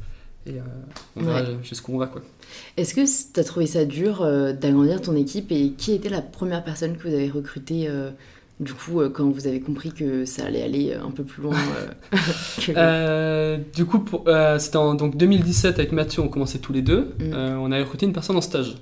et 0.46 0.58
euh, 0.58 0.62
on 1.16 1.22
verra 1.22 1.42
jusqu'où 1.62 1.94
on 1.94 1.98
va, 1.98 2.06
quoi. 2.06 2.22
Est-ce 2.76 2.94
que 2.94 3.00
tu 3.32 3.40
as 3.40 3.44
trouvé 3.44 3.66
ça 3.66 3.84
dur 3.84 4.22
euh, 4.22 4.52
d'agrandir 4.52 5.00
ton 5.02 5.16
équipe 5.16 5.50
et 5.50 5.70
qui 5.72 5.92
était 5.92 6.08
la 6.08 6.22
première 6.22 6.62
personne 6.64 6.96
que 6.96 7.08
vous 7.08 7.14
avez 7.14 7.28
recrutée 7.28 7.86
euh, 7.88 8.10
du 8.60 8.72
coup 8.72 9.00
euh, 9.00 9.10
quand 9.10 9.28
vous 9.28 9.46
avez 9.46 9.60
compris 9.60 9.90
que 9.92 10.24
ça 10.24 10.46
allait 10.46 10.62
aller 10.62 10.94
un 10.94 11.10
peu 11.10 11.24
plus 11.24 11.42
loin 11.42 11.54
euh, 11.56 12.16
que- 12.66 12.72
Euh, 12.76 13.58
du 13.74 13.84
coup, 13.84 14.02
euh, 14.28 14.58
c'était 14.58 14.76
en 14.76 14.94
donc 14.94 15.16
2017 15.16 15.78
avec 15.78 15.92
Mathieu, 15.92 16.22
on 16.22 16.28
commençait 16.28 16.58
tous 16.58 16.72
les 16.72 16.82
deux. 16.82 17.14
Mm. 17.18 17.32
Euh, 17.34 17.56
on 17.58 17.70
avait 17.72 17.82
recruté 17.82 18.06
une 18.06 18.12
personne 18.12 18.36
en 18.36 18.40
stage. 18.40 18.76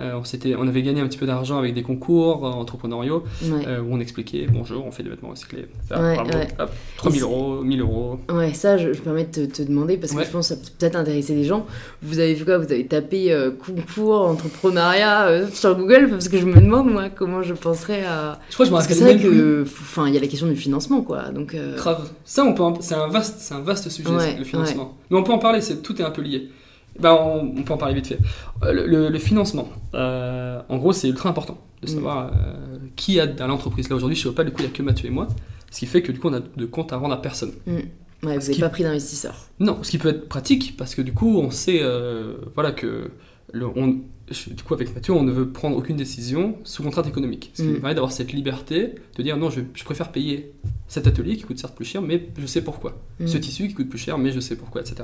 Euh, 0.00 0.14
on, 0.18 0.24
s'était- 0.24 0.56
on 0.58 0.66
avait 0.66 0.82
gagné 0.82 1.00
un 1.00 1.06
petit 1.06 1.18
peu 1.18 1.26
d'argent 1.26 1.56
avec 1.56 1.72
des 1.72 1.84
concours 1.84 2.44
euh, 2.44 2.50
entrepreneuriaux 2.50 3.22
Ouais. 3.44 3.64
euh, 3.68 3.80
où 3.80 3.94
on 3.94 4.00
expliquait 4.00 4.44
bonjour, 4.52 4.84
on 4.84 4.90
fait 4.90 5.04
des 5.04 5.08
vêtements 5.10 5.28
recyclés. 5.30 5.66
Ça, 5.88 6.00
Ouais, 6.02 6.16
bravo, 6.16 6.30
ouais. 6.30 6.48
hop, 6.58 6.70
3000 6.96 7.16
Et 7.16 7.20
c'est- 7.20 7.24
euros, 7.30 7.62
1000 7.62 7.80
euros. 7.80 8.18
Ouais, 8.32 8.52
ça, 8.54 8.76
je, 8.76 8.92
je 8.92 8.98
me 8.98 9.04
permets 9.04 9.24
de 9.24 9.46
te, 9.46 9.52
te 9.58 9.62
demander 9.62 9.96
parce 9.96 10.12
que 10.12 10.24
je 10.24 10.30
pense 10.30 10.48
que 10.48 10.54
ça 10.56 10.60
peut 10.60 10.68
peut-être 10.78 10.96
intéresser 10.96 11.36
des 11.36 11.44
gens. 11.44 11.64
Vous 12.02 12.18
avez 12.18 12.34
fait 12.34 12.44
quoi? 12.44 12.58
Vous 12.58 12.72
avez 12.72 12.86
tapé 12.88 13.32
euh, 13.32 13.52
concours 13.52 14.22
entrepreneuriat 14.26 15.46
sur 15.52 15.76
Google? 15.76 16.08
Parce 16.10 16.28
que 16.28 16.38
je 16.38 16.46
me 16.46 16.60
demande, 16.60 16.90
moi, 16.90 17.08
comment 17.08 17.42
je 17.42 17.54
penserais 17.54 18.04
à. 18.04 18.40
Je 18.48 18.54
crois 18.54 18.66
que 18.66 18.70
je 18.70 18.74
Parce 18.74 18.86
que 18.88 18.94
c'est 18.94 19.04
vrai 19.04 19.18
que. 19.18 19.62
Enfin, 19.62 20.08
il 20.08 20.14
y 20.14 20.16
a 20.16 20.20
la 20.20 20.26
question 20.26 20.48
du 20.48 20.56
financement, 20.56 21.02
quoi. 21.02 21.28
Donc. 21.30 21.56
Grave. 21.76 22.10
Ça, 22.24 22.44
on 22.44 22.52
peut 22.54 22.62
en- 22.64 22.80
c'est 22.80 22.94
un 22.94 23.06
vaste, 23.08 23.36
c'est 23.38 23.54
un 23.54 23.60
vaste 23.60 23.88
sujet, 23.90 24.10
le 24.38 24.44
financement. 24.44 24.96
Mais 25.10 25.16
on 25.18 25.22
peut 25.22 25.32
en 25.32 25.38
parler, 25.38 25.60
c'est 25.60 25.82
tout 25.82 26.00
est 26.00 26.04
un 26.04 26.10
peu 26.10 26.22
lié. 26.22 26.48
Ben, 27.00 27.12
on, 27.12 27.54
on 27.58 27.62
peut 27.62 27.72
en 27.72 27.76
parler 27.76 27.94
vite 27.94 28.06
fait. 28.06 28.18
Euh, 28.62 28.72
Le, 28.72 28.86
le- 28.86 29.08
le 29.08 29.18
financement, 29.18 29.68
euh, 29.94 30.60
en 30.68 30.76
gros, 30.78 30.92
c'est 30.92 31.08
ultra 31.08 31.28
important 31.28 31.58
de 31.82 31.90
Mm. 31.90 31.94
savoir 31.94 32.28
euh, 32.32 32.76
qui 32.96 33.18
aide 33.18 33.40
à 33.40 33.46
l'entreprise. 33.46 33.88
Là 33.90 33.96
aujourd'hui, 33.96 34.16
chez 34.16 34.28
Opal, 34.28 34.46
du 34.46 34.52
coup, 34.52 34.60
il 34.62 34.66
n'y 34.66 34.70
a 34.72 34.74
que 34.74 34.82
Mathieu 34.82 35.08
et 35.08 35.10
moi, 35.10 35.26
ce 35.70 35.80
qui 35.80 35.86
fait 35.86 36.02
que 36.02 36.12
du 36.12 36.18
coup, 36.20 36.28
on 36.28 36.34
a 36.34 36.40
de 36.40 36.66
compte 36.66 36.92
à 36.92 36.96
rendre 36.96 37.14
à 37.14 37.20
personne. 37.20 37.52
Ouais, 37.66 37.82
vous 38.22 38.28
n'avez 38.28 38.58
pas 38.58 38.68
pris 38.70 38.84
d'investisseur. 38.84 39.34
Non, 39.60 39.78
ce 39.82 39.90
qui 39.90 39.98
peut 39.98 40.08
être 40.08 40.28
pratique 40.28 40.76
parce 40.78 40.94
que 40.94 41.02
du 41.02 41.12
coup, 41.12 41.36
on 41.38 41.50
sait, 41.50 41.80
euh, 41.82 42.36
voilà 42.54 42.72
que 42.72 43.10
le, 43.52 43.66
on, 43.66 43.98
je- 44.30 44.50
du 44.50 44.62
coup, 44.62 44.72
avec 44.72 44.94
Mathieu, 44.94 45.12
on 45.12 45.22
ne 45.24 45.30
veut 45.32 45.48
prendre 45.50 45.76
aucune 45.76 45.96
décision 45.96 46.56
sous 46.64 46.82
contrainte 46.82 47.06
économique. 47.06 47.50
Ce 47.54 47.62
qui 47.62 47.68
Mm. 47.68 47.74
permet 47.80 47.94
d'avoir 47.94 48.12
cette 48.12 48.32
liberté 48.32 48.94
de 49.16 49.22
dire 49.22 49.36
non, 49.36 49.50
je, 49.50 49.60
je 49.74 49.84
préfère 49.84 50.10
payer 50.10 50.52
cet 50.88 51.06
atelier 51.06 51.36
qui 51.36 51.42
coûte 51.42 51.58
certes 51.58 51.74
plus 51.74 51.84
cher, 51.84 52.00
mais 52.00 52.28
je 52.38 52.46
sais 52.46 52.62
pourquoi. 52.62 52.98
Mm. 53.20 53.26
Ce 53.26 53.36
tissu 53.36 53.68
qui 53.68 53.74
coûte 53.74 53.88
plus 53.90 53.98
cher, 53.98 54.16
mais 54.16 54.30
je 54.32 54.40
sais 54.40 54.56
pourquoi, 54.56 54.80
etc. 54.80 55.02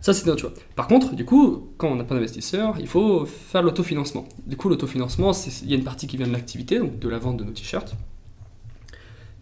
Ça, 0.00 0.14
c'est 0.14 0.26
notre 0.26 0.40
choix. 0.40 0.52
Par 0.76 0.86
contre, 0.88 1.14
du 1.14 1.24
coup, 1.26 1.68
quand 1.76 1.88
on 1.88 1.94
n'a 1.96 2.04
pas 2.04 2.14
d'investisseur, 2.14 2.76
il 2.80 2.86
faut 2.86 3.26
faire 3.26 3.62
l'autofinancement. 3.62 4.26
Du 4.46 4.56
coup, 4.56 4.68
l'autofinancement, 4.70 5.32
il 5.62 5.70
y 5.70 5.74
a 5.74 5.76
une 5.76 5.84
partie 5.84 6.06
qui 6.06 6.16
vient 6.16 6.26
de 6.26 6.32
l'activité, 6.32 6.78
donc 6.78 6.98
de 6.98 7.08
la 7.08 7.18
vente 7.18 7.36
de 7.36 7.44
nos 7.44 7.52
t-shirts. 7.52 7.94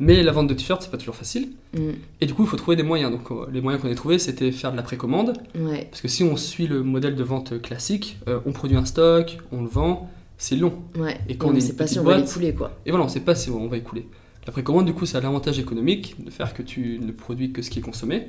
Mais 0.01 0.23
la 0.23 0.31
vente 0.31 0.47
de 0.47 0.55
t-shirts, 0.55 0.83
c'est 0.83 0.91
pas 0.91 0.97
toujours 0.97 1.17
facile. 1.17 1.51
Mm. 1.75 1.91
Et 2.21 2.27
du 2.27 2.35
coup, 2.35 2.43
il 2.45 2.49
faut 2.49 2.57
trouver 2.57 2.77
des 2.77 2.83
moyens. 2.85 3.11
Donc, 3.11 3.31
euh, 3.31 3.47
les 3.53 3.61
moyens 3.61 3.83
qu'on 3.83 3.91
a 3.91 3.95
trouvés, 3.95 4.19
c'était 4.21 4.53
faire 4.53 4.71
de 4.71 4.77
la 4.77 4.83
précommande. 4.85 5.35
Ouais. 5.59 5.87
Parce 5.91 6.01
que 6.01 6.09
si 6.09 6.23
on 6.23 6.37
suit 6.37 6.69
le 6.69 6.83
modèle 6.85 7.17
de 7.17 7.23
vente 7.25 7.61
classique, 7.61 8.19
euh, 8.29 8.39
on 8.47 8.53
produit 8.53 8.77
un 8.77 8.85
stock, 8.85 9.39
on 9.51 9.63
le 9.63 9.69
vend, 9.69 10.09
c'est 10.39 10.55
long. 10.57 10.75
Ouais. 10.97 11.19
Et 11.29 11.37
quand 11.37 11.49
on 11.49 11.53
ne 11.53 11.57
est 11.57 11.61
sait 11.61 11.73
pas 11.75 11.89
si 11.89 11.99
on 11.99 12.05
va 12.05 12.15
boîte- 12.15 12.27
l'écouler, 12.27 12.55
quoi. 12.55 12.77
Et 12.87 12.91
voilà, 12.91 13.05
on 13.05 13.09
ne 13.09 13.13
sait 13.13 13.21
pas 13.21 13.35
si 13.35 13.51
on 13.51 13.67
va 13.67 13.77
écouler. 13.77 14.07
La 14.47 14.53
précommande, 14.53 14.87
du 14.87 14.93
coup, 14.95 15.05
ça 15.05 15.19
a 15.19 15.21
l'avantage 15.21 15.59
économique 15.59 16.15
de 16.25 16.31
faire 16.31 16.55
que 16.55 16.63
tu 16.63 17.01
ne 17.01 17.11
produis 17.11 17.53
que 17.53 17.61
ce 17.63 17.69
qui 17.71 17.81
est 17.81 17.83
consommé. 17.83 18.29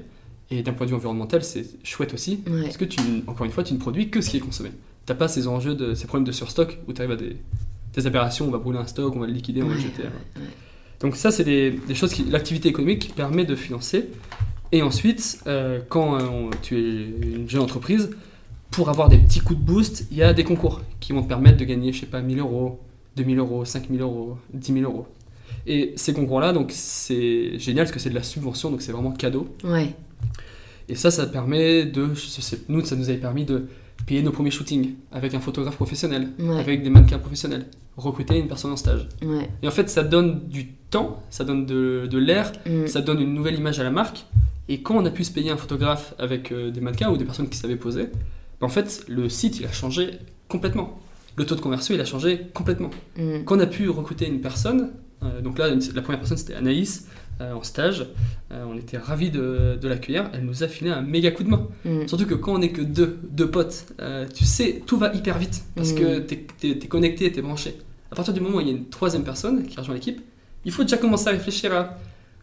Et 0.52 0.64
d'un 0.64 0.74
point 0.74 0.86
de 0.86 0.92
vue 0.92 0.96
environnemental, 0.98 1.44
c'est 1.44 1.66
chouette 1.84 2.14
aussi. 2.14 2.40
Ouais. 2.50 2.64
Parce 2.64 2.78
que, 2.78 2.86
tu, 2.86 3.00
encore 3.28 3.46
une 3.46 3.52
fois, 3.52 3.64
tu 3.64 3.74
ne 3.74 3.80
produis 3.80 4.10
que 4.10 4.22
ce 4.22 4.30
qui 4.32 4.38
est 4.38 4.42
consommé. 4.42 4.70
Tu 5.06 5.12
n'as 5.12 5.16
pas 5.18 5.28
ces 5.28 5.48
enjeux, 5.48 5.76
de, 5.76 5.94
ces 5.94 6.08
problèmes 6.08 6.26
de 6.26 6.32
surstock 6.32 6.78
où 6.88 6.94
tu 6.94 7.02
arrives 7.02 7.12
à 7.14 7.16
des, 7.18 7.38
des 7.94 8.08
aberrations, 8.08 8.48
on 8.48 8.52
va 8.52 8.58
brûler 8.58 8.80
un 8.80 8.88
stock, 8.88 9.16
on 9.16 9.20
va 9.20 9.28
le 9.28 9.34
liquider, 9.34 9.62
on 9.62 9.68
va 9.68 9.76
le 9.76 9.80
jeter. 9.80 10.04
ouais, 10.04 10.10
ouais. 10.42 10.48
Donc 11.02 11.16
ça, 11.16 11.32
c'est 11.32 11.44
des, 11.44 11.72
des 11.72 11.96
choses 11.96 12.14
qui 12.14 12.24
l'activité 12.24 12.68
économique 12.70 13.14
permet 13.16 13.46
de 13.46 13.56
financer. 13.56 14.10
Et 14.72 14.82
ensuite, 14.82 15.40
euh, 15.48 15.80
quand 15.88 16.16
euh, 16.20 16.24
on- 16.28 16.50
tu 16.62 16.78
es 16.78 17.06
une 17.38 17.50
jeune 17.50 17.62
entreprise, 17.62 18.10
pour 18.72 18.90
avoir 18.90 19.10
des 19.10 19.18
petits 19.18 19.40
coups 19.40 19.60
de 19.60 19.66
boost, 19.66 20.08
il 20.12 20.18
y 20.18 20.24
a 20.24 20.34
des 20.34 20.44
concours 20.44 20.82
qui 21.00 21.14
vont 21.14 21.24
te 21.24 21.28
permettre 21.28 21.58
de 21.58 21.66
gagner, 21.66 21.92
je 21.94 22.02
sais 22.02 22.06
pas, 22.06 22.22
1000 22.22 22.40
euros, 22.40 22.80
2000 23.16 23.40
euros, 23.40 23.66
5000 23.66 24.02
euros, 24.02 24.38
10 24.54 24.74
000 24.74 24.92
euros. 24.92 25.08
Et 25.66 25.94
ces 25.96 26.14
concours-là, 26.14 26.54
donc 26.54 26.72
c'est 26.72 27.58
génial 27.60 27.86
parce 27.86 27.94
que 27.94 28.00
c'est 28.00 28.10
de 28.12 28.16
la 28.16 28.22
subvention, 28.24 28.70
donc 28.70 28.82
c'est 28.82 28.92
vraiment 28.92 29.12
cadeau. 29.12 29.48
Ouais. 29.64 29.96
Et 30.88 30.96
ça, 30.96 31.12
ça 31.12 31.26
permet 31.28 31.86
de, 31.86 32.10
nous, 32.70 32.84
ça 32.86 32.96
nous 32.96 33.10
avait 33.10 33.18
permis 33.20 33.46
de 33.46 33.68
payer 34.08 34.24
nos 34.24 34.32
premiers 34.32 34.50
shootings 34.52 34.94
avec 35.12 35.34
un 35.36 35.40
photographe 35.40 35.76
professionnel, 35.76 36.30
Ouais. 36.40 36.58
avec 36.60 36.84
des 36.84 36.90
mannequins 36.90 37.20
professionnels, 37.20 37.66
recruter 37.98 38.40
une 38.40 38.48
personne 38.48 38.72
en 38.72 38.78
stage. 38.78 39.08
Ouais. 39.22 39.48
Et 39.62 39.68
en 39.68 39.72
fait, 39.72 39.90
ça 39.90 40.04
donne 40.04 40.48
du 40.48 40.68
temps, 40.90 41.22
ça 41.30 41.44
donne 41.44 41.66
de, 41.66 42.08
de 42.10 42.18
l'air, 42.18 42.52
Mm. 42.66 42.88
ça 42.88 43.02
donne 43.02 43.22
une 43.22 43.34
nouvelle 43.34 43.56
image 43.56 43.80
à 43.80 43.84
la 43.84 43.92
marque. 43.92 44.26
Et 44.68 44.82
quand 44.82 44.96
on 44.96 45.06
a 45.06 45.12
pu 45.12 45.24
se 45.24 45.32
payer 45.32 45.52
un 45.52 45.58
photographe 45.58 46.14
avec 46.18 46.52
euh, 46.52 46.72
des 46.72 46.82
mannequins 46.82 47.10
ou 47.12 47.18
des 47.18 47.26
personnes 47.26 47.50
qui 47.50 47.58
savaient 47.58 47.76
poser, 47.76 48.04
ben 48.60 48.68
en 48.68 48.70
fait, 48.70 49.04
le 49.08 49.30
site, 49.30 49.60
il 49.60 49.66
a 49.66 49.72
changé 49.72 50.12
complètement. 50.48 51.00
Le 51.36 51.46
taux 51.46 51.56
de 51.56 51.62
conversion, 51.62 51.94
il 51.94 52.02
a 52.02 52.06
changé 52.06 52.48
complètement. 52.54 52.90
Mm. 53.18 53.44
Quand 53.46 53.58
on 53.58 53.60
a 53.60 53.68
pu 53.68 53.90
recruter 53.90 54.28
une 54.28 54.42
personne, 54.42 54.92
euh, 55.24 55.42
donc 55.42 55.60
là, 55.60 55.70
la 55.70 56.02
première 56.02 56.20
personne, 56.20 56.38
c'était 56.38 56.56
Anaïs, 56.56 57.08
en 57.40 57.64
stage, 57.64 58.06
euh, 58.52 58.66
on 58.70 58.78
était 58.78 58.98
ravis 58.98 59.32
de, 59.32 59.78
de 59.82 59.88
l'accueillir, 59.88 60.30
elle 60.34 60.44
nous 60.46 60.64
a 60.64 60.68
filé 60.68 60.90
un 60.90 61.02
méga 61.02 61.32
coup 61.32 61.44
de 61.44 61.50
main. 61.50 61.68
Mm. 61.86 62.08
Surtout 62.08 62.26
que 62.26 62.34
quand 62.36 62.54
on 62.54 62.62
est 62.62 62.70
que 62.72 62.82
deux, 62.82 63.20
deux 63.30 63.50
potes, 63.50 63.86
euh, 64.02 64.26
tu 64.34 64.46
sais, 64.46 64.82
tout 64.86 64.98
va 64.98 65.14
hyper 65.14 65.38
vite 65.38 65.64
parce 65.76 65.92
Mm. 65.94 65.96
que 65.96 66.20
t'es 66.20 66.46
es, 66.64 66.78
connecté, 66.88 67.32
t'es 67.32 67.42
branché. 67.42 67.78
À 68.12 68.16
partir 68.16 68.34
du 68.34 68.40
moment 68.42 68.58
où 68.58 68.62
il 68.62 68.68
y 68.68 68.72
a 68.72 68.74
une 68.74 68.90
troisième 68.90 69.24
personne 69.24 69.66
qui 69.66 69.78
rejoint 69.80 69.94
l'équipe, 69.96 70.20
il 70.66 70.72
faut 70.72 70.84
déjà 70.84 70.98
commencer 70.98 71.28
à 71.30 71.32
réfléchir 71.32 71.74
à 71.74 71.98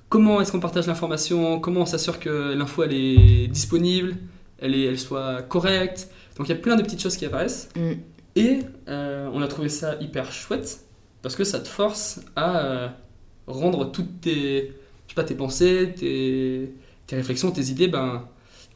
comment 0.09 0.41
est-ce 0.41 0.53
qu'on 0.53 0.61
partage 0.61 0.87
l'information, 0.87 1.59
comment 1.61 1.81
on 1.81 1.87
s'assure 1.87 2.19
que 2.21 2.55
l'info 2.55 2.85
elle 2.85 2.95
est 2.95 3.49
disponible, 3.49 4.17
elle, 4.61 4.75
est, 4.75 4.85
elle 4.85 4.99
soit 4.99 5.43
correcte. 5.43 6.09
Donc 6.39 6.49
il 6.49 6.51
y 6.51 6.55
a 6.55 6.59
plein 6.61 6.77
de 6.77 6.83
petites 6.83 7.03
choses 7.03 7.17
qui 7.17 7.27
apparaissent 7.27 7.69
Mm. 7.77 7.93
et 8.37 8.59
euh, 8.89 9.29
on 9.35 9.43
a 9.43 9.49
trouvé 9.49 9.69
ça 9.69 9.97
hyper 10.01 10.31
chouette 10.33 10.81
parce 11.23 11.35
que 11.35 11.45
ça 11.45 11.59
te 11.61 11.67
force 11.69 12.21
à 12.37 12.59
euh, 12.65 12.89
rendre 13.49 13.91
toutes 13.91 14.21
tes, 14.21 14.73
pas, 15.17 15.25
tes 15.25 15.35
pensées, 15.35 15.93
tes, 15.99 16.71
tes 17.09 17.17
réflexions, 17.17 17.51
tes 17.51 17.65
idées, 17.71 17.89
ben, 17.89 18.23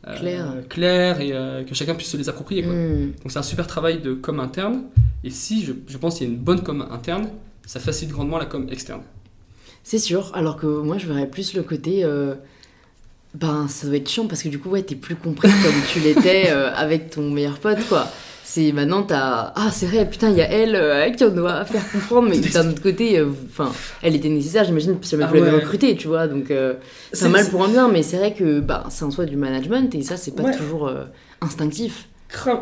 euh, 0.08 0.62
Claires. 0.68 1.20
et 1.20 1.32
euh, 1.32 1.62
que 1.62 1.74
chacun 1.74 1.94
puisse 1.94 2.08
se 2.10 2.16
les 2.16 2.28
approprier. 2.28 2.62
Quoi. 2.64 2.72
Hmm. 2.72 3.12
Donc 3.22 3.30
c'est 3.30 3.38
un 3.38 3.42
super 3.44 3.66
travail 3.68 4.00
de 4.00 4.14
com 4.14 4.40
interne. 4.40 4.82
Et 5.22 5.30
si 5.30 5.64
je, 5.64 5.72
je 5.86 5.98
pense 5.98 6.16
qu'il 6.18 6.26
y 6.26 6.30
a 6.30 6.32
une 6.32 6.38
bonne 6.40 6.62
com 6.62 6.84
interne, 6.90 7.28
ça 7.66 7.78
facilite 7.78 8.12
grandement 8.12 8.38
la 8.38 8.46
com 8.46 8.66
externe. 8.70 9.02
C'est 9.84 9.98
sûr, 9.98 10.30
alors 10.34 10.56
que 10.56 10.66
moi 10.66 10.98
je 10.98 11.06
verrais 11.06 11.28
plus 11.28 11.54
le 11.54 11.62
côté. 11.62 12.02
euh, 12.04 12.34
Ben, 13.34 13.68
ça 13.68 13.86
doit 13.86 13.96
être 13.96 14.08
chiant 14.08 14.26
parce 14.26 14.42
que 14.42 14.48
du 14.48 14.58
coup, 14.58 14.70
ouais, 14.70 14.82
t'es 14.82 14.96
plus 14.96 15.14
compris 15.16 15.48
comme 15.62 15.74
tu 15.92 16.00
l'étais 16.00 16.48
avec 16.74 17.10
ton 17.10 17.30
meilleur 17.30 17.58
pote, 17.60 17.78
quoi. 17.88 18.08
C'est 18.52 18.72
maintenant, 18.72 19.04
t'as. 19.04 19.52
Ah, 19.54 19.70
c'est 19.70 19.86
vrai, 19.86 20.10
putain, 20.10 20.30
il 20.30 20.36
y 20.36 20.40
a 20.42 20.50
elle 20.50 20.74
euh, 20.74 21.08
qui 21.10 21.22
on 21.22 21.30
doit 21.30 21.64
faire 21.64 21.88
comprendre, 21.92 22.28
mais 22.30 22.38
d'un 22.40 22.68
autre 22.68 22.82
côté, 22.82 23.16
euh, 23.16 23.28
enfin, 23.48 23.70
elle 24.02 24.16
était 24.16 24.28
nécessaire, 24.28 24.64
j'imagine, 24.64 24.96
si 25.02 25.10
jamais 25.12 25.22
Ah 25.28 25.32
ouais. 25.32 25.50
recrutée, 25.50 25.94
tu 25.94 26.08
vois. 26.08 26.26
Donc, 26.26 26.50
euh, 26.50 26.74
c'est 27.12 27.28
mal 27.28 27.48
pour 27.48 27.62
un 27.62 27.68
bien, 27.68 27.86
mais 27.88 28.02
c'est 28.02 28.16
vrai 28.16 28.34
que 28.34 28.58
bah, 28.58 28.86
c'est 28.90 29.04
en 29.04 29.12
soi 29.12 29.24
du 29.26 29.36
management 29.36 29.94
et 29.94 30.02
ça, 30.02 30.16
c'est 30.16 30.34
pas 30.34 30.42
Ouais. 30.42 30.56
toujours 30.56 30.88
euh, 30.88 31.04
instinctif. 31.40 32.08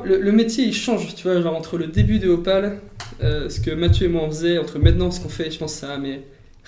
Le, 0.04 0.20
le 0.20 0.32
métier 0.32 0.64
il 0.64 0.74
change, 0.74 1.14
tu 1.14 1.22
vois, 1.26 1.40
genre 1.40 1.56
entre 1.56 1.78
le 1.78 1.86
début 1.86 2.18
de 2.18 2.28
Opal, 2.28 2.80
euh, 3.22 3.48
ce 3.48 3.58
que 3.58 3.70
Mathieu 3.70 4.06
et 4.06 4.08
moi 4.10 4.24
on 4.24 4.30
faisait, 4.30 4.58
entre 4.58 4.78
maintenant 4.78 5.10
ce 5.10 5.20
qu'on 5.20 5.28
fait, 5.30 5.50
je 5.50 5.58
pense 5.58 5.72
ça 5.72 5.92
a 5.94 5.96
mais 5.98 6.20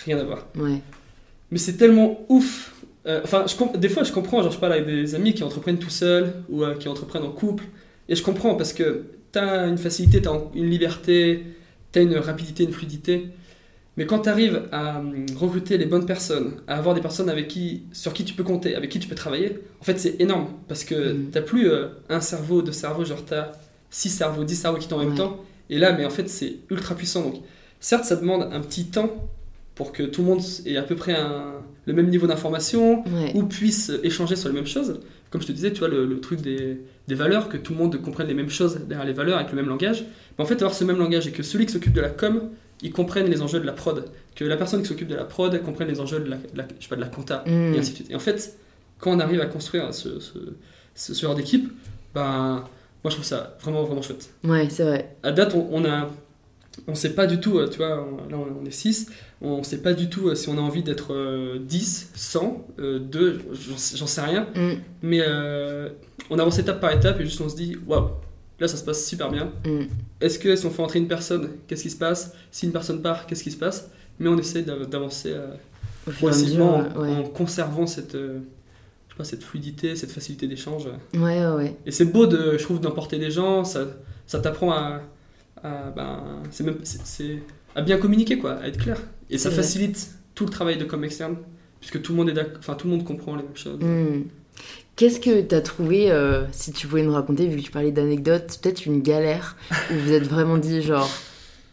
rien 0.04 0.18
à 0.18 0.24
voir. 0.24 0.46
Ouais. 0.56 0.80
Mais 1.50 1.59
c'est 1.59 1.74
tellement 1.74 2.20
ouf. 2.30 2.72
Enfin, 3.06 3.44
je 3.46 3.78
des 3.78 3.88
fois 3.90 4.02
je 4.04 4.12
comprends, 4.12 4.42
genre 4.42 4.52
je 4.52 4.59
parle 4.59 4.72
avec 4.74 4.87
des 4.87 5.14
amis 5.14 5.33
qui 5.35 5.42
entreprennent 5.42 5.78
tout 5.78 5.90
seuls 5.90 6.33
ou 6.50 6.62
qui 6.78 6.88
entreprennent 6.88 7.24
en 7.24 7.30
couple, 7.33 7.64
et 8.11 8.14
je 8.14 8.23
comprends 8.23 8.55
parce 8.57 8.73
que 8.75 9.05
t'as 9.33 9.66
une 9.68 9.79
facilité, 9.79 10.20
t'as 10.20 10.33
une 10.55 10.68
liberté, 10.68 11.44
t'as 11.92 12.03
une 12.03 12.16
rapidité, 12.16 12.64
une 12.64 12.73
fluidité. 12.73 13.29
Mais 13.96 14.07
quand 14.07 14.20
tu 14.20 14.29
arrives 14.29 14.62
à 14.73 14.99
hum, 15.01 15.27
recruter 15.37 15.77
les 15.79 15.85
bonnes 15.87 16.07
personnes, 16.07 16.55
à 16.68 16.77
avoir 16.79 16.94
des 16.94 17.01
personnes 17.01 17.29
avec 17.31 17.49
qui, 17.49 17.83
sur 17.92 18.12
qui 18.12 18.25
tu 18.25 18.35
peux 18.35 18.44
compter, 18.44 18.75
avec 18.75 18.90
qui 18.90 18.99
tu 18.99 19.09
peux 19.09 19.14
travailler, 19.14 19.59
en 19.81 19.85
fait 19.85 19.99
c'est 19.99 20.20
énorme 20.20 20.49
parce 20.68 20.85
que 20.85 21.12
Mhm. 21.12 21.31
t'as 21.33 21.42
plus 21.42 21.68
euh, 21.70 21.88
un 22.09 22.20
cerveau, 22.20 22.62
deux 22.62 22.73
cerveaux, 22.73 23.05
genre 23.05 23.25
t'as 23.25 23.53
six 23.90 24.09
cerveaux, 24.11 24.44
dix 24.44 24.57
cerveaux 24.57 24.79
qui 24.79 24.88
tournent 24.88 25.03
en 25.03 25.09
même 25.09 25.16
temps. 25.16 25.40
Et 25.70 25.79
là, 25.79 25.92
mais 25.92 26.05
en 26.05 26.11
fait 26.11 26.29
c'est 26.29 26.57
ultra 26.70 26.94
puissant. 26.94 27.23
Donc 27.23 27.35
certes, 27.81 28.05
ça 28.05 28.16
demande 28.16 28.49
un 28.53 28.61
petit 28.61 28.87
temps 28.87 29.11
pour 29.75 29.92
que 29.92 30.03
tout 30.03 30.23
le 30.23 30.29
monde 30.29 30.40
ait 30.66 30.77
à 30.77 30.83
peu 30.83 30.94
près 30.96 31.14
un- 31.14 31.55
le 31.87 31.92
même 31.92 32.09
niveau 32.09 32.27
d'information 32.27 33.03
Ouais. 33.05 33.33
ou 33.35 33.44
puisse 33.44 33.90
échanger 34.03 34.37
sur 34.37 34.49
les 34.49 34.55
mêmes 34.55 34.66
choses. 34.66 35.01
Comme 35.30 35.40
je 35.42 35.46
te 35.46 35.52
disais, 35.52 35.72
tu 35.72 35.78
vois, 35.78 35.88
le, 35.88 36.06
le 36.06 36.20
truc 36.20 36.40
des, 36.40 36.80
des 37.06 37.14
valeurs, 37.14 37.48
que 37.48 37.56
tout 37.56 37.72
le 37.72 37.78
monde 37.78 38.00
comprenne 38.02 38.26
les 38.26 38.34
mêmes 38.34 38.50
choses 38.50 38.80
derrière 38.88 39.06
les 39.06 39.12
valeurs 39.12 39.38
avec 39.38 39.50
le 39.50 39.56
même 39.56 39.68
langage. 39.68 40.04
Mais 40.36 40.42
en 40.44 40.46
fait, 40.46 40.54
avoir 40.54 40.74
ce 40.74 40.82
même 40.84 40.98
langage 40.98 41.26
et 41.28 41.32
que 41.32 41.42
celui 41.44 41.66
qui 41.66 41.72
s'occupe 41.72 41.92
de 41.92 42.00
la 42.00 42.10
com, 42.10 42.50
il 42.82 42.92
comprenne 42.92 43.26
les 43.26 43.40
enjeux 43.42 43.60
de 43.60 43.66
la 43.66 43.72
prod. 43.72 44.04
Que 44.34 44.44
la 44.44 44.56
personne 44.56 44.82
qui 44.82 44.88
s'occupe 44.88 45.06
de 45.08 45.14
la 45.14 45.24
prod, 45.24 45.52
elle 45.54 45.62
comprenne 45.62 45.86
les 45.88 46.00
enjeux 46.00 46.18
de 46.20 46.28
la, 46.30 46.36
de 46.36 46.42
la- 46.56 46.66
je 46.78 46.82
sais 46.84 46.88
pas, 46.88 46.96
de 46.96 47.00
la 47.02 47.06
compta, 47.08 47.44
Hmm. 47.46 47.74
et 47.74 47.78
ainsi 47.78 47.90
de 47.92 47.96
suite. 47.96 48.10
Et 48.10 48.14
en 48.16 48.18
fait, 48.18 48.58
quand 48.98 49.12
on 49.12 49.20
arrive 49.20 49.40
à 49.40 49.46
construire 49.46 49.94
ce, 49.94 50.18
ce, 50.18 50.38
ce- 50.94 51.14
ce 51.14 51.20
genre 51.22 51.34
d'équipe, 51.36 51.70
ben, 52.14 52.64
moi 53.04 53.10
je 53.10 53.10
trouve 53.10 53.24
ça 53.24 53.56
vraiment, 53.62 53.84
vraiment 53.84 54.02
chouette. 54.02 54.30
Ouais, 54.44 54.68
c'est 54.68 54.82
vrai. 54.84 55.14
À 55.22 55.30
date, 55.32 55.54
on, 55.54 55.68
on 55.70 55.84
a. 55.84 56.10
On 56.88 56.94
sait 56.94 57.14
pas 57.14 57.26
du 57.26 57.40
tout, 57.40 57.58
euh, 57.58 57.68
tu 57.68 57.78
vois, 57.78 58.02
on- 58.04 58.28
là 58.30 58.36
on 58.38 58.64
est 58.64 58.70
6, 58.70 59.06
on 59.42 59.62
sait 59.62 59.78
pas 59.82 59.92
du 59.94 60.08
tout 60.08 60.28
euh, 60.28 60.34
si 60.34 60.48
on 60.48 60.58
a 60.58 60.60
envie 60.60 60.82
d'être 60.82 61.12
euh, 61.14 61.58
10, 61.60 62.10
100, 62.14 62.66
euh, 62.78 62.98
2, 62.98 63.40
j'en 63.96 64.06
sais- 64.06 64.20
rien. 64.22 64.46
Hmm. 64.54 64.74
Mais 65.02 65.20
euh, 65.26 65.88
on 66.30 66.38
avance 66.38 66.58
étape 66.58 66.80
par 66.80 66.92
étape 66.92 67.20
et 67.20 67.24
juste 67.24 67.40
on 67.40 67.48
se 67.48 67.56
dit, 67.56 67.76
waouh, 67.86 68.08
là 68.58 68.68
ça 68.68 68.76
se 68.76 68.84
passe 68.84 69.06
super 69.06 69.30
bien. 69.30 69.52
Hmm. 69.66 69.84
Est-ce 70.20 70.38
que 70.38 70.54
si 70.56 70.66
on 70.66 70.70
fait 70.70 70.82
entrer 70.82 70.98
une 70.98 71.08
personne, 71.08 71.50
qu'est-ce 71.66 71.82
qui 71.82 71.90
se 71.90 71.96
passe? 71.98 72.32
Si 72.50 72.66
une 72.66 72.72
personne 72.72 73.02
part, 73.02 73.26
qu'est-ce 73.26 73.42
qui 73.44 73.50
se 73.50 73.56
passe? 73.58 73.90
Mais 74.18 74.28
on 74.28 74.36
essaie 74.38 74.62
d'av- 74.62 74.88
d'avancer 74.88 75.34
progressivement 76.18 76.76
en, 76.78 77.00
ouais. 77.00 77.08
en 77.14 77.22
conservant 77.24 77.86
cette, 77.86 78.16
cette 79.22 79.42
fluidité, 79.42 79.96
cette 79.96 80.10
facilité 80.12 80.46
d'échange. 80.46 80.86
Ouais, 81.14 81.20
ouais, 81.20 81.52
ouais. 81.56 81.76
Et 81.86 81.90
c'est 81.90 82.06
beau, 82.06 82.26
de, 82.26 82.56
je 82.58 82.62
trouve, 82.62 82.80
d'emporter 82.80 83.18
des 83.18 83.30
gens, 83.30 83.64
ça, 83.64 83.86
ça 84.26 84.40
t'apprend 84.40 84.72
à, 84.72 85.02
à, 85.62 85.90
ben, 85.94 86.42
c'est 86.51 86.64
même, 86.64 86.79
c'est, 86.83 87.05
c'est- 87.05 87.42
à 87.75 87.83
bien 87.83 87.99
communiquer, 87.99 88.38
quoi, 88.38 88.55
à 88.55 88.66
être 88.68 88.79
clair. 88.79 89.01
Et 89.29 89.38
ça 89.38 89.49
vrai. 89.49 89.62
facilite 89.62 90.11
tout 90.35 90.44
le 90.44 90.51
travail 90.51 90.77
de 90.77 90.85
com 90.85 91.05
externe, 91.05 91.37
puisque 91.81 92.03
tout 92.03 92.12
le 92.12 92.18
monde, 92.18 92.29
est 92.31 92.59
enfin, 92.59 92.75
tout 92.75 92.87
le 92.88 92.94
monde 92.94 93.05
comprend 93.05 93.37
les 93.37 93.42
mêmes 93.42 93.57
choses. 93.57 93.79
Hmm. 93.81 94.23
Qu'est-ce 94.96 95.20
que 95.20 95.40
t'as 95.40 95.61
trouvé, 95.61 96.11
euh, 96.11 96.42
si 96.53 96.73
tu 96.73 96.87
pouvais 96.87 97.03
nous 97.03 97.12
raconter, 97.12 97.46
vu 97.46 97.57
que 97.57 97.62
tu 97.62 97.70
parlais 97.70 97.92
d'anecdotes, 97.92 98.59
peut-être 98.61 98.85
une 98.85 99.01
galère 99.01 99.57
où 99.90 99.94
vous 99.94 100.12
êtes 100.12 100.25
vraiment 100.27 100.59
dit 100.59 100.83
genre, 100.83 101.09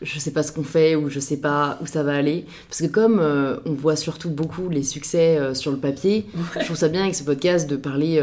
je 0.02 0.20
sais 0.20 0.32
pas 0.32 0.44
ce 0.44 0.52
qu'on 0.54 0.64
fait 0.64 0.96
ou 0.96 1.10
je 1.10 1.20
sais 1.20 1.38
pas 1.38 1.78
où 1.82 1.88
ça 1.88 2.04
va 2.04 2.16
aller 2.16 2.46
Parce 2.70 2.82
que 2.82 2.88
comme 2.88 3.20
euh, 3.20 3.58
on 3.66 3.74
voit 3.74 3.96
surtout 3.96 4.30
beaucoup 4.30 4.70
les 4.70 4.84
succès 4.84 5.38
euh, 5.38 5.54
sur 5.54 5.72
le 5.72 5.78
papier, 5.78 6.26
je 6.60 6.66
trouve 6.66 6.78
ça 6.78 6.88
bien 6.88 7.02
avec 7.02 7.16
ce 7.16 7.24
podcast 7.24 7.70
de 7.70 7.76
parler, 7.76 8.20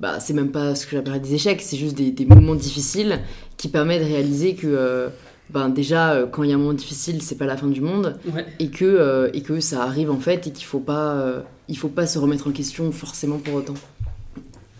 bah 0.00 0.20
c'est 0.20 0.34
même 0.34 0.50
pas 0.50 0.74
ce 0.74 0.86
que 0.86 0.92
j'appellerais 0.96 1.20
des 1.20 1.34
échecs, 1.34 1.62
c'est 1.62 1.76
juste 1.76 1.96
des, 1.96 2.10
des 2.10 2.26
moments 2.26 2.54
difficiles 2.54 3.20
qui 3.56 3.68
permettent 3.68 4.02
de 4.02 4.06
réaliser 4.06 4.54
que, 4.54 4.66
euh, 4.66 5.08
ben 5.50 5.68
déjà 5.70 6.12
euh, 6.12 6.26
quand 6.26 6.42
il 6.42 6.50
y 6.50 6.52
a 6.52 6.56
un 6.56 6.58
moment 6.58 6.74
difficile, 6.74 7.22
c'est 7.22 7.36
pas 7.38 7.46
la 7.46 7.56
fin 7.56 7.68
du 7.68 7.80
monde 7.80 8.18
Ouais. 8.34 8.44
et 8.58 8.68
que, 8.68 8.84
euh, 8.84 9.30
et 9.32 9.40
que 9.42 9.60
ça 9.60 9.82
arrive 9.82 10.10
en 10.10 10.18
fait 10.20 10.46
et 10.46 10.50
qu'il 10.52 10.66
faut 10.66 10.80
pas, 10.80 11.42
il 11.68 11.78
faut 11.78 11.88
pas 11.88 12.06
se 12.06 12.18
remettre 12.18 12.46
en 12.48 12.52
question 12.52 12.92
forcément 12.92 13.38
pour 13.38 13.54
autant. 13.54 13.74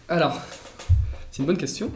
Alors, 0.08 0.40
c'est 1.30 1.40
une 1.40 1.46
bonne 1.46 1.56
question. 1.56 1.90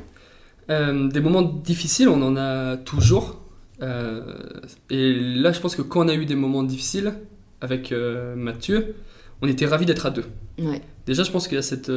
Des 0.68 1.20
moments 1.20 1.42
difficiles, 1.42 2.08
on 2.08 2.22
en 2.22 2.36
a 2.36 2.76
toujours. 2.76 3.40
Et 3.82 5.12
là, 5.14 5.50
je 5.52 5.60
pense 5.60 5.74
que 5.74 5.82
quand 5.82 6.06
on 6.06 6.08
a 6.08 6.14
eu 6.14 6.26
des 6.26 6.36
moments 6.36 6.62
difficiles 6.62 7.12
avec 7.60 7.92
Mathieu, 8.36 8.94
on 9.42 9.48
était 9.48 9.66
ravis 9.66 9.84
d'être 9.84 10.06
à 10.06 10.10
deux. 10.10 10.24
Ouais. 10.60 10.80
Déjà, 11.06 11.24
je 11.24 11.30
pense 11.32 11.48
qu'il 11.48 11.56
y 11.56 11.58
a 11.58 11.62
cette, 11.62 11.90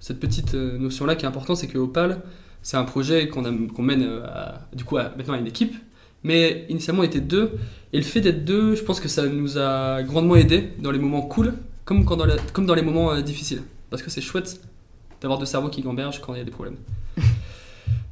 cette 0.00 0.18
petite 0.18 0.54
euh, 0.54 0.76
notion-là 0.78 1.14
qui 1.14 1.24
est 1.24 1.28
importante, 1.28 1.56
c'est 1.58 1.68
que 1.68 1.78
Opal, 1.78 2.20
c'est 2.62 2.76
un 2.76 2.84
projet 2.84 3.28
qu'on 3.28 3.42
mène 3.82 4.02
euh, 4.02 4.24
à- 4.26 4.66
du 4.74 4.84
coup 4.84 4.96
à- 4.98 5.12
maintenant 5.16 5.34
à 5.34 5.38
une 5.38 5.46
équipe. 5.46 5.74
Mais 6.24 6.66
initialement, 6.68 7.00
on 7.02 7.04
était 7.04 7.20
deux. 7.20 7.52
Et 7.92 7.96
le 7.98 8.02
fait 8.04 8.20
d'être 8.20 8.44
deux, 8.44 8.74
je 8.74 8.82
pense 8.82 9.00
que 9.00 9.08
ça 9.08 9.26
nous 9.26 9.56
a 9.58 10.02
grandement 10.02 10.36
aidé 10.36 10.70
dans 10.80 10.90
les 10.90 10.98
moments 10.98 11.22
cool, 11.22 11.54
comme, 11.86 12.04
quand 12.04 12.16
dans, 12.16 12.26
la- 12.26 12.36
comme 12.52 12.66
dans 12.66 12.74
les 12.74 12.82
moments 12.82 13.12
euh, 13.12 13.20
difficiles. 13.22 13.62
Parce 13.88 14.02
que 14.02 14.10
c'est 14.10 14.20
chouette 14.20 14.60
d'avoir 15.22 15.38
deux 15.38 15.46
cerveaux 15.46 15.68
qui 15.70 15.80
gambergent 15.82 16.20
quand 16.20 16.34
il 16.34 16.38
y 16.38 16.42
a 16.42 16.44
des 16.44 16.50
problèmes. 16.50 16.76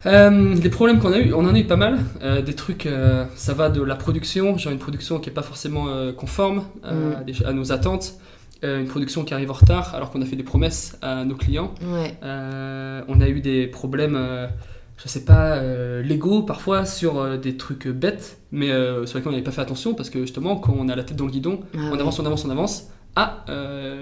Euh, 0.06 0.54
les 0.54 0.70
problèmes 0.70 1.00
qu'on 1.00 1.12
a 1.12 1.18
eu, 1.18 1.32
on 1.34 1.40
en 1.44 1.52
a 1.54 1.58
eu 1.58 1.64
pas 1.64 1.74
mal. 1.76 1.98
Euh, 2.22 2.40
des 2.40 2.54
trucs, 2.54 2.86
euh, 2.86 3.24
ça 3.34 3.52
va 3.52 3.68
de 3.68 3.82
la 3.82 3.96
production, 3.96 4.56
genre 4.56 4.72
une 4.72 4.78
production 4.78 5.18
qui 5.18 5.28
est 5.28 5.32
pas 5.32 5.42
forcément 5.42 5.86
conforme 6.16 6.62
Mm. 6.84 7.44
à 7.44 7.52
nos 7.52 7.72
attentes, 7.72 8.14
Euh, 8.64 8.80
une 8.80 8.88
production 8.88 9.24
qui 9.24 9.32
arrive 9.34 9.50
en 9.52 9.54
retard 9.54 9.94
alors 9.94 10.10
qu'on 10.10 10.20
a 10.20 10.24
fait 10.24 10.34
des 10.34 10.42
promesses 10.42 10.98
à 11.00 11.24
nos 11.24 11.36
clients. 11.36 11.74
Ouais. 11.80 12.16
Euh, 12.24 13.02
on 13.06 13.20
a 13.20 13.28
eu 13.28 13.40
des 13.40 13.68
problèmes, 13.68 14.16
euh, 14.16 14.48
je 14.96 15.06
sais 15.06 15.24
pas, 15.24 15.58
euh, 15.58 16.02
légaux 16.02 16.42
parfois 16.42 16.84
sur 16.84 17.38
des 17.38 17.56
trucs 17.56 17.86
bêtes, 17.86 18.38
mais 18.50 18.66
sur 19.06 19.16
lesquels 19.18 19.28
on 19.28 19.30
n'avait 19.30 19.44
pas 19.44 19.52
fait 19.52 19.60
attention 19.60 19.94
parce 19.94 20.10
que 20.10 20.18
justement, 20.20 20.56
quand 20.56 20.74
on 20.76 20.88
a 20.88 20.96
la 20.96 21.04
tête 21.04 21.16
dans 21.16 21.26
le 21.26 21.30
guidon, 21.30 21.60
Ah 21.72 21.78
on 21.78 21.92
ouais. 21.92 22.00
avance, 22.00 22.18
on 22.18 22.26
avance, 22.26 22.44
on 22.44 22.50
avance. 22.50 22.88
Ah, 23.14 23.44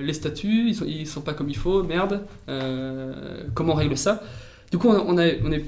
les 0.00 0.12
statuts, 0.14 0.68
ils 0.68 0.74
sont, 0.74 0.86
ils 0.86 1.06
sont 1.06 1.20
pas 1.20 1.34
comme 1.34 1.50
il 1.50 1.56
faut, 1.56 1.82
merde. 1.82 2.22
comment 3.54 3.74
on 3.74 3.76
règle 3.76 3.98
ça? 3.98 4.22
Du 4.70 4.78
coup, 4.78 4.88
on 4.88 4.94
a, 4.94 5.00
on 5.00 5.18
a, 5.18 5.26
on 5.44 5.52
a 5.52 5.56
eu 5.56 5.64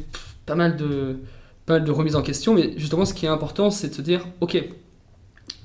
pas 0.46 0.55
mal 0.55 0.77
de 0.77 1.18
pas 1.66 1.74
mal 1.74 1.85
de 1.85 1.90
remises 1.92 2.16
en 2.16 2.22
question, 2.22 2.55
mais 2.55 2.72
justement, 2.79 3.05
ce 3.05 3.12
qui 3.12 3.27
est 3.27 3.29
important, 3.29 3.70
c'est 3.70 3.90
de 3.90 3.94
se 3.94 4.01
dire, 4.01 4.24
ok, 4.40 4.64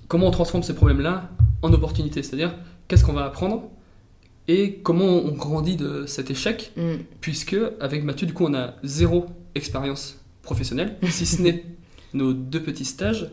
comment 0.10 0.28
on 0.28 0.32
transforme 0.32 0.62
ces 0.62 0.76
problèmes-là 0.76 1.30
en 1.62 1.72
opportunités? 1.72 2.22
C'est-à-dire, 2.22 2.54
qu'est-ce 2.88 3.04
qu'on 3.04 3.14
va 3.14 3.26
apprendre 3.26 3.70
et 4.48 4.80
comment 4.84 5.06
on 5.06 5.32
grandit 5.32 5.76
de 5.78 6.06
cet 6.06 6.30
échec 6.32 6.72
Mm. 6.76 6.96
puisque 7.22 7.56
avec 7.80 8.04
Mathieu, 8.04 8.28
du 8.28 8.34
coup, 8.34 8.46
on 8.46 8.54
a 8.54 8.76
zéro 8.84 9.26
expérience 9.56 10.20
professionnelle, 10.42 10.98
si 11.10 11.26
ce 11.26 11.42
n'est 11.42 11.64
nos 12.14 12.34
deux 12.34 12.62
petits 12.62 12.86
stages. 12.86 13.30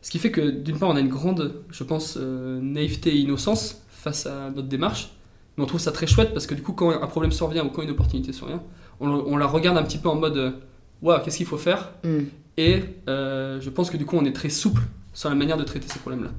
Ce 0.00 0.10
qui 0.10 0.18
fait 0.18 0.30
que 0.30 0.40
d'une 0.50 0.78
part, 0.78 0.88
on 0.88 0.96
a 0.96 1.00
une 1.00 1.08
grande, 1.08 1.62
je 1.70 1.84
pense, 1.84 2.16
euh, 2.20 2.60
naïveté 2.60 3.10
et 3.10 3.16
innocence 3.16 3.82
face 3.90 4.26
à 4.26 4.50
notre 4.50 4.68
démarche. 4.68 5.10
Mais 5.56 5.64
on 5.64 5.66
trouve 5.66 5.80
ça 5.80 5.92
très 5.92 6.06
chouette 6.06 6.32
parce 6.32 6.46
que 6.46 6.54
du 6.54 6.62
coup, 6.62 6.72
quand 6.72 6.90
un 6.90 7.06
problème 7.08 7.32
survient 7.32 7.64
ou 7.64 7.68
quand 7.70 7.82
une 7.82 7.90
opportunité 7.90 8.32
survient, 8.32 8.62
on, 9.00 9.08
on 9.08 9.36
la 9.36 9.46
regarde 9.46 9.76
un 9.76 9.82
petit 9.82 9.98
peu 9.98 10.08
en 10.08 10.14
mode 10.14 10.54
Waouh, 11.02 11.20
qu'est-ce 11.22 11.36
qu'il 11.36 11.46
faut 11.46 11.58
faire? 11.58 11.92
Mm. 12.04 12.18
Et 12.56 12.82
euh, 13.08 13.60
je 13.60 13.70
pense 13.70 13.90
que 13.90 13.96
du 13.96 14.04
coup, 14.06 14.16
on 14.16 14.24
est 14.24 14.32
très 14.32 14.48
souple 14.50 14.82
sur 15.12 15.28
la 15.28 15.34
manière 15.34 15.56
de 15.56 15.64
traiter 15.64 15.86
ces 15.88 15.98
problèmes-là. 15.98 16.30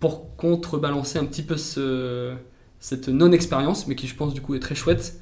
Pour 0.00 0.36
contrebalancer 0.36 1.18
un 1.18 1.24
petit 1.24 1.42
peu 1.42 1.56
ce- 1.56 2.32
cette 2.78 3.08
non-expérience, 3.08 3.88
mais 3.88 3.96
qui 3.96 4.06
je 4.06 4.14
pense 4.14 4.32
du 4.32 4.40
coup 4.40 4.54
est 4.54 4.60
très 4.60 4.76
chouette, 4.76 5.20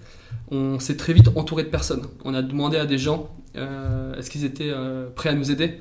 on 0.50 0.78
s'est 0.78 0.96
très 0.98 1.14
vite 1.14 1.28
entouré 1.34 1.62
de 1.62 1.68
personnes. 1.70 2.02
On 2.24 2.34
a 2.34 2.42
demandé 2.42 2.76
à 2.76 2.84
des 2.86 2.98
gens 2.98 3.30
euh, 3.56 4.14
est-ce 4.16 4.30
qu'ils 4.30 4.44
étaient 4.44 4.68
euh, 4.70 5.08
prêts 5.14 5.30
à 5.30 5.34
nous 5.34 5.50
aider 5.50 5.78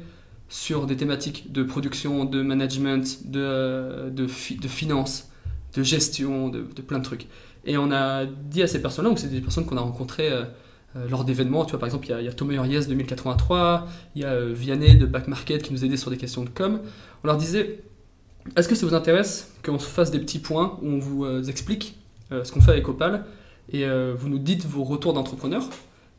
sur 0.48 0.86
des 0.86 0.96
thématiques 0.96 1.52
de 1.52 1.64
production, 1.64 2.24
de 2.24 2.42
management, 2.42 3.30
de, 3.30 3.42
euh, 3.42 4.10
de, 4.10 4.28
fi- 4.28 4.56
de 4.56 4.68
finance, 4.70 5.30
de 5.76 5.84
gestion, 5.84 6.48
de, 6.48 6.62
plein 6.62 7.00
de 7.00 7.04
trucs. 7.04 7.28
Et 7.66 7.78
on 7.78 7.92
a 7.92 8.26
dit 8.26 8.62
à 8.64 8.68
ces 8.68 8.82
personnes-là, 8.82 9.10
donc 9.10 9.20
c'est 9.20 9.28
des 9.28 9.42
personnes 9.42 9.66
qu'on 9.66 9.76
a 9.78 9.82
rencontrées 9.82 10.30
lors 11.10 11.26
d'événements. 11.26 11.66
Tu 11.66 11.72
vois, 11.72 11.80
par 11.80 11.88
exemple, 11.88 12.06
il 12.08 12.24
y 12.24 12.28
a, 12.28 12.32
Thomas 12.32 12.54
de 12.66 12.94
1083, 12.94 13.88
il 14.16 14.22
y 14.22 14.24
a 14.26 14.46
Vianney 14.46 14.96
de 14.96 15.06
Back 15.06 15.28
Market 15.28 15.64
qui 15.64 15.74
nous 15.74 15.84
aidait 15.84 15.98
sur 15.98 16.12
des 16.12 16.18
questions 16.18 16.44
de 16.44 16.50
com. 16.50 16.80
On 17.24 17.28
leur 17.28 17.38
disait 17.38 17.82
est-ce 18.56 18.68
que 18.68 18.76
ça 18.76 18.86
vous 18.86 18.94
intéresse 18.94 19.52
qu'on 19.64 19.80
se 19.80 19.88
fasse 19.88 20.12
des 20.12 20.20
petits 20.20 20.40
points 20.40 20.78
où 20.82 20.88
on 20.88 21.00
vous 21.00 21.26
euh, 21.26 21.44
explique 21.44 21.98
euh, 22.32 22.44
ce 22.44 22.52
qu'on 22.52 22.62
fait 22.62 22.72
avec 22.72 22.88
Opal 22.88 23.26
et 23.72 23.86
euh, 23.86 24.14
vous 24.18 24.30
nous 24.30 24.40
dites 24.40 24.66
vos 24.66 24.84
retours 24.84 25.14
d'entrepreneurs 25.14 25.68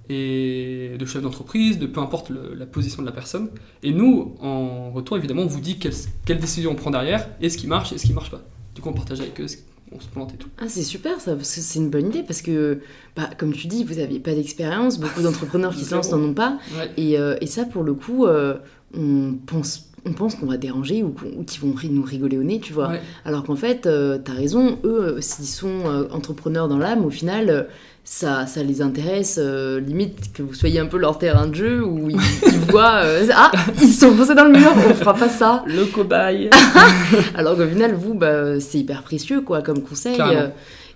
et 0.08 0.96
de 0.98 1.04
chef 1.04 1.22
d'entreprise, 1.22 1.78
de 1.78 1.86
peu 1.86 2.00
importe 2.00 2.30
le- 2.30 2.54
la 2.54 2.66
position 2.66 3.02
de 3.02 3.06
la 3.06 3.12
personne. 3.12 3.48
Et 3.82 3.92
nous, 3.92 4.34
en 4.40 4.90
retour, 4.90 5.16
évidemment, 5.16 5.42
on 5.42 5.46
vous 5.46 5.60
dit 5.60 5.78
quelle, 5.78 5.92
quelle 6.24 6.38
décision 6.38 6.70
on 6.72 6.74
prend 6.76 6.90
derrière 6.90 7.28
et 7.40 7.48
ce 7.48 7.58
qui 7.58 7.66
marche 7.66 7.92
et 7.92 7.98
ce 7.98 8.06
qui 8.06 8.12
marche 8.12 8.30
pas. 8.30 8.42
Du 8.74 8.82
coup, 8.82 8.88
on 8.88 8.92
partage 8.92 9.20
avec 9.20 9.40
eux, 9.40 9.46
on 9.92 9.98
se 10.00 10.06
plante 10.08 10.32
et 10.34 10.36
tout. 10.36 10.48
Ah, 10.58 10.64
c'est 10.68 10.82
super 10.82 11.20
ça, 11.20 11.34
parce 11.34 11.52
que 11.54 11.60
c'est 11.60 11.78
une 11.78 11.90
bonne 11.90 12.06
idée, 12.08 12.22
parce 12.22 12.42
que, 12.42 12.80
bah, 13.16 13.30
comme 13.38 13.52
tu 13.52 13.66
dis, 13.66 13.82
vous 13.84 13.94
n'aviez 13.94 14.20
pas 14.20 14.34
d'expérience, 14.34 14.98
beaucoup 15.00 15.22
d'entrepreneurs 15.22 15.74
qui 15.74 15.84
se 15.84 15.94
lancent 15.94 16.12
n'en 16.12 16.20
ont 16.20 16.34
pas, 16.34 16.58
Ouais. 16.76 16.90
et, 16.96 17.18
euh, 17.18 17.36
et 17.40 17.46
ça, 17.46 17.64
pour 17.64 17.82
le 17.82 17.94
coup, 17.94 18.26
euh, 18.26 18.58
on 18.94 19.34
pense, 19.46 19.88
on 20.06 20.12
pense 20.12 20.34
qu'on 20.36 20.46
va 20.46 20.56
déranger 20.56 21.02
ou, 21.02 21.14
qu'ils 21.46 21.60
vont 21.60 21.74
nous 21.90 22.02
rigoler 22.02 22.38
au 22.38 22.42
nez, 22.44 22.60
tu 22.60 22.72
vois. 22.72 22.88
Ouais. 22.88 23.00
Alors 23.24 23.42
qu'en 23.44 23.56
fait, 23.56 23.86
euh, 23.86 24.18
t'as 24.24 24.32
raison, 24.34 24.78
eux, 24.84 25.16
euh, 25.16 25.20
s'ils 25.20 25.46
sont 25.46 25.80
euh, 25.86 26.04
entrepreneurs 26.12 26.68
dans 26.68 26.78
l'âme, 26.78 27.04
au 27.04 27.10
final, 27.10 27.66
ça, 28.04 28.46
ça 28.46 28.62
les 28.62 28.82
intéresse, 28.82 29.40
euh, 29.42 29.80
limite 29.80 30.32
que 30.32 30.42
vous 30.42 30.54
soyez 30.54 30.78
un 30.78 30.86
peu 30.86 30.96
leur 30.96 31.18
terrain 31.18 31.48
de 31.48 31.54
jeu, 31.56 31.84
où 31.84 32.08
ils, 32.08 32.16
ils 32.46 32.58
voient, 32.70 33.02
ah, 33.34 33.50
ils 33.82 33.92
sont 33.92 34.12
foncés 34.12 34.34
dans 34.36 34.44
le 34.44 34.52
mur, 34.58 34.70
on 34.76 34.94
fera 34.94 35.14
pas 35.14 35.28
ça. 35.28 35.64
Le 35.66 35.84
cobaye 35.86 36.48
Alors 37.34 37.56
qu'au 37.56 37.66
final, 37.66 37.94
vous, 37.94 38.14
bah, 38.14 38.60
c'est 38.60 38.78
hyper 38.78 39.02
précieux, 39.02 39.40
quoi, 39.40 39.60
comme 39.62 39.82
conseil. 39.82 40.18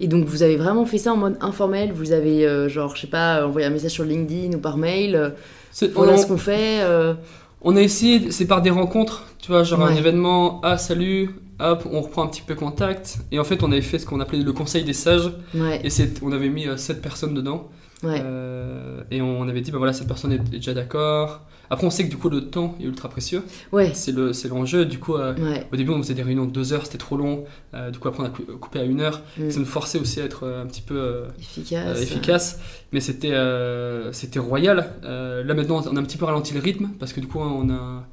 Et 0.03 0.07
donc, 0.09 0.25
vous 0.25 0.43
avez 0.43 0.57
vraiment 0.57 0.87
fait 0.87 0.97
ça 0.99 1.13
en 1.13 1.17
mode 1.17 1.37
informel. 1.43 1.93
Vous 1.93 2.13
avez, 2.13 2.47
euh, 2.47 2.69
genre, 2.71 2.97
je 2.97 3.03
sais 3.03 3.07
pas, 3.07 3.45
envoyé 3.47 3.67
un 3.67 3.71
message 3.71 3.91
sur 3.91 4.05
LinkedIn 4.05 4.57
ou 4.57 4.61
par 4.61 4.77
mail. 4.79 5.15
euh, 5.15 5.29
voilà 5.95 6.15
on- 6.15 6.17
ce 6.17 6.27
qu'on 6.27 6.39
fait. 6.39 6.81
euh, 6.81 7.13
On 7.63 7.77
a 7.77 7.81
essayé, 7.81 8.31
c'est 8.31 8.47
par 8.47 8.63
des 8.63 8.71
rencontres, 8.71 9.27
tu 9.39 9.51
vois, 9.51 9.65
genre 9.65 9.83
un 9.83 9.95
événement, 9.95 10.61
ah 10.63 10.79
salut, 10.79 11.31
hop, 11.61 11.87
on 11.91 12.01
reprend 12.01 12.25
un 12.25 12.29
petit 12.29 12.43
peu 12.43 12.55
contact. 12.55 13.19
Et 13.33 13.39
en 13.39 13.45
fait, 13.45 13.63
on 13.63 13.71
avait 13.73 13.83
fait 13.83 13.99
ce 13.99 14.07
qu'on 14.07 14.21
appelait 14.21 14.43
le 14.43 14.53
conseil 14.53 14.85
des 14.85 14.93
sages. 14.93 15.31
ouais, 15.55 15.81
Et 15.85 15.91
on 16.23 16.33
avait 16.33 16.49
mis 16.49 16.67
7 16.77 17.01
personnes 17.03 17.35
dedans. 17.35 17.69
ouais. 18.03 18.21
Euh, 18.25 19.03
et 19.11 19.21
on 19.23 19.49
avait 19.49 19.61
dit, 19.61 19.71
bah 19.71 19.79
voilà, 19.79 19.93
cette 19.93 20.09
personne 20.09 20.33
est, 20.33 20.37
est 20.37 20.59
déjà 20.59 20.75
d'accord. 20.75 21.43
Après, 21.73 21.87
on 21.87 21.91
sait 21.91 22.05
que 22.05 22.11
du 22.11 22.17
coup, 22.17 22.29
le 22.29 22.47
temps 22.51 22.75
est 22.81 22.85
ultra 22.85 23.09
précieux. 23.09 23.45
ouais, 23.71 23.93
C'est 23.95 24.11
le- 24.11 24.33
c'est 24.33 24.49
l'enjeu. 24.49 24.85
Du 24.87 24.99
coup, 24.99 25.15
euh, 25.15 25.37
ouais. 25.37 25.65
au 25.73 25.77
début, 25.77 25.93
on 25.93 25.99
faisait 26.03 26.15
des 26.15 26.25
réunions 26.25 26.45
de 26.47 26.51
2 26.51 26.73
heures, 26.73 26.85
c'était 26.85 26.99
trop 26.99 27.17
long. 27.17 27.45
Euh, 27.75 27.93
du 27.93 28.01
coup, 28.01 28.09
après, 28.09 28.25
on 28.25 28.27
a 28.27 28.31
cou- 28.31 28.43
coupé 28.61 28.81
à 28.81 28.83
1 28.83 28.99
heure. 29.01 29.23
Mm. 29.39 29.51
Ça 29.51 29.61
nous 29.61 29.67
forçait 29.67 30.01
aussi 30.01 30.21
à 30.21 30.25
être 30.25 30.45
euh, 30.45 30.65
un 30.65 30.67
petit 30.67 30.81
peu 30.83 30.97
euh, 30.99 31.27
Efficace. 31.39 31.97
euh, 31.99 32.03
efficace, 32.03 32.61
mais 32.93 32.99
c'était 32.99 33.31
euh, 33.33 34.13
c'était 34.13 34.41
royal. 34.41 34.91
Euh, 35.05 35.45
là 35.45 35.55
maintenant, 35.55 35.81
on 35.89 35.97
a 35.97 36.01
un 36.01 36.03
petit 36.03 36.17
peu 36.19 36.25
ralenti 36.25 36.55
le 36.55 36.61
rythme 36.61 36.89
parce 36.99 37.13
que 37.13 37.21
du 37.21 37.29
coup, 37.29 37.39
on 37.39 37.71
a 37.71 38.05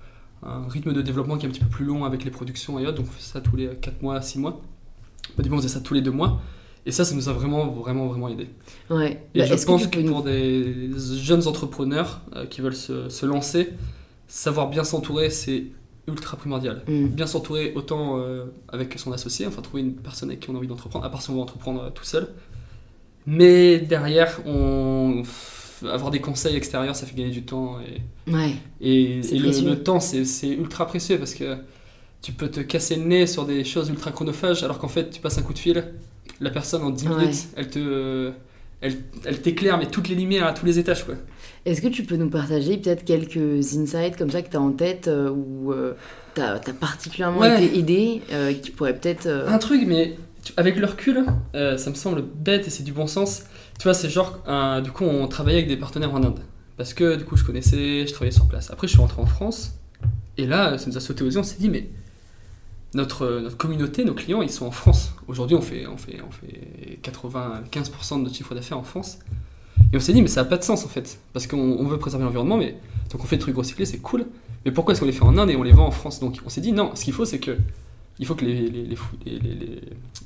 un 0.43 0.67
rythme 0.67 0.93
de 0.93 1.01
développement 1.01 1.38
qui 1.38 1.45
est 1.45 1.49
un 1.49 1.51
petit 1.51 1.59
peu 1.63 1.69
plus 1.69 1.85
long 1.85 2.05
avec 2.05 2.23
les 2.23 2.31
productions 2.31 2.79
et 2.79 2.85
autres, 2.85 2.97
donc 2.97 3.07
on 3.09 3.11
fait 3.11 3.21
ça 3.21 3.41
tous 3.41 3.55
les 3.55 3.67
4 3.67 4.01
mois, 4.01 4.21
6 4.21 4.39
mois. 4.39 4.61
Au 5.38 5.41
début, 5.41 5.55
on 5.55 5.57
faisait 5.57 5.67
ça 5.69 5.79
tous 5.81 5.93
les 5.93 6.01
2 6.01 6.11
mois, 6.11 6.41
et 6.85 6.91
ça, 6.91 7.03
ça 7.03 7.13
nous 7.15 7.27
a 7.27 7.33
vraiment, 7.33 7.67
vraiment, 7.67 8.07
vraiment 8.07 8.29
aidé. 8.29 8.49
Ouais. 8.89 9.23
Et 9.33 9.39
Bah, 9.39 9.45
je 9.45 9.65
pense 9.65 9.88
que, 9.88 9.99
nous- 9.99 10.11
pour 10.13 10.23
des 10.23 10.89
jeunes 11.21 11.47
entrepreneurs 11.47 12.21
euh, 12.35 12.45
qui 12.45 12.61
veulent 12.61 12.75
se, 12.75 13.09
se 13.09 13.25
lancer, 13.25 13.73
savoir 14.27 14.69
bien 14.69 14.83
s'entourer, 14.83 15.29
c'est 15.29 15.65
ultra 16.07 16.38
primordial. 16.38 16.83
Mm. 16.88 17.07
Bien 17.07 17.27
s'entourer 17.27 17.73
autant 17.75 18.19
euh, 18.19 18.45
avec 18.69 18.97
son 18.97 19.11
associé, 19.11 19.45
enfin 19.47 19.61
trouver 19.61 19.81
une 19.83 19.95
personne 19.95 20.29
avec 20.29 20.39
qui 20.41 20.49
on 20.49 20.55
a 20.55 20.57
envie 20.57 20.67
d'entreprendre, 20.67 21.03
à 21.05 21.09
part 21.11 21.21
si 21.21 21.29
on 21.29 21.33
veut 21.33 21.41
entreprendre 21.41 21.81
euh, 21.83 21.89
tout 21.89 22.05
seul. 22.05 22.29
Mais 23.25 23.79
derrière, 23.79 24.39
on... 24.45 25.23
avoir 25.84 26.11
des 26.11 26.19
conseils 26.21 26.55
extérieurs, 26.55 26.95
ça 26.95 27.05
fait 27.05 27.15
gagner 27.15 27.32
du 27.32 27.43
temps. 27.43 27.78
Et, 27.82 28.01
Ouais, 28.32 28.55
et, 28.82 29.21
le, 29.39 29.75
temps, 29.75 29.99
c'est 29.99 30.47
ultra 30.47 30.86
précieux 30.88 31.17
parce 31.17 31.34
que 31.34 31.57
tu 32.21 32.32
peux 32.34 32.49
te 32.49 32.59
casser 32.59 32.95
le 32.95 33.03
nez 33.03 33.28
sur 33.28 33.45
des 33.45 33.63
choses 33.63 33.89
ultra 33.89 34.11
chronophages 34.11 34.63
alors 34.63 34.80
qu'en 34.80 34.88
fait, 34.89 35.09
tu 35.11 35.21
passes 35.21 35.38
un 35.38 35.43
coup 35.43 35.53
de 35.53 35.59
fil, 35.59 35.84
la 36.41 36.49
personne 36.49 36.82
en 36.84 36.89
10 36.89 37.07
Ouais. 37.07 37.15
minutes, 37.17 37.47
elle 37.55 37.69
te. 37.69 38.32
Elle, 38.80 38.95
elle 39.25 39.41
t'éclaire, 39.41 39.80
mais 39.80 39.88
toutes 39.88 40.07
les 40.07 40.13
lumières 40.13 40.45
à 40.45 40.53
tous 40.53 40.63
les 40.65 40.78
étages, 40.78 41.03
quoi. 41.03 41.15
Est-ce 41.65 41.82
que 41.82 41.88
tu 41.88 42.03
peux 42.03 42.15
nous 42.15 42.30
partager 42.30 42.78
peut-être 42.78 43.03
quelques 43.05 43.75
insights 43.75 44.15
comme 44.17 44.30
ça 44.30 44.43
que 44.43 44.51
tu 44.51 44.55
as 44.57 44.61
en 44.61 44.71
tête 44.71 45.07
euh, 45.07 45.32
où 45.32 45.73
tu 46.36 46.41
as, 46.41 46.59
particulièrement 46.80 47.39
Ouais. 47.39 47.65
été 47.65 47.80
aidé 47.80 48.21
euh, 48.32 48.53
qui 48.53 48.69
pourrait 48.69 48.93
peut-être. 48.95 49.25
euh, 49.25 49.47
Un 49.49 49.57
truc, 49.57 49.82
mais 49.88 50.15
avec 50.57 50.75
le 50.78 50.86
recul, 50.86 51.25
euh, 51.55 51.75
ça 51.78 51.89
me 51.89 51.95
semble 51.95 52.21
bête 52.21 52.67
et 52.67 52.69
c'est 52.69 52.84
du 52.84 52.91
bon 52.93 53.07
sens. 53.07 53.43
Tu 53.80 53.84
vois, 53.84 53.93
c'est 53.93 54.09
genre, 54.09 54.39
un- 54.47 54.82
du 54.82 54.91
coup, 54.91 55.03
on 55.05 55.28
travaillait 55.28 55.59
avec 55.59 55.69
des 55.69 55.78
partenaires 55.78 56.13
en 56.13 56.23
Inde. 56.23 56.39
Parce 56.78 56.93
que 56.93 57.15
du 57.15 57.25
coup, 57.25 57.38
je 57.38 57.43
connaissais, 57.43 58.05
je 58.07 58.11
travaillais 58.13 58.32
sur 58.32 58.47
place. 58.47 58.69
Après, 58.71 58.88
je 58.88 58.91
suis 58.93 58.99
rentré 59.01 59.21
en 59.21 59.25
France. 59.25 59.73
Et 60.38 60.45
là, 60.45 60.78
ça 60.78 60.88
nous 60.88 60.97
a 60.97 60.99
sauté 60.99 61.23
aux 61.23 61.30
yeux. 61.30 61.39
On 61.39 61.43
s'est 61.43 61.57
dit, 61.59 61.69
mais 61.69 61.89
notre, 62.93 63.39
notre 63.41 63.57
communauté, 63.57 64.03
nos 64.05 64.13
clients, 64.13 64.41
ils 64.41 64.49
sont 64.49 64.65
en 64.65 64.71
France. 64.71 65.13
Aujourd'hui, 65.28 65.55
on 65.55 65.61
fait, 65.61 65.88
on, 65.88 65.97
fait, 65.97 66.19
on 66.28 66.32
fait 66.32 66.99
95% 67.03 68.17
de 68.19 68.23
notre 68.23 68.36
chiffre 68.36 68.53
d'affaires 68.55 68.78
en 68.78 68.84
France. 68.84 69.19
Et 69.93 69.97
on 69.97 69.99
s'est 69.99 70.13
dit, 70.13 70.21
mais 70.21 70.28
ça 70.28 70.43
n'a 70.43 70.49
pas 70.49 70.57
de 70.57 70.63
sens 70.63 70.86
en 70.86 70.88
fait. 70.88 71.17
Parce 71.34 71.47
qu'on 71.47 71.57
on 71.57 71.86
veut 71.86 71.97
préserver 71.97 72.25
l'environnement, 72.25 72.57
mais 72.57 72.75
donc 73.11 73.23
on 73.23 73.28
fait 73.28 73.38
des 73.38 73.41
trucs 73.41 73.55
recyclés, 73.55 73.86
c'est 73.86 73.99
cool. 73.99 74.25
Mais 74.65 74.71
pourquoi 74.71 74.91
est-ce 74.93 74.99
qu'on 75.01 75.05
les 75.07 75.13
fait 75.13 75.23
en 75.23 75.38
Inde 75.38 75.49
et 75.49 75.55
on 75.55 75.63
les 75.63 75.71
vend 75.71 75.86
en 75.88 75.91
France? 75.91 76.19
Donc 76.19 76.39
on 76.45 76.49
s'est 76.49 76.61
dit, 76.61 76.71
non, 76.73 76.91
ce 76.95 77.03
qu'il 77.05 77.13
faut, 77.13 77.25
c'est 77.25 77.39
que 77.39 77.57
il 78.20 78.26
faut 78.26 78.36
que 78.36 78.45
les, 78.45 78.70
les- 78.70 78.86
les 79.26 79.82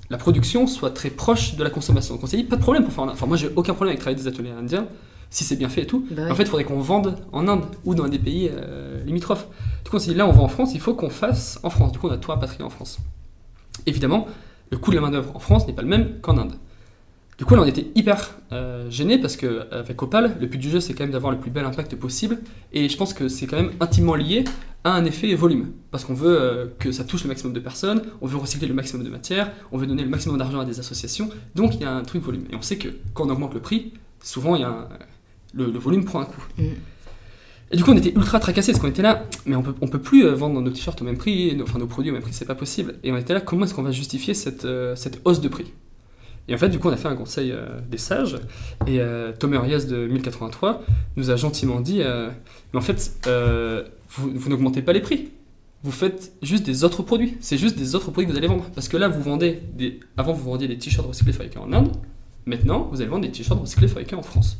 la 0.10 0.18
production 0.18 0.68
soit 0.68 0.89
très 0.92 1.10
proche 1.10 1.56
de 1.56 1.64
la 1.64 1.70
consommation. 1.70 2.16
Donc 2.16 2.24
on 2.26 2.28
s'est 2.28 2.36
dit, 2.38 2.44
pas 2.44 2.58
de 2.58 2.62
problème 2.62 2.84
pour 2.84 2.92
faire 2.94 3.04
en 3.04 3.08
Inde. 3.08 3.14
Enfin, 3.14 3.28
moi, 3.28 3.38
j'ai 3.38 3.48
aucun 3.56 3.74
problème 3.74 3.92
avec 3.94 4.00
travailler 4.02 4.22
des 4.22 4.28
ateliers 4.28 4.50
indiens, 4.52 4.88
si 5.30 5.46
c'est 5.46 5.56
bien 5.56 5.70
fait 5.70 5.84
et 5.84 5.88
tout. 5.88 6.06
bah 6.12 6.24
ouais. 6.26 6.32
En 6.32 6.36
fait, 6.36 6.44
il 6.44 6.50
faudrait 6.50 6.66
qu'on 6.66 6.82
vende 6.82 7.16
en 7.32 7.48
Inde 7.48 7.64
ou 7.86 7.96
dans 7.96 8.08
des 8.10 8.20
pays 8.20 8.50
euh, 8.52 9.02
limitrophes. 9.06 9.48
Du 9.86 9.89
coup, 9.89 9.96
on 9.96 10.00
s'est 10.00 10.12
dit, 10.12 10.18
là, 10.18 10.28
on 10.28 10.32
vend 10.34 10.44
en 10.44 10.48
France, 10.50 10.72
il 10.74 10.82
faut 10.82 10.94
qu'on 10.94 11.10
fasse 11.10 11.60
en 11.64 11.70
France. 11.70 11.94
Du 11.94 12.00
coup, 12.00 12.08
on 12.08 12.12
a 12.12 12.18
tout 12.18 12.30
rapatrié 12.30 12.62
en 12.64 12.70
France. 12.70 13.00
Évidemment, 13.86 14.28
le 14.70 14.78
coût 14.78 14.92
de 14.92 14.96
la 14.98 15.02
main-d'œuvre 15.02 15.34
en 15.36 15.39
France 15.39 15.66
n'est 15.66 15.74
pas 15.74 15.82
le 15.82 15.88
même 15.88 16.20
qu'en 16.22 16.38
Inde. 16.38 16.54
Du 17.42 17.46
coup, 17.46 17.56
là, 17.56 17.64
on 17.64 17.66
était 17.66 17.88
hyper 17.96 18.38
euh, 18.52 18.88
gênés 18.92 19.18
parce 19.18 19.36
qu'avec 19.36 20.00
Opal, 20.04 20.38
le 20.39 20.46
but 20.46 20.60
du 20.60 20.70
jeu, 20.70 20.80
c'est 20.80 20.94
quand 20.94 21.06
même 21.06 21.12
d'avoir 21.12 21.34
le 21.34 21.39
plus 21.39 21.50
bel 21.50 21.66
impact 21.66 21.96
possible. 21.96 22.38
Et 22.72 22.88
je 22.88 22.96
pense 22.96 23.16
que 23.16 23.28
c'est 23.30 23.48
quand 23.48 23.56
même 23.56 23.72
intimement 23.80 24.14
lié 24.14 24.44
à 24.84 24.94
un 24.94 25.06
effet 25.06 25.34
volume. 25.34 25.72
Parce 25.89 26.06
qu'on 26.06 26.14
veut 26.14 26.39
euh, 26.39 26.68
que 26.78 26.92
ça 26.92 27.04
touche 27.04 27.24
le 27.24 27.30
maximum 27.30 27.54
de 27.54 27.60
personnes, 27.60 28.04
on 28.22 28.28
veut 28.28 28.38
recycler 28.38 28.68
le 28.68 28.76
maximum 28.76 29.04
de 29.04 29.10
matière, 29.10 29.52
on 29.72 29.80
veut 29.80 29.88
donner 29.88 30.04
le 30.04 30.10
maximum 30.10 30.38
d'argent 30.38 30.60
à 30.60 30.66
des 30.66 30.80
associations. 30.80 31.32
Donc, 31.56 31.74
il 31.74 31.82
y 31.82 31.84
a 31.86 31.92
un 31.92 32.04
truc 32.04 32.22
volume. 32.22 32.44
Et 32.52 32.56
on 32.56 32.62
sait 32.62 32.78
que 32.78 32.89
quand 33.16 33.26
on 33.26 33.30
augmente 33.32 33.56
le 33.56 33.60
prix, 33.60 33.92
souvent, 34.22 34.56
il 34.56 34.62
y 34.62 34.64
a 34.64 34.70
un- 34.70 34.88
le, 35.56 35.72
le 35.72 35.80
volume 35.80 36.06
prend 36.06 36.20
un 36.20 36.26
coup. 36.26 36.46
Mm. 36.60 36.64
Et 37.72 37.76
du 37.76 37.84
coup, 37.84 37.89
on 37.89 37.98
était 37.98 38.14
ultra 38.16 38.39
tracassés 38.39 38.72
parce 38.72 38.84
qu'on 38.84 38.89
était 38.89 39.02
là, 39.02 39.26
mais 39.48 39.56
on 39.56 39.64
peut, 39.64 39.74
on 39.82 39.88
peut 39.88 40.00
plus 40.00 40.26
euh, 40.28 40.36
vendre 40.36 40.62
nos 40.62 40.70
t-shirts 40.70 41.02
au 41.02 41.06
même 41.06 41.18
prix, 41.18 41.56
nos, 41.56 41.64
enfin 41.64 41.80
nos 41.80 41.88
produits 41.88 42.12
au 42.12 42.14
même 42.14 42.22
prix, 42.22 42.34
c'est 42.34 42.46
pas 42.46 42.54
possible. 42.54 42.98
Et 43.04 43.12
on 43.12 43.18
était 43.18 43.34
là, 43.34 43.42
comment 43.42 43.66
est-ce 43.66 43.74
qu'on 43.74 43.82
va 43.82 43.89
justifier 43.92 44.36
cette, 44.36 44.66
euh, 44.66 44.96
cette 44.96 45.22
hausse 45.26 45.42
de 45.42 45.48
prix? 45.48 45.74
Et 46.52 46.54
en 46.54 46.58
fait, 46.58 46.68
du 46.68 46.80
coup, 46.80 46.89
on 46.89 46.91
a 46.91 46.97
fait 46.97 47.08
un 47.08 47.16
conseil 47.16 47.54
euh, 47.54 47.80
des 47.89 47.97
sages, 47.97 48.36
et 48.86 48.99
euh, 48.99 49.32
Thomas 49.32 49.62
de 49.62 50.06
1083 50.06 50.84
nous 51.16 51.30
a 51.30 51.38
gentiment 51.38 51.80
dit, 51.80 52.02
euh, 52.02 52.30
mais 52.74 52.80
en 52.80 52.82
fait, 52.82 53.26
vous, 54.10 54.49
n'augmentez 54.49 54.82
pas 54.82 54.91
les 54.91 54.99
prix. 54.99 55.30
Vous 55.84 55.93
faites 55.93 56.34
juste 56.41 56.66
des 56.66 56.84
autres 56.84 57.04
produits. 57.04 57.38
C'est 57.39 57.58
juste 57.58 57.78
des 57.78 57.95
autres 57.95 58.12
produits 58.12 58.28
que 58.28 58.34
vous 58.34 58.38
allez 58.38 58.49
vendre. 58.49 58.66
Parce 58.76 58.89
que 58.89 58.97
là, 58.97 59.08
vous 59.08 59.22
vendez 59.22 59.64
des. 59.74 60.02
Avant, 60.18 60.34
vous 60.34 60.43
vendiez 60.43 60.68
des 60.68 60.78
t-shirts 60.78 61.08
recyclés 61.08 61.32
fabriqués 61.32 61.58
en 61.58 61.72
Inde. 61.72 61.93
Maintenant, 62.45 62.89
vous 62.91 62.99
allez 62.99 63.10
vendre 63.10 63.24
des 63.24 63.32
t-shirts 63.32 63.60
recyclés 63.60 63.88
fabriqués 63.88 64.16
en 64.16 64.22
France. 64.22 64.60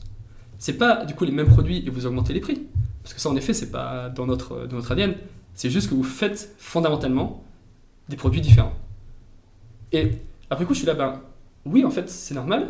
C'est 0.58 0.78
pas 0.78 1.06
du 1.06 1.14
coup 1.14 1.26
les 1.26 1.32
mêmes 1.32 1.50
produits 1.50 1.84
et 1.86 1.90
vous 1.90 2.06
augmentez 2.06 2.34
les 2.34 2.40
prix. 2.40 2.62
Parce 3.04 3.14
que 3.14 3.20
ça, 3.20 3.30
en 3.30 3.36
effet, 3.36 3.54
c'est 3.54 3.70
pas 3.70 4.10
dans 4.10 4.26
notre, 4.26 4.66
dans 4.66 4.78
notre 4.78 4.94
ADN. 4.94 5.14
C'est 5.54 5.70
juste 5.70 5.90
que 5.90 5.94
vous 5.94 6.04
faites 6.04 6.56
fondamentalement 6.58 7.44
des 8.08 8.16
produits 8.16 8.42
différents. 8.42 8.74
Et 9.92 10.14
après 10.50 10.66
coup, 10.66 10.74
je 10.74 10.80
suis 10.80 10.88
là, 10.88 10.94
ben 10.94 11.22
oui, 11.66 11.84
en 11.86 11.92
fait, 11.92 12.10
c'est 12.10 12.34
normal. 12.34 12.70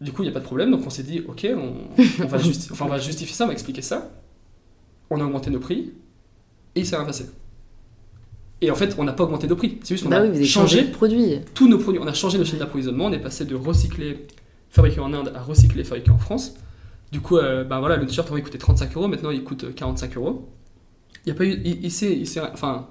Du 0.00 0.12
coup, 0.12 0.22
il 0.22 0.26
n'y 0.26 0.30
a 0.30 0.34
pas 0.34 0.40
de 0.40 0.44
problème. 0.44 0.70
Donc 0.70 0.82
on 0.86 0.90
s'est 0.90 1.02
dit, 1.02 1.20
ok, 1.26 1.46
on, 1.56 1.74
on 2.22 2.26
va 2.26 2.38
justi- 2.42 2.70
enfin, 2.72 2.86
on 2.86 2.88
va 2.88 2.98
justifier 2.98 3.34
ça, 3.34 3.44
on 3.44 3.48
va 3.48 3.52
expliquer 3.52 3.82
ça. 3.82 4.10
On 5.10 5.20
a 5.20 5.24
augmenté 5.24 5.50
nos 5.50 5.60
prix 5.60 5.92
et 6.74 6.80
il 6.80 6.86
s'est 6.86 6.96
rien 6.96 7.04
passé. 7.04 7.26
Et 8.60 8.70
en 8.70 8.74
fait, 8.74 8.94
on 8.98 9.04
n'a 9.04 9.12
pas 9.12 9.24
augmenté 9.24 9.46
nos 9.46 9.56
prix. 9.56 9.78
C'est 9.82 9.94
juste 9.94 10.04
qu'on 10.04 10.10
Bah 10.10 10.18
a 10.20 10.22
oui, 10.24 10.28
changé 10.44 10.46
changé 10.46 10.82
de 10.84 10.90
produit. 10.92 11.40
tous 11.54 11.68
nos 11.68 11.78
produits. 11.78 12.00
On 12.02 12.06
a 12.06 12.12
changé 12.14 12.38
nos 12.38 12.44
chaînes 12.44 12.60
d'approvisionnement. 12.60 13.06
On 13.06 13.12
est 13.12 13.18
passé 13.18 13.44
de 13.44 13.54
recycler, 13.54 14.26
fabriqué 14.70 15.00
en 15.00 15.12
Inde, 15.12 15.32
à 15.34 15.42
recycler, 15.42 15.84
fabriqué 15.84 16.10
en 16.10 16.18
France. 16.18 16.54
Du 17.10 17.20
coup, 17.20 17.36
euh, 17.36 17.62
bah 17.64 17.78
voilà, 17.80 17.96
le 17.96 18.06
t-shirt 18.06 18.26
avant 18.28 18.36
il 18.38 18.42
coûtait 18.42 18.58
35 18.58 18.96
euros, 18.96 19.06
maintenant 19.08 19.30
il 19.30 19.44
coûte 19.44 19.64
euh, 19.64 19.72
45 19.72 20.16
euros. 20.16 20.48
Il 21.26 21.28
y 21.28 21.32
a 21.32 21.34
pas 21.34 21.44
eu, 21.44 21.60
il, 21.64 21.84
il 21.84 21.90
s'est, 21.90 22.16
il 22.16 22.26
enfin, 22.52 22.88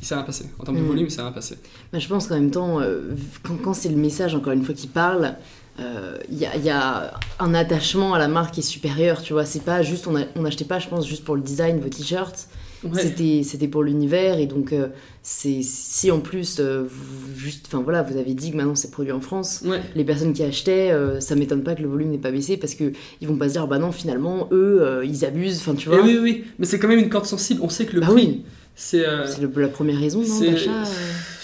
il 0.00 0.06
s'est 0.06 0.14
rien 0.14 0.24
passé. 0.24 0.44
En 0.58 0.64
termes 0.64 0.76
de 0.76 0.82
Mm. 0.82 0.86
volume, 0.86 1.06
il 1.06 1.10
s'est 1.10 1.22
rien 1.22 1.32
passé. 1.32 1.56
Bah, 1.92 1.98
je 1.98 2.08
pense 2.08 2.26
qu'en 2.26 2.34
même 2.34 2.50
temps, 2.50 2.80
euh, 2.80 3.14
quand, 3.42 3.56
quand 3.62 3.74
c'est 3.74 3.88
le 3.88 3.96
message, 3.96 4.34
encore 4.34 4.52
une 4.52 4.62
fois, 4.64 4.74
qui 4.74 4.86
parle, 4.88 5.34
euh, 5.80 6.16
il 6.30 6.38
y, 6.38 6.46
a, 6.46 6.56
il 6.56 6.64
y 6.64 6.70
a 6.70 7.14
un 7.38 7.54
attachement 7.54 8.14
à 8.14 8.18
la 8.18 8.28
marque 8.28 8.54
qui 8.54 8.60
est 8.60 8.62
supérieur, 8.62 9.22
tu 9.22 9.32
vois. 9.32 9.44
C'est 9.44 9.62
pas 9.62 9.82
juste, 9.82 10.06
on 10.06 10.42
n'achetait 10.42 10.64
pas, 10.64 10.78
je 10.78 10.88
pense, 10.88 11.06
juste 11.06 11.24
pour 11.24 11.36
le 11.36 11.42
design 11.42 11.80
vos 11.80 11.88
t-shirts. 11.88 12.48
Ouais. 12.84 13.02
C'était, 13.42 13.66
pour 13.68 13.82
l'univers 13.82 14.38
et 14.38 14.46
donc 14.46 14.72
euh, 14.72 14.88
c'est 15.22 15.62
si 15.62 16.10
en 16.12 16.20
plus 16.20 16.58
euh, 16.60 16.84
vous, 16.88 17.34
juste, 17.36 17.64
enfin 17.66 17.82
voilà, 17.82 18.02
vous 18.02 18.16
avez 18.16 18.32
dit 18.34 18.52
que 18.52 18.56
maintenant 18.56 18.74
c'est 18.76 18.90
produit 18.92 19.12
en 19.12 19.20
France, 19.20 19.62
Ouais. 19.64 19.80
les 19.96 20.04
personnes 20.04 20.32
qui 20.34 20.42
achetaient, 20.44 20.92
ça 21.18 21.34
m'étonne 21.34 21.64
pas 21.64 21.74
que 21.74 21.82
le 21.82 21.88
volume 21.88 22.10
n'ait 22.10 22.18
pas 22.18 22.30
baissé 22.30 22.58
parce 22.58 22.74
que 22.74 22.92
ils 23.20 23.26
vont 23.26 23.36
pas 23.38 23.48
se 23.48 23.54
dire 23.54 23.66
bah 23.66 23.78
non 23.78 23.90
finalement 23.92 24.48
eux 24.52 25.00
ils 25.04 25.24
abusent, 25.24 25.58
enfin 25.58 25.74
tu 25.74 25.88
Et 25.88 25.92
vois. 25.96 26.04
oui, 26.04 26.18
oui, 26.22 26.44
mais 26.58 26.66
c'est 26.66 26.78
quand 26.78 26.86
même 26.86 26.98
une 27.00 27.08
corde 27.08 27.24
sensible. 27.26 27.60
On 27.64 27.70
sait 27.70 27.86
que 27.86 27.94
le 27.94 28.02
bah 28.02 28.08
prix, 28.08 28.14
oui, 28.14 28.44
c'est. 28.76 29.04
euh, 29.06 29.26
la 29.56 29.68
première 29.68 29.98
raison 29.98 30.20
non, 30.22 30.40
d'achat. 30.52 30.70
euh, 30.70 30.84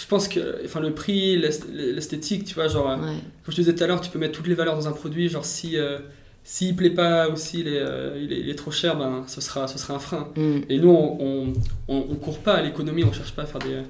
Je 0.01 0.07
pense 0.07 0.29
que 0.29 0.65
enfin, 0.65 0.79
le 0.81 0.93
prix, 0.93 1.37
l'est- 1.39 1.67
l'esthétique, 1.73 2.45
tu 2.45 2.55
vois, 2.55 2.69
genre, 2.69 2.91
euh, 2.91 2.97
ouais. 2.97 3.17
comme 3.45 3.53
je 3.53 3.57
te 3.57 3.61
disais 3.63 3.75
tout 3.75 3.83
à 3.83 3.87
l'heure, 3.89 4.01
tu 4.01 4.11
peux 4.11 4.19
mettre 4.21 4.35
toutes 4.37 4.47
les 4.47 4.55
valeurs 4.55 4.77
dans 4.77 4.87
un 4.87 4.93
produit. 4.93 5.29
Genre, 5.29 5.45
si 5.45 5.77
euh, 5.79 5.99
s'il 6.45 6.77
plaît 6.77 6.91
pas 6.91 7.29
ou 7.31 7.37
s'il 7.37 7.67
est, 7.69 7.79
euh, 7.81 8.19
il 8.23 8.33
est, 8.33 8.41
il 8.41 8.49
est 8.51 8.55
trop 8.55 8.71
cher, 8.71 8.97
ben, 8.97 9.25
ce, 9.27 9.41
sera, 9.41 9.67
ce 9.69 9.79
sera 9.79 9.95
un 9.95 9.99
frein. 9.99 10.29
Mm. 10.37 10.59
Et 10.69 10.79
nous, 10.79 10.91
on, 10.91 11.17
on, 11.21 11.53
on- 11.89 12.07
on 12.11 12.15
court 12.17 12.39
pas 12.39 12.55
à 12.55 12.63
l'économie, 12.63 13.05
on 13.05 13.13
cherche 13.13 13.33
pas 13.35 13.43
à 13.43 13.47
faire 13.47 13.61
des, 13.61 13.81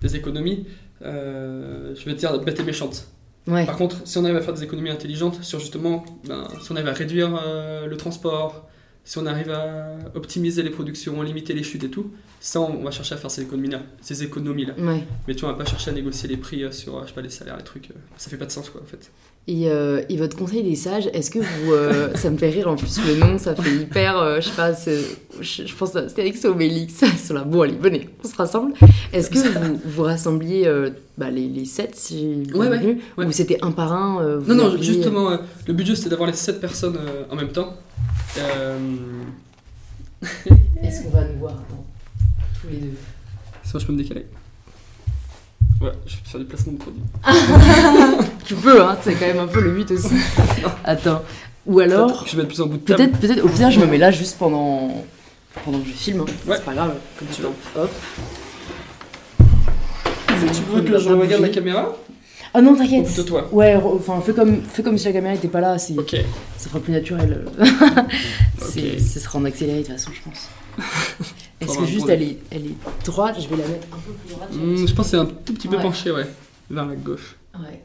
des 0.00 0.16
économies. 0.16 0.64
Euh, 1.02 1.94
je 1.94 2.04
vais 2.04 2.14
te 2.14 2.18
dire 2.20 2.38
bête 2.40 2.58
et 2.60 2.64
méchante. 2.64 3.06
Ouais. 3.46 3.64
Par 3.64 3.76
contre, 3.76 3.96
si 4.04 4.18
on 4.18 4.24
arrive 4.24 4.36
à 4.36 4.42
faire 4.42 4.52
des 4.54 4.62
économies 4.64 4.90
intelligentes 4.90 5.42
sur 5.42 5.58
justement, 5.60 6.04
ben, 6.26 6.46
si 6.62 6.70
on 6.70 6.76
arrive 6.76 6.88
à 6.88 6.92
réduire 6.92 7.40
euh, 7.42 7.86
le 7.86 7.96
transport, 7.96 8.68
si 9.08 9.16
on 9.16 9.24
arrive 9.24 9.50
à 9.50 9.96
optimiser 10.14 10.62
les 10.62 10.68
productions, 10.68 11.22
limiter 11.22 11.54
les 11.54 11.62
chutes 11.62 11.82
et 11.84 11.88
tout, 11.88 12.10
ça, 12.40 12.60
on 12.60 12.84
va 12.84 12.90
chercher 12.90 13.14
à 13.14 13.16
faire 13.16 13.30
ces 13.30 13.40
économies-là. 13.40 13.80
Ces 14.02 14.22
économies-là. 14.22 14.74
Ouais. 14.78 15.02
Mais 15.26 15.34
tu 15.34 15.40
vois, 15.40 15.48
on 15.48 15.52
va 15.52 15.64
pas 15.64 15.68
chercher 15.70 15.90
à 15.92 15.94
négocier 15.94 16.28
les 16.28 16.36
prix 16.36 16.62
euh, 16.62 16.70
sur, 16.70 16.94
euh, 16.94 17.00
je 17.04 17.08
sais 17.08 17.14
pas, 17.14 17.22
les 17.22 17.30
salaires, 17.30 17.56
les 17.56 17.64
trucs. 17.64 17.90
euh, 17.90 17.94
ça 18.18 18.28
fait 18.28 18.36
pas 18.36 18.44
de 18.44 18.50
sens, 18.50 18.68
quoi, 18.68 18.82
en 18.82 18.84
fait. 18.84 19.10
Et, 19.46 19.70
euh, 19.70 20.02
et 20.10 20.18
votre 20.18 20.36
conseil 20.36 20.62
des 20.62 20.74
sages, 20.76 21.08
est-ce 21.14 21.30
que 21.30 21.38
vous. 21.38 21.72
euh, 21.72 22.10
ça 22.16 22.28
me 22.28 22.36
fait 22.36 22.50
rire 22.50 22.68
en 22.68 22.76
plus, 22.76 23.00
le 23.08 23.14
nom, 23.16 23.38
ça 23.38 23.54
fait 23.56 23.74
hyper. 23.74 24.18
euh, 24.18 24.42
je 24.42 24.48
sais 24.50 24.54
pas, 24.54 24.72
je, 24.74 25.64
je 25.66 25.74
pense 25.74 25.92
que 25.92 26.06
c'est 26.08 26.20
Alex 26.20 26.44
et 26.44 26.48
Obélix. 26.48 27.02
Sont 27.26 27.32
là, 27.32 27.44
bon, 27.44 27.62
allez, 27.62 27.78
venez, 27.80 28.10
on 28.22 28.28
se 28.28 28.36
rassemble. 28.36 28.74
Est-ce 29.14 29.30
que 29.30 29.38
vous, 29.38 29.80
vous 29.86 30.02
rassembliez 30.02 30.70
bah, 31.16 31.30
les, 31.30 31.48
les 31.48 31.64
sept, 31.64 31.96
si 31.96 32.44
j'ai 32.44 32.52
Ouais, 32.54 32.68
ouais. 32.68 33.24
Ou 33.26 33.32
c'était 33.32 33.58
un 33.62 33.70
par 33.72 33.90
un 33.94 34.36
vous 34.36 34.52
Non, 34.54 34.72
non, 34.72 34.82
justement, 34.82 35.30
le 35.66 35.72
but 35.72 35.96
c'était 35.96 36.10
d'avoir 36.10 36.28
les 36.28 36.36
7 36.36 36.60
personnes 36.60 36.98
en 37.30 37.34
même 37.34 37.48
temps. 37.48 37.74
Euh, 38.36 38.78
Est-ce 40.82 41.02
qu'on 41.04 41.10
va 41.10 41.24
nous 41.24 41.38
voir 41.38 41.52
Attends, 41.52 41.84
tous 42.60 42.68
les 42.68 42.76
deux? 42.78 42.96
Sinon, 43.64 43.78
je 43.80 43.86
peux 43.86 43.92
me 43.92 43.98
décaler. 44.02 44.26
Ouais, 45.80 45.92
je 46.06 46.16
vais 46.16 46.22
faire 46.24 46.40
du 46.40 46.46
placement 46.46 46.72
de 46.72 46.78
produit. 46.78 47.02
Tu 48.44 48.54
peux, 48.54 48.82
hein, 48.82 48.96
c'est 49.02 49.12
quand 49.14 49.26
même 49.26 49.40
un 49.40 49.46
peu 49.46 49.60
le 49.60 49.72
but 49.72 49.90
aussi. 49.90 50.14
Attends. 50.84 51.22
Ou 51.66 51.80
alors, 51.80 52.24
Je 52.26 52.32
vais 52.32 52.38
mettre 52.38 52.48
plus 52.48 52.60
en 52.62 52.66
bout 52.66 52.78
de 52.78 52.82
peut-être, 52.82 53.18
peut-être, 53.18 53.44
au 53.44 53.48
pire, 53.48 53.70
je 53.70 53.78
me 53.78 53.86
mets 53.86 53.98
là 53.98 54.10
juste 54.10 54.38
pendant, 54.38 55.04
pendant 55.66 55.80
que 55.80 55.86
je 55.88 55.92
filme. 55.92 56.20
hein. 56.22 56.24
Ouais. 56.46 56.56
C'est 56.56 56.64
pas 56.64 56.72
grave, 56.74 56.94
comme 57.18 57.28
tu 57.28 57.42
veux. 57.42 57.48
Hop. 57.76 57.90
Tu 60.28 60.62
veux 60.72 60.80
que 60.82 60.98
je 60.98 61.08
regarde 61.10 61.42
la 61.42 61.48
caméra? 61.50 61.94
Ah 62.58 62.62
non, 62.62 62.74
t'inquiète. 62.76 63.04
plutôt 63.06 63.22
toi 63.22 63.48
Ouais, 63.52 63.76
enfin, 63.76 64.20
fais 64.20 64.32
comme, 64.32 64.60
fais 64.62 64.82
comme 64.82 64.98
si 64.98 65.04
la 65.06 65.12
caméra 65.12 65.34
était 65.34 65.46
pas 65.48 65.60
là, 65.60 65.78
c'est- 65.78 65.96
Ok. 65.98 66.16
ça 66.56 66.68
fera 66.68 66.80
plus 66.80 66.92
naturel. 66.92 67.44
C'est- 68.58 68.94
Ok. 68.94 69.00
Ce 69.00 69.20
sera 69.20 69.38
en 69.38 69.44
accéléré 69.44 69.78
de 69.82 69.84
toute 69.86 69.92
façon, 69.92 70.10
je 70.12 70.22
pense. 70.22 70.48
Est-ce 71.60 71.78
que 71.78 71.86
juste 71.86 72.08
elle 72.08 72.22
est, 72.22 72.38
elle 72.50 72.66
est 72.66 72.74
droite 73.04 73.36
Je 73.40 73.48
vais 73.48 73.56
la 73.62 73.68
mettre 73.68 73.86
un 73.92 73.98
peu 73.98 74.12
plus 74.12 74.34
droite. 74.34 74.48
Hmm, 74.52 74.86
je 74.86 74.92
pense 74.94 75.06
que 75.06 75.10
c'est 75.12 75.16
un 75.18 75.26
tout 75.26 75.54
petit 75.54 75.68
peu 75.68 75.76
Ouais. 75.76 75.82
penché, 75.82 76.10
ouais. 76.10 76.26
Vers 76.70 76.86
la 76.86 76.96
gauche. 76.96 77.36
Ouais. 77.58 77.82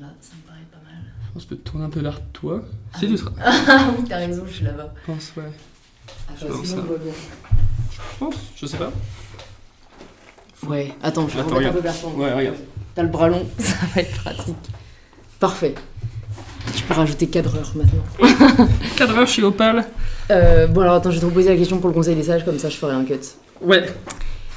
Là, 0.00 0.08
ça 0.20 0.32
me 0.36 0.46
paraît 0.46 0.58
pas 0.70 0.78
mal. 0.84 1.02
Je 1.28 1.32
pense 1.32 1.44
que 1.44 1.50
je 1.50 1.54
peux 1.54 1.56
te 1.56 1.68
tourner 1.70 1.84
un 1.86 1.90
peu 1.90 2.00
vers 2.00 2.20
toi. 2.32 2.62
Ah 2.92 2.98
Si 2.98 3.06
oui. 3.06 3.16
seras. 3.18 3.32
Ah 3.68 3.90
oui, 3.98 4.04
t'as 4.08 4.16
raison, 4.18 4.44
je 4.46 4.52
suis 4.52 4.64
là-bas. 4.64 4.92
Je 5.06 5.12
pense, 5.12 5.32
ouais. 5.36 5.44
Je 6.38 6.44
Attends, 6.46 6.56
pense 6.56 6.66
sinon 6.66 6.76
ça. 6.78 6.82
je 6.82 6.88
vois 6.88 6.98
bien. 6.98 7.12
Je 7.92 8.18
pense, 8.18 8.34
je 8.56 8.66
sais 8.66 8.76
pas. 8.76 8.92
Ouais, 10.68 10.92
attends, 11.02 11.28
je 11.28 11.34
vais 11.34 11.40
Attends, 11.40 11.54
remettre 11.56 11.70
un 11.70 11.74
peu 11.74 11.80
vers 11.80 12.00
toi. 12.00 12.10
Ouais, 12.16 12.32
regarde. 12.32 12.56
T'as 12.94 13.02
le 13.02 13.08
bras 13.08 13.28
long, 13.28 13.44
ça 13.58 13.74
va 13.94 14.00
être 14.00 14.14
pratique. 14.22 14.54
Parfait. 15.40 15.74
Tu 16.74 16.82
peux 16.84 16.94
rajouter 16.94 17.26
cadreur 17.26 17.72
maintenant. 17.74 18.66
Cadreur 18.96 19.26
chez 19.26 19.42
Opal. 19.42 19.84
Euh, 20.30 20.66
bon 20.66 20.80
alors 20.80 20.94
attends, 20.94 21.10
je 21.10 21.16
vais 21.16 21.20
te 21.20 21.26
reposer 21.26 21.50
la 21.50 21.56
question 21.56 21.78
pour 21.78 21.88
le 21.88 21.94
conseil 21.94 22.14
des 22.16 22.22
sages, 22.22 22.44
comme 22.44 22.58
ça 22.58 22.68
je 22.70 22.76
ferai 22.76 22.94
un 22.94 23.04
cut. 23.04 23.14
Ouais. 23.60 23.84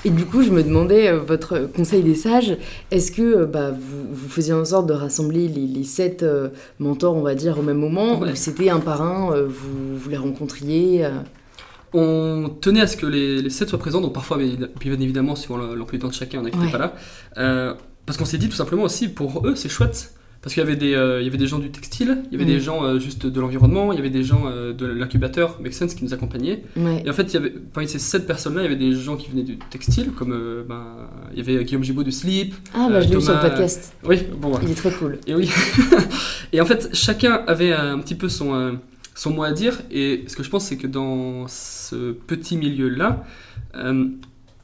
Et 0.06 0.10
du 0.10 0.26
coup, 0.26 0.44
je 0.44 0.52
me 0.52 0.64
demandais, 0.64 1.10
euh, 1.10 1.20
votre 1.20 1.58
conseil 1.76 2.04
des 2.04 2.16
sages, 2.16 2.56
est-ce 2.92 3.12
que 3.12 3.22
euh, 3.22 3.46
bah, 3.46 3.72
vous, 3.72 4.08
vous 4.14 4.30
faisiez 4.30 4.54
en 4.54 4.64
sorte 4.64 4.86
de 4.88 4.94
rassembler 4.94 5.48
les, 5.50 5.66
les 5.66 5.84
sept 5.84 6.22
euh, 6.24 6.50
mentors, 6.80 7.16
on 7.16 7.22
va 7.24 7.36
dire, 7.36 7.58
au 7.60 7.64
même 7.64 7.80
moment, 7.80 8.20
Ouais. 8.20 8.32
ou 8.32 8.36
c'était 8.36 8.70
un 8.70 8.80
par 8.80 9.02
un, 9.02 9.34
euh, 9.34 9.48
vous, 9.50 9.98
vous 9.98 10.10
les 10.10 10.16
rencontriez 10.18 11.04
euh, 11.04 11.10
On 11.94 12.50
tenait 12.62 12.82
à 12.82 12.88
ce 12.88 12.98
que 12.98 13.06
les, 13.06 13.42
les 13.42 13.50
7 13.50 13.70
soient 13.70 13.80
présents, 13.80 14.02
donc 14.02 14.14
parfois, 14.14 14.38
bien 14.38 15.00
évidemment, 15.00 15.36
suivant 15.36 15.58
le- 15.58 15.76
l'emploi 15.76 15.98
du 15.98 16.00
temps 16.00 16.10
de 16.10 16.14
chacun, 16.14 16.40
on 16.40 16.44
n'était 16.44 16.58
Ouais. 16.58 16.72
pas 16.72 16.78
là. 16.78 16.96
Euh, 17.38 17.74
parce 18.06 18.18
qu'on 18.18 18.26
s'est 18.26 18.38
dit 18.38 18.50
tout 18.50 18.56
simplement 18.56 18.84
aussi, 18.84 19.08
pour 19.08 19.48
eux, 19.48 19.56
c'est 19.56 19.70
chouette. 19.70 20.14
Parce 20.42 20.54
qu'il 20.54 20.62
y, 20.64 20.66
avait 20.68 20.76
des, 20.76 20.94
euh, 20.94 21.20
il 21.20 21.26
y 21.26 21.28
avait 21.28 21.38
des 21.40 21.48
gens 21.48 21.58
du 21.60 21.72
textile, 21.72 22.20
il 22.32 22.34
y 22.38 22.42
avait 22.42 22.50
Mm. 22.50 22.56
des 22.56 22.60
gens 22.62 22.84
euh, 22.84 23.00
juste 23.00 23.26
de 23.26 23.42
l'environnement, 23.42 23.92
il 23.92 23.96
y 23.96 24.00
avait 24.00 24.12
des 24.12 24.24
gens 24.24 24.44
de 24.78 24.86
l'incubateur 24.86 25.60
Make 25.62 25.74
Sense 25.74 25.94
qui 25.96 26.04
nous 26.06 26.14
accompagnaient. 26.14 26.64
Ouais. 26.78 27.02
Et 27.06 27.10
en 27.10 27.14
fait, 27.14 27.24
il 27.24 27.34
y 27.34 27.38
avait, 27.38 27.50
parmi 27.50 27.90
ces 27.90 28.00
7 28.00 28.28
personnes-là, 28.28 28.62
il 28.62 28.64
y 28.66 28.68
avait 28.68 28.76
des 28.78 28.94
gens 28.94 29.18
qui 29.18 29.30
venaient 29.32 29.44
du 29.44 29.58
textile, 29.58 30.12
comme 30.12 30.30
ben, 30.70 30.84
il 31.34 31.40
y 31.40 31.42
avait 31.42 31.64
Guillaume 31.66 31.84
Gibaud 31.84 32.04
du 32.04 32.12
Slip. 32.12 32.54
Ah, 32.74 32.88
bah 32.90 33.02
je 33.02 33.10
l'ai 33.10 33.16
vu 33.16 33.22
sur 33.22 33.34
le 33.34 33.40
podcast. 33.42 33.94
Oui, 34.06 34.20
bon. 34.40 34.54
Il 34.62 34.72
est 34.72 34.76
très 34.76 34.92
cool. 34.92 35.18
Et 35.26 35.34
oui. 35.36 35.50
et 36.54 36.62
en 36.62 36.66
fait, 36.66 36.90
chacun 36.94 37.42
avait 37.48 37.74
un 37.74 37.98
petit 38.00 38.16
peu 38.16 38.30
son, 38.30 38.78
son 39.18 39.32
mot 39.32 39.44
à 39.44 39.52
dire. 39.52 39.82
Et 39.92 40.24
ce 40.28 40.36
que 40.36 40.44
je 40.44 40.50
pense, 40.50 40.66
c'est 40.66 40.78
que 40.78 40.88
dans 40.88 41.48
ce 41.48 42.12
petit 42.12 42.56
milieu-là, 42.56 43.26
euh, 43.76 44.08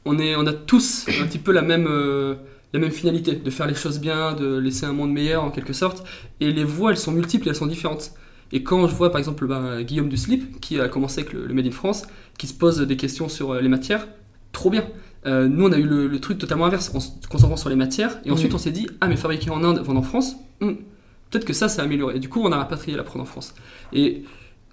on, 0.04 0.18
est, 0.18 0.36
on 0.36 0.46
a 0.46 0.52
tous 0.52 1.06
un 1.20 1.26
petit 1.26 1.38
peu 1.38 1.52
la 1.52 1.62
même, 1.62 1.86
euh, 1.88 2.36
la 2.72 2.78
même 2.78 2.92
finalité, 2.92 3.34
de 3.34 3.50
faire 3.50 3.66
les 3.66 3.74
choses 3.74 3.98
bien, 3.98 4.32
de 4.32 4.56
laisser 4.56 4.86
un 4.86 4.92
monde 4.92 5.12
meilleur 5.12 5.42
en 5.42 5.50
quelque 5.50 5.72
sorte. 5.72 6.06
Et 6.40 6.52
les 6.52 6.64
voix, 6.64 6.92
elles 6.92 6.96
sont 6.98 7.12
multiples 7.12 7.48
et 7.48 7.50
elles 7.50 7.56
sont 7.56 7.66
différentes. 7.66 8.12
Et 8.52 8.62
quand 8.62 8.86
je 8.86 8.94
vois 8.94 9.10
par 9.10 9.18
exemple 9.18 9.46
ben, 9.46 9.82
Guillaume 9.82 10.08
du 10.08 10.16
Slip, 10.16 10.60
qui 10.60 10.78
a 10.78 10.88
commencé 10.88 11.20
avec 11.22 11.32
le, 11.32 11.46
le 11.46 11.54
Made 11.54 11.66
in 11.66 11.72
France, 11.72 12.04
qui 12.38 12.46
se 12.46 12.54
pose 12.54 12.80
des 12.80 12.96
questions 12.96 13.28
sur 13.28 13.50
euh, 13.50 13.60
les 13.60 13.68
matières, 13.68 14.06
trop 14.52 14.70
bien. 14.70 14.86
Euh, 15.26 15.48
nous, 15.48 15.66
on 15.66 15.72
a 15.72 15.78
eu 15.78 15.86
le, 15.86 16.06
le 16.06 16.20
truc 16.20 16.38
totalement 16.38 16.66
inverse, 16.66 16.92
en 16.94 17.00
se 17.00 17.10
concentrant 17.28 17.56
sur 17.56 17.70
les 17.70 17.76
matières, 17.76 18.20
et 18.24 18.30
ensuite 18.30 18.54
on 18.54 18.58
s'est 18.58 18.70
dit, 18.70 18.86
ah 19.00 19.08
mais 19.08 19.16
fabriqué 19.16 19.50
en 19.50 19.64
Inde, 19.64 19.78
vendre 19.78 20.00
en 20.00 20.02
France, 20.02 20.36
hmm, 20.60 20.74
peut-être 21.30 21.46
que 21.46 21.54
ça, 21.54 21.68
ça 21.68 21.82
a 21.82 21.86
amélioré. 21.86 22.16
Et 22.16 22.20
du 22.20 22.28
coup, 22.28 22.42
on 22.44 22.52
a 22.52 22.56
rapatrié 22.56 22.96
la 22.96 23.02
prod 23.02 23.20
en 23.20 23.24
France. 23.24 23.54
Et 23.92 24.22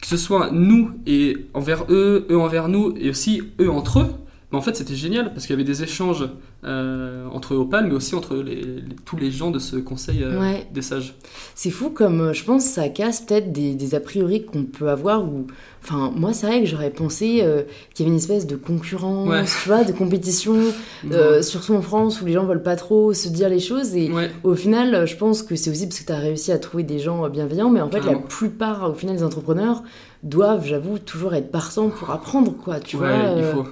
que 0.02 0.08
ce 0.08 0.18
soit 0.18 0.50
nous 0.52 0.92
et 1.06 1.38
envers 1.54 1.86
eux, 1.90 2.26
eux 2.30 2.38
envers 2.38 2.68
nous, 2.68 2.96
et 2.98 3.10
aussi 3.10 3.44
eux 3.60 3.70
entre 3.70 4.00
eux, 4.00 4.16
mais 4.52 4.58
en 4.58 4.62
fait, 4.62 4.76
c'était 4.76 4.96
génial 4.96 5.34
parce 5.34 5.46
qu'il 5.46 5.54
y 5.56 5.60
avait 5.60 5.64
des 5.68 5.84
échanges 5.84 6.28
euh, 6.64 7.26
entre 7.32 7.56
Opal, 7.56 7.88
mais 7.88 7.94
aussi 7.94 8.14
entre 8.16 8.36
les- 8.36 8.56
les- 8.56 8.84
tous 9.06 9.18
les 9.18 9.32
gens 9.32 9.50
de 9.50 9.58
ce 9.60 9.78
conseil 9.78 10.24
euh, 10.24 10.40
Ouais. 10.40 10.68
des 10.74 10.82
sages. 10.82 11.16
C'est 11.56 11.72
fou 11.72 11.90
comme 11.90 12.22
euh, 12.22 12.34
je 12.34 12.44
pense 12.44 12.64
ça 12.66 12.90
casse 12.90 13.22
peut-être 13.22 13.52
des, 13.52 13.74
des 13.76 13.96
a 13.96 14.00
priori 14.00 14.46
qu'on 14.46 14.64
peut 14.64 14.90
avoir 14.90 15.24
ou 15.24 15.48
enfin 15.84 16.12
moi 16.16 16.34
c'est 16.34 16.46
vrai 16.48 16.60
que 16.62 16.68
j'aurais 16.68 16.92
pensé 16.92 17.40
euh, 17.42 17.64
qu'il 17.94 18.06
y 18.06 18.08
avait 18.08 18.12
une 18.14 18.20
espèce 18.22 18.46
de 18.46 18.56
concurrence 18.56 19.28
Ouais. 19.28 19.44
tu 19.46 19.68
vois 19.70 19.84
de 19.84 19.92
compétition 19.92 20.56
euh, 21.12 21.42
surtout 21.42 21.74
en 21.74 21.82
France 21.82 22.22
où 22.22 22.26
les 22.26 22.34
gens 22.34 22.46
veulent 22.46 22.62
pas 22.62 22.76
trop 22.76 23.14
se 23.14 23.30
dire 23.30 23.50
les 23.50 23.60
choses 23.60 23.96
et 23.96 24.12
ouais, 24.12 24.30
au 24.44 24.54
final 24.54 25.08
je 25.08 25.16
pense 25.16 25.42
que 25.42 25.56
c'est 25.56 25.72
aussi 25.72 25.88
parce 25.88 26.00
que 26.02 26.06
tu 26.06 26.12
as 26.12 26.18
réussi 26.18 26.52
à 26.52 26.60
trouver 26.60 26.84
des 26.84 27.00
gens 27.00 27.28
bienveillants 27.30 27.72
mais 27.72 27.82
en 27.82 27.90
fait 27.90 28.02
la 28.02 28.16
plupart 28.16 28.92
au 28.92 28.94
final 28.94 29.16
des 29.16 29.24
entrepreneurs 29.24 29.82
doivent 30.22 30.66
j'avoue 30.68 31.00
toujours 31.00 31.34
être 31.34 31.50
partants 31.52 31.90
pour 31.90 32.12
apprendre 32.12 32.52
quoi 32.56 32.80
tu 32.80 32.98
ouais, 32.98 33.08
vois 33.10 33.36
il 33.38 33.44
faut. 33.46 33.66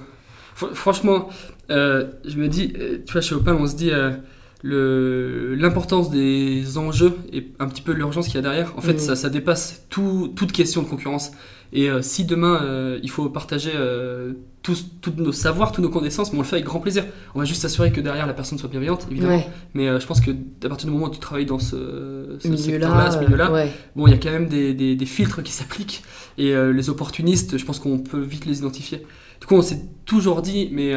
Fr- 0.60 0.74
Franchement, 0.74 1.28
euh, 1.70 2.06
je 2.26 2.36
me 2.36 2.48
dis, 2.48 2.72
euh, 2.78 2.98
tu 3.06 3.12
vois, 3.12 3.20
chez 3.20 3.34
Opal, 3.34 3.54
on 3.54 3.66
se 3.66 3.76
dit 3.76 3.90
euh, 3.92 5.56
l'importance 5.56 6.10
des 6.10 6.76
enjeux 6.78 7.16
et 7.32 7.48
un 7.58 7.66
petit 7.68 7.82
peu 7.82 7.92
l'urgence 7.92 8.26
qu'il 8.26 8.36
y 8.36 8.38
a 8.38 8.42
derrière. 8.42 8.72
En 8.76 8.80
fait, 8.80 8.94
Mhm. 8.94 8.98
ça, 8.98 9.16
ça 9.16 9.30
dépasse 9.30 9.84
tout- 9.88 10.32
toute 10.36 10.52
question 10.52 10.82
de 10.82 10.88
concurrence. 10.88 11.32
Et 11.72 11.88
euh, 11.88 12.02
si 12.02 12.24
demain, 12.24 12.60
euh, 12.62 12.98
il 13.02 13.10
faut 13.10 13.28
partager 13.28 13.70
euh, 13.74 14.32
tous, 14.62 14.86
tous 15.00 15.12
nos 15.16 15.32
savoirs, 15.32 15.70
toutes 15.72 15.84
nos 15.84 15.90
connaissances, 15.90 16.32
mais 16.32 16.38
on 16.38 16.42
le 16.42 16.46
fait 16.46 16.56
avec 16.56 16.66
grand 16.66 16.80
plaisir. 16.80 17.04
On 17.34 17.38
va 17.38 17.44
juste 17.44 17.62
s'assurer 17.62 17.92
que 17.92 18.00
derrière, 18.00 18.26
la 18.26 18.34
personne 18.34 18.58
soit 18.58 18.68
bienveillante, 18.68 19.06
évidemment. 19.10 19.36
ouais, 19.36 19.46
Mais 19.74 20.00
je 20.00 20.06
pense 20.06 20.20
que 20.20 20.30
à 20.30 20.68
partir 20.68 20.86
du 20.88 20.92
moment 20.92 21.06
où 21.06 21.10
tu 21.10 21.20
travailles 21.20 21.46
dans 21.46 21.58
ce, 21.60 22.36
ce 22.40 22.48
milieu-là 22.48 22.62
secteur-là, 22.62 23.10
ce 23.12 23.18
milieu-là, 23.20 23.52
ouais. 23.52 23.70
bon, 23.94 24.06
il 24.06 24.10
y 24.10 24.14
a 24.14 24.18
quand 24.18 24.30
même 24.32 24.48
des, 24.48 24.74
des- 24.74 24.96
des 24.96 25.06
filtres 25.06 25.42
qui 25.42 25.52
s'appliquent. 25.58 26.02
Et 26.38 26.52
les 26.54 26.88
opportunistes, 26.90 27.56
je 27.58 27.64
pense 27.64 27.78
qu'on 27.78 27.98
peut 27.98 28.20
vite 28.20 28.46
les 28.46 28.58
identifier. 28.58 29.06
Du 29.40 29.46
coup, 29.46 29.54
on 29.54 29.62
s'est 29.62 29.80
toujours 30.06 30.42
dit, 30.42 30.68
mais 30.72 30.92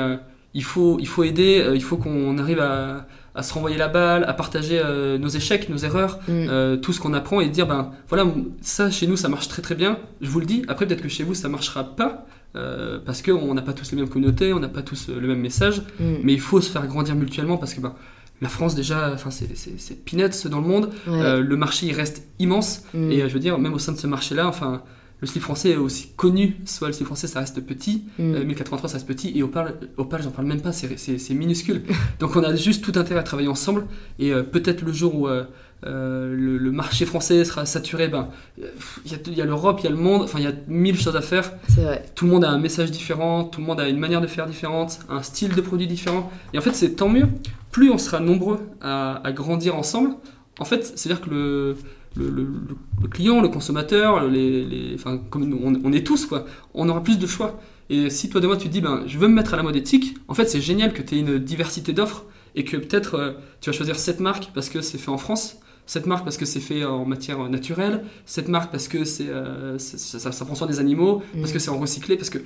il, 0.53 0.63
faut, 0.63 0.97
il 0.99 1.07
faut 1.07 1.23
aider, 1.23 1.69
il 1.73 1.83
faut 1.83 1.97
qu'on 1.97 2.37
arrive 2.37 2.59
à, 2.59 3.07
à 3.35 3.41
se 3.43 3.53
renvoyer 3.53 3.77
la 3.77 3.87
balle, 3.87 4.23
à 4.25 4.33
partager 4.33 4.79
euh, 4.83 5.17
nos 5.17 5.27
échecs, 5.29 5.67
nos 5.69 5.77
erreurs, 5.77 6.19
Mm. 6.27 6.31
euh, 6.49 6.77
tout 6.77 6.93
ce 6.93 6.99
qu'on 6.99 7.13
apprend 7.13 7.41
et 7.41 7.49
dire, 7.49 7.65
ben 7.67 7.91
voilà, 8.09 8.25
ça 8.61 8.91
chez 8.91 9.07
nous, 9.07 9.17
ça 9.17 9.27
marche 9.29 9.47
très 9.47 9.61
très 9.61 9.75
bien, 9.75 9.97
je 10.21 10.29
vous 10.29 10.39
le 10.39 10.45
dis. 10.45 10.63
Après, 10.67 10.85
peut-être 10.85 11.01
que 11.01 11.09
chez 11.09 11.23
vous, 11.23 11.33
ça 11.33 11.49
marchera 11.49 11.83
pas. 11.95 12.25
euh, 12.55 12.99
parce 13.03 13.23
qu'on 13.23 13.51
n'a 13.55 13.63
pas 13.63 13.73
tous 13.73 13.89
les 13.91 13.97
mêmes 13.97 14.07
communautés, 14.09 14.53
on 14.53 14.59
n'a 14.59 14.69
pas 14.69 14.83
tous 14.83 15.09
euh, 15.09 15.19
le 15.19 15.27
même 15.27 15.39
message, 15.39 15.81
Mm. 15.99 16.03
mais 16.23 16.33
il 16.33 16.39
faut 16.39 16.61
se 16.61 16.69
faire 16.69 16.85
grandir 16.85 17.15
mutuellement 17.15 17.57
parce 17.57 17.73
que 17.73 17.81
ben, 17.81 17.95
la 18.43 18.47
France 18.49 18.75
déjà, 18.75 19.11
enfin 19.11 19.31
c'est 19.31 20.05
peanuts 20.05 20.47
dans 20.51 20.59
le 20.61 20.67
monde, 20.67 20.89
Ouais. 21.07 21.39
le 21.41 21.55
marché 21.57 21.87
il 21.87 21.93
reste 21.93 22.27
immense 22.37 22.83
Mm. 22.93 23.11
et 23.11 23.19
je 23.27 23.33
veux 23.33 23.39
dire 23.39 23.57
même 23.57 23.73
au 23.73 23.79
sein 23.79 23.91
de 23.91 23.97
ce 23.97 24.05
marché 24.05 24.35
là, 24.35 24.47
enfin 24.47 24.83
le 25.23 25.27
slip 25.27 25.41
français 25.41 25.69
est 25.69 25.75
aussi 25.77 26.09
connu, 26.17 26.57
soit 26.65 26.87
le 26.89 26.93
slip 26.93 27.07
français 27.07 27.27
ça 27.27 27.39
reste 27.39 27.61
petit, 27.65 28.03
Mm. 28.19 28.33
euh, 28.35 28.43
1083 28.43 28.89
ça 28.89 28.95
reste 28.97 29.07
petit, 29.07 29.31
et 29.37 29.41
Opal, 29.41 29.73
Opal 29.95 30.21
j'en 30.21 30.31
parle 30.31 30.47
même 30.49 30.59
pas, 30.59 30.73
c'est- 30.73 31.29
minuscule. 31.33 31.81
Donc 32.19 32.35
on 32.35 32.43
a 32.43 32.53
juste 32.55 32.83
tout 32.83 32.99
intérêt 32.99 33.21
à 33.21 33.23
travailler 33.23 33.47
ensemble, 33.47 33.85
et 34.19 34.33
euh, 34.33 34.43
peut-être 34.43 34.81
le 34.81 34.91
jour 34.91 35.15
où 35.15 35.27
euh, 35.29 35.45
le, 35.85 36.57
le 36.57 36.71
marché 36.71 37.05
français 37.05 37.43
sera 37.45 37.65
saturé, 37.65 38.07
ben, 38.09 38.27
il 38.57 39.35
y 39.37 39.41
a- 39.41 39.45
l'Europe, 39.45 39.79
il 39.81 39.85
y 39.85 39.87
a 39.87 39.91
le 39.91 39.97
monde, 39.97 40.23
enfin 40.23 40.39
il 40.39 40.43
y 40.45 40.47
a 40.47 40.53
mille 40.67 40.99
choses 40.99 41.15
à 41.15 41.21
faire, 41.21 41.53
vrai. 41.69 42.03
tout 42.15 42.25
le 42.25 42.31
monde 42.31 42.43
a 42.43 42.49
un 42.49 42.59
message 42.59 42.91
différent, 42.91 43.45
tout 43.45 43.61
le 43.61 43.65
monde 43.67 43.79
a 43.79 43.87
une 43.87 43.99
manière 43.99 44.19
de 44.21 44.27
faire 44.27 44.45
différente, 44.45 44.99
un 45.09 45.21
style 45.21 45.55
de 45.55 45.61
produit 45.61 45.87
différent. 45.87 46.31
Et 46.53 46.57
en 46.57 46.61
fait, 46.61 46.73
c'est 46.75 46.95
tant 46.95 47.09
mieux. 47.09 47.27
Plus 47.71 47.89
on 47.89 47.97
sera 47.97 48.19
nombreux 48.19 48.59
à, 48.81 49.21
à 49.25 49.31
grandir 49.31 49.75
ensemble, 49.75 50.11
en 50.59 50.65
fait, 50.65 50.83
c'est-à-dire 50.95 51.21
que 51.23 51.29
le, 51.29 51.75
le, 52.15 52.29
le- 52.29 52.43
le- 52.43 52.77
le 53.01 53.07
client, 53.07 53.41
le 53.41 53.47
consommateur, 53.49 54.27
les, 54.27 54.63
les- 54.65 54.95
enfin, 54.95 55.17
comme 55.29 55.45
nous, 55.45 55.59
on, 55.63 55.73
on 55.83 55.91
est 55.93 56.05
tous, 56.05 56.25
quoi, 56.25 56.45
on 56.73 56.87
aura 56.89 57.03
plus 57.03 57.17
de 57.19 57.27
choix. 57.27 57.59
Et 57.89 58.09
si 58.09 58.29
toi, 58.29 58.39
demain, 58.41 58.55
tu 58.55 58.67
te 58.67 58.73
dis, 58.73 58.81
ben, 58.81 59.03
je 59.07 59.17
veux 59.17 59.27
me 59.27 59.33
mettre 59.33 59.53
à 59.53 59.57
la 59.57 59.63
mode 59.63 59.75
éthique, 59.75 60.15
en 60.27 60.33
fait, 60.33 60.45
c'est 60.49 60.61
génial 60.61 60.93
que 60.93 61.01
tu 61.01 61.15
aies 61.15 61.19
une 61.19 61.37
diversité 61.39 61.91
d'offres 61.93 62.25
et 62.55 62.63
que 62.63 62.77
peut-être 62.77 63.15
euh, 63.15 63.31
tu 63.61 63.69
vas 63.69 63.75
choisir 63.75 63.97
cette 63.97 64.19
marque 64.19 64.49
parce 64.53 64.69
que 64.69 64.81
c'est 64.81 64.97
fait 64.97 65.09
en 65.11 65.17
France, 65.17 65.57
cette 65.85 66.05
marque 66.05 66.23
parce 66.23 66.37
que 66.37 66.45
c'est 66.45 66.59
fait 66.61 66.85
en 66.85 67.03
matière 67.05 67.39
naturelle, 67.49 68.05
cette 68.25 68.47
marque 68.47 68.71
parce 68.71 68.87
que 68.87 69.03
c'est, 69.03 69.27
euh, 69.29 69.77
ça, 69.79 70.19
ça- 70.19 70.31
ça 70.31 70.45
prend 70.45 70.55
soin 70.55 70.67
des 70.67 70.79
animaux, 70.79 71.21
parce 71.39 71.49
Mm. 71.49 71.53
que 71.53 71.59
c'est 71.59 71.69
en 71.71 71.77
recyclé, 71.79 72.15
parce 72.15 72.29
que 72.29 72.37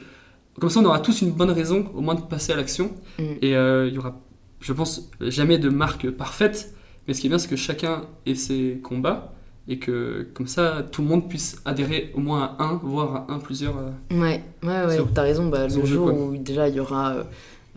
comme 0.60 0.70
ça 0.72 0.80
on 0.80 0.86
aura 0.86 1.00
tous 1.00 1.22
une 1.22 1.32
bonne 1.32 1.52
raison 1.52 1.86
au 1.94 2.02
moins 2.02 2.16
de 2.16 2.22
passer 2.22 2.52
à 2.54 2.56
l'action. 2.56 2.92
Mm. 3.20 3.24
Et 3.44 3.56
euh, 3.56 3.88
il 3.88 3.94
y 3.94 3.98
aura, 4.00 4.20
je 4.60 4.74
pense, 4.74 5.12
jamais 5.22 5.60
de 5.60 5.70
marque 5.70 6.10
parfaite, 6.10 6.74
mais 7.08 7.14
ce 7.14 7.22
qui 7.22 7.28
est 7.28 7.30
bien 7.30 7.38
c'est 7.38 7.48
que 7.50 7.56
chacun 7.56 8.06
ait 8.26 8.34
ses 8.34 8.80
combats 8.84 9.34
et 9.70 9.80
que 9.80 10.28
comme 10.34 10.48
ça 10.48 10.86
tout 10.92 11.02
le 11.02 11.08
monde 11.08 11.28
puisse 11.30 11.58
adhérer 11.66 12.12
au 12.16 12.20
moins 12.20 12.56
à 12.58 12.64
un, 12.64 12.80
voire 12.84 13.26
à 13.30 13.34
un, 13.34 13.40
plusieurs. 13.40 13.76
euh, 13.78 14.16
Ouais, 14.20 14.42
ouais, 14.64 14.86
ouais, 14.86 14.98
t'as 15.14 15.24
raison. 15.24 15.48
Bah, 15.48 15.68
le 15.68 15.86
jour 15.86 16.08
où 16.14 16.38
déjà 16.38 16.70
il 16.70 16.76
y 16.76 16.80
aura 16.80 17.12
euh, 17.14 17.24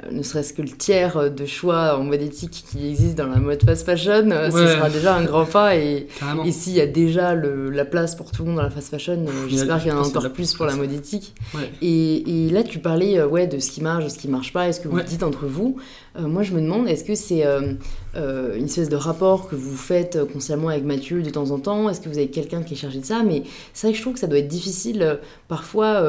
euh, 0.05 0.11
ne 0.12 0.22
serait-ce 0.22 0.55
que 0.55 0.62
le 0.62 0.68
tiers 0.70 1.30
de 1.30 1.45
choix 1.45 1.99
en 1.99 2.05
mode 2.05 2.22
éthique 2.22 2.64
qui 2.70 2.88
existe 2.88 3.18
dans 3.18 3.26
la 3.26 3.36
mode 3.38 3.62
fast 3.62 3.84
fashion, 3.84 4.24
ce 4.51 4.57
sera 4.76 4.88
déjà 4.88 5.14
un 5.16 5.24
grand 5.24 5.45
pas. 5.45 5.76
Et, 5.76 6.07
et 6.47 6.53
s'il 6.53 6.72
y 6.74 6.80
a 6.80 6.86
déjà 6.86 7.34
le- 7.34 7.68
la 7.70 7.84
place 7.84 8.14
pour 8.14 8.30
tout 8.30 8.43
le 8.45 8.49
monde 8.49 8.57
dans 8.59 8.62
la 8.62 8.70
fast 8.70 8.88
fashion, 8.88 9.26
j'espère 9.49 9.78
qu'il 9.80 9.88
y 9.88 9.93
en 9.93 9.97
a 9.97 10.01
encore 10.07 10.32
plus 10.32 10.55
pour 10.55 10.64
la 10.66 10.76
mode 10.76 10.93
éthique. 10.93 11.34
Ouais. 11.55 11.70
Et, 11.82 12.47
et 12.47 12.51
là, 12.51 12.62
tu 12.62 12.78
parlais 12.78 13.22
ouais, 13.24 13.47
de 13.47 13.59
ce 13.59 13.70
qui 13.72 13.82
marche, 13.82 14.05
de 14.05 14.09
ce 14.09 14.16
qui 14.18 14.28
marche 14.28 14.53
pas, 14.55 14.68
et 14.68 14.72
ce 14.72 14.80
que 14.80 14.88
vous 14.88 14.97
dites 15.03 15.22
entre 15.22 15.45
vous. 15.47 15.76
Euh, 16.18 16.26
moi, 16.26 16.42
je 16.42 16.52
me 16.52 16.61
demande, 16.61 16.88
est-ce 16.88 17.04
que 17.04 17.14
c'est 17.14 17.46
euh, 17.46 17.74
euh, 18.16 18.56
une 18.56 18.64
espèce 18.64 18.88
de 18.88 18.96
rapport 18.96 19.48
que 19.48 19.54
vous 19.54 19.76
faites 19.76 20.18
consciemment 20.32 20.68
avec 20.68 20.84
Mathieu 20.84 21.22
de 21.22 21.30
temps 21.30 21.52
en 21.52 21.61
temps? 21.61 21.88
Est-ce 21.88 22.00
que 22.00 22.08
vous 22.08 22.18
avez 22.18 22.28
quelqu'un 22.30 22.62
qui 22.62 22.74
est 22.74 22.76
chargé 22.76 22.98
de 22.98 23.04
ça? 23.04 23.22
Mais 23.22 23.44
c'est 23.74 23.86
vrai 23.86 23.92
que 23.92 23.96
je 23.98 24.02
trouve 24.02 24.14
que 24.14 24.18
ça 24.20 24.26
doit 24.26 24.38
être 24.38 24.48
difficile 24.48 25.18
parfois, 25.46 26.04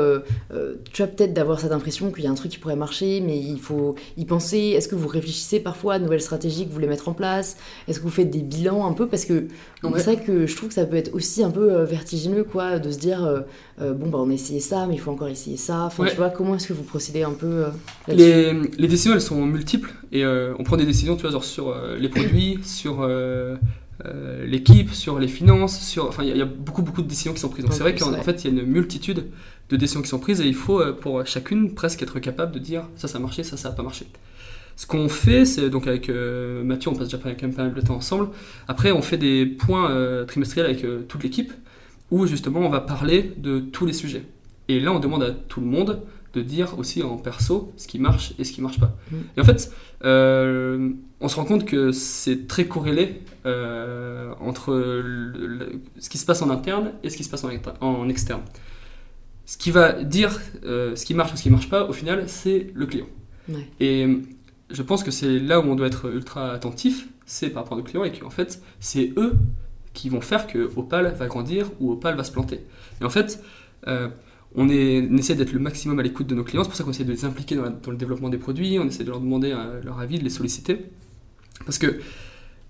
tu 0.92 1.02
as 1.04 1.08
peut-être 1.08 1.34
d'avoir 1.34 1.60
cette 1.60 1.72
impression 1.72 2.12
qu'il 2.12 2.24
y 2.24 2.28
a 2.28 2.32
un 2.32 2.36
truc 2.36 2.52
qui 2.52 2.58
pourrait 2.58 2.76
marcher, 2.76 3.22
mais 3.22 3.38
il 3.38 3.60
faut 3.60 3.96
y 4.18 4.26
penser. 4.26 4.74
Est-ce 4.76 4.88
que 4.88 4.96
vous 4.96 5.08
réfléchissez 5.08 5.60
parfois 5.60 5.96
à 5.96 6.00
de 6.00 6.04
nouvelles 6.06 6.22
stratégies 6.22 6.64
que 6.64 6.70
vous 6.70 6.76
voulez 6.76 6.88
mettre 6.88 7.08
en 7.10 7.14
place? 7.14 7.58
Est-ce 7.88 8.00
que 8.00 8.04
vous 8.04 8.10
faites 8.10 8.30
des 8.32 8.42
bilans 8.42 8.88
un 8.88 8.94
peu? 8.94 9.08
Parce 9.08 9.26
que 9.26 9.48
Ouais. 9.84 9.90
c'est 9.98 10.14
vrai 10.14 10.18
que 10.18 10.46
je 10.46 10.56
trouve 10.56 10.70
que 10.70 10.76
ça 10.76 10.86
peut 10.86 10.96
être 10.96 11.14
aussi 11.14 11.44
un 11.44 11.50
peu 11.52 11.84
vertigineux, 11.84 12.44
quoi, 12.44 12.80
de 12.80 12.92
se 12.92 12.98
dire, 13.00 13.44
bon, 13.80 14.10
bah, 14.10 14.20
on 14.22 14.30
a 14.30 14.34
essayé 14.34 14.60
ça, 14.60 14.86
mais 14.88 14.96
il 14.96 15.00
faut 15.00 15.12
encore 15.12 15.28
essayer 15.28 15.58
ça. 15.58 15.86
Enfin, 15.86 16.04
Ouais. 16.04 16.10
tu 16.10 16.16
vois, 16.18 16.30
comment 16.30 16.56
est-ce 16.56 16.68
que 16.68 16.74
vous 16.74 16.84
procédez 16.84 17.24
un 17.24 17.32
peu 17.34 17.66
Les, 18.08 18.54
les 18.54 18.88
décisions, 18.88 19.14
elles 19.14 19.22
sont 19.22 19.44
multiples 19.46 19.91
et 20.12 20.24
euh, 20.26 20.54
on 20.60 20.64
prend 20.64 20.78
des 20.78 20.86
décisions, 20.86 21.16
tu 21.16 21.22
vois, 21.24 21.32
genre 21.32 21.44
sur 21.44 21.70
euh, 21.70 21.98
les 21.98 22.10
produits, 22.10 22.60
sur 22.64 23.02
euh, 23.02 23.56
l'équipe, 24.46 24.92
sur 24.94 25.20
les 25.20 25.28
finances, 25.28 25.80
sur, 25.82 26.08
enfin, 26.08 26.24
il 26.24 26.30
y, 26.30 26.32
a- 26.32 26.36
il 26.36 26.40
y 26.40 26.42
a 26.42 26.46
beaucoup, 26.46 26.82
beaucoup 26.82 27.02
de 27.02 27.08
décisions 27.08 27.34
qui 27.34 27.40
sont 27.40 27.50
prises. 27.50 27.66
Donc 27.66 27.74
c'est 27.74 27.84
vrai 27.84 27.96
qu'en 27.96 28.12
en 28.14 28.24
fait, 28.24 28.44
il 28.44 28.54
y 28.54 28.58
a 28.60 28.62
une 28.62 28.68
multitude 28.68 29.26
de 29.70 29.76
décisions 29.78 30.02
qui 30.02 30.08
sont 30.10 30.20
prises 30.20 30.42
et 30.42 30.48
il 30.48 30.56
faut 30.56 30.82
pour 31.00 31.26
chacune 31.26 31.74
presque 31.76 32.02
être 32.02 32.20
capable 32.20 32.52
de 32.54 32.60
dire 32.60 32.84
ça, 32.96 33.08
ça 33.08 33.18
a 33.18 33.22
marché, 33.22 33.44
ça, 33.44 33.58
ça 33.58 33.70
a 33.70 33.72
pas 33.72 33.84
marché. 33.84 34.06
Ce 34.76 34.88
qu'on 34.88 35.08
fait, 35.10 35.46
c'est 35.46 35.70
donc 35.70 35.86
avec 35.86 36.10
euh, 36.10 36.64
Mathieu, 36.64 36.90
on 36.90 36.96
passe 36.96 37.10
déjà 37.10 37.20
quand 37.22 37.42
même 37.44 37.54
pas 37.54 37.64
mal 37.64 37.74
de 37.74 37.82
temps 37.82 37.96
ensemble. 37.96 38.30
Après, 38.68 38.92
on 38.92 39.02
fait 39.04 39.18
des 39.18 39.46
points 39.46 39.92
euh, 39.92 40.26
trimestriels 40.26 40.66
avec 40.66 40.84
euh, 40.84 41.02
toute 41.08 41.22
l'équipe 41.24 41.52
où 42.10 42.26
justement 42.26 42.62
on 42.62 42.70
va 42.70 42.80
parler 42.82 43.32
de 43.38 43.60
tous 43.60 43.86
les 43.86 43.94
sujets. 43.94 44.24
Et 44.68 44.80
là, 44.80 44.92
on 44.94 45.00
demande 45.00 45.24
à 45.24 45.32
tout 45.32 45.60
le 45.62 45.68
monde 45.68 46.02
de 46.34 46.42
dire 46.42 46.78
aussi 46.80 47.04
en 47.04 47.18
perso 47.18 47.74
ce 47.78 47.88
qui 47.88 48.00
marche 48.00 48.34
et 48.40 48.44
ce 48.44 48.52
qui 48.54 48.62
marche 48.62 48.80
pas. 48.80 48.96
Mm. 49.12 49.16
Et 49.38 49.42
en 49.42 49.44
fait, 49.44 49.72
euh, 50.06 50.90
on 51.20 51.28
se 51.28 51.36
rend 51.36 51.46
compte 51.46 51.66
que 51.66 51.92
c'est 51.92 52.48
très 52.48 52.66
corrélé 52.66 53.22
euh, 53.46 54.34
entre 54.40 54.74
le- 54.74 55.48
le- 55.48 55.82
ce 56.00 56.10
qui 56.10 56.18
se 56.18 56.26
passe 56.26 56.42
en 56.42 56.50
interne 56.50 56.92
et 57.04 57.10
ce 57.10 57.18
qui 57.18 57.24
se 57.24 57.30
passe 57.30 57.44
en, 57.44 57.50
exter- 57.50 57.74
en 57.82 58.08
externe. 58.10 58.42
Ce 59.46 59.58
qui 59.58 59.72
va 59.72 60.04
dire 60.04 60.40
euh, 60.64 60.96
ce 60.96 61.06
qui 61.06 61.14
marche 61.14 61.34
ou 61.34 61.38
ce 61.38 61.44
qui 61.44 61.50
marche 61.50 61.70
pas, 61.70 61.86
au 61.88 61.94
final, 61.94 62.24
c'est 62.28 62.72
le 62.74 62.86
client. 62.86 63.08
Ouais. 63.50 63.68
Et 63.80 64.08
je 64.70 64.82
pense 64.82 65.04
que 65.04 65.12
c'est 65.12 65.40
là 65.40 65.60
où 65.60 65.64
on 65.64 65.76
doit 65.76 65.88
être 65.88 66.10
ultra 66.14 66.52
attentif, 66.54 67.08
c'est 67.26 67.50
par 67.50 67.64
rapport 67.64 67.78
aux 67.78 67.84
clients 67.84 68.04
et 68.06 68.12
qu'en 68.12 68.30
fait, 68.30 68.62
c'est 68.80 69.12
eux 69.18 69.34
qui 69.94 70.08
vont 70.08 70.22
faire 70.22 70.48
que 70.48 70.72
Opal 70.78 71.14
va 71.18 71.28
grandir 71.28 71.70
ou 71.82 71.92
Opal 71.92 72.16
va 72.16 72.24
se 72.24 72.32
planter. 72.32 72.62
Et 73.02 73.04
en 73.04 73.10
fait, 73.10 73.44
on, 74.56 74.70
est, 74.70 75.08
on 75.10 75.18
essaie 75.18 75.36
d'être 75.36 75.54
le 75.54 75.60
maximum 75.60 76.00
à 76.00 76.04
l'écoute 76.04 76.28
de 76.28 76.36
nos 76.36 76.44
clients, 76.44 76.64
c'est 76.64 76.70
pour 76.70 76.78
ça 76.78 76.84
qu'on 76.84 76.92
essaie 76.92 77.04
de 77.06 77.12
les 77.12 77.26
impliquer 77.26 77.56
dans, 77.56 77.64
la- 77.64 77.70
dans 77.70 77.92
le 77.92 77.98
développement 77.98 78.30
des 78.30 78.38
produits, 78.38 78.78
on 78.80 78.86
essaie 78.88 79.04
de 79.04 79.10
leur 79.10 79.20
demander 79.22 79.52
euh, 79.52 79.82
leur 79.84 80.00
avis, 80.00 80.20
de 80.20 80.24
les 80.24 80.30
solliciter. 80.30 80.86
Parce 81.66 81.78
que 81.78 82.00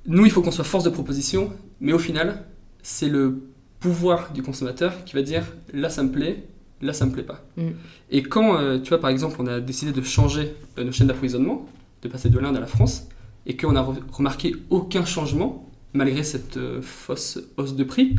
nous, 0.07 0.25
il 0.25 0.31
faut 0.31 0.41
qu'on 0.41 0.51
soit 0.51 0.63
force 0.65 0.83
de 0.83 0.89
proposition, 0.89 1.51
mais 1.79 1.93
au 1.93 1.99
final, 1.99 2.43
c'est 2.83 3.09
le 3.09 3.41
pouvoir 3.79 4.31
du 4.33 4.43
consommateur 4.43 5.03
qui 5.05 5.13
va 5.15 5.21
dire 5.23 5.43
là 5.73 5.89
ça 5.89 6.03
me 6.03 6.11
plaît, 6.11 6.43
là 6.81 6.93
ça 6.93 7.05
me 7.05 7.11
plaît 7.11 7.23
pas. 7.23 7.43
Mm. 7.57 7.69
Et 8.11 8.23
quand, 8.23 8.57
euh, 8.57 8.79
tu 8.79 8.89
vois, 8.89 8.99
par 8.99 9.09
exemple, 9.09 9.37
on 9.39 9.47
a 9.47 9.59
décidé 9.59 9.91
de 9.91 10.01
changer 10.01 10.53
euh, 10.77 10.83
nos 10.83 10.91
chaînes 10.91 11.07
d'approvisionnement, 11.07 11.67
de 12.03 12.07
passer 12.09 12.29
de 12.29 12.37
l'Inde 12.39 12.57
à 12.57 12.59
la 12.59 12.67
France, 12.67 13.07
et 13.47 13.57
qu'on 13.57 13.75
a 13.75 13.81
re- 13.81 13.97
remarqué 14.11 14.55
aucun 14.69 15.03
changement, 15.05 15.67
malgré 15.93 16.23
cette 16.23 16.57
euh, 16.57 16.81
fausse 16.81 17.39
hausse 17.57 17.75
de 17.75 17.83
prix, 17.83 18.15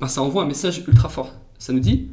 ben, 0.00 0.08
ça 0.08 0.22
envoie 0.22 0.42
un 0.42 0.46
message 0.46 0.84
ultra 0.88 1.08
fort. 1.08 1.34
Ça 1.58 1.72
nous 1.72 1.80
dit, 1.80 2.08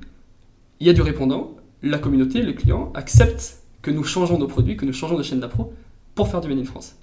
il 0.81 0.87
y 0.87 0.89
a 0.89 0.93
du 0.93 1.01
répondant, 1.01 1.55
la 1.83 1.99
communauté, 1.99 2.41
les 2.41 2.55
clients 2.55 2.91
acceptent 2.95 3.59
que 3.81 3.91
nous 3.91 4.03
changeons 4.03 4.37
nos 4.37 4.47
produits, 4.47 4.75
que 4.77 4.85
nous 4.85 4.93
changeons 4.93 5.17
de 5.17 5.23
chaîne 5.23 5.39
d'appro 5.39 5.73
pour 6.15 6.27
faire 6.27 6.41
du 6.41 6.49
Made 6.49 6.57
in 6.59 6.65
France. 6.65 6.95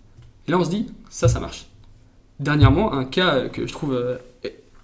Et 0.46 0.50
là, 0.50 0.58
on 0.58 0.64
se 0.64 0.70
dit, 0.70 0.86
ça, 1.10 1.28
ça 1.28 1.40
marche. 1.40 1.66
Dernièrement, 2.40 2.92
un 2.92 3.04
cas 3.04 3.48
que 3.48 3.66
je 3.66 3.72
trouve 3.72 3.94
euh, 3.94 4.16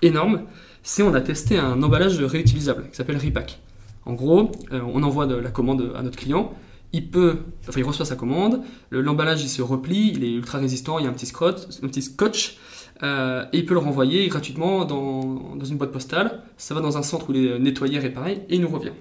énorme, 0.00 0.42
c'est 0.82 1.02
on 1.02 1.12
a 1.14 1.20
testé 1.20 1.58
un 1.58 1.82
emballage 1.82 2.18
réutilisable 2.22 2.88
qui 2.90 2.96
s'appelle 2.96 3.16
Repack. 3.18 3.60
En 4.06 4.12
gros, 4.14 4.50
euh, 4.72 4.80
on 4.92 5.02
envoie 5.02 5.26
la 5.26 5.50
commande 5.50 5.92
à 5.96 6.02
notre 6.02 6.16
client, 6.18 6.52
il 6.92 7.10
peut, 7.10 7.38
enfin 7.68 7.80
il 7.80 7.84
reçoit 7.84 8.04
sa 8.06 8.14
commande, 8.16 8.60
le- 8.90 9.00
l'emballage 9.00 9.42
il 9.42 9.48
se 9.48 9.62
replie, 9.62 10.12
il 10.14 10.22
est 10.24 10.32
ultra 10.32 10.58
résistant, 10.58 10.98
il 11.00 11.04
y 11.04 11.08
a 11.08 11.10
un 11.10 11.14
petit 11.14 11.26
scotch, 11.26 11.58
un 11.82 11.88
petit 11.88 12.02
scotch 12.02 12.58
euh, 13.02 13.44
et 13.52 13.58
il 13.58 13.66
peut 13.66 13.74
le 13.74 13.80
renvoyer 13.80 14.26
gratuitement 14.28 14.84
dans, 14.84 15.56
dans 15.56 15.64
une 15.64 15.76
boîte 15.76 15.92
postale. 15.92 16.42
Ça 16.56 16.74
va 16.74 16.80
dans 16.80 16.96
un 16.96 17.02
centre 17.02 17.28
où 17.30 17.34
il 17.34 17.46
est 17.46 17.58
nettoyé, 17.58 17.98
réparé 17.98 18.42
et 18.48 18.54
il 18.54 18.60
nous 18.60 18.68
revient. 18.68 18.92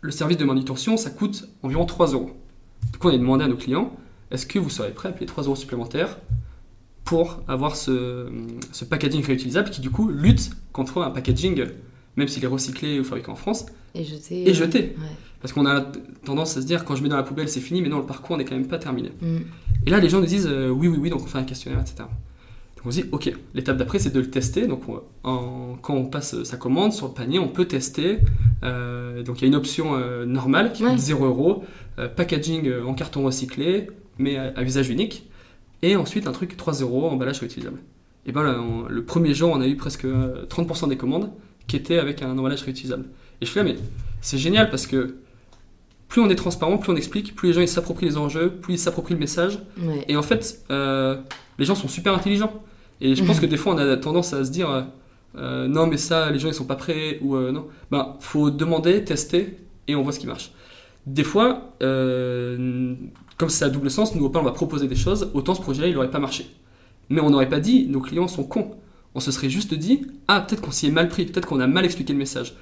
Le 0.00 0.10
service 0.10 0.36
de 0.36 0.44
manutention, 0.44 0.96
ça 0.96 1.10
coûte 1.10 1.48
environ 1.62 1.84
3 1.86 2.08
euros. 2.12 2.30
Du 2.92 2.98
coup, 2.98 3.08
on 3.08 3.14
a 3.14 3.18
demandé 3.18 3.44
à 3.44 3.48
nos 3.48 3.56
clients 3.56 3.92
est-ce 4.30 4.46
que 4.46 4.58
vous 4.58 4.70
serez 4.70 4.90
prêts 4.90 5.08
à 5.08 5.12
payer 5.12 5.26
3 5.26 5.44
euros 5.44 5.56
supplémentaires 5.56 6.18
pour 7.04 7.40
avoir 7.46 7.76
ce, 7.76 8.26
ce 8.72 8.84
packaging 8.84 9.24
réutilisable 9.24 9.70
qui, 9.70 9.80
du 9.80 9.90
coup, 9.90 10.08
lutte 10.08 10.50
contre 10.72 11.02
un 11.02 11.10
packaging, 11.10 11.64
même 12.16 12.26
s'il 12.26 12.42
est 12.42 12.48
recyclé 12.48 12.98
ou 12.98 13.04
fabriqué 13.04 13.30
en 13.30 13.36
France, 13.36 13.66
Et 14.48 14.52
jeté. 14.52 14.94
ouais. 14.98 15.06
Parce 15.40 15.52
qu'on 15.52 15.64
a 15.66 15.80
tendance 16.24 16.56
à 16.56 16.62
se 16.62 16.66
dire 16.66 16.84
quand 16.84 16.96
je 16.96 17.02
mets 17.02 17.08
dans 17.08 17.16
la 17.16 17.22
poubelle, 17.22 17.48
c'est 17.48 17.60
fini, 17.60 17.80
mais 17.82 17.88
non, 17.88 17.98
le 17.98 18.06
parcours 18.06 18.36
n'est 18.36 18.44
quand 18.44 18.56
même 18.56 18.66
pas 18.66 18.78
terminé. 18.78 19.12
Mm. 19.20 19.36
Et 19.86 19.90
là, 19.90 20.00
les 20.00 20.08
gens 20.08 20.20
nous 20.20 20.26
disent 20.26 20.48
euh, 20.50 20.68
oui, 20.70 20.88
oui, 20.88 20.98
oui, 21.00 21.10
donc 21.10 21.22
on 21.22 21.26
fait 21.26 21.38
un 21.38 21.44
questionnaire, 21.44 21.80
etc. 21.80 22.08
On 22.86 22.90
se 22.92 23.00
dit, 23.02 23.08
ok, 23.10 23.32
l'étape 23.54 23.76
d'après, 23.76 23.98
c'est 23.98 24.14
de 24.14 24.20
le 24.20 24.30
tester. 24.30 24.66
Donc 24.68 24.82
on- 24.88 25.02
en- 25.28 25.76
quand 25.82 25.94
on 25.94 26.06
passe 26.06 26.42
sa 26.44 26.56
commande 26.56 26.92
sur 26.92 27.08
le 27.08 27.12
panier, 27.14 27.38
on 27.40 27.48
peut 27.48 27.64
tester. 27.66 28.18
Euh, 28.62 29.22
donc 29.24 29.38
il 29.40 29.42
y 29.42 29.44
a 29.44 29.48
une 29.48 29.56
option 29.56 29.94
euh, 29.96 30.24
normale 30.24 30.72
qui 30.72 30.84
Ouais. 30.84 30.90
coûte 30.90 30.98
0 31.00 31.24
euros, 31.26 31.64
euh, 31.98 32.08
packaging 32.08 32.72
en 32.86 32.94
carton 32.94 33.24
recyclé, 33.24 33.88
mais 34.18 34.36
à, 34.36 34.52
à 34.56 34.62
usage 34.62 34.88
unique. 34.88 35.28
Et 35.82 35.96
ensuite 35.96 36.26
un 36.28 36.32
truc 36.32 36.56
3 36.56 36.74
euros, 36.74 37.08
emballage 37.08 37.40
réutilisable. 37.40 37.78
Et 38.24 38.32
ben 38.32 38.42
là, 38.44 38.58
on- 38.60 38.88
le 38.88 39.04
premier 39.04 39.34
jour, 39.34 39.50
on 39.52 39.60
a 39.60 39.66
eu 39.66 39.76
presque 39.76 40.04
euh, 40.04 40.46
30% 40.46 40.86
des 40.88 40.96
commandes 40.96 41.30
qui 41.66 41.76
étaient 41.76 41.98
avec 41.98 42.22
un 42.22 42.38
emballage 42.38 42.62
réutilisable. 42.62 43.04
Et 43.40 43.46
je 43.46 43.50
fais, 43.50 43.60
là, 43.64 43.70
mais 43.70 43.76
c'est 44.20 44.38
génial 44.38 44.70
parce 44.70 44.86
que 44.86 45.16
plus 46.08 46.20
on 46.20 46.30
est 46.30 46.36
transparent, 46.36 46.78
plus 46.78 46.92
on 46.92 46.96
explique, 46.96 47.34
plus 47.34 47.48
les 47.48 47.52
gens 47.54 47.60
ils 47.62 47.68
s'approprient 47.68 48.06
les 48.06 48.16
enjeux, 48.16 48.50
plus 48.50 48.74
ils 48.74 48.78
s'approprient 48.78 49.14
le 49.14 49.20
message. 49.20 49.58
Ouais. 49.82 50.04
Et 50.06 50.16
en 50.16 50.22
fait, 50.22 50.60
euh, 50.70 51.16
les 51.58 51.64
gens 51.64 51.74
sont 51.74 51.88
super 51.88 52.14
intelligents. 52.14 52.52
Et 53.00 53.14
je 53.14 53.24
pense 53.24 53.40
que 53.40 53.46
des 53.46 53.56
fois, 53.56 53.74
on 53.74 53.78
a 53.78 53.96
tendance 53.96 54.32
à 54.32 54.44
se 54.44 54.50
dire 54.50 54.70
euh, 54.70 54.82
euh, 55.38 55.68
non, 55.68 55.86
mais 55.86 55.96
ça, 55.96 56.30
les 56.30 56.38
gens 56.38 56.48
ils 56.48 56.54
sont 56.54 56.64
pas 56.64 56.76
prêts 56.76 57.18
ou 57.22 57.36
euh, 57.36 57.52
non. 57.52 57.66
Ben, 57.90 58.16
faut 58.20 58.50
demander, 58.50 59.04
tester 59.04 59.58
et 59.86 59.94
on 59.94 60.02
voit 60.02 60.12
ce 60.12 60.18
qui 60.18 60.26
marche. 60.26 60.52
Des 61.06 61.24
fois, 61.24 61.72
euh, 61.82 62.94
comme 63.36 63.48
c'est 63.48 63.64
à 63.64 63.68
double 63.68 63.90
sens, 63.90 64.14
nous, 64.14 64.24
au 64.24 64.30
pas, 64.30 64.40
on 64.40 64.44
va 64.44 64.52
proposer 64.52 64.88
des 64.88 64.96
choses, 64.96 65.30
autant 65.34 65.54
ce 65.54 65.60
projet-là, 65.60 65.88
il 65.88 65.94
n'aurait 65.94 66.10
pas 66.10 66.18
marché. 66.18 66.46
Mais 67.10 67.20
on 67.20 67.30
n'aurait 67.30 67.48
pas 67.48 67.60
dit 67.60 67.86
nos 67.86 68.00
clients 68.00 68.28
sont 68.28 68.44
cons. 68.44 68.72
On 69.14 69.20
se 69.20 69.30
serait 69.30 69.50
juste 69.50 69.74
dit 69.74 70.06
ah, 70.28 70.40
peut-être 70.40 70.62
qu'on 70.62 70.70
s'y 70.70 70.86
est 70.86 70.90
mal 70.90 71.08
pris, 71.08 71.26
peut-être 71.26 71.46
qu'on 71.46 71.60
a 71.60 71.66
mal 71.66 71.84
expliqué 71.84 72.12
le 72.12 72.18
message. 72.18 72.54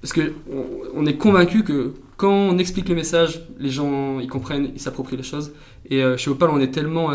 parce 0.00 0.12
que 0.12 0.32
on, 0.50 0.64
on 0.94 1.06
est 1.06 1.16
convaincu 1.16 1.64
que 1.64 1.92
quand 2.16 2.32
on 2.32 2.58
explique 2.58 2.88
le 2.88 2.94
message, 2.94 3.42
les 3.58 3.70
gens 3.70 4.20
ils 4.20 4.28
comprennent, 4.28 4.70
ils 4.74 4.80
s'approprient 4.80 5.16
les 5.16 5.22
choses. 5.22 5.52
Et 5.90 6.02
chez 6.16 6.30
Opal, 6.30 6.50
on 6.50 6.60
est 6.60 6.70
tellement 6.70 7.10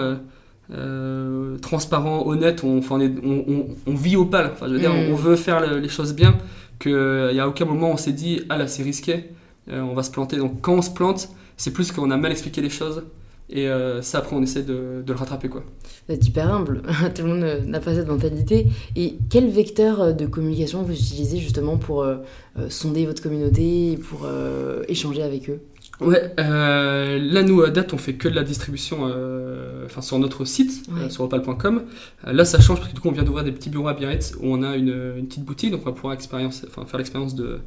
euh, 0.72 1.56
euh, 1.56 1.58
transparent, 1.60 2.26
honnête, 2.28 2.64
on, 2.64 2.78
enfin, 2.80 2.96
on, 2.96 3.02
est- 3.02 3.14
on- 3.24 3.46
on- 3.48 3.68
on 3.88 3.96
vit 3.96 4.16
Opal. 4.16 4.52
Enfin, 4.54 4.68
je 4.68 4.74
veux 4.74 4.80
dire, 4.80 4.94
Mm. 4.94 5.12
on 5.12 5.16
veut 5.16 5.36
faire 5.36 5.60
le- 5.62 5.80
les 5.80 5.90
choses 5.90 6.14
bien. 6.14 6.38
Qu'il 6.80 6.92
n'y 7.34 7.40
a 7.40 7.48
aucun 7.48 7.66
moment 7.66 7.90
on 7.92 7.98
s'est 7.98 8.12
dit 8.12 8.42
ah 8.50 8.58
là 8.58 8.68
c'est 8.68 8.84
risqué, 8.84 9.32
euh, 9.72 9.82
on 9.82 9.96
va 9.96 10.04
se 10.04 10.12
planter. 10.12 10.38
Donc 10.38 10.62
quand 10.62 10.76
on 10.76 10.82
se 10.84 10.92
plante, 10.92 11.30
c'est 11.58 11.72
plus 11.72 11.92
qu'on 11.92 12.12
a 12.12 12.18
mal 12.18 12.32
expliqué 12.32 12.62
les 12.62 12.70
choses. 12.70 13.02
Et 13.50 13.68
euh, 13.68 14.02
ça 14.04 14.20
après 14.20 14.36
on 14.36 14.44
essaie 14.44 14.62
de, 14.62 15.02
de 15.04 15.14
le 15.14 15.18
rattraper 15.18 15.48
quoi. 15.50 15.64
Vous 16.08 16.14
êtes 16.14 16.28
hyper 16.28 16.54
humble, 16.54 16.84
tout 17.16 17.24
le 17.24 17.30
monde 17.30 17.44
euh, 17.44 17.62
n'a 17.66 17.80
pas 17.80 17.96
cette 17.96 18.08
mentalité. 18.10 18.68
Et 18.96 19.18
quel 19.32 19.50
vecteur 19.50 20.02
euh, 20.02 20.12
de 20.12 20.28
communication 20.28 20.84
vous 20.84 20.92
utilisez 20.94 21.40
justement 21.40 21.78
pour 21.78 22.04
euh, 22.04 22.18
euh, 22.60 22.70
sonder 22.70 23.06
votre 23.08 23.24
communauté 23.24 23.98
pour 24.10 24.22
euh, 24.26 24.84
échanger 24.88 25.24
avec 25.24 25.50
eux? 25.50 25.62
Ouais, 26.00 26.32
euh, 26.40 27.18
là 27.20 27.42
nous 27.42 27.64
à 27.64 27.72
date 27.72 27.92
on 27.92 27.98
fait 27.98 28.14
que 28.14 28.28
de 28.28 28.36
la 28.36 28.44
distribution 28.44 29.08
euh, 29.10 29.86
enfin, 29.86 30.02
sur 30.02 30.20
notre 30.20 30.46
site, 30.46 30.88
Ouais. 30.92 31.04
euh, 31.06 31.10
sur 31.10 31.24
opal.com. 31.24 31.84
Là 32.26 32.46
ça 32.46 32.60
change 32.62 32.78
parce 32.78 32.90
que 32.90 32.96
du 32.96 33.02
coup 33.02 33.08
on 33.10 33.14
vient 33.14 33.24
d'ouvrir 33.24 33.44
des 33.44 33.52
petits 33.52 33.70
bureaux 33.72 33.88
à 33.88 33.94
Biarritz 33.96 34.36
où 34.40 34.54
on 34.54 34.62
a 34.62 34.76
une, 34.76 35.14
une 35.18 35.26
petite 35.28 35.44
boutique, 35.44 35.72
donc 35.72 35.82
on 35.82 35.86
va 35.86 35.94
pouvoir 35.94 36.14
expérience, 36.14 36.66
enfin, 36.68 36.86
faire 36.86 37.00
l'expérience 37.00 37.34
de, 37.34 37.60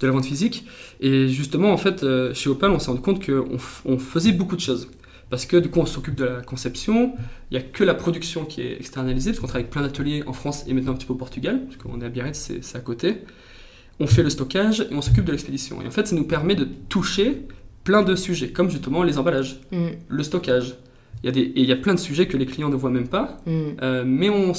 de 0.00 0.06
la 0.06 0.12
vente 0.12 0.24
physique. 0.24 0.64
Et 1.00 1.28
justement 1.28 1.72
en 1.72 1.76
fait 1.76 2.04
chez 2.32 2.48
Opal 2.48 2.70
on 2.70 2.78
s'est 2.78 2.86
rendu 2.90 3.02
compte 3.02 3.24
qu'on 3.24 3.58
on 3.84 3.98
faisait 3.98 4.32
beaucoup 4.32 4.56
de 4.56 4.62
choses. 4.62 4.88
Parce 5.28 5.44
que 5.44 5.56
du 5.58 5.68
coup 5.68 5.80
on 5.80 5.86
s'occupe 5.86 6.14
de 6.14 6.24
la 6.24 6.40
conception, 6.40 7.12
il 7.50 7.58
n'y 7.58 7.62
a 7.62 7.66
que 7.66 7.84
la 7.84 7.94
production 7.94 8.46
qui 8.46 8.62
est 8.62 8.76
externalisée, 8.78 9.30
parce 9.32 9.40
qu'on 9.40 9.46
travaille 9.46 9.62
avec 9.64 9.72
plein 9.72 9.82
d'ateliers 9.82 10.22
en 10.26 10.32
France 10.32 10.64
et 10.66 10.72
maintenant 10.72 10.92
un 10.92 10.94
petit 10.96 11.06
peu 11.06 11.12
au 11.12 11.16
Portugal, 11.16 11.60
parce 11.66 11.76
qu'on 11.76 12.00
est 12.00 12.04
à 12.06 12.08
Biarritz, 12.08 12.52
c'est 12.62 12.76
à 12.78 12.80
côté. 12.80 13.16
On 14.00 14.06
fait 14.06 14.22
le 14.22 14.30
stockage 14.30 14.80
et 14.90 14.94
on 14.94 15.02
s'occupe 15.02 15.24
de 15.24 15.32
l'expédition. 15.32 15.82
Et 15.82 15.86
en 15.86 15.90
fait 15.90 16.06
ça 16.06 16.16
nous 16.16 16.24
permet 16.24 16.54
de 16.54 16.66
toucher 16.88 17.42
plein 17.84 18.02
de 18.02 18.16
sujets, 18.16 18.48
comme 18.48 18.70
justement 18.70 19.02
les 19.02 19.18
emballages, 19.18 19.60
Mm, 19.70 19.88
le 20.08 20.22
stockage. 20.22 20.74
Il 21.22 21.26
y, 21.26 21.28
a 21.28 21.32
des, 21.32 21.40
et 21.40 21.60
il 21.60 21.66
y 21.66 21.72
a 21.72 21.76
plein 21.76 21.94
de 21.94 22.00
sujets 22.00 22.26
que 22.26 22.36
les 22.36 22.44
clients 22.44 22.68
ne 22.68 22.76
voient 22.76 22.90
même 22.90 23.08
pas, 23.08 23.38
mm, 23.46 23.50
euh, 23.82 24.04
mais 24.06 24.28
on, 24.28 24.50
on 24.50 24.54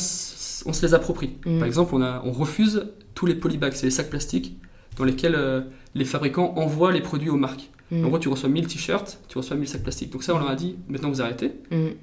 se 0.73 0.85
les 0.85 0.93
approprie. 0.93 1.31
Mm. 1.45 1.59
Par 1.59 1.67
exemple, 1.67 1.93
on, 1.95 2.01
a, 2.01 2.21
on 2.25 2.31
refuse 2.31 2.87
tous 3.13 3.25
les 3.25 3.35
polybags, 3.35 3.73
c'est 3.73 3.85
les 3.85 3.91
sacs 3.91 4.09
plastiques 4.09 4.57
dans 4.97 5.03
lesquels 5.03 5.35
euh, 5.35 5.61
les 5.93 6.05
fabricants 6.05 6.53
envoient 6.55 6.91
les 6.91 7.01
produits 7.01 7.29
aux 7.29 7.37
marques. 7.37 7.69
En 7.91 8.07
gros, 8.07 8.17
tu 8.17 8.29
reçois 8.29 8.49
1000 8.49 8.65
t-shirts, 8.65 9.19
tu 9.29 9.37
reçois 9.37 9.55
1000 9.55 9.67
sacs 9.69 9.83
plastiques. 9.83 10.09
Donc 10.11 10.23
ça, 10.23 10.33
on 10.33 10.39
leur 10.39 10.49
a 10.49 10.55
dit, 10.55 10.75
maintenant 10.89 11.09
vous 11.09 11.21
arrêtez, 11.21 11.51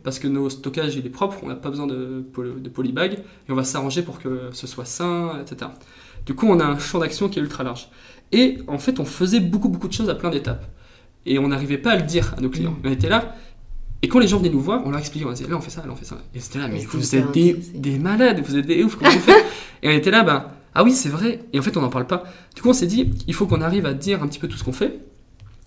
parce 0.05 0.21
que 0.21 0.29
nos 0.29 0.49
stockages, 0.49 0.95
il 0.95 1.05
est 1.05 1.11
propre, 1.11 1.39
on 1.43 1.49
n'a 1.49 1.57
pas 1.57 1.71
besoin 1.71 1.89
de, 1.89 2.25
de 2.57 2.69
polybags, 2.69 3.15
et 3.15 3.51
on 3.53 3.57
va 3.57 3.65
s'arranger 3.65 4.03
pour 4.03 4.21
que 4.21 4.51
ce 4.53 4.69
soit 4.69 4.85
sain, 4.85 5.41
etc. 5.43 5.73
Du 6.25 6.35
coup, 6.35 6.47
on 6.47 6.61
a 6.61 6.65
un 6.65 6.79
champ 6.79 7.01
d'action 7.01 7.29
qui 7.29 7.41
est 7.41 7.43
ultra 7.43 7.65
large. 7.65 7.91
Et 8.31 8.59
en 8.69 8.79
fait, 8.79 9.01
on 9.01 9.05
faisait 9.05 9.41
beaucoup, 9.41 9.69
beaucoup 9.69 9.89
de 9.89 9.93
choses 9.93 10.09
à 10.09 10.15
plein 10.15 10.31
d'étapes. 10.31 10.65
Et 11.27 11.39
on 11.39 11.49
n'arrivait 11.49 11.79
pas 11.79 11.93
à 11.93 11.97
le 11.97 12.03
dire 12.03 12.35
à 12.37 12.41
nos 12.41 12.51
clients. 12.51 12.73
Mm. 12.73 12.87
On 12.87 12.91
était 12.91 13.09
là, 13.09 13.37
et 14.03 14.09
quand 14.09 14.19
les 14.19 14.27
gens 14.27 14.39
venaient 14.39 14.51
nous 14.51 14.61
voir, 14.61 14.83
on 14.85 14.91
leur 14.91 14.99
expliquait, 14.99 15.25
on 15.25 15.33
disait, 15.33 15.49
là 15.49 15.57
on 15.57 15.61
fait 15.61 15.71
ça, 15.71 15.83
là 15.87 15.93
on 15.93 15.97
fait 15.97 16.05
ça. 16.05 16.19
Et 16.35 16.41
c'était 16.41 16.59
là, 16.59 16.67
mais 16.69 16.81
vous 16.81 17.15
êtes 17.15 17.31
des, 17.31 17.55
des 17.75 17.99
malades, 17.99 18.43
vous 18.45 18.57
êtes 18.57 18.67
des 18.67 18.83
ouf, 18.83 18.97
comment 18.97 19.11
vous 19.11 19.21
faites 19.21 19.45
Et 19.83 19.89
on 19.89 19.93
était 19.93 20.11
là, 20.11 20.25
bah, 20.25 20.57
ah 20.75 20.83
oui, 20.83 20.93
c'est 20.93 21.09
vrai. 21.09 21.45
Et 21.53 21.59
en 21.59 21.63
fait, 21.63 21.77
on 21.77 21.83
n'en 21.83 21.89
parle 21.89 22.07
pas. 22.07 22.25
Du 22.55 22.63
coup, 22.63 22.69
on 22.69 22.73
s'est 22.73 22.87
dit, 22.87 23.11
il 23.29 23.35
faut 23.35 23.47
qu'on 23.47 23.61
arrive 23.61 23.87
à 23.87 23.95
dire 23.95 24.23
un 24.23 24.27
petit 24.27 24.41
peu 24.41 24.49
tout 24.49 24.57
ce 24.57 24.65
qu'on 24.65 24.73
fait. 24.73 24.99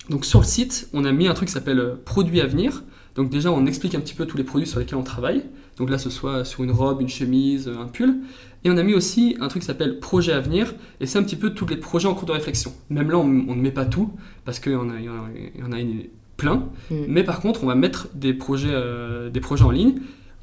Donc 0.09 0.25
sur 0.25 0.39
le 0.39 0.45
site, 0.45 0.89
on 0.93 1.05
a 1.05 1.11
mis 1.11 1.27
un 1.27 1.33
truc 1.33 1.47
qui 1.47 1.53
s'appelle 1.53 1.79
euh, 1.79 1.95
Produits 2.03 2.41
à 2.41 2.45
venir. 2.45 2.83
Donc 3.15 3.29
déjà, 3.29 3.51
on 3.51 3.65
explique 3.65 3.95
un 3.95 4.01
petit 4.01 4.13
peu 4.13 4.25
tous 4.25 4.37
les 4.37 4.43
produits 4.43 4.67
sur 4.67 4.79
lesquels 4.79 4.97
on 4.97 5.03
travaille. 5.03 5.45
Donc 5.77 5.89
là, 5.89 5.97
ce 5.97 6.09
soit 6.09 6.43
sur 6.43 6.63
une 6.63 6.71
robe, 6.71 7.01
une 7.01 7.09
chemise, 7.09 7.67
euh, 7.69 7.79
un 7.79 7.87
pull. 7.87 8.15
Et 8.65 8.69
on 8.71 8.77
a 8.77 8.83
mis 8.83 8.93
aussi 8.95 9.37
un 9.39 9.47
truc 9.47 9.61
qui 9.61 9.67
s'appelle 9.67 9.99
Projet 9.99 10.33
à 10.33 10.39
venir. 10.41 10.73
Et 10.99 11.05
c'est 11.05 11.17
un 11.19 11.23
petit 11.23 11.35
peu 11.37 11.51
tous 11.51 11.67
les 11.67 11.77
projets 11.77 12.07
en 12.09 12.15
cours 12.15 12.25
de 12.27 12.33
réflexion. 12.33 12.73
Même 12.89 13.09
là, 13.11 13.17
on, 13.17 13.21
on 13.23 13.55
ne 13.55 13.61
met 13.61 13.71
pas 13.71 13.85
tout, 13.85 14.11
parce 14.43 14.59
qu'il 14.59 14.73
y 14.73 14.75
en 14.75 14.89
a, 14.89 14.99
y 14.99 15.07
en 15.07 15.13
a- 15.13 15.29
il 15.55 15.61
y 15.61 15.63
en 15.63 15.71
a 15.71 15.79
une- 15.79 16.03
plein. 16.37 16.67
Mm. 16.91 16.95
Mais 17.07 17.23
par 17.23 17.39
contre, 17.39 17.63
on 17.63 17.67
va 17.67 17.75
mettre 17.75 18.09
des 18.13 18.33
projets, 18.33 18.67
euh, 18.73 19.29
des 19.29 19.39
projets 19.39 19.63
en 19.63 19.71
ligne 19.71 19.93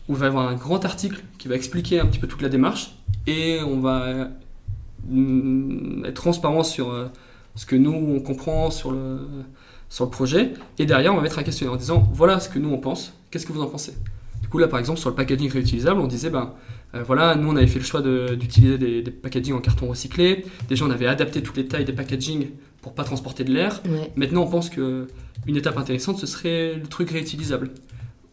où 0.08 0.12
il 0.14 0.16
va 0.18 0.24
y 0.24 0.28
avoir 0.28 0.48
un 0.48 0.54
grand 0.54 0.82
article 0.86 1.22
qui 1.36 1.48
va 1.48 1.54
expliquer 1.54 2.00
un 2.00 2.06
petit 2.06 2.18
peu 2.18 2.26
toute 2.26 2.40
la 2.40 2.48
démarche 2.48 2.96
et 3.26 3.58
on 3.62 3.78
va 3.78 4.28
mm, 5.08 6.04
être 6.06 6.14
transparent 6.14 6.62
sur 6.62 6.90
euh, 6.90 7.08
ce 7.56 7.66
que 7.66 7.76
nous 7.76 7.92
on 7.92 8.20
comprend 8.20 8.70
sur 8.70 8.90
le, 8.92 9.18
sur 9.88 10.04
le 10.06 10.10
projet 10.10 10.54
et 10.78 10.86
derrière 10.86 11.12
on 11.12 11.16
va 11.16 11.22
mettre 11.22 11.38
un 11.38 11.42
questionnaire 11.42 11.74
en 11.74 11.76
disant 11.76 12.08
voilà 12.14 12.40
ce 12.40 12.48
que 12.48 12.58
nous 12.58 12.70
on 12.70 12.78
pense, 12.78 13.12
qu'est-ce 13.30 13.46
que 13.46 13.52
vous 13.52 13.62
en 13.62 13.66
pensez? 13.66 13.92
Coup 14.52 14.58
là 14.58 14.68
par 14.68 14.78
exemple 14.78 14.98
sur 15.00 15.08
le 15.10 15.16
packaging 15.16 15.50
réutilisable 15.50 16.00
on 16.00 16.06
disait 16.06 16.30
ben 16.30 16.54
euh, 16.94 17.02
voilà 17.02 17.34
nous 17.34 17.48
on 17.50 17.56
avait 17.56 17.66
fait 17.66 17.78
le 17.78 17.84
choix 17.84 18.02
de- 18.02 18.34
d'utiliser 18.34 18.78
des, 18.78 19.02
des 19.02 19.10
packaging 19.10 19.54
en 19.54 19.60
carton 19.60 19.88
recyclé, 19.88 20.44
déjà 20.68 20.84
on 20.84 20.90
avait 20.90 21.06
adapté 21.06 21.42
toutes 21.42 21.56
les 21.56 21.66
tailles 21.66 21.84
des 21.84 21.92
packaging 21.92 22.48
pour 22.82 22.94
pas 22.94 23.04
transporter 23.04 23.44
de 23.44 23.52
l'air 23.52 23.80
Ouais. 23.88 24.12
Maintenant, 24.16 24.42
on 24.42 24.48
pense 24.50 24.68
que 24.70 25.06
une 25.46 25.56
étape 25.56 25.78
intéressante, 25.78 26.18
ce 26.18 26.26
serait 26.26 26.74
le 26.74 26.86
truc 26.88 27.10
réutilisable. 27.10 27.70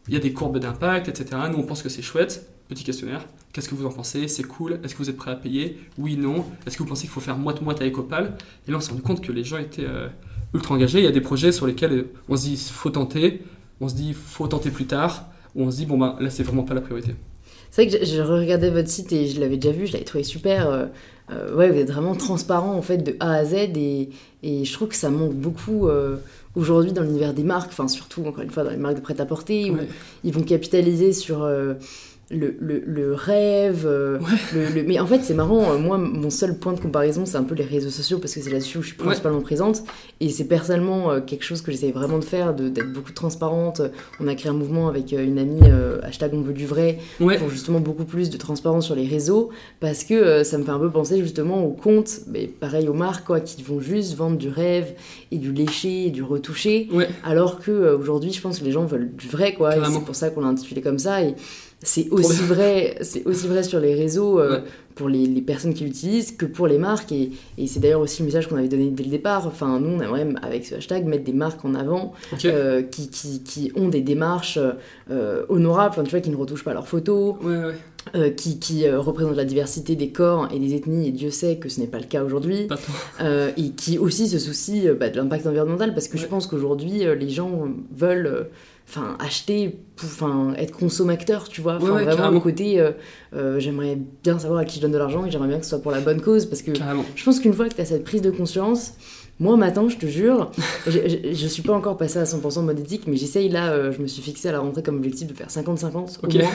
Il 0.08 0.14
y 0.14 0.16
a 0.16 0.20
des 0.20 0.32
courbes 0.32 0.58
d'impact, 0.58 1.08
etc. 1.08 1.40
Nous, 1.52 1.58
on 1.58 1.62
pense 1.62 1.82
que 1.82 1.88
c'est 1.88 2.02
chouette. 2.02 2.48
Petit 2.68 2.82
questionnaire. 2.84 3.24
Qu'est-ce 3.52 3.68
que 3.68 3.74
vous 3.76 3.86
en 3.86 3.90
pensez? 3.92 4.26
C'est 4.28 4.42
cool 4.44 4.80
Est-ce 4.82 4.94
que 4.94 4.98
vous 5.02 5.08
êtes 5.10 5.16
prêt 5.16 5.30
à 5.30 5.36
payer? 5.36 5.78
Oui, 5.98 6.16
non. 6.16 6.44
Est-ce 6.66 6.76
que 6.76 6.82
vous 6.82 6.88
pensez 6.88 7.02
qu'il 7.02 7.10
faut 7.10 7.20
faire 7.20 7.36
moite-moite 7.38 7.80
avec 7.80 7.96
Opal 7.98 8.36
Et 8.66 8.70
là, 8.72 8.78
on 8.78 8.80
s'est 8.80 8.90
rendu 8.90 9.02
compte 9.02 9.20
que 9.24 9.30
les 9.30 9.44
gens 9.44 9.58
étaient 9.58 9.86
euh, 9.86 10.08
ultra 10.54 10.74
engagés. 10.74 10.98
Il 10.98 11.04
y 11.04 11.08
a 11.08 11.12
des 11.12 11.20
projets 11.20 11.52
sur 11.52 11.66
lesquels 11.68 11.92
euh, 11.92 12.12
on 12.28 12.36
se 12.36 12.42
dit 12.46 12.56
faut 12.72 12.90
tenter, 12.90 13.42
on 13.80 13.88
se 13.88 13.94
dit 13.94 14.14
faut 14.14 14.48
tenter 14.48 14.70
plus 14.70 14.86
tard, 14.86 15.26
ou 15.54 15.64
on 15.64 15.70
se 15.70 15.76
dit 15.78 15.86
bon, 15.86 15.98
bah 15.98 16.16
là, 16.20 16.30
c'est 16.30 16.42
vraiment 16.42 16.62
pas 16.64 16.74
la 16.74 16.80
priorité. 16.80 17.14
C'est 17.70 17.86
vrai 17.86 17.98
que 17.98 18.04
je, 18.04 18.16
je 18.16 18.20
regardais 18.22 18.70
votre 18.70 18.88
site 18.88 19.12
et 19.12 19.26
je 19.28 19.40
l'avais 19.40 19.56
déjà 19.56 19.72
vu, 19.76 19.86
je 19.86 19.92
l'avais 19.92 20.04
trouvé 20.04 20.24
super. 20.24 20.68
euh, 20.68 20.86
euh, 21.30 21.54
ouais, 21.54 21.70
vous 21.70 21.78
êtes 21.78 21.90
vraiment 21.92 22.16
transparent 22.16 22.74
en 22.74 22.82
fait 22.82 22.98
de 22.98 23.14
A 23.20 23.34
à 23.34 23.44
Z 23.44 23.54
et, 23.54 24.10
et 24.42 24.64
je 24.64 24.72
trouve 24.72 24.88
que 24.88 24.96
ça 24.96 25.10
manque 25.10 25.34
beaucoup 25.34 25.86
euh, 25.86 26.16
aujourd'hui 26.56 26.92
dans 26.92 27.02
l'univers 27.02 27.32
des 27.34 27.44
marques, 27.44 27.70
enfin 27.70 27.86
surtout 27.86 28.24
encore 28.26 28.42
une 28.42 28.50
fois 28.50 28.64
dans 28.64 28.70
les 28.70 28.76
marques 28.76 28.96
de 28.96 29.00
prêt-à-porter 29.00 29.70
où 29.70 29.74
Ouais. 29.76 29.86
ils 30.24 30.32
vont 30.32 30.42
capitaliser 30.42 31.12
sur 31.12 31.48
le, 32.30 32.54
le- 32.60 32.82
le 32.86 33.12
rêve. 33.14 33.84
euh, 33.86 34.18
Ouais. 34.20 34.26
le- 34.54 34.68
le- 34.74 34.82
Mais 34.84 35.00
en 35.00 35.06
fait, 35.06 35.20
c'est 35.22 35.34
marrant, 35.34 35.72
euh, 35.72 35.78
moi, 35.78 35.98
mon 35.98 36.30
seul 36.30 36.56
point 36.56 36.72
de 36.72 36.80
comparaison, 36.80 37.26
c'est 37.26 37.36
un 37.36 37.42
peu 37.42 37.54
les 37.56 37.64
réseaux 37.64 37.90
sociaux 37.90 38.18
parce 38.18 38.34
que 38.34 38.40
c'est 38.40 38.50
là-dessus 38.50 38.78
où 38.78 38.82
je 38.82 38.88
suis 38.88 38.96
Ouais. 38.98 39.04
principalement 39.06 39.40
présente 39.40 39.82
et 40.20 40.28
c'est 40.28 40.44
personnellement 40.44 41.10
euh, 41.10 41.20
quelque 41.20 41.44
chose 41.44 41.60
que 41.60 41.72
j'essaye 41.72 41.90
vraiment 41.92 42.18
de 42.18 42.24
faire, 42.24 42.54
d'être 42.54 42.92
beaucoup 42.92 43.12
transparente. 43.12 43.82
On 44.20 44.28
a 44.28 44.34
créé 44.34 44.50
un 44.50 44.54
mouvement 44.54 44.88
avec 44.88 45.12
une 45.12 45.38
amie, 45.38 45.60
euh, 45.64 45.98
hashtag 46.02 46.32
on 46.34 46.40
veut 46.42 46.52
du 46.52 46.66
vrai, 46.66 46.98
Ouais, 47.20 47.36
pour 47.38 47.50
justement 47.50 47.80
beaucoup 47.80 48.04
plus 48.04 48.30
de 48.30 48.36
transparence 48.36 48.86
sur 48.86 48.94
les 48.94 49.06
réseaux 49.06 49.50
parce 49.80 50.04
que 50.04 50.14
euh, 50.14 50.44
ça 50.44 50.56
me 50.58 50.64
fait 50.64 50.70
un 50.70 50.78
peu 50.78 50.90
penser 50.90 51.20
justement 51.20 51.64
aux 51.64 51.72
comptes, 51.72 52.20
mais 52.28 52.46
pareil 52.46 52.88
aux 52.88 52.94
marques 52.94 53.26
quoi, 53.26 53.40
qui 53.40 53.62
vont 53.62 53.80
juste 53.80 54.14
vendre 54.16 54.36
du 54.36 54.48
rêve 54.48 54.94
et 55.32 55.38
du 55.38 55.52
léché 55.52 56.06
et 56.06 56.10
du 56.10 56.22
retouché 56.22 56.88
alors 57.24 57.58
que 57.60 57.70
euh, 57.70 57.96
aujourd'hui 57.98 58.32
je 58.32 58.40
pense 58.40 58.58
que 58.60 58.64
les 58.64 58.72
gens 58.72 58.84
veulent 58.84 59.10
du 59.16 59.26
vrai 59.28 59.54
quoi 59.54 59.72
c'est 59.84 60.04
pour 60.04 60.14
ça 60.14 60.30
qu'on 60.30 60.40
l'a 60.42 60.48
intitulé 60.48 60.80
comme 60.80 60.98
ça 60.98 61.22
et 61.22 61.34
c'est 61.82 62.08
aussi 62.10 62.42
vrai 62.42 62.96
c'est 63.00 63.26
aussi 63.26 63.46
vrai 63.48 63.62
sur 63.62 63.80
les 63.80 63.94
réseaux 63.94 64.38
euh, 64.38 64.56
Ouais. 64.58 64.62
pour 64.94 65.08
les, 65.08 65.24
les 65.26 65.40
personnes 65.40 65.72
qui 65.72 65.84
l'utilisent 65.84 66.32
que 66.32 66.44
pour 66.44 66.66
les 66.66 66.76
marques. 66.76 67.10
Et, 67.12 67.30
et 67.56 67.66
c'est 67.66 67.80
d'ailleurs 67.80 68.00
aussi 68.02 68.20
le 68.20 68.26
message 68.26 68.48
qu'on 68.48 68.56
avait 68.56 68.68
donné 68.68 68.90
dès 68.90 69.04
le 69.04 69.08
départ. 69.10 69.46
Enfin 69.46 69.80
nous 69.80 69.88
on 69.96 70.00
aimerait 70.02 70.26
avec 70.42 70.66
ce 70.66 70.74
hashtag 70.74 71.06
mettre 71.06 71.24
des 71.24 71.32
marques 71.32 71.64
en 71.64 71.74
avant 71.74 72.12
euh, 72.44 72.82
qui, 72.82 73.08
qui, 73.08 73.42
qui 73.42 73.72
ont 73.76 73.88
des 73.88 74.02
démarches 74.02 74.58
euh, 75.10 75.42
honorables, 75.48 75.90
enfin, 75.94 76.04
tu 76.04 76.10
vois, 76.10 76.20
qui 76.20 76.30
ne 76.30 76.36
retouchent 76.36 76.64
pas 76.64 76.74
leurs 76.74 76.86
photos, 76.88 77.36
Ouais, 77.42 77.56
ouais. 78.14 78.34
qui, 78.34 78.58
qui 78.58 78.88
représentent 78.90 79.36
la 79.36 79.44
diversité 79.46 79.96
des 79.96 80.10
corps 80.10 80.48
et 80.52 80.58
des 80.58 80.74
ethnies, 80.74 81.08
et 81.08 81.12
Dieu 81.12 81.30
sait 81.30 81.56
que 81.56 81.68
ce 81.70 81.80
n'est 81.80 81.86
pas 81.86 81.98
le 81.98 82.04
cas 82.04 82.22
aujourd'hui, 82.24 82.68
et 83.56 83.70
qui 83.70 83.98
aussi 83.98 84.28
se 84.28 84.38
soucient 84.38 84.94
bah, 84.98 85.08
de 85.08 85.16
l'impact 85.16 85.46
environnemental, 85.46 85.94
parce 85.94 86.08
que 86.08 86.18
je 86.18 86.26
pense 86.26 86.46
qu'aujourd'hui, 86.46 87.04
les 87.18 87.28
gens 87.28 87.68
veulent 87.96 88.48
enfin 88.90 89.16
acheter, 89.20 89.78
pour- 89.96 90.08
enfin 90.08 90.52
être 90.56 90.72
consommateurs, 90.76 91.48
tu 91.48 91.60
vois, 91.60 91.76
enfin 91.76 91.86
ouais, 91.86 92.02
vraiment 92.02 92.16
carrément. 92.16 92.30
le 92.34 92.40
côté, 92.40 92.80
euh, 92.80 92.90
euh, 93.34 93.60
j'aimerais 93.60 93.96
bien 94.24 94.38
savoir 94.38 94.60
à 94.60 94.64
qui 94.64 94.76
je 94.76 94.82
donne 94.82 94.90
de 94.92 94.98
l'argent, 94.98 95.24
et 95.24 95.30
j'aimerais 95.30 95.46
bien 95.48 95.58
que 95.58 95.64
ce 95.64 95.70
soit 95.70 95.78
pour 95.82 95.92
la 95.92 96.00
bonne 96.00 96.20
cause, 96.20 96.46
parce 96.46 96.62
que 96.62 96.72
Carrément. 96.72 97.04
je 97.14 97.24
pense 97.24 97.38
qu'une 97.38 97.52
fois 97.54 97.68
que 97.68 97.74
tu 97.74 97.80
as 97.80 97.84
cette 97.84 98.02
prise 98.04 98.20
de 98.22 98.30
conscience, 98.32 98.94
moi 99.40 99.56
maintenant, 99.56 99.88
je 99.88 99.96
te 99.96 100.06
jure, 100.06 100.50
je, 100.86 100.98
je 101.32 101.46
suis 101.46 101.62
pas 101.62 101.72
encore 101.72 101.96
passée 101.96 102.18
à 102.18 102.24
100% 102.24 102.62
mode 102.62 102.78
éthique, 102.78 103.04
mais 103.06 103.16
j'essaye 103.16 103.48
là, 103.48 103.72
euh, 103.72 103.90
je 103.90 104.00
me 104.02 104.06
suis 104.06 104.22
fixé 104.22 104.48
à 104.50 104.52
la 104.52 104.60
rentrée 104.60 104.82
comme 104.82 104.96
objectif 104.98 105.26
de 105.26 105.34
faire 105.34 105.48
50-50 105.48 106.18
Ok. 106.22 106.34
au 106.34 106.38
moins. 106.38 106.48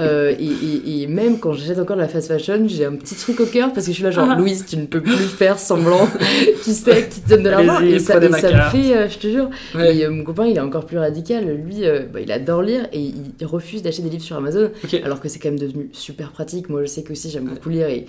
Euh, 0.00 0.34
et, 0.40 0.44
et- 0.44 1.02
et 1.02 1.06
même 1.06 1.38
quand 1.38 1.52
j'achète 1.52 1.78
encore 1.78 1.94
de 1.96 2.00
la 2.00 2.08
fast 2.08 2.26
fashion, 2.28 2.64
j'ai 2.66 2.84
un 2.86 2.96
petit 2.96 3.14
truc 3.14 3.38
au 3.40 3.46
cœur 3.46 3.72
parce 3.72 3.86
que 3.86 3.92
je 3.92 3.96
suis 3.96 4.02
là 4.04 4.10
genre, 4.10 4.28
Ah. 4.30 4.36
Louise, 4.36 4.64
tu 4.66 4.76
ne 4.76 4.86
peux 4.86 5.00
plus 5.02 5.14
faire 5.14 5.58
semblant, 5.58 6.08
tu 6.64 6.70
sais, 6.72 7.08
qui 7.08 7.20
te 7.20 7.28
donne 7.28 7.42
de 7.44 7.50
l'argent. 7.50 7.80
Et 7.80 7.98
ça, 8.00 8.16
et 8.16 8.30
ça 8.32 8.50
me 8.52 8.70
fait, 8.70 8.96
euh, 8.96 9.08
je 9.08 9.18
te 9.18 9.26
jure. 9.28 9.50
Ouais. 9.74 9.96
Et 9.98 10.08
mon 10.08 10.24
copain, 10.24 10.46
il 10.46 10.56
est 10.56 10.60
encore 10.60 10.86
plus 10.86 10.98
radical. 10.98 11.44
Lui, 11.64 11.82
bah, 12.12 12.20
il 12.20 12.32
adore 12.32 12.62
lire 12.62 12.88
et 12.92 13.00
il 13.38 13.46
refuse 13.46 13.82
d'acheter 13.82 14.02
des 14.02 14.10
livres 14.10 14.24
sur 14.24 14.36
Amazon. 14.36 14.70
Alors 15.04 15.20
que 15.20 15.28
c'est 15.28 15.38
quand 15.38 15.50
même 15.50 15.58
devenu 15.60 15.90
super 15.92 16.32
pratique. 16.32 16.68
Moi, 16.70 16.80
je 16.82 16.86
sais 16.86 17.02
que 17.02 17.12
aussi, 17.12 17.30
j'aime 17.30 17.44
beaucoup 17.44 17.68
lire 17.68 17.86
et 17.88 18.06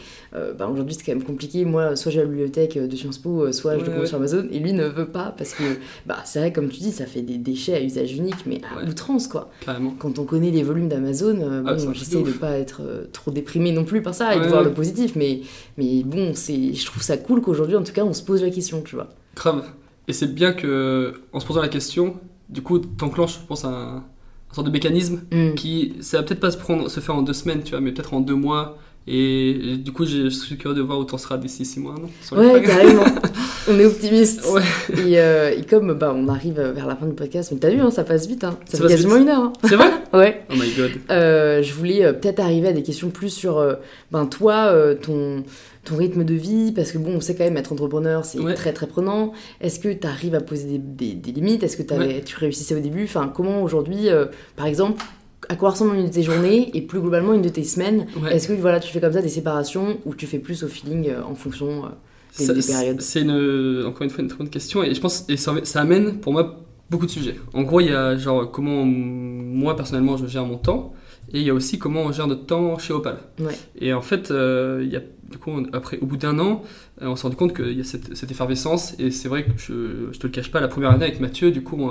bah, 0.57 0.67
aujourd'hui, 0.71 0.95
c'est 0.97 1.05
quand 1.05 1.15
même 1.17 1.23
compliqué. 1.27 1.65
Moi, 1.65 1.95
soit 1.97 2.11
j'ai 2.11 2.19
la 2.21 2.25
bibliothèque 2.25 2.77
de 2.79 2.95
Sciences 2.95 3.17
Po, 3.19 3.51
soit 3.51 3.77
je 3.77 3.83
Ouais, 4.04 4.04
ouais. 4.05 4.09
sur 4.09 4.17
Amazon 4.17 4.47
et 4.51 4.59
lui 4.59 4.73
ne 4.73 4.85
veut 4.85 5.07
pas 5.07 5.33
parce 5.37 5.53
que 5.53 5.63
bah 6.05 6.17
c'est 6.25 6.39
vrai 6.39 6.53
comme 6.53 6.69
tu 6.69 6.79
dis 6.79 6.91
ça 6.91 7.05
fait 7.05 7.21
des 7.21 7.37
déchets 7.37 7.73
à 7.75 7.81
usage 7.83 8.13
unique 8.13 8.45
mais 8.45 8.61
à 8.73 8.77
Ouais. 8.83 8.89
outrance 8.89 9.27
quoi. 9.27 9.49
Carrément. 9.61 9.93
Quand 9.99 10.17
on 10.19 10.23
connaît 10.25 10.51
les 10.51 10.63
volumes 10.63 10.87
d'Amazon, 10.89 11.37
euh, 11.41 11.63
Ah, 11.65 11.73
bon, 11.75 11.93
j'essaie 11.93 12.23
de 12.23 12.31
pas 12.31 12.57
être 12.57 12.81
euh, 12.81 13.05
trop 13.11 13.31
déprimé 13.31 13.71
non 13.71 13.83
plus 13.85 14.01
par 14.01 14.13
ça 14.15 14.35
et 14.35 14.39
de 14.39 14.47
voir 14.47 14.63
le 14.63 14.71
positif 14.73 15.15
mais 15.15 15.41
mais 15.77 16.03
bon 16.03 16.31
c'est 16.33 16.73
je 16.73 16.85
trouve 16.85 17.03
ça 17.03 17.17
cool 17.17 17.41
qu'aujourd'hui 17.41 17.75
en 17.75 17.83
tout 17.83 17.93
cas 17.93 18.03
on 18.03 18.13
se 18.13 18.23
pose 18.23 18.41
la 18.43 18.49
question 18.49 18.81
tu 18.81 18.95
vois. 18.95 19.09
Grave. 19.35 19.63
Et 20.07 20.13
c'est 20.13 20.33
bien 20.33 20.53
que, 20.53 21.15
en 21.33 21.39
se 21.39 21.47
posant 21.47 21.61
la 21.61 21.67
question, 21.67 22.17
du 22.47 22.61
coup, 22.61 22.77
t'enclenches, 22.77 23.39
je 23.41 23.47
pense, 23.47 23.65
un, 23.65 24.03
un 24.51 24.53
sorte 24.53 24.67
de 24.67 24.71
mécanisme 24.71 25.21
Mm. 25.31 25.55
qui, 25.55 25.93
ça 25.99 26.17
va 26.17 26.23
peut-être 26.23 26.39
pas 26.39 26.51
se, 26.51 26.57
prendre, 26.57 26.89
se 26.91 26.99
faire 26.99 27.15
en 27.15 27.23
deux 27.23 27.33
semaines, 27.33 27.63
tu 27.63 27.71
vois, 27.71 27.81
mais 27.81 27.91
peut-être 27.91 28.13
en 28.13 28.19
deux 28.19 28.35
mois. 28.35 28.77
Et, 29.07 29.51
et 29.51 29.77
du 29.77 29.91
coup, 29.91 30.05
je 30.05 30.29
suis 30.29 30.57
curieux 30.57 30.75
de 30.75 30.81
voir 30.81 30.97
où 30.97 31.03
t'en 31.03 31.19
seras 31.19 31.37
d'ici 31.37 31.63
six 31.63 31.79
mois, 31.79 31.93
non 31.93 32.09
Sur 32.23 32.37
Ouais, 32.37 32.61
carrément. 32.63 33.03
on 33.69 33.77
est 33.79 33.85
optimiste. 33.85 34.43
Ouais. 34.51 34.61
Et, 35.05 35.19
euh, 35.19 35.53
et 35.55 35.61
comme 35.63 35.93
bah, 35.93 36.11
on 36.15 36.27
arrive 36.27 36.59
vers 36.59 36.87
la 36.87 36.95
fin 36.95 37.05
du 37.05 37.13
podcast, 37.13 37.51
mais 37.51 37.59
t'as 37.59 37.69
vu, 37.69 37.79
hein, 37.81 37.91
ça 37.91 38.03
passe 38.03 38.25
vite. 38.27 38.43
Hein. 38.43 38.57
Ça, 38.65 38.77
Ça 38.79 38.83
fait 38.83 38.89
quasiment 38.89 39.13
vite. 39.15 39.23
une 39.23 39.29
heure. 39.29 39.41
hein. 39.43 39.53
C'est 39.63 39.75
vrai 39.75 39.91
Ouais. 40.13 40.43
Oh 40.49 40.55
my 40.55 40.71
god. 40.75 40.91
Euh, 41.11 41.61
je 41.61 41.73
voulais 41.73 42.03
euh, 42.03 42.13
peut-être 42.13 42.39
arriver 42.39 42.69
à 42.69 42.73
des 42.73 42.81
questions 42.81 43.09
plus 43.11 43.29
sur 43.29 43.63
ben, 44.11 44.25
toi, 44.25 44.73
ton, 45.03 45.43
ton 45.83 45.95
rythme 45.97 46.23
de 46.23 46.33
vie, 46.33 46.71
parce 46.71 46.91
que 46.91 46.97
bon, 46.97 47.11
on 47.15 47.21
sait 47.21 47.35
quand 47.35 47.43
même 47.43 47.57
être 47.57 47.73
entrepreneur, 47.73 48.25
c'est 48.25 48.39
Ouais. 48.39 48.55
très 48.55 48.73
très 48.73 48.87
prenant. 48.87 49.33
Est-ce 49.61 49.79
que 49.79 49.89
tu 49.93 50.07
arrives 50.07 50.33
à 50.33 50.41
poser 50.41 50.65
des, 50.65 50.79
des- 50.79 51.13
des 51.13 51.31
limites? 51.31 51.61
Est-ce 51.61 51.77
que 51.77 51.83
tu 52.23 52.35
réussissais 52.37 52.73
au 52.75 52.79
début? 52.79 53.03
Enfin, 53.03 53.31
comment 53.33 53.61
aujourd'hui, 53.61 54.07
par 54.55 54.65
exemple, 54.65 55.03
à 55.49 55.55
quoi 55.55 55.71
ressemble 55.71 55.95
une 55.95 56.05
de 56.07 56.11
tes 56.11 56.23
journées 56.23 56.71
et 56.75 56.81
plus 56.81 56.99
globalement 56.99 57.33
une 57.33 57.41
de 57.41 57.49
tes 57.49 57.63
semaines 57.63 58.07
Ouais. 58.21 58.35
Est-ce 58.35 58.47
que 58.47 58.53
voilà, 58.53 58.79
tu 58.79 58.91
fais 58.91 58.99
comme 59.01 59.13
ça 59.13 59.21
des 59.21 59.29
séparations 59.29 59.97
ou 60.05 60.13
tu 60.15 60.25
fais 60.27 60.39
plus 60.39 60.63
au 60.63 60.67
feeling 60.67 61.09
euh, 61.09 61.23
en 61.23 61.35
fonction 61.35 61.85
euh, 61.85 61.89
des- 62.37 62.45
Ça- 62.45 62.53
des 62.53 62.61
périodes? 62.61 63.01
C'est 63.01 63.21
une, 63.21 63.83
encore 63.85 64.01
une 64.03 64.09
fois 64.09 64.21
une 64.23 64.27
très 64.29 64.37
bonne 64.37 64.49
question 64.49 64.83
et 64.83 64.93
je 64.93 65.01
pense 65.01 65.25
et 65.29 65.37
ça, 65.37 65.53
ça 65.63 65.81
amène 65.81 66.19
pour 66.19 66.33
moi 66.33 66.57
beaucoup 66.89 67.05
de 67.05 67.11
sujets. 67.11 67.35
En 67.53 67.63
gros, 67.63 67.79
il 67.81 67.87
y 67.87 67.93
a 67.93 68.15
genre 68.17 68.51
comment 68.51 68.83
moi 68.85 69.75
personnellement 69.75 70.17
je 70.17 70.27
gère 70.27 70.45
mon 70.45 70.57
temps 70.57 70.93
et 71.33 71.39
il 71.39 71.45
y 71.45 71.49
a 71.49 71.53
aussi 71.53 71.79
comment 71.79 72.01
on 72.03 72.11
gère 72.11 72.27
notre 72.27 72.45
temps 72.45 72.77
chez 72.77 72.93
Opal. 72.93 73.17
Ouais. 73.39 73.53
Et 73.79 73.93
en 73.93 74.01
fait, 74.01 74.31
euh, 74.31 74.81
il 74.83 74.91
y 74.91 74.95
a, 74.95 75.01
du 75.29 75.37
coup, 75.37 75.51
on- 75.51 75.65
après, 75.73 75.97
au 75.99 76.05
bout 76.05 76.17
d'un 76.17 76.37
an, 76.39 76.63
euh, 77.01 77.07
on 77.07 77.15
s'est 77.15 77.23
rendu 77.23 77.35
compte 77.35 77.55
qu'il 77.55 77.73
y 77.77 77.81
a 77.81 77.83
cette, 77.83 78.15
cette 78.15 78.31
effervescence 78.31 78.95
et 78.99 79.11
c'est 79.11 79.27
vrai 79.27 79.43
que 79.45 79.51
je, 79.57 80.09
je 80.11 80.19
te 80.19 80.27
le 80.27 80.31
cache 80.31 80.51
pas, 80.51 80.61
la 80.61 80.67
première 80.67 80.91
année 80.91 81.05
avec 81.05 81.19
Mathieu, 81.19 81.51
du 81.51 81.63
coup, 81.63 81.77
on, 81.79 81.89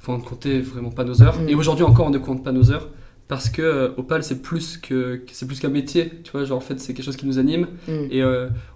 enfin, 0.00 0.14
on 0.14 0.18
ne 0.18 0.22
comptait 0.22 0.60
vraiment 0.60 0.90
pas 0.90 1.04
nos 1.04 1.22
heures 1.22 1.38
Mm. 1.40 1.48
et 1.48 1.54
aujourd'hui 1.54 1.84
encore 1.84 2.06
on 2.06 2.10
ne 2.10 2.18
compte 2.18 2.44
pas 2.44 2.52
nos 2.52 2.70
heures. 2.70 2.88
Parce 3.28 3.48
que 3.50 3.60
euh, 3.60 3.88
Opal 3.96 4.22
c'est 4.22 4.40
plus 4.40 4.76
que 4.78 5.22
c'est 5.32 5.46
plus 5.48 5.58
qu'un 5.58 5.68
métier, 5.68 6.12
tu 6.22 6.30
vois, 6.30 6.44
genre 6.44 6.58
en 6.58 6.60
fait 6.60 6.78
c'est 6.78 6.94
quelque 6.94 7.04
chose 7.04 7.16
qui 7.16 7.26
nous 7.26 7.40
anime 7.40 7.66
Mm. 7.88 7.92
et 8.12 8.22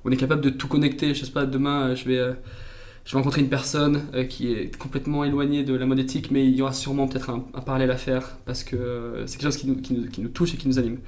on 0.05 0.11
est 0.11 0.17
capable 0.17 0.41
de 0.43 0.51
tout 0.51 0.67
connecter. 0.67 1.15
Je 1.15 1.25
sais 1.25 1.31
pas, 1.31 1.47
demain, 1.47 1.95
je 1.95 2.05
vais, 2.07 2.33
je 3.11 3.17
vais 3.17 3.19
rencontrer 3.19 3.41
une 3.41 3.49
personne 3.49 4.03
euh, 4.15 4.23
qui 4.23 4.53
est 4.53 4.77
complètement 4.79 5.25
éloignée 5.25 5.65
de 5.65 5.75
la 5.75 5.85
mode 5.85 5.99
éthique, 5.99 6.31
mais 6.31 6.47
il 6.47 6.55
y 6.55 6.63
aura 6.63 6.73
sûrement 6.73 7.09
peut-être 7.09 7.31
un, 7.31 7.45
un 7.55 7.61
parallèle 7.61 7.91
à 7.91 7.97
faire 7.97 8.37
parce 8.45 8.63
que 8.63 8.77
euh, 8.77 9.27
c'est 9.27 9.37
quelque 9.37 9.49
chose 9.49 9.57
qui 9.57 9.67
nous, 9.67 9.75
qui, 9.75 9.95
nous, 9.95 10.09
qui 10.09 10.21
nous 10.21 10.29
touche 10.29 10.55
et 10.55 10.57
qui 10.57 10.69
nous 10.69 10.79
anime. 10.79 10.99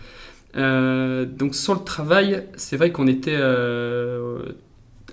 Euh, 0.57 1.24
donc, 1.26 1.55
sur 1.55 1.74
le 1.74 1.84
travail, 1.84 2.48
c'est 2.57 2.76
vrai 2.76 2.90
qu'on 2.90 3.07
était 3.07 3.36
euh, 3.38 4.40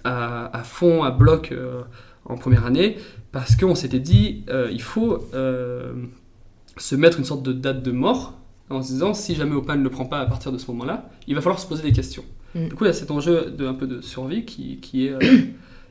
à, 0.03 0.57
à 0.57 0.63
fond, 0.63 1.03
à 1.03 1.11
bloc 1.11 1.51
euh, 1.51 1.83
en 2.25 2.37
première 2.37 2.65
année 2.65 2.97
parce 3.31 3.55
qu'on 3.55 3.75
s'était 3.75 3.99
dit 3.99 4.43
il 4.71 4.81
faut 4.81 5.29
se 5.31 6.95
mettre 6.95 7.19
une 7.19 7.25
sorte 7.25 7.43
de 7.43 7.53
date 7.53 7.83
de 7.83 7.91
mort 7.91 8.33
en 8.71 8.81
se 8.81 8.93
disant 8.93 9.13
si 9.13 9.35
jamais 9.35 9.53
Opal 9.53 9.77
ne 9.77 9.83
le 9.83 9.91
prend 9.91 10.05
pas 10.05 10.21
à 10.21 10.25
partir 10.25 10.51
de 10.51 10.57
ce 10.57 10.65
moment-là, 10.71 11.07
il 11.27 11.35
va 11.35 11.41
falloir 11.41 11.59
se 11.59 11.67
poser 11.67 11.83
des 11.83 11.93
questions. 11.93 12.23
Mm. 12.55 12.69
Du 12.69 12.73
coup, 12.73 12.85
il 12.85 12.87
y 12.87 12.89
a 12.89 12.93
cet 12.93 13.11
enjeu 13.11 13.53
de 13.55 13.67
un 13.67 13.75
peu 13.75 13.85
de 13.85 14.01
survie 14.01 14.43
qui, 14.43 14.77
qui 14.77 15.05
est 15.05 15.13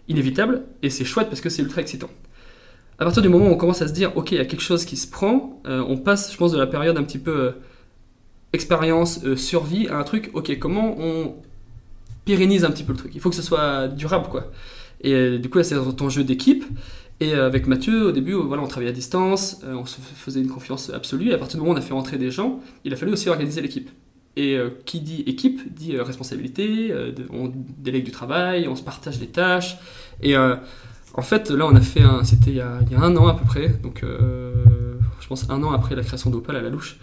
inévitable 0.08 0.64
et 0.82 0.90
c'est 0.90 1.04
chouette 1.04 1.28
parce 1.28 1.40
que 1.40 1.48
c'est 1.48 1.62
ultra 1.62 1.80
excitant. 1.80 2.10
À 2.98 3.04
partir 3.04 3.22
du 3.22 3.28
moment 3.28 3.46
où 3.46 3.50
on 3.50 3.56
commence 3.56 3.80
à 3.80 3.88
se 3.88 3.92
dire 3.92 4.16
ok, 4.16 4.32
il 4.32 4.38
y 4.38 4.40
a 4.40 4.44
quelque 4.44 4.62
chose 4.62 4.84
qui 4.84 4.96
se 4.96 5.06
prend, 5.08 5.62
euh, 5.66 5.84
on 5.86 5.96
passe, 5.96 6.32
je 6.32 6.36
pense, 6.36 6.52
de 6.52 6.58
la 6.58 6.66
période 6.66 6.96
un 6.96 7.04
petit 7.04 7.18
peu 7.18 7.30
euh, 7.30 7.50
expérience, 8.52 9.20
euh, 9.24 9.36
survie 9.36 9.86
à 9.88 9.96
un 9.96 10.02
truc 10.02 10.30
ok, 10.34 10.58
comment 10.58 10.96
on 10.98 11.36
pérennise 12.24 12.64
un 12.64 12.70
petit 12.70 12.82
peu 12.82 12.92
le 12.92 12.98
truc? 12.98 13.12
Il 13.14 13.20
faut 13.20 13.30
que 13.30 13.36
ce 13.36 13.42
soit 13.42 13.88
durable 13.88 14.26
quoi. 14.28 14.50
Et 15.00 15.38
du 15.38 15.48
coup, 15.48 15.58
là, 15.58 15.64
c'est 15.64 15.76
un 15.76 15.94
enjeu 16.00 16.24
d'équipe. 16.24 16.64
Et 17.20 17.32
avec 17.32 17.68
Mathieu, 17.68 18.08
au 18.08 18.10
début, 18.10 18.32
voilà, 18.32 18.64
on 18.64 18.66
travaillait 18.66 18.90
à 18.90 18.94
distance, 18.94 19.60
on 19.64 19.86
se 19.86 20.00
faisait 20.00 20.40
une 20.40 20.48
confiance 20.48 20.90
absolue. 20.90 21.30
Et 21.30 21.34
à 21.34 21.38
partir 21.38 21.56
du 21.56 21.60
moment 21.60 21.74
où 21.74 21.76
on 21.76 21.78
a 21.78 21.84
fait 21.84 21.94
rentrer 21.94 22.18
des 22.18 22.32
gens, 22.32 22.60
il 22.84 22.92
a 22.92 22.96
fallu 22.96 23.12
aussi 23.12 23.28
organiser 23.28 23.60
l'équipe. 23.60 23.90
Et 24.42 24.56
euh, 24.56 24.70
qui 24.84 25.00
dit 25.00 25.22
équipe 25.26 25.60
dit 25.74 25.96
euh, 25.96 26.02
responsabilité, 26.04 26.88
euh, 26.92 27.12
on 27.30 27.50
délègue 27.78 28.04
du 28.04 28.12
travail, 28.12 28.68
on 28.68 28.76
se 28.76 28.82
partage 28.82 29.18
les 29.20 29.26
tâches. 29.26 29.76
Et 30.22 30.34
en 30.36 31.22
fait, 31.22 31.50
là, 31.50 31.66
on 31.66 31.74
a 31.74 31.80
fait 31.80 32.02
un. 32.02 32.22
C'était 32.24 32.50
il, 32.52 32.56
y 32.56 32.60
a- 32.60 32.78
il 32.86 32.92
y 32.92 32.94
a 32.94 33.00
un 33.00 33.16
an 33.16 33.26
à 33.26 33.34
peu 33.34 33.44
près, 33.44 33.68
donc 33.82 34.04
je 35.20 35.26
pense 35.28 35.48
un 35.50 35.62
an 35.62 35.72
après 35.72 35.94
la 35.96 36.02
création 36.02 36.30
d'Opal 36.30 36.56
à 36.56 36.62
la 36.62 36.70
louche. 36.70 36.98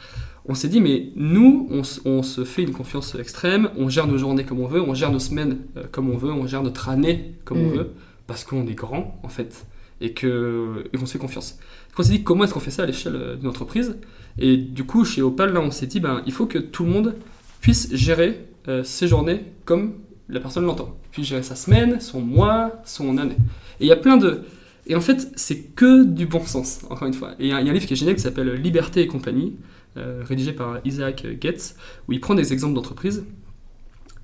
On 0.47 0.53
s'est 0.53 0.67
dit, 0.69 0.79
mais 0.79 1.09
nous, 1.15 1.67
on, 2.05 2.21
se 2.23 2.43
fait 2.45 2.61
une 2.63 2.71
confiance 2.71 3.15
extrême, 3.15 3.69
on 3.77 3.89
gère 3.89 4.05
nos 4.07 4.17
journées 4.17 4.43
comme 4.43 4.59
on 4.59 4.67
veut, 4.67 4.81
on 4.81 4.93
gère 4.93 5.11
nos 5.11 5.19
semaines 5.19 5.57
comme 5.91 6.09
on 6.09 6.17
veut, 6.17 6.31
on 6.31 6.45
gère 6.47 6.61
notre 6.63 6.87
année 6.89 7.33
comme 7.45 7.57
on 7.59 7.69
Mm. 7.71 7.77
veut, 7.77 7.89
parce 8.27 8.43
qu'on 8.43 8.65
est 8.67 8.75
grand, 8.75 9.19
en 9.23 9.29
fait, 9.29 9.65
et 10.01 10.13
qu'on 10.13 11.05
se 11.05 11.11
fait 11.11 11.19
confiance. 11.19 11.57
On 11.97 12.03
s'est 12.03 12.11
dit, 12.11 12.23
comment 12.23 12.43
est-ce 12.43 12.53
qu'on 12.53 12.59
fait 12.59 12.71
ça 12.71 12.83
à 12.83 12.85
l'échelle 12.85 13.15
euh, 13.15 13.35
d'une 13.35 13.47
entreprise? 13.47 13.97
Et 14.37 14.57
du 14.57 14.83
coup, 14.83 15.05
chez 15.05 15.21
Opal, 15.21 15.53
là, 15.53 15.61
on 15.61 15.71
s'est 15.71 15.87
dit, 15.87 15.99
ben, 15.99 16.21
il 16.25 16.33
faut 16.33 16.45
que 16.45 16.57
tout 16.57 16.83
le 16.83 16.91
monde 16.91 17.15
puisse 17.61 17.93
gérer 17.95 18.45
euh, 18.67 18.83
ses 18.83 19.07
journées 19.07 19.45
comme 19.63 19.93
la 20.27 20.39
personne 20.39 20.65
l'entend. 20.65 20.97
Puisse 21.11 21.27
gérer 21.27 21.43
sa 21.43 21.55
semaine, 21.55 22.01
son 22.01 22.19
mois, 22.19 22.81
son 22.83 23.17
année. 23.17 23.37
Et 23.79 23.85
il 23.85 23.87
y 23.87 23.93
a 23.93 23.95
plein 23.95 24.17
de... 24.17 24.41
Et 24.87 24.95
en 24.95 25.01
fait, 25.01 25.31
c'est 25.35 25.73
que 25.75 26.03
du 26.03 26.25
bon 26.25 26.45
sens, 26.45 26.81
encore 26.89 27.07
une 27.07 27.13
fois. 27.13 27.31
Et 27.39 27.45
il 27.45 27.47
y, 27.47 27.51
a 27.51 27.57
un 27.57 27.63
livre 27.63 27.85
qui 27.85 27.93
est 27.93 27.95
génial 27.95 28.15
qui 28.15 28.21
s'appelle 28.21 28.53
Liberté 28.53 29.01
et 29.01 29.07
compagnie, 29.07 29.55
euh, 29.97 30.21
rédigé 30.23 30.51
par 30.53 30.79
Isaac 30.83 31.25
Getz, 31.41 31.75
où 32.07 32.13
il 32.13 32.19
prend 32.19 32.35
des 32.35 32.53
exemples 32.53 32.75
d'entreprises 32.75 33.23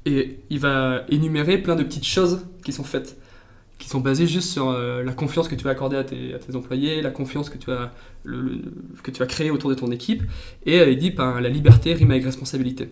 et 0.06 0.40
il 0.50 0.60
va 0.60 1.04
énumérer 1.10 1.58
plein 1.58 1.76
de 1.76 1.84
petites 1.84 2.06
choses 2.06 2.46
qui 2.64 2.74
sont 2.74 2.84
faites, 2.84 3.18
qui 3.82 3.90
sont 3.90 4.00
basées 4.00 4.28
juste 4.28 4.50
sur 4.50 4.70
euh, 4.70 5.04
la 5.04 5.12
confiance 5.12 5.48
que 5.50 5.56
tu 5.56 5.64
vas 5.64 5.72
accorder 5.72 5.98
à 5.98 6.04
tes, 6.04 6.34
à 6.36 6.40
tes 6.40 6.56
employés, 6.56 7.02
la 7.02 7.10
confiance 7.10 7.50
que 7.50 7.58
tu, 7.58 7.66
vas, 7.72 7.92
le- 8.24 8.42
le- 8.42 8.62
que 9.04 9.10
tu 9.12 9.20
vas 9.20 9.26
créer 9.26 9.50
autour 9.52 9.70
de 9.72 9.76
ton 9.76 9.92
équipe. 9.92 10.24
Et 10.66 10.80
euh, 10.80 10.90
il 10.92 10.98
dit 10.98 11.10
ben, 11.12 11.42
la 11.42 11.50
liberté 11.50 11.94
rime 11.94 12.12
avec 12.12 12.24
responsabilité. 12.24 12.90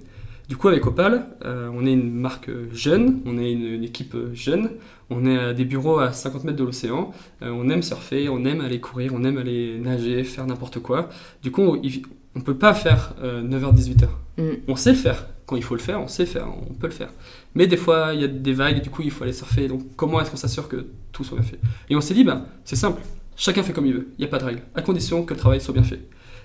Du 0.50 0.58
coup, 0.58 0.68
avec 0.68 0.86
Opal, 0.88 1.28
euh, 1.46 1.70
on 1.76 1.86
est 1.86 1.94
une 1.94 2.12
marque 2.12 2.50
jeune, 2.74 3.20
on 3.28 3.38
est 3.38 3.52
une, 3.52 3.66
une 3.66 3.84
équipe 3.84 4.16
jeune, 4.34 4.72
on 5.12 5.26
est 5.28 5.38
à 5.38 5.54
des 5.54 5.64
bureaux 5.64 6.00
à 6.00 6.12
50 6.12 6.44
mètres 6.44 6.58
de 6.58 6.64
l'océan, 6.64 7.12
euh, 7.44 7.52
on 7.52 7.70
aime 7.70 7.84
surfer, 7.84 8.28
on 8.30 8.44
aime 8.46 8.60
aller 8.62 8.80
courir, 8.80 9.12
on 9.14 9.24
aime 9.24 9.38
aller 9.38 9.78
nager, 9.80 10.24
faire 10.24 10.48
n'importe 10.48 10.80
quoi. 10.80 11.10
Du 11.44 11.52
coup, 11.52 11.62
on 11.62 12.40
ne 12.40 12.44
peut 12.44 12.58
pas 12.58 12.74
faire 12.74 13.14
9h-18h. 13.24 14.08
Mm. 14.40 14.44
On 14.68 14.76
sait 14.76 14.92
le 14.92 14.98
faire. 14.98 15.28
Quand 15.50 15.56
il 15.56 15.64
faut 15.64 15.74
le 15.74 15.82
faire, 15.82 16.00
on 16.00 16.08
sait 16.08 16.28
faire, 16.28 16.48
on 16.70 16.76
peut 16.76 16.86
le 16.86 16.94
faire. 16.94 17.12
Mais 17.56 17.66
des 17.66 17.76
fois, 17.76 18.14
il 18.14 18.22
y 18.22 18.24
a 18.24 18.28
des 18.28 18.54
vagues, 18.54 18.78
et 18.78 18.82
du 18.82 18.92
coup, 18.92 19.02
il 19.02 19.10
faut 19.10 19.24
aller 19.24 19.34
surfer. 19.34 19.68
Donc, 19.68 19.82
comment 19.96 20.22
est-ce 20.22 20.30
qu'on 20.30 20.38
s'assure 20.38 20.68
que 20.68 20.86
tout 21.12 21.24
soit 21.24 21.40
bien 21.40 21.48
fait? 21.48 21.60
Et 21.90 21.96
on 21.96 22.02
s'est 22.02 22.14
dit, 22.14 22.24
ben, 22.24 22.46
c'est 22.66 22.76
simple, 22.76 23.02
chacun 23.36 23.64
fait 23.64 23.74
comme 23.74 23.88
il 23.88 23.96
veut, 23.96 24.10
il 24.20 24.22
n'y 24.22 24.26
a 24.26 24.28
pas 24.28 24.38
de 24.38 24.46
règle, 24.46 24.62
à 24.76 24.84
condition 24.84 25.24
que 25.26 25.34
le 25.34 25.40
travail 25.40 25.60
soit 25.60 25.74
bien 25.74 25.82
fait. 25.82 26.02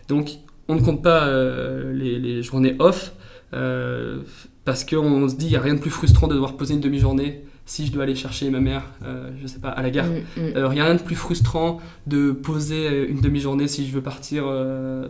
Donc, 0.09 0.30
on 0.68 0.74
ne 0.74 0.80
compte 0.80 1.02
pas 1.02 1.26
euh, 1.26 1.92
les, 1.92 2.18
les 2.18 2.42
journées 2.42 2.76
off, 2.78 3.12
euh, 3.52 4.22
parce 4.64 4.84
qu'on 4.84 5.28
se 5.28 5.34
dit, 5.34 5.48
il 5.48 5.50
n'y 5.50 5.57
a 5.57 5.61
rien 5.61 5.74
de 5.74 5.80
plus 5.80 5.90
frustrant 5.90 6.26
de 6.26 6.32
devoir 6.32 6.57
poser 6.57 6.72
une 6.72 6.80
demi-journée 6.80 7.44
si 7.66 7.86
je 7.86 7.92
dois 7.92 8.05
aller 8.05 8.14
chercher 8.14 8.48
ma 8.50 8.61
mère, 8.61 8.84
euh, 9.05 9.30
je 9.40 9.46
sais 9.46 9.59
pas, 9.59 9.68
à 9.68 9.82
la 9.82 9.90
gare. 9.90 10.07
Mm, 10.07 10.40
mm. 10.40 10.57
Euh, 10.57 10.68
rien 10.68 10.94
de 10.94 11.02
plus 11.02 11.14
frustrant 11.14 11.78
de 12.07 12.32
poser 12.32 13.07
une 13.07 13.20
demi-journée 13.20 13.68
si 13.68 13.86
je 13.86 13.92
veux 13.92 14.02
partir 14.02 14.44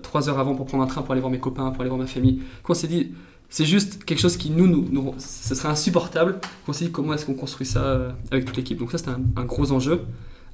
trois 0.02 0.28
heures 0.28 0.40
avant 0.40 0.56
pour 0.56 0.66
prendre 0.66 0.82
un 0.82 0.88
train 0.88 1.02
pour 1.02 1.12
aller 1.12 1.20
voir 1.20 1.30
mes 1.32 1.38
copains, 1.38 1.70
pour 1.70 1.82
aller 1.82 1.90
voir 1.90 2.00
ma 2.00 2.08
famille. 2.08 2.40
Qu'on 2.64 2.74
s'est 2.74 2.88
dit, 2.88 3.12
c'est 3.56 3.64
juste 3.66 4.04
quelque 4.04 4.18
chose 4.18 4.36
qui 4.36 4.50
nous, 4.50 4.66
nous, 4.66 4.84
nous- 4.90 5.14
ce 5.18 5.54
serait 5.54 5.68
insupportable. 5.68 6.40
Qu'on 6.66 6.72
s'est 6.72 6.86
dit 6.86 6.90
comment 6.90 7.14
est-ce 7.14 7.24
qu'on 7.24 7.34
construit 7.34 7.64
ça 7.64 7.84
euh, 7.84 8.10
avec 8.32 8.46
toute 8.46 8.56
l'équipe. 8.56 8.76
Donc 8.78 8.90
ça 8.90 8.98
c'était 8.98 9.12
un, 9.12 9.44
gros 9.44 9.70
enjeu. 9.70 10.00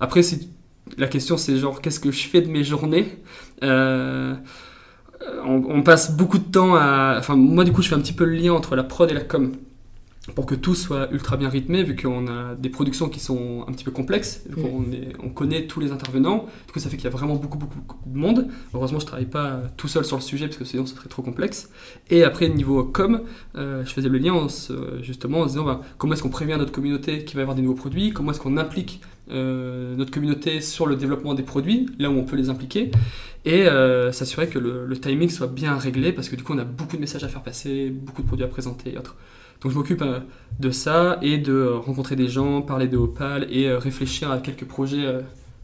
Après 0.01 0.23
si 0.23 0.51
la 0.99 1.09
question 1.09 1.39
c'est 1.39 1.57
genre 1.57 1.81
qu'est-ce 1.81 1.99
que 1.99 2.11
je 2.11 2.29
fais 2.29 2.43
de 2.43 2.49
mes 2.51 2.63
journées 2.63 3.07
Euh, 3.63 4.35
on, 5.47 5.63
on 5.69 5.83
passe 5.83 6.15
beaucoup 6.15 6.39
de 6.39 6.45
temps 6.45 6.75
à... 6.77 7.17
Enfin 7.19 7.37
moi 7.37 7.65
du 7.65 7.73
coup 7.73 7.81
je 7.81 7.89
fais 7.89 7.95
un 7.95 8.01
petit 8.01 8.13
peu 8.13 8.27
le 8.27 8.33
lien 8.37 8.53
entre 8.53 8.77
la 8.77 8.85
prod 8.85 9.11
et 9.11 9.15
la 9.15 9.23
com 9.23 9.53
pour 10.35 10.47
que 10.47 10.55
tout 10.55 10.75
soit 10.75 11.11
ultra 11.13 11.37
bien 11.37 11.49
rythmé, 11.49 11.83
vu 11.83 11.97
qu'on 11.97 12.27
a 12.29 12.55
des 12.55 12.69
productions 12.69 13.09
qui 13.09 13.21
sont 13.21 13.65
un 13.67 13.73
petit 13.73 13.85
peu 13.85 13.91
complexes, 13.91 14.43
vu 14.49 14.61
Mm. 14.61 14.63
qu'on 14.63 14.85
on 15.27 15.29
connaît 15.31 15.67
tous 15.67 15.81
les 15.81 15.91
intervenants, 15.93 16.47
du 16.67 16.73
coup 16.73 16.79
ça 16.79 16.89
fait 16.89 16.97
qu'il 16.97 17.05
y 17.05 17.09
a 17.09 17.11
vraiment 17.11 17.37
beaucoup, 17.37 17.59
beaucoup, 17.59 17.77
beaucoup 17.79 17.99
de 18.07 18.17
monde. 18.19 18.49
Heureusement 18.75 18.99
je 19.01 19.07
travaille 19.07 19.27
pas 19.27 19.61
tout 19.77 19.89
seul 19.89 20.05
sur 20.05 20.17
le 20.17 20.23
sujet, 20.23 20.47
parce 20.47 20.57
que 20.59 20.65
sinon 20.65 20.87
ce 20.87 20.95
serait 20.95 21.09
trop 21.09 21.23
complexe. 21.23 21.71
Et 22.11 22.25
après 22.25 22.49
niveau 22.49 22.85
com, 22.85 23.23
euh, 23.57 23.85
je 23.85 23.91
faisais 23.93 24.09
le 24.09 24.19
lien 24.19 24.33
en 24.35 24.49
se- 24.49 25.03
justement 25.03 25.41
en 25.41 25.45
se 25.45 25.51
disant 25.51 25.65
bah, 25.65 25.81
comment 25.99 26.13
est-ce 26.15 26.23
qu'on 26.23 26.29
prévient 26.31 26.57
notre 26.59 26.73
communauté 26.73 27.25
qu'il 27.25 27.35
va 27.37 27.41
y 27.41 27.43
avoir 27.43 27.57
des 27.57 27.63
nouveaux 27.63 27.75
produits, 27.75 28.13
comment 28.13 28.31
est-ce 28.33 28.41
qu'on 28.41 28.57
implique 28.57 29.01
euh, 29.31 29.95
notre 29.97 30.11
communauté 30.11 30.61
sur 30.61 30.87
le 30.87 30.97
développement 30.97 31.35
des 31.35 31.43
produits, 31.45 31.87
là 31.99 32.11
où 32.11 32.15
on 32.15 32.25
peut 32.25 32.37
les 32.37 32.51
impliquer, 32.51 32.91
et 33.45 33.67
euh, 33.69 34.11
s'assurer 34.13 34.49
que 34.49 34.59
le, 34.59 34.87
le 34.87 34.97
timing 34.99 35.29
soit 35.31 35.47
bien 35.47 35.77
réglé, 35.77 36.13
parce 36.13 36.29
que 36.29 36.37
du 36.37 36.43
coup 36.43 36.53
on 36.53 36.59
a 36.59 36.65
beaucoup 36.65 36.97
de 36.97 37.01
messages 37.01 37.23
à 37.25 37.29
faire 37.29 37.43
passer, 37.43 37.91
beaucoup 37.91 38.23
de 38.23 38.27
produits 38.27 38.45
à 38.45 38.49
présenter 38.49 38.93
et 38.95 38.99
autres. 38.99 39.17
Donc 39.63 39.73
je 39.73 39.77
m'occupe 39.77 40.03
euh, 40.03 40.21
de 40.59 40.71
ça 40.71 41.19
et 41.23 41.39
de 41.39 41.53
euh, 41.53 41.77
rencontrer 41.77 42.17
des 42.17 42.29
gens, 42.29 42.63
parler 42.63 42.89
de 42.89 42.97
Opal 42.97 43.47
et 43.51 43.67
euh, 43.69 43.79
réfléchir 43.79 44.31
à 44.31 44.39
quelques 44.39 44.65
projets 44.65 45.05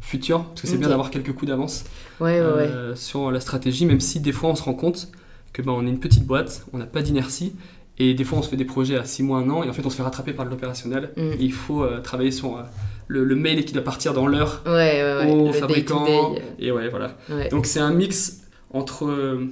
futurs, 0.00 0.44
parce 0.44 0.62
que 0.62 0.66
c'est 0.68 0.78
bien 0.78 0.88
d'avoir 0.88 1.10
quelques 1.10 1.32
coups 1.32 1.46
d'avance 1.48 1.84
Ouais, 2.20 2.40
ouais, 2.40 2.46
ouais. 2.46 2.70
sur 2.94 3.30
la 3.30 3.40
stratégie, 3.40 3.86
même 3.86 4.00
si 4.00 4.20
des 4.20 4.32
fois 4.32 4.50
on 4.50 4.54
se 4.54 4.62
rend 4.62 4.74
compte 4.74 5.08
que 5.52 5.62
ben, 5.62 5.72
on 5.72 5.86
est 5.86 5.90
une 5.90 5.98
petite 6.00 6.24
boîte, 6.26 6.64
on 6.72 6.78
n'a 6.78 6.86
pas 6.86 7.02
d'inertie, 7.02 7.54
et 7.98 8.14
des 8.14 8.24
fois 8.24 8.38
on 8.38 8.42
se 8.42 8.50
fait 8.50 8.56
des 8.56 8.64
projets 8.66 8.96
à 8.96 9.04
6 9.04 9.22
mois, 9.22 9.38
1 9.38 9.50
an, 9.50 9.62
et 9.64 9.68
en 9.68 9.72
fait 9.72 9.84
on 9.84 9.90
se 9.90 9.96
fait 9.96 10.02
rattraper 10.02 10.32
par 10.32 10.44
l'opérationnel. 10.44 11.10
Mm. 11.16 11.30
Il 11.40 11.52
faut 11.52 11.82
euh, 11.82 12.00
travailler 12.00 12.30
sur 12.30 12.56
euh, 12.56 12.62
le, 13.08 13.24
le 13.24 13.34
mail 13.34 13.64
qui 13.64 13.72
doit 13.72 13.82
partir 13.82 14.12
dans 14.12 14.26
l'heure 14.26 14.62
Ouais, 14.66 14.72
ouais, 14.72 15.16
ouais. 15.26 15.32
au 15.32 15.46
Le 15.46 15.52
fabricant. 15.52 16.34
Et 16.58 16.70
ouais, 16.70 16.88
voilà. 16.88 17.16
Donc 17.50 17.66
c'est 17.66 17.80
un 17.80 17.92
mix 17.92 18.42
entre 18.72 19.06
euh, 19.06 19.46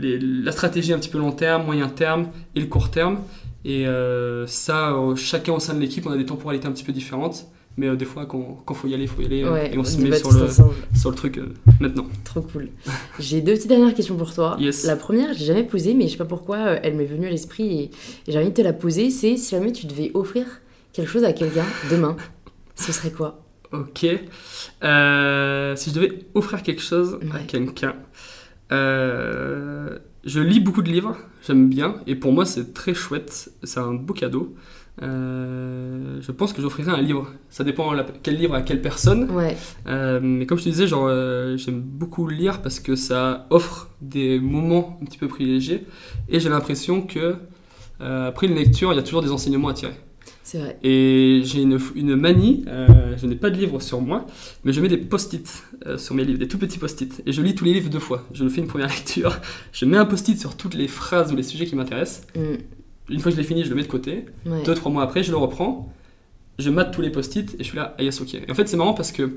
les- 0.00 0.18
la 0.18 0.52
stratégie 0.52 0.92
un 0.92 0.98
petit 0.98 1.08
peu 1.10 1.18
long 1.18 1.32
terme, 1.32 1.64
moyen 1.64 1.88
terme 1.88 2.28
et 2.54 2.60
le 2.60 2.66
court 2.66 2.90
terme. 2.90 3.18
Et 3.64 3.86
euh, 3.86 4.46
ça, 4.46 4.92
euh, 4.94 5.14
chacun 5.16 5.52
au 5.52 5.60
sein 5.60 5.74
de 5.74 5.80
l'équipe, 5.80 6.06
on 6.06 6.10
a 6.12 6.16
des 6.16 6.24
temporalités 6.26 6.66
un 6.66 6.72
petit 6.72 6.84
peu 6.84 6.92
différentes. 6.92 7.46
Mais 7.76 7.86
euh, 7.88 7.94
des 7.96 8.04
fois, 8.04 8.26
quand 8.26 8.64
il 8.68 8.74
faut 8.74 8.88
y 8.88 8.94
aller, 8.94 9.04
il 9.04 9.08
faut 9.08 9.22
y 9.22 9.26
aller. 9.26 9.44
euh, 9.44 9.52
Ouais, 9.52 9.70
et 9.72 9.78
on 9.78 9.84
se 9.84 9.98
met 9.98 10.16
sur 10.18 10.32
le, 10.32 10.48
sur 10.48 11.10
le 11.10 11.14
truc 11.16 11.38
euh, 11.38 11.54
maintenant. 11.78 12.06
Trop 12.24 12.40
cool. 12.40 12.68
J'ai 13.20 13.40
deux 13.42 13.52
petites 13.54 13.68
dernières 13.68 13.94
questions 13.94 14.16
pour 14.16 14.34
toi. 14.34 14.56
Yes. 14.58 14.84
La 14.86 14.96
première, 14.96 15.32
je 15.34 15.38
l'ai 15.38 15.44
jamais 15.44 15.62
posée, 15.62 15.94
mais 15.94 16.06
je 16.06 16.12
sais 16.12 16.16
pas 16.18 16.24
pourquoi 16.24 16.56
euh, 16.56 16.80
elle 16.82 16.96
m'est 16.96 17.04
venue 17.06 17.26
à 17.26 17.30
l'esprit 17.30 17.64
et, 17.78 17.82
et 17.84 17.90
j'ai 18.32 18.38
envie 18.38 18.48
de 18.50 18.54
te 18.54 18.62
la 18.62 18.72
poser. 18.72 19.10
C'est 19.10 19.36
si 19.36 19.50
jamais 19.54 19.72
tu 19.72 19.86
devais 19.86 20.10
offrir 20.14 20.46
quelque 20.92 21.08
chose 21.10 21.22
à 21.24 21.32
quelqu'un 21.32 21.64
demain, 21.90 22.16
ce 22.74 22.92
serait 22.92 23.12
quoi? 23.12 23.40
Ok. 23.72 24.04
Euh, 24.82 25.76
si 25.76 25.90
je 25.90 25.94
devais 25.94 26.18
offrir 26.34 26.62
quelque 26.62 26.82
chose 26.82 27.18
à 27.34 27.38
quelqu'un, 27.40 27.94
euh, 28.72 29.98
je 30.24 30.40
lis 30.40 30.60
beaucoup 30.60 30.82
de 30.82 30.88
livres, 30.90 31.16
j'aime 31.46 31.68
bien, 31.68 31.94
et 32.06 32.14
pour 32.14 32.32
moi 32.32 32.44
c'est 32.44 32.72
très 32.74 32.94
chouette, 32.94 33.50
c'est 33.62 33.80
un 33.80 33.94
beau 33.94 34.14
cadeau. 34.14 34.54
Euh, 35.02 36.18
je 36.20 36.30
pense 36.32 36.52
que 36.52 36.60
j'offrirais 36.60 36.90
un 36.92 37.00
livre. 37.00 37.32
Ça 37.48 37.64
dépend 37.64 37.92
la- 37.94 38.04
quel 38.22 38.36
livre 38.36 38.54
à 38.54 38.60
quelle 38.62 38.82
personne. 38.82 39.30
Ouais, 39.30 39.56
Euh, 39.86 40.20
mais 40.22 40.44
comme 40.44 40.58
je 40.58 40.64
te 40.64 40.68
disais, 40.68 40.86
genre, 40.86 41.06
euh, 41.08 41.56
j'aime 41.56 41.80
beaucoup 41.80 42.28
lire 42.28 42.60
parce 42.60 42.80
que 42.80 42.96
ça 42.96 43.46
offre 43.50 43.88
des 44.02 44.38
moments 44.40 44.98
un 45.00 45.06
petit 45.06 45.16
peu 45.18 45.28
privilégiés. 45.28 45.86
Et 46.28 46.38
j'ai 46.40 46.50
l'impression 46.50 47.02
que 47.02 47.36
après 48.00 48.46
une 48.46 48.54
lecture, 48.54 48.92
il 48.92 48.96
y 48.96 48.98
a 48.98 49.02
toujours 49.02 49.22
des 49.22 49.30
enseignements 49.30 49.68
à 49.68 49.74
tirer. 49.74 49.92
C'est 50.50 50.58
vrai. 50.58 50.78
Et 50.82 51.42
j'ai 51.44 51.62
une, 51.62 51.78
une 51.94 52.16
manie, 52.16 52.64
euh, 52.66 53.16
je 53.16 53.26
n'ai 53.26 53.36
pas 53.36 53.50
de 53.50 53.56
livre 53.56 53.80
sur 53.80 54.00
moi, 54.00 54.26
mais 54.64 54.72
je 54.72 54.80
mets 54.80 54.88
des 54.88 54.96
post-it 54.96 55.62
euh, 55.86 55.96
sur 55.96 56.14
mes 56.16 56.24
livres, 56.24 56.38
des 56.40 56.48
tout 56.48 56.58
petits 56.58 56.78
post-it. 56.78 57.22
Et 57.24 57.32
je 57.32 57.40
lis 57.40 57.54
tous 57.54 57.64
les 57.64 57.72
livres 57.74 57.88
deux 57.88 58.00
fois. 58.00 58.26
Je 58.32 58.48
fais 58.48 58.60
une 58.60 58.66
première 58.66 58.88
lecture, 58.96 59.38
je 59.72 59.84
mets 59.84 59.96
un 59.96 60.04
post-it 60.06 60.38
sur 60.40 60.56
toutes 60.56 60.74
les 60.74 60.88
phrases 60.88 61.32
ou 61.32 61.36
les 61.36 61.44
sujets 61.44 61.66
qui 61.66 61.76
m'intéressent. 61.76 62.26
Mm, 62.34 62.40
Une 63.10 63.20
fois 63.20 63.30
que 63.30 63.36
je 63.36 63.40
l'ai 63.40 63.46
fini, 63.46 63.62
je 63.64 63.70
le 63.70 63.76
mets 63.76 63.82
de 63.82 63.88
côté. 63.88 64.24
ouais. 64.46 64.62
Deux, 64.64 64.74
trois 64.74 64.90
mois 64.90 65.04
après, 65.04 65.22
je 65.22 65.30
le 65.30 65.36
reprends, 65.36 65.92
je 66.58 66.68
mate 66.70 66.92
tous 66.92 67.00
les 67.02 67.10
post-it 67.10 67.54
et 67.54 67.58
je 67.60 67.64
suis 67.64 67.76
là, 67.76 67.94
ah 67.98 68.02
yes, 68.02 68.20
ok. 68.20 68.34
Et 68.34 68.50
en 68.50 68.54
fait, 68.54 68.68
c'est 68.68 68.76
marrant 68.76 68.94
parce 68.94 69.12
que 69.12 69.32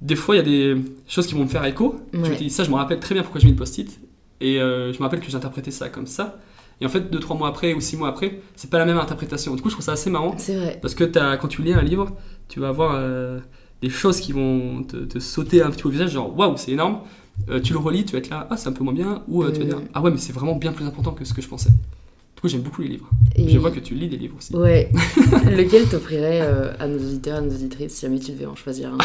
des 0.00 0.14
fois, 0.16 0.36
il 0.36 0.38
y 0.38 0.40
a 0.40 0.44
des 0.44 0.80
choses 1.08 1.26
qui 1.26 1.34
vont 1.34 1.42
me 1.44 1.48
faire 1.48 1.64
écho. 1.64 1.96
Je 2.12 2.18
me 2.18 2.36
dis, 2.36 2.50
ça, 2.50 2.62
je 2.62 2.70
me 2.70 2.76
rappelle 2.76 3.00
très 3.00 3.14
bien 3.14 3.22
pourquoi 3.22 3.40
j'ai 3.40 3.46
mis 3.46 3.52
le 3.54 3.58
post-it. 3.58 3.98
Et 4.40 4.60
euh, 4.60 4.92
je 4.92 4.98
me 4.98 5.02
rappelle 5.04 5.20
que 5.20 5.28
j'ai 5.30 5.36
interprété 5.36 5.70
ça 5.70 5.88
comme 5.88 6.06
ça. 6.06 6.38
Et 6.80 6.86
en 6.86 6.88
fait, 6.88 7.10
deux, 7.10 7.20
trois 7.20 7.36
mois 7.36 7.48
après 7.48 7.72
ou 7.74 7.80
six 7.80 7.96
mois 7.96 8.08
après, 8.08 8.40
c'est 8.54 8.68
pas 8.70 8.78
la 8.78 8.84
même 8.84 8.98
interprétation. 8.98 9.54
Du 9.54 9.62
coup, 9.62 9.70
je 9.70 9.74
trouve 9.74 9.84
ça 9.84 9.92
assez 9.92 10.10
marrant. 10.10 10.34
C'est 10.38 10.56
vrai. 10.56 10.78
Parce 10.82 10.94
que 10.94 11.04
t'as- 11.04 11.36
quand 11.38 11.48
tu 11.48 11.62
lis 11.62 11.72
un 11.72 11.82
livre, 11.82 12.14
tu 12.48 12.60
vas 12.60 12.68
avoir 12.68 12.92
euh, 12.94 13.38
des 13.82 13.88
choses 13.88 14.20
qui 14.20 14.32
vont 14.32 14.82
te, 14.82 14.96
te 14.98 15.18
sauter 15.18 15.62
un 15.62 15.70
petit 15.70 15.82
peu 15.82 15.88
au 15.88 15.92
visage, 15.92 16.10
genre 16.10 16.36
waouh, 16.36 16.56
c'est 16.56 16.72
énorme. 16.72 17.00
Euh, 17.48 17.60
tu 17.60 17.72
le 17.72 17.78
relis, 17.78 18.04
tu 18.04 18.12
vas 18.12 18.18
être 18.18 18.28
là, 18.30 18.46
ah, 18.50 18.56
c'est 18.56 18.68
un 18.68 18.72
peu 18.72 18.84
moins 18.84 18.92
bien. 18.92 19.22
Ou 19.28 19.42
euh, 19.42 19.52
tu 19.52 19.60
vas 19.60 19.64
dire, 19.66 19.80
ah 19.94 20.02
ouais, 20.02 20.10
mais 20.10 20.18
c'est 20.18 20.32
vraiment 20.34 20.54
bien 20.54 20.72
plus 20.72 20.84
important 20.84 21.12
que 21.12 21.24
ce 21.24 21.32
que 21.32 21.40
je 21.42 21.48
pensais. 21.48 21.70
Du 21.70 22.42
coup, 22.42 22.48
j'aime 22.48 22.60
beaucoup 22.60 22.82
les 22.82 22.88
livres. 22.88 23.08
Et... 23.34 23.48
Je 23.48 23.58
vois 23.58 23.70
que 23.70 23.80
tu 23.80 23.94
lis 23.94 24.08
des 24.08 24.18
livres 24.18 24.36
aussi. 24.38 24.54
Ouais. 24.54 24.90
Lequel 25.56 25.88
t'offrirais 25.88 26.40
à 26.78 26.86
nos 26.86 26.98
auditeurs, 26.98 27.38
à 27.38 27.40
nos 27.40 27.50
auditrices, 27.54 27.94
si 27.94 28.02
jamais 28.02 28.18
tu 28.18 28.32
devais 28.32 28.44
en 28.46 28.54
choisir 28.54 28.92
un? 28.92 28.98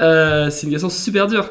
C'est 0.50 0.66
une 0.66 0.70
question 0.70 0.90
super 0.90 1.26
dure. 1.26 1.50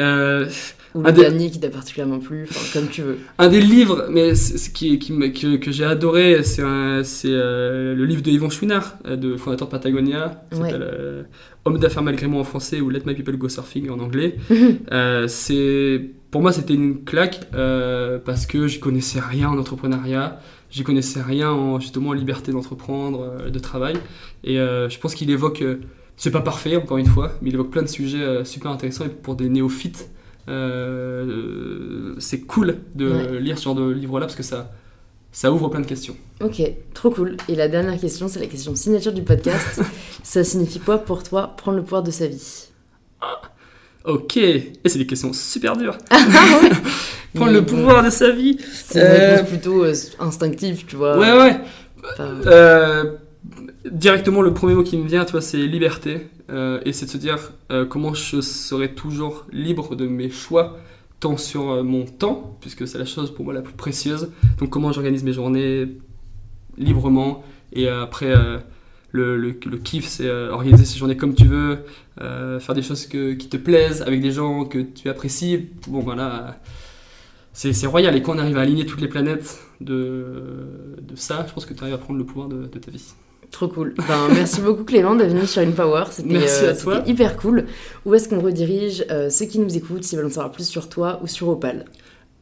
Euh, 0.00 0.48
Ou 0.94 1.00
Un 1.00 1.08
le 1.10 1.12
des- 1.12 1.20
dernier 1.22 1.50
qui 1.50 1.60
t'a 1.60 1.68
particulièrement 1.68 2.18
plu, 2.18 2.48
comme 2.72 2.88
tu 2.88 3.02
veux. 3.02 3.18
un 3.38 3.48
des 3.48 3.60
livres 3.60 4.06
mais 4.10 4.32
qui, 4.74 4.98
qui 4.98 5.12
que, 5.32 5.56
que 5.56 5.70
j'ai 5.70 5.84
adoré, 5.84 6.42
c'est 6.42 6.62
euh, 6.62 7.94
le 7.94 8.04
livre 8.06 8.22
de 8.22 8.30
Yvon 8.30 8.48
Chouinard, 8.50 8.96
euh, 9.06 9.16
de 9.16 9.36
fondateur 9.36 9.68
de 9.68 9.72
Patagonia, 9.72 10.44
qui 10.50 10.60
Ouais. 10.60 10.70
euh, 10.72 11.22
Homme 11.64 11.78
d'affaires 11.78 12.02
malgré 12.02 12.26
moi 12.26 12.40
en 12.40 12.44
français 12.44 12.80
ou 12.80 12.88
Let 12.88 13.02
My 13.04 13.14
People 13.14 13.36
Go 13.36 13.48
Surfing 13.50 13.90
en 13.90 13.98
anglais. 13.98 14.36
Euh, 14.92 15.28
c'est 15.28 16.00
pour 16.30 16.40
moi 16.42 16.52
c'était 16.52 16.74
une 16.74 17.04
claque 17.04 17.40
parce 18.24 18.46
que 18.46 18.66
je 18.66 18.78
connaissais 18.80 19.20
rien 19.20 19.50
en 19.50 19.58
entrepreneuriat, 19.58 20.40
je 20.70 20.82
connaissais 20.82 21.20
rien 21.20 21.50
en 21.50 21.78
justement 21.80 22.10
en 22.10 22.12
liberté 22.14 22.52
d'entreprendre, 22.52 23.36
euh, 23.40 23.50
de 23.50 23.58
travail, 23.58 23.96
et 24.44 24.58
euh, 24.58 24.88
je 24.88 24.98
pense 24.98 25.14
qu'il 25.14 25.30
évoque, 25.30 25.62
euh, 25.62 25.80
c'est 26.16 26.30
pas 26.30 26.40
parfait 26.40 26.76
encore 26.76 26.96
une 26.98 27.06
fois, 27.06 27.32
mais 27.42 27.50
il 27.50 27.54
évoque 27.54 27.70
plein 27.70 27.82
de 27.82 27.88
sujets 27.88 28.44
super 28.44 28.70
intéressants 28.70 29.04
et 29.04 29.08
pour 29.10 29.34
des 29.36 29.48
néophytes, 29.48 30.08
euh, 30.48 32.14
c'est 32.18 32.40
cool 32.40 32.78
de 32.94 33.10
Ouais. 33.12 33.40
lire 33.40 33.58
ce 33.58 33.64
genre 33.64 33.74
de 33.74 33.88
livre 33.90 34.18
là 34.20 34.26
parce 34.26 34.36
que 34.36 34.42
ça 34.42 34.70
ça 35.30 35.52
ouvre 35.52 35.68
plein 35.68 35.80
de 35.80 35.86
questions. 35.86 36.16
Ok, 36.40 36.62
trop 36.94 37.10
cool. 37.10 37.36
Et 37.48 37.54
la 37.54 37.68
dernière 37.68 38.00
question, 38.00 38.28
c'est 38.28 38.40
la 38.40 38.46
question 38.46 38.74
signature 38.74 39.12
du 39.12 39.22
podcast. 39.22 39.82
Ça 40.22 40.42
signifie 40.42 40.80
quoi 40.80 40.98
pour 40.98 41.22
toi 41.22 41.54
prendre 41.56 41.76
le 41.76 41.82
pouvoir 41.84 42.02
de 42.02 42.10
sa 42.10 42.26
vie? 42.26 42.68
Ok, 44.04 44.36
et 44.38 44.72
c'est 44.86 44.98
des 44.98 45.06
questions 45.06 45.32
super 45.32 45.76
dures. 45.76 45.98
Ah 46.10 46.18
Prendre 47.34 47.50
Mais 47.52 47.58
le 47.58 47.60
bon, 47.60 47.74
pouvoir 47.76 48.02
de 48.02 48.08
sa 48.10 48.30
vie. 48.30 48.56
C'est 48.72 49.02
Euh, 49.40 49.42
plutôt 49.42 49.84
euh, 49.84 49.92
instinctive, 50.18 50.86
tu 50.86 50.96
vois. 50.96 51.18
Ouais 51.18 51.32
ouais. 51.38 51.60
Euh, 52.46 53.16
directement, 53.90 54.40
le 54.40 54.54
premier 54.54 54.74
mot 54.74 54.82
qui 54.82 54.96
me 54.96 55.06
vient, 55.06 55.26
tu 55.26 55.32
vois, 55.32 55.42
c'est 55.42 55.58
liberté. 55.58 56.26
Euh, 56.50 56.80
et 56.84 56.92
c'est 56.92 57.06
de 57.06 57.10
se 57.10 57.18
dire 57.18 57.52
euh, 57.70 57.84
comment 57.84 58.14
je 58.14 58.40
serai 58.40 58.94
toujours 58.94 59.46
libre 59.52 59.94
de 59.94 60.06
mes 60.06 60.30
choix, 60.30 60.78
tant 61.20 61.36
sur 61.36 61.70
euh, 61.70 61.82
mon 61.82 62.06
temps, 62.06 62.56
puisque 62.60 62.86
c'est 62.88 62.98
la 62.98 63.04
chose 63.04 63.34
pour 63.34 63.44
moi 63.44 63.54
la 63.54 63.62
plus 63.62 63.74
précieuse. 63.74 64.30
Donc, 64.58 64.70
comment 64.70 64.92
j'organise 64.92 65.24
mes 65.24 65.32
journées 65.32 65.88
librement. 66.78 67.44
Et 67.72 67.88
euh, 67.88 68.02
après, 68.02 68.34
le, 69.12 69.52
kiff, 69.82 70.06
c'est 70.06 70.30
organiser 70.30 70.84
ces 70.84 70.98
journées 70.98 71.16
comme 71.16 71.34
tu 71.34 71.46
veux, 71.46 71.78
faire 72.18 72.74
des 72.74 72.82
choses 72.82 73.06
qui 73.06 73.48
te 73.48 73.56
plaisent, 73.56 74.02
avec 74.02 74.20
des 74.20 74.32
gens 74.32 74.64
que 74.64 74.78
tu 74.78 75.08
apprécies. 75.08 75.68
Bon, 75.88 76.00
voilà. 76.00 76.60
C'est 77.52 77.86
royal. 77.86 78.16
Et 78.16 78.22
quand 78.22 78.36
on 78.36 78.38
arrive 78.38 78.56
à 78.56 78.60
aligner 78.60 78.86
toutes 78.86 79.00
les 79.00 79.08
planètes 79.08 79.60
de, 79.80 80.66
ça, 81.16 81.44
je 81.46 81.52
pense 81.52 81.66
que 81.66 81.74
tu 81.74 81.82
arrives 81.82 81.94
à 81.94 81.98
prendre 81.98 82.18
le 82.18 82.24
pouvoir 82.24 82.48
de 82.48 82.66
ta 82.66 82.90
vie. 82.90 83.12
Trop 83.50 83.68
cool. 83.68 83.94
Ben, 84.06 84.28
merci 84.34 84.60
beaucoup 84.60 84.84
Clément 84.84 85.14
d'être 85.16 85.30
venu 85.32 85.46
sur 85.46 85.62
InPower. 85.62 86.04
C'était 86.10 86.28
Merci 86.34 86.64
euh, 86.64 86.74
c'était 86.74 87.10
hyper 87.10 87.36
cool. 87.36 87.64
Où 88.04 88.14
est-ce 88.14 88.28
qu'on 88.28 88.40
redirige 88.40 89.04
euh, 89.10 89.30
ceux 89.30 89.46
qui 89.46 89.58
nous 89.58 89.76
écoutent 89.76 90.04
s'ils 90.04 90.18
veulent 90.18 90.26
en 90.26 90.30
savoir 90.30 90.52
plus 90.52 90.68
sur 90.68 90.88
toi 90.88 91.20
ou 91.22 91.26
sur 91.26 91.48
Opal? 91.48 91.84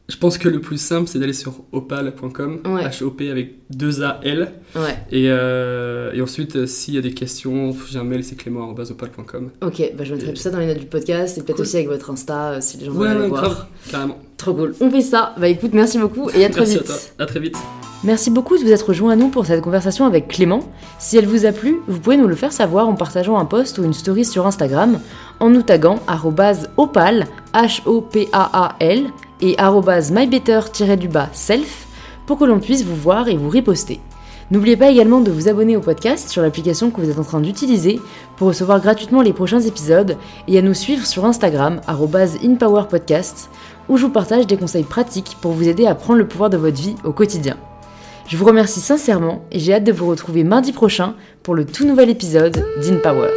Je 0.09 0.15
pense 0.15 0.37
que 0.37 0.47
le 0.47 0.61
plus 0.61 0.77
simple, 0.77 1.07
c'est 1.09 1.19
d'aller 1.19 1.33
sur 1.33 1.65
opal.com, 1.73 2.59
Ouais. 2.65 2.85
H-O-P 2.85 3.29
avec 3.29 3.55
deux 3.69 4.03
A-L. 4.03 4.53
Ouais, 4.73 4.81
Et, 5.11 5.25
euh, 5.27 6.13
et 6.13 6.21
ensuite, 6.21 6.55
euh, 6.55 6.65
s'il 6.65 6.93
y 6.93 6.97
a 6.97 7.01
des 7.01 7.13
questions, 7.13 7.75
j'ai 7.89 7.99
un 7.99 8.05
mail, 8.05 8.23
c'est 8.23 8.35
clément.opal.com. 8.35 9.49
ok. 9.61 9.91
Bah, 9.97 10.03
je 10.05 10.13
mettrai 10.13 10.29
Et- 10.29 10.33
tout 10.33 10.39
ça 10.39 10.49
dans 10.49 10.59
les 10.59 10.67
notes 10.67 10.77
du 10.79 10.85
podcast 10.85 11.37
et 11.37 11.41
peut-être 11.41 11.57
Cool. 11.57 11.65
aussi 11.65 11.75
avec 11.75 11.89
votre 11.89 12.09
Insta 12.09 12.61
si 12.61 12.77
les 12.77 12.85
gens 12.85 12.93
Ouais, 12.93 13.07
veulent 13.09 13.17
aller 13.17 13.27
voir. 13.27 13.43
grave, 13.43 13.65
carrément. 13.91 14.17
Trop 14.37 14.53
cool. 14.53 14.75
On 14.79 14.89
fait 14.89 15.01
ça. 15.01 15.35
Bah 15.39 15.49
écoute, 15.49 15.71
merci 15.73 15.97
beaucoup 15.97 16.29
et 16.29 16.45
à 16.45 16.49
très 16.49 16.61
Merci 16.61 16.73
vite. 16.77 16.83
à 16.83 16.85
toi. 16.85 16.95
À 17.19 17.25
très 17.25 17.39
vite. 17.41 17.57
Merci 18.03 18.29
beaucoup 18.29 18.57
de 18.57 18.63
vous 18.63 18.71
être 18.71 18.89
rejoint 18.89 19.13
à 19.13 19.15
nous 19.15 19.29
pour 19.29 19.47
cette 19.47 19.61
conversation 19.61 20.05
avec 20.05 20.27
Clément. 20.27 20.59
Si 20.99 21.17
elle 21.17 21.25
vous 21.25 21.47
a 21.47 21.51
plu, 21.51 21.81
vous 21.87 21.99
pouvez 21.99 22.15
nous 22.15 22.27
le 22.27 22.35
faire 22.35 22.53
savoir 22.53 22.87
en 22.87 22.93
partageant 22.93 23.39
un 23.39 23.45
post 23.45 23.79
ou 23.79 23.83
une 23.83 23.93
story 23.93 24.23
sur 24.23 24.45
Instagram, 24.45 24.99
en 25.39 25.49
nous 25.49 25.63
taguant 25.63 25.99
opal, 26.77 27.25
H-O-P-A-A-L, 27.55 29.05
et 29.41 29.57
arrobase 29.57 30.11
mybetter-du-bas 30.11 31.29
self, 31.33 31.87
pour 32.27 32.37
que 32.37 32.45
l'on 32.45 32.59
puisse 32.59 32.83
vous 32.83 32.95
voir 32.95 33.29
et 33.29 33.35
vous 33.35 33.49
riposter. 33.49 33.99
N'oubliez 34.51 34.77
pas 34.77 34.91
également 34.91 35.19
de 35.19 35.31
vous 35.31 35.49
abonner 35.49 35.75
au 35.75 35.81
podcast 35.81 36.29
sur 36.29 36.43
l'application 36.43 36.91
que 36.91 37.01
vous 37.01 37.09
êtes 37.09 37.19
en 37.19 37.23
train 37.23 37.41
d'utiliser 37.41 37.99
pour 38.35 38.49
recevoir 38.49 38.79
gratuitement 38.79 39.23
les 39.23 39.33
prochains 39.33 39.61
épisodes 39.61 40.17
et 40.47 40.57
à 40.57 40.61
nous 40.61 40.75
suivre 40.75 41.05
sur 41.05 41.25
Instagram, 41.25 41.81
inpowerpodcast, 41.87 43.49
où 43.89 43.97
je 43.97 44.05
vous 44.05 44.11
partage 44.11 44.45
des 44.45 44.57
conseils 44.57 44.83
pratiques 44.83 45.35
pour 45.41 45.51
vous 45.51 45.67
aider 45.67 45.87
à 45.87 45.95
prendre 45.95 46.19
le 46.19 46.27
pouvoir 46.27 46.51
de 46.51 46.57
votre 46.57 46.79
vie 46.79 46.95
au 47.03 47.11
quotidien. 47.11 47.57
Je 48.27 48.35
vous 48.35 48.43
remercie 48.43 48.81
sincèrement 48.81 49.45
et 49.53 49.59
j'ai 49.59 49.73
hâte 49.73 49.85
de 49.85 49.93
vous 49.93 50.05
retrouver 50.05 50.43
mardi 50.43 50.73
prochain 50.73 51.15
pour 51.43 51.55
le 51.55 51.65
tout 51.65 51.85
nouvel 51.85 52.09
épisode 52.09 52.61
d'InPower. 52.81 53.29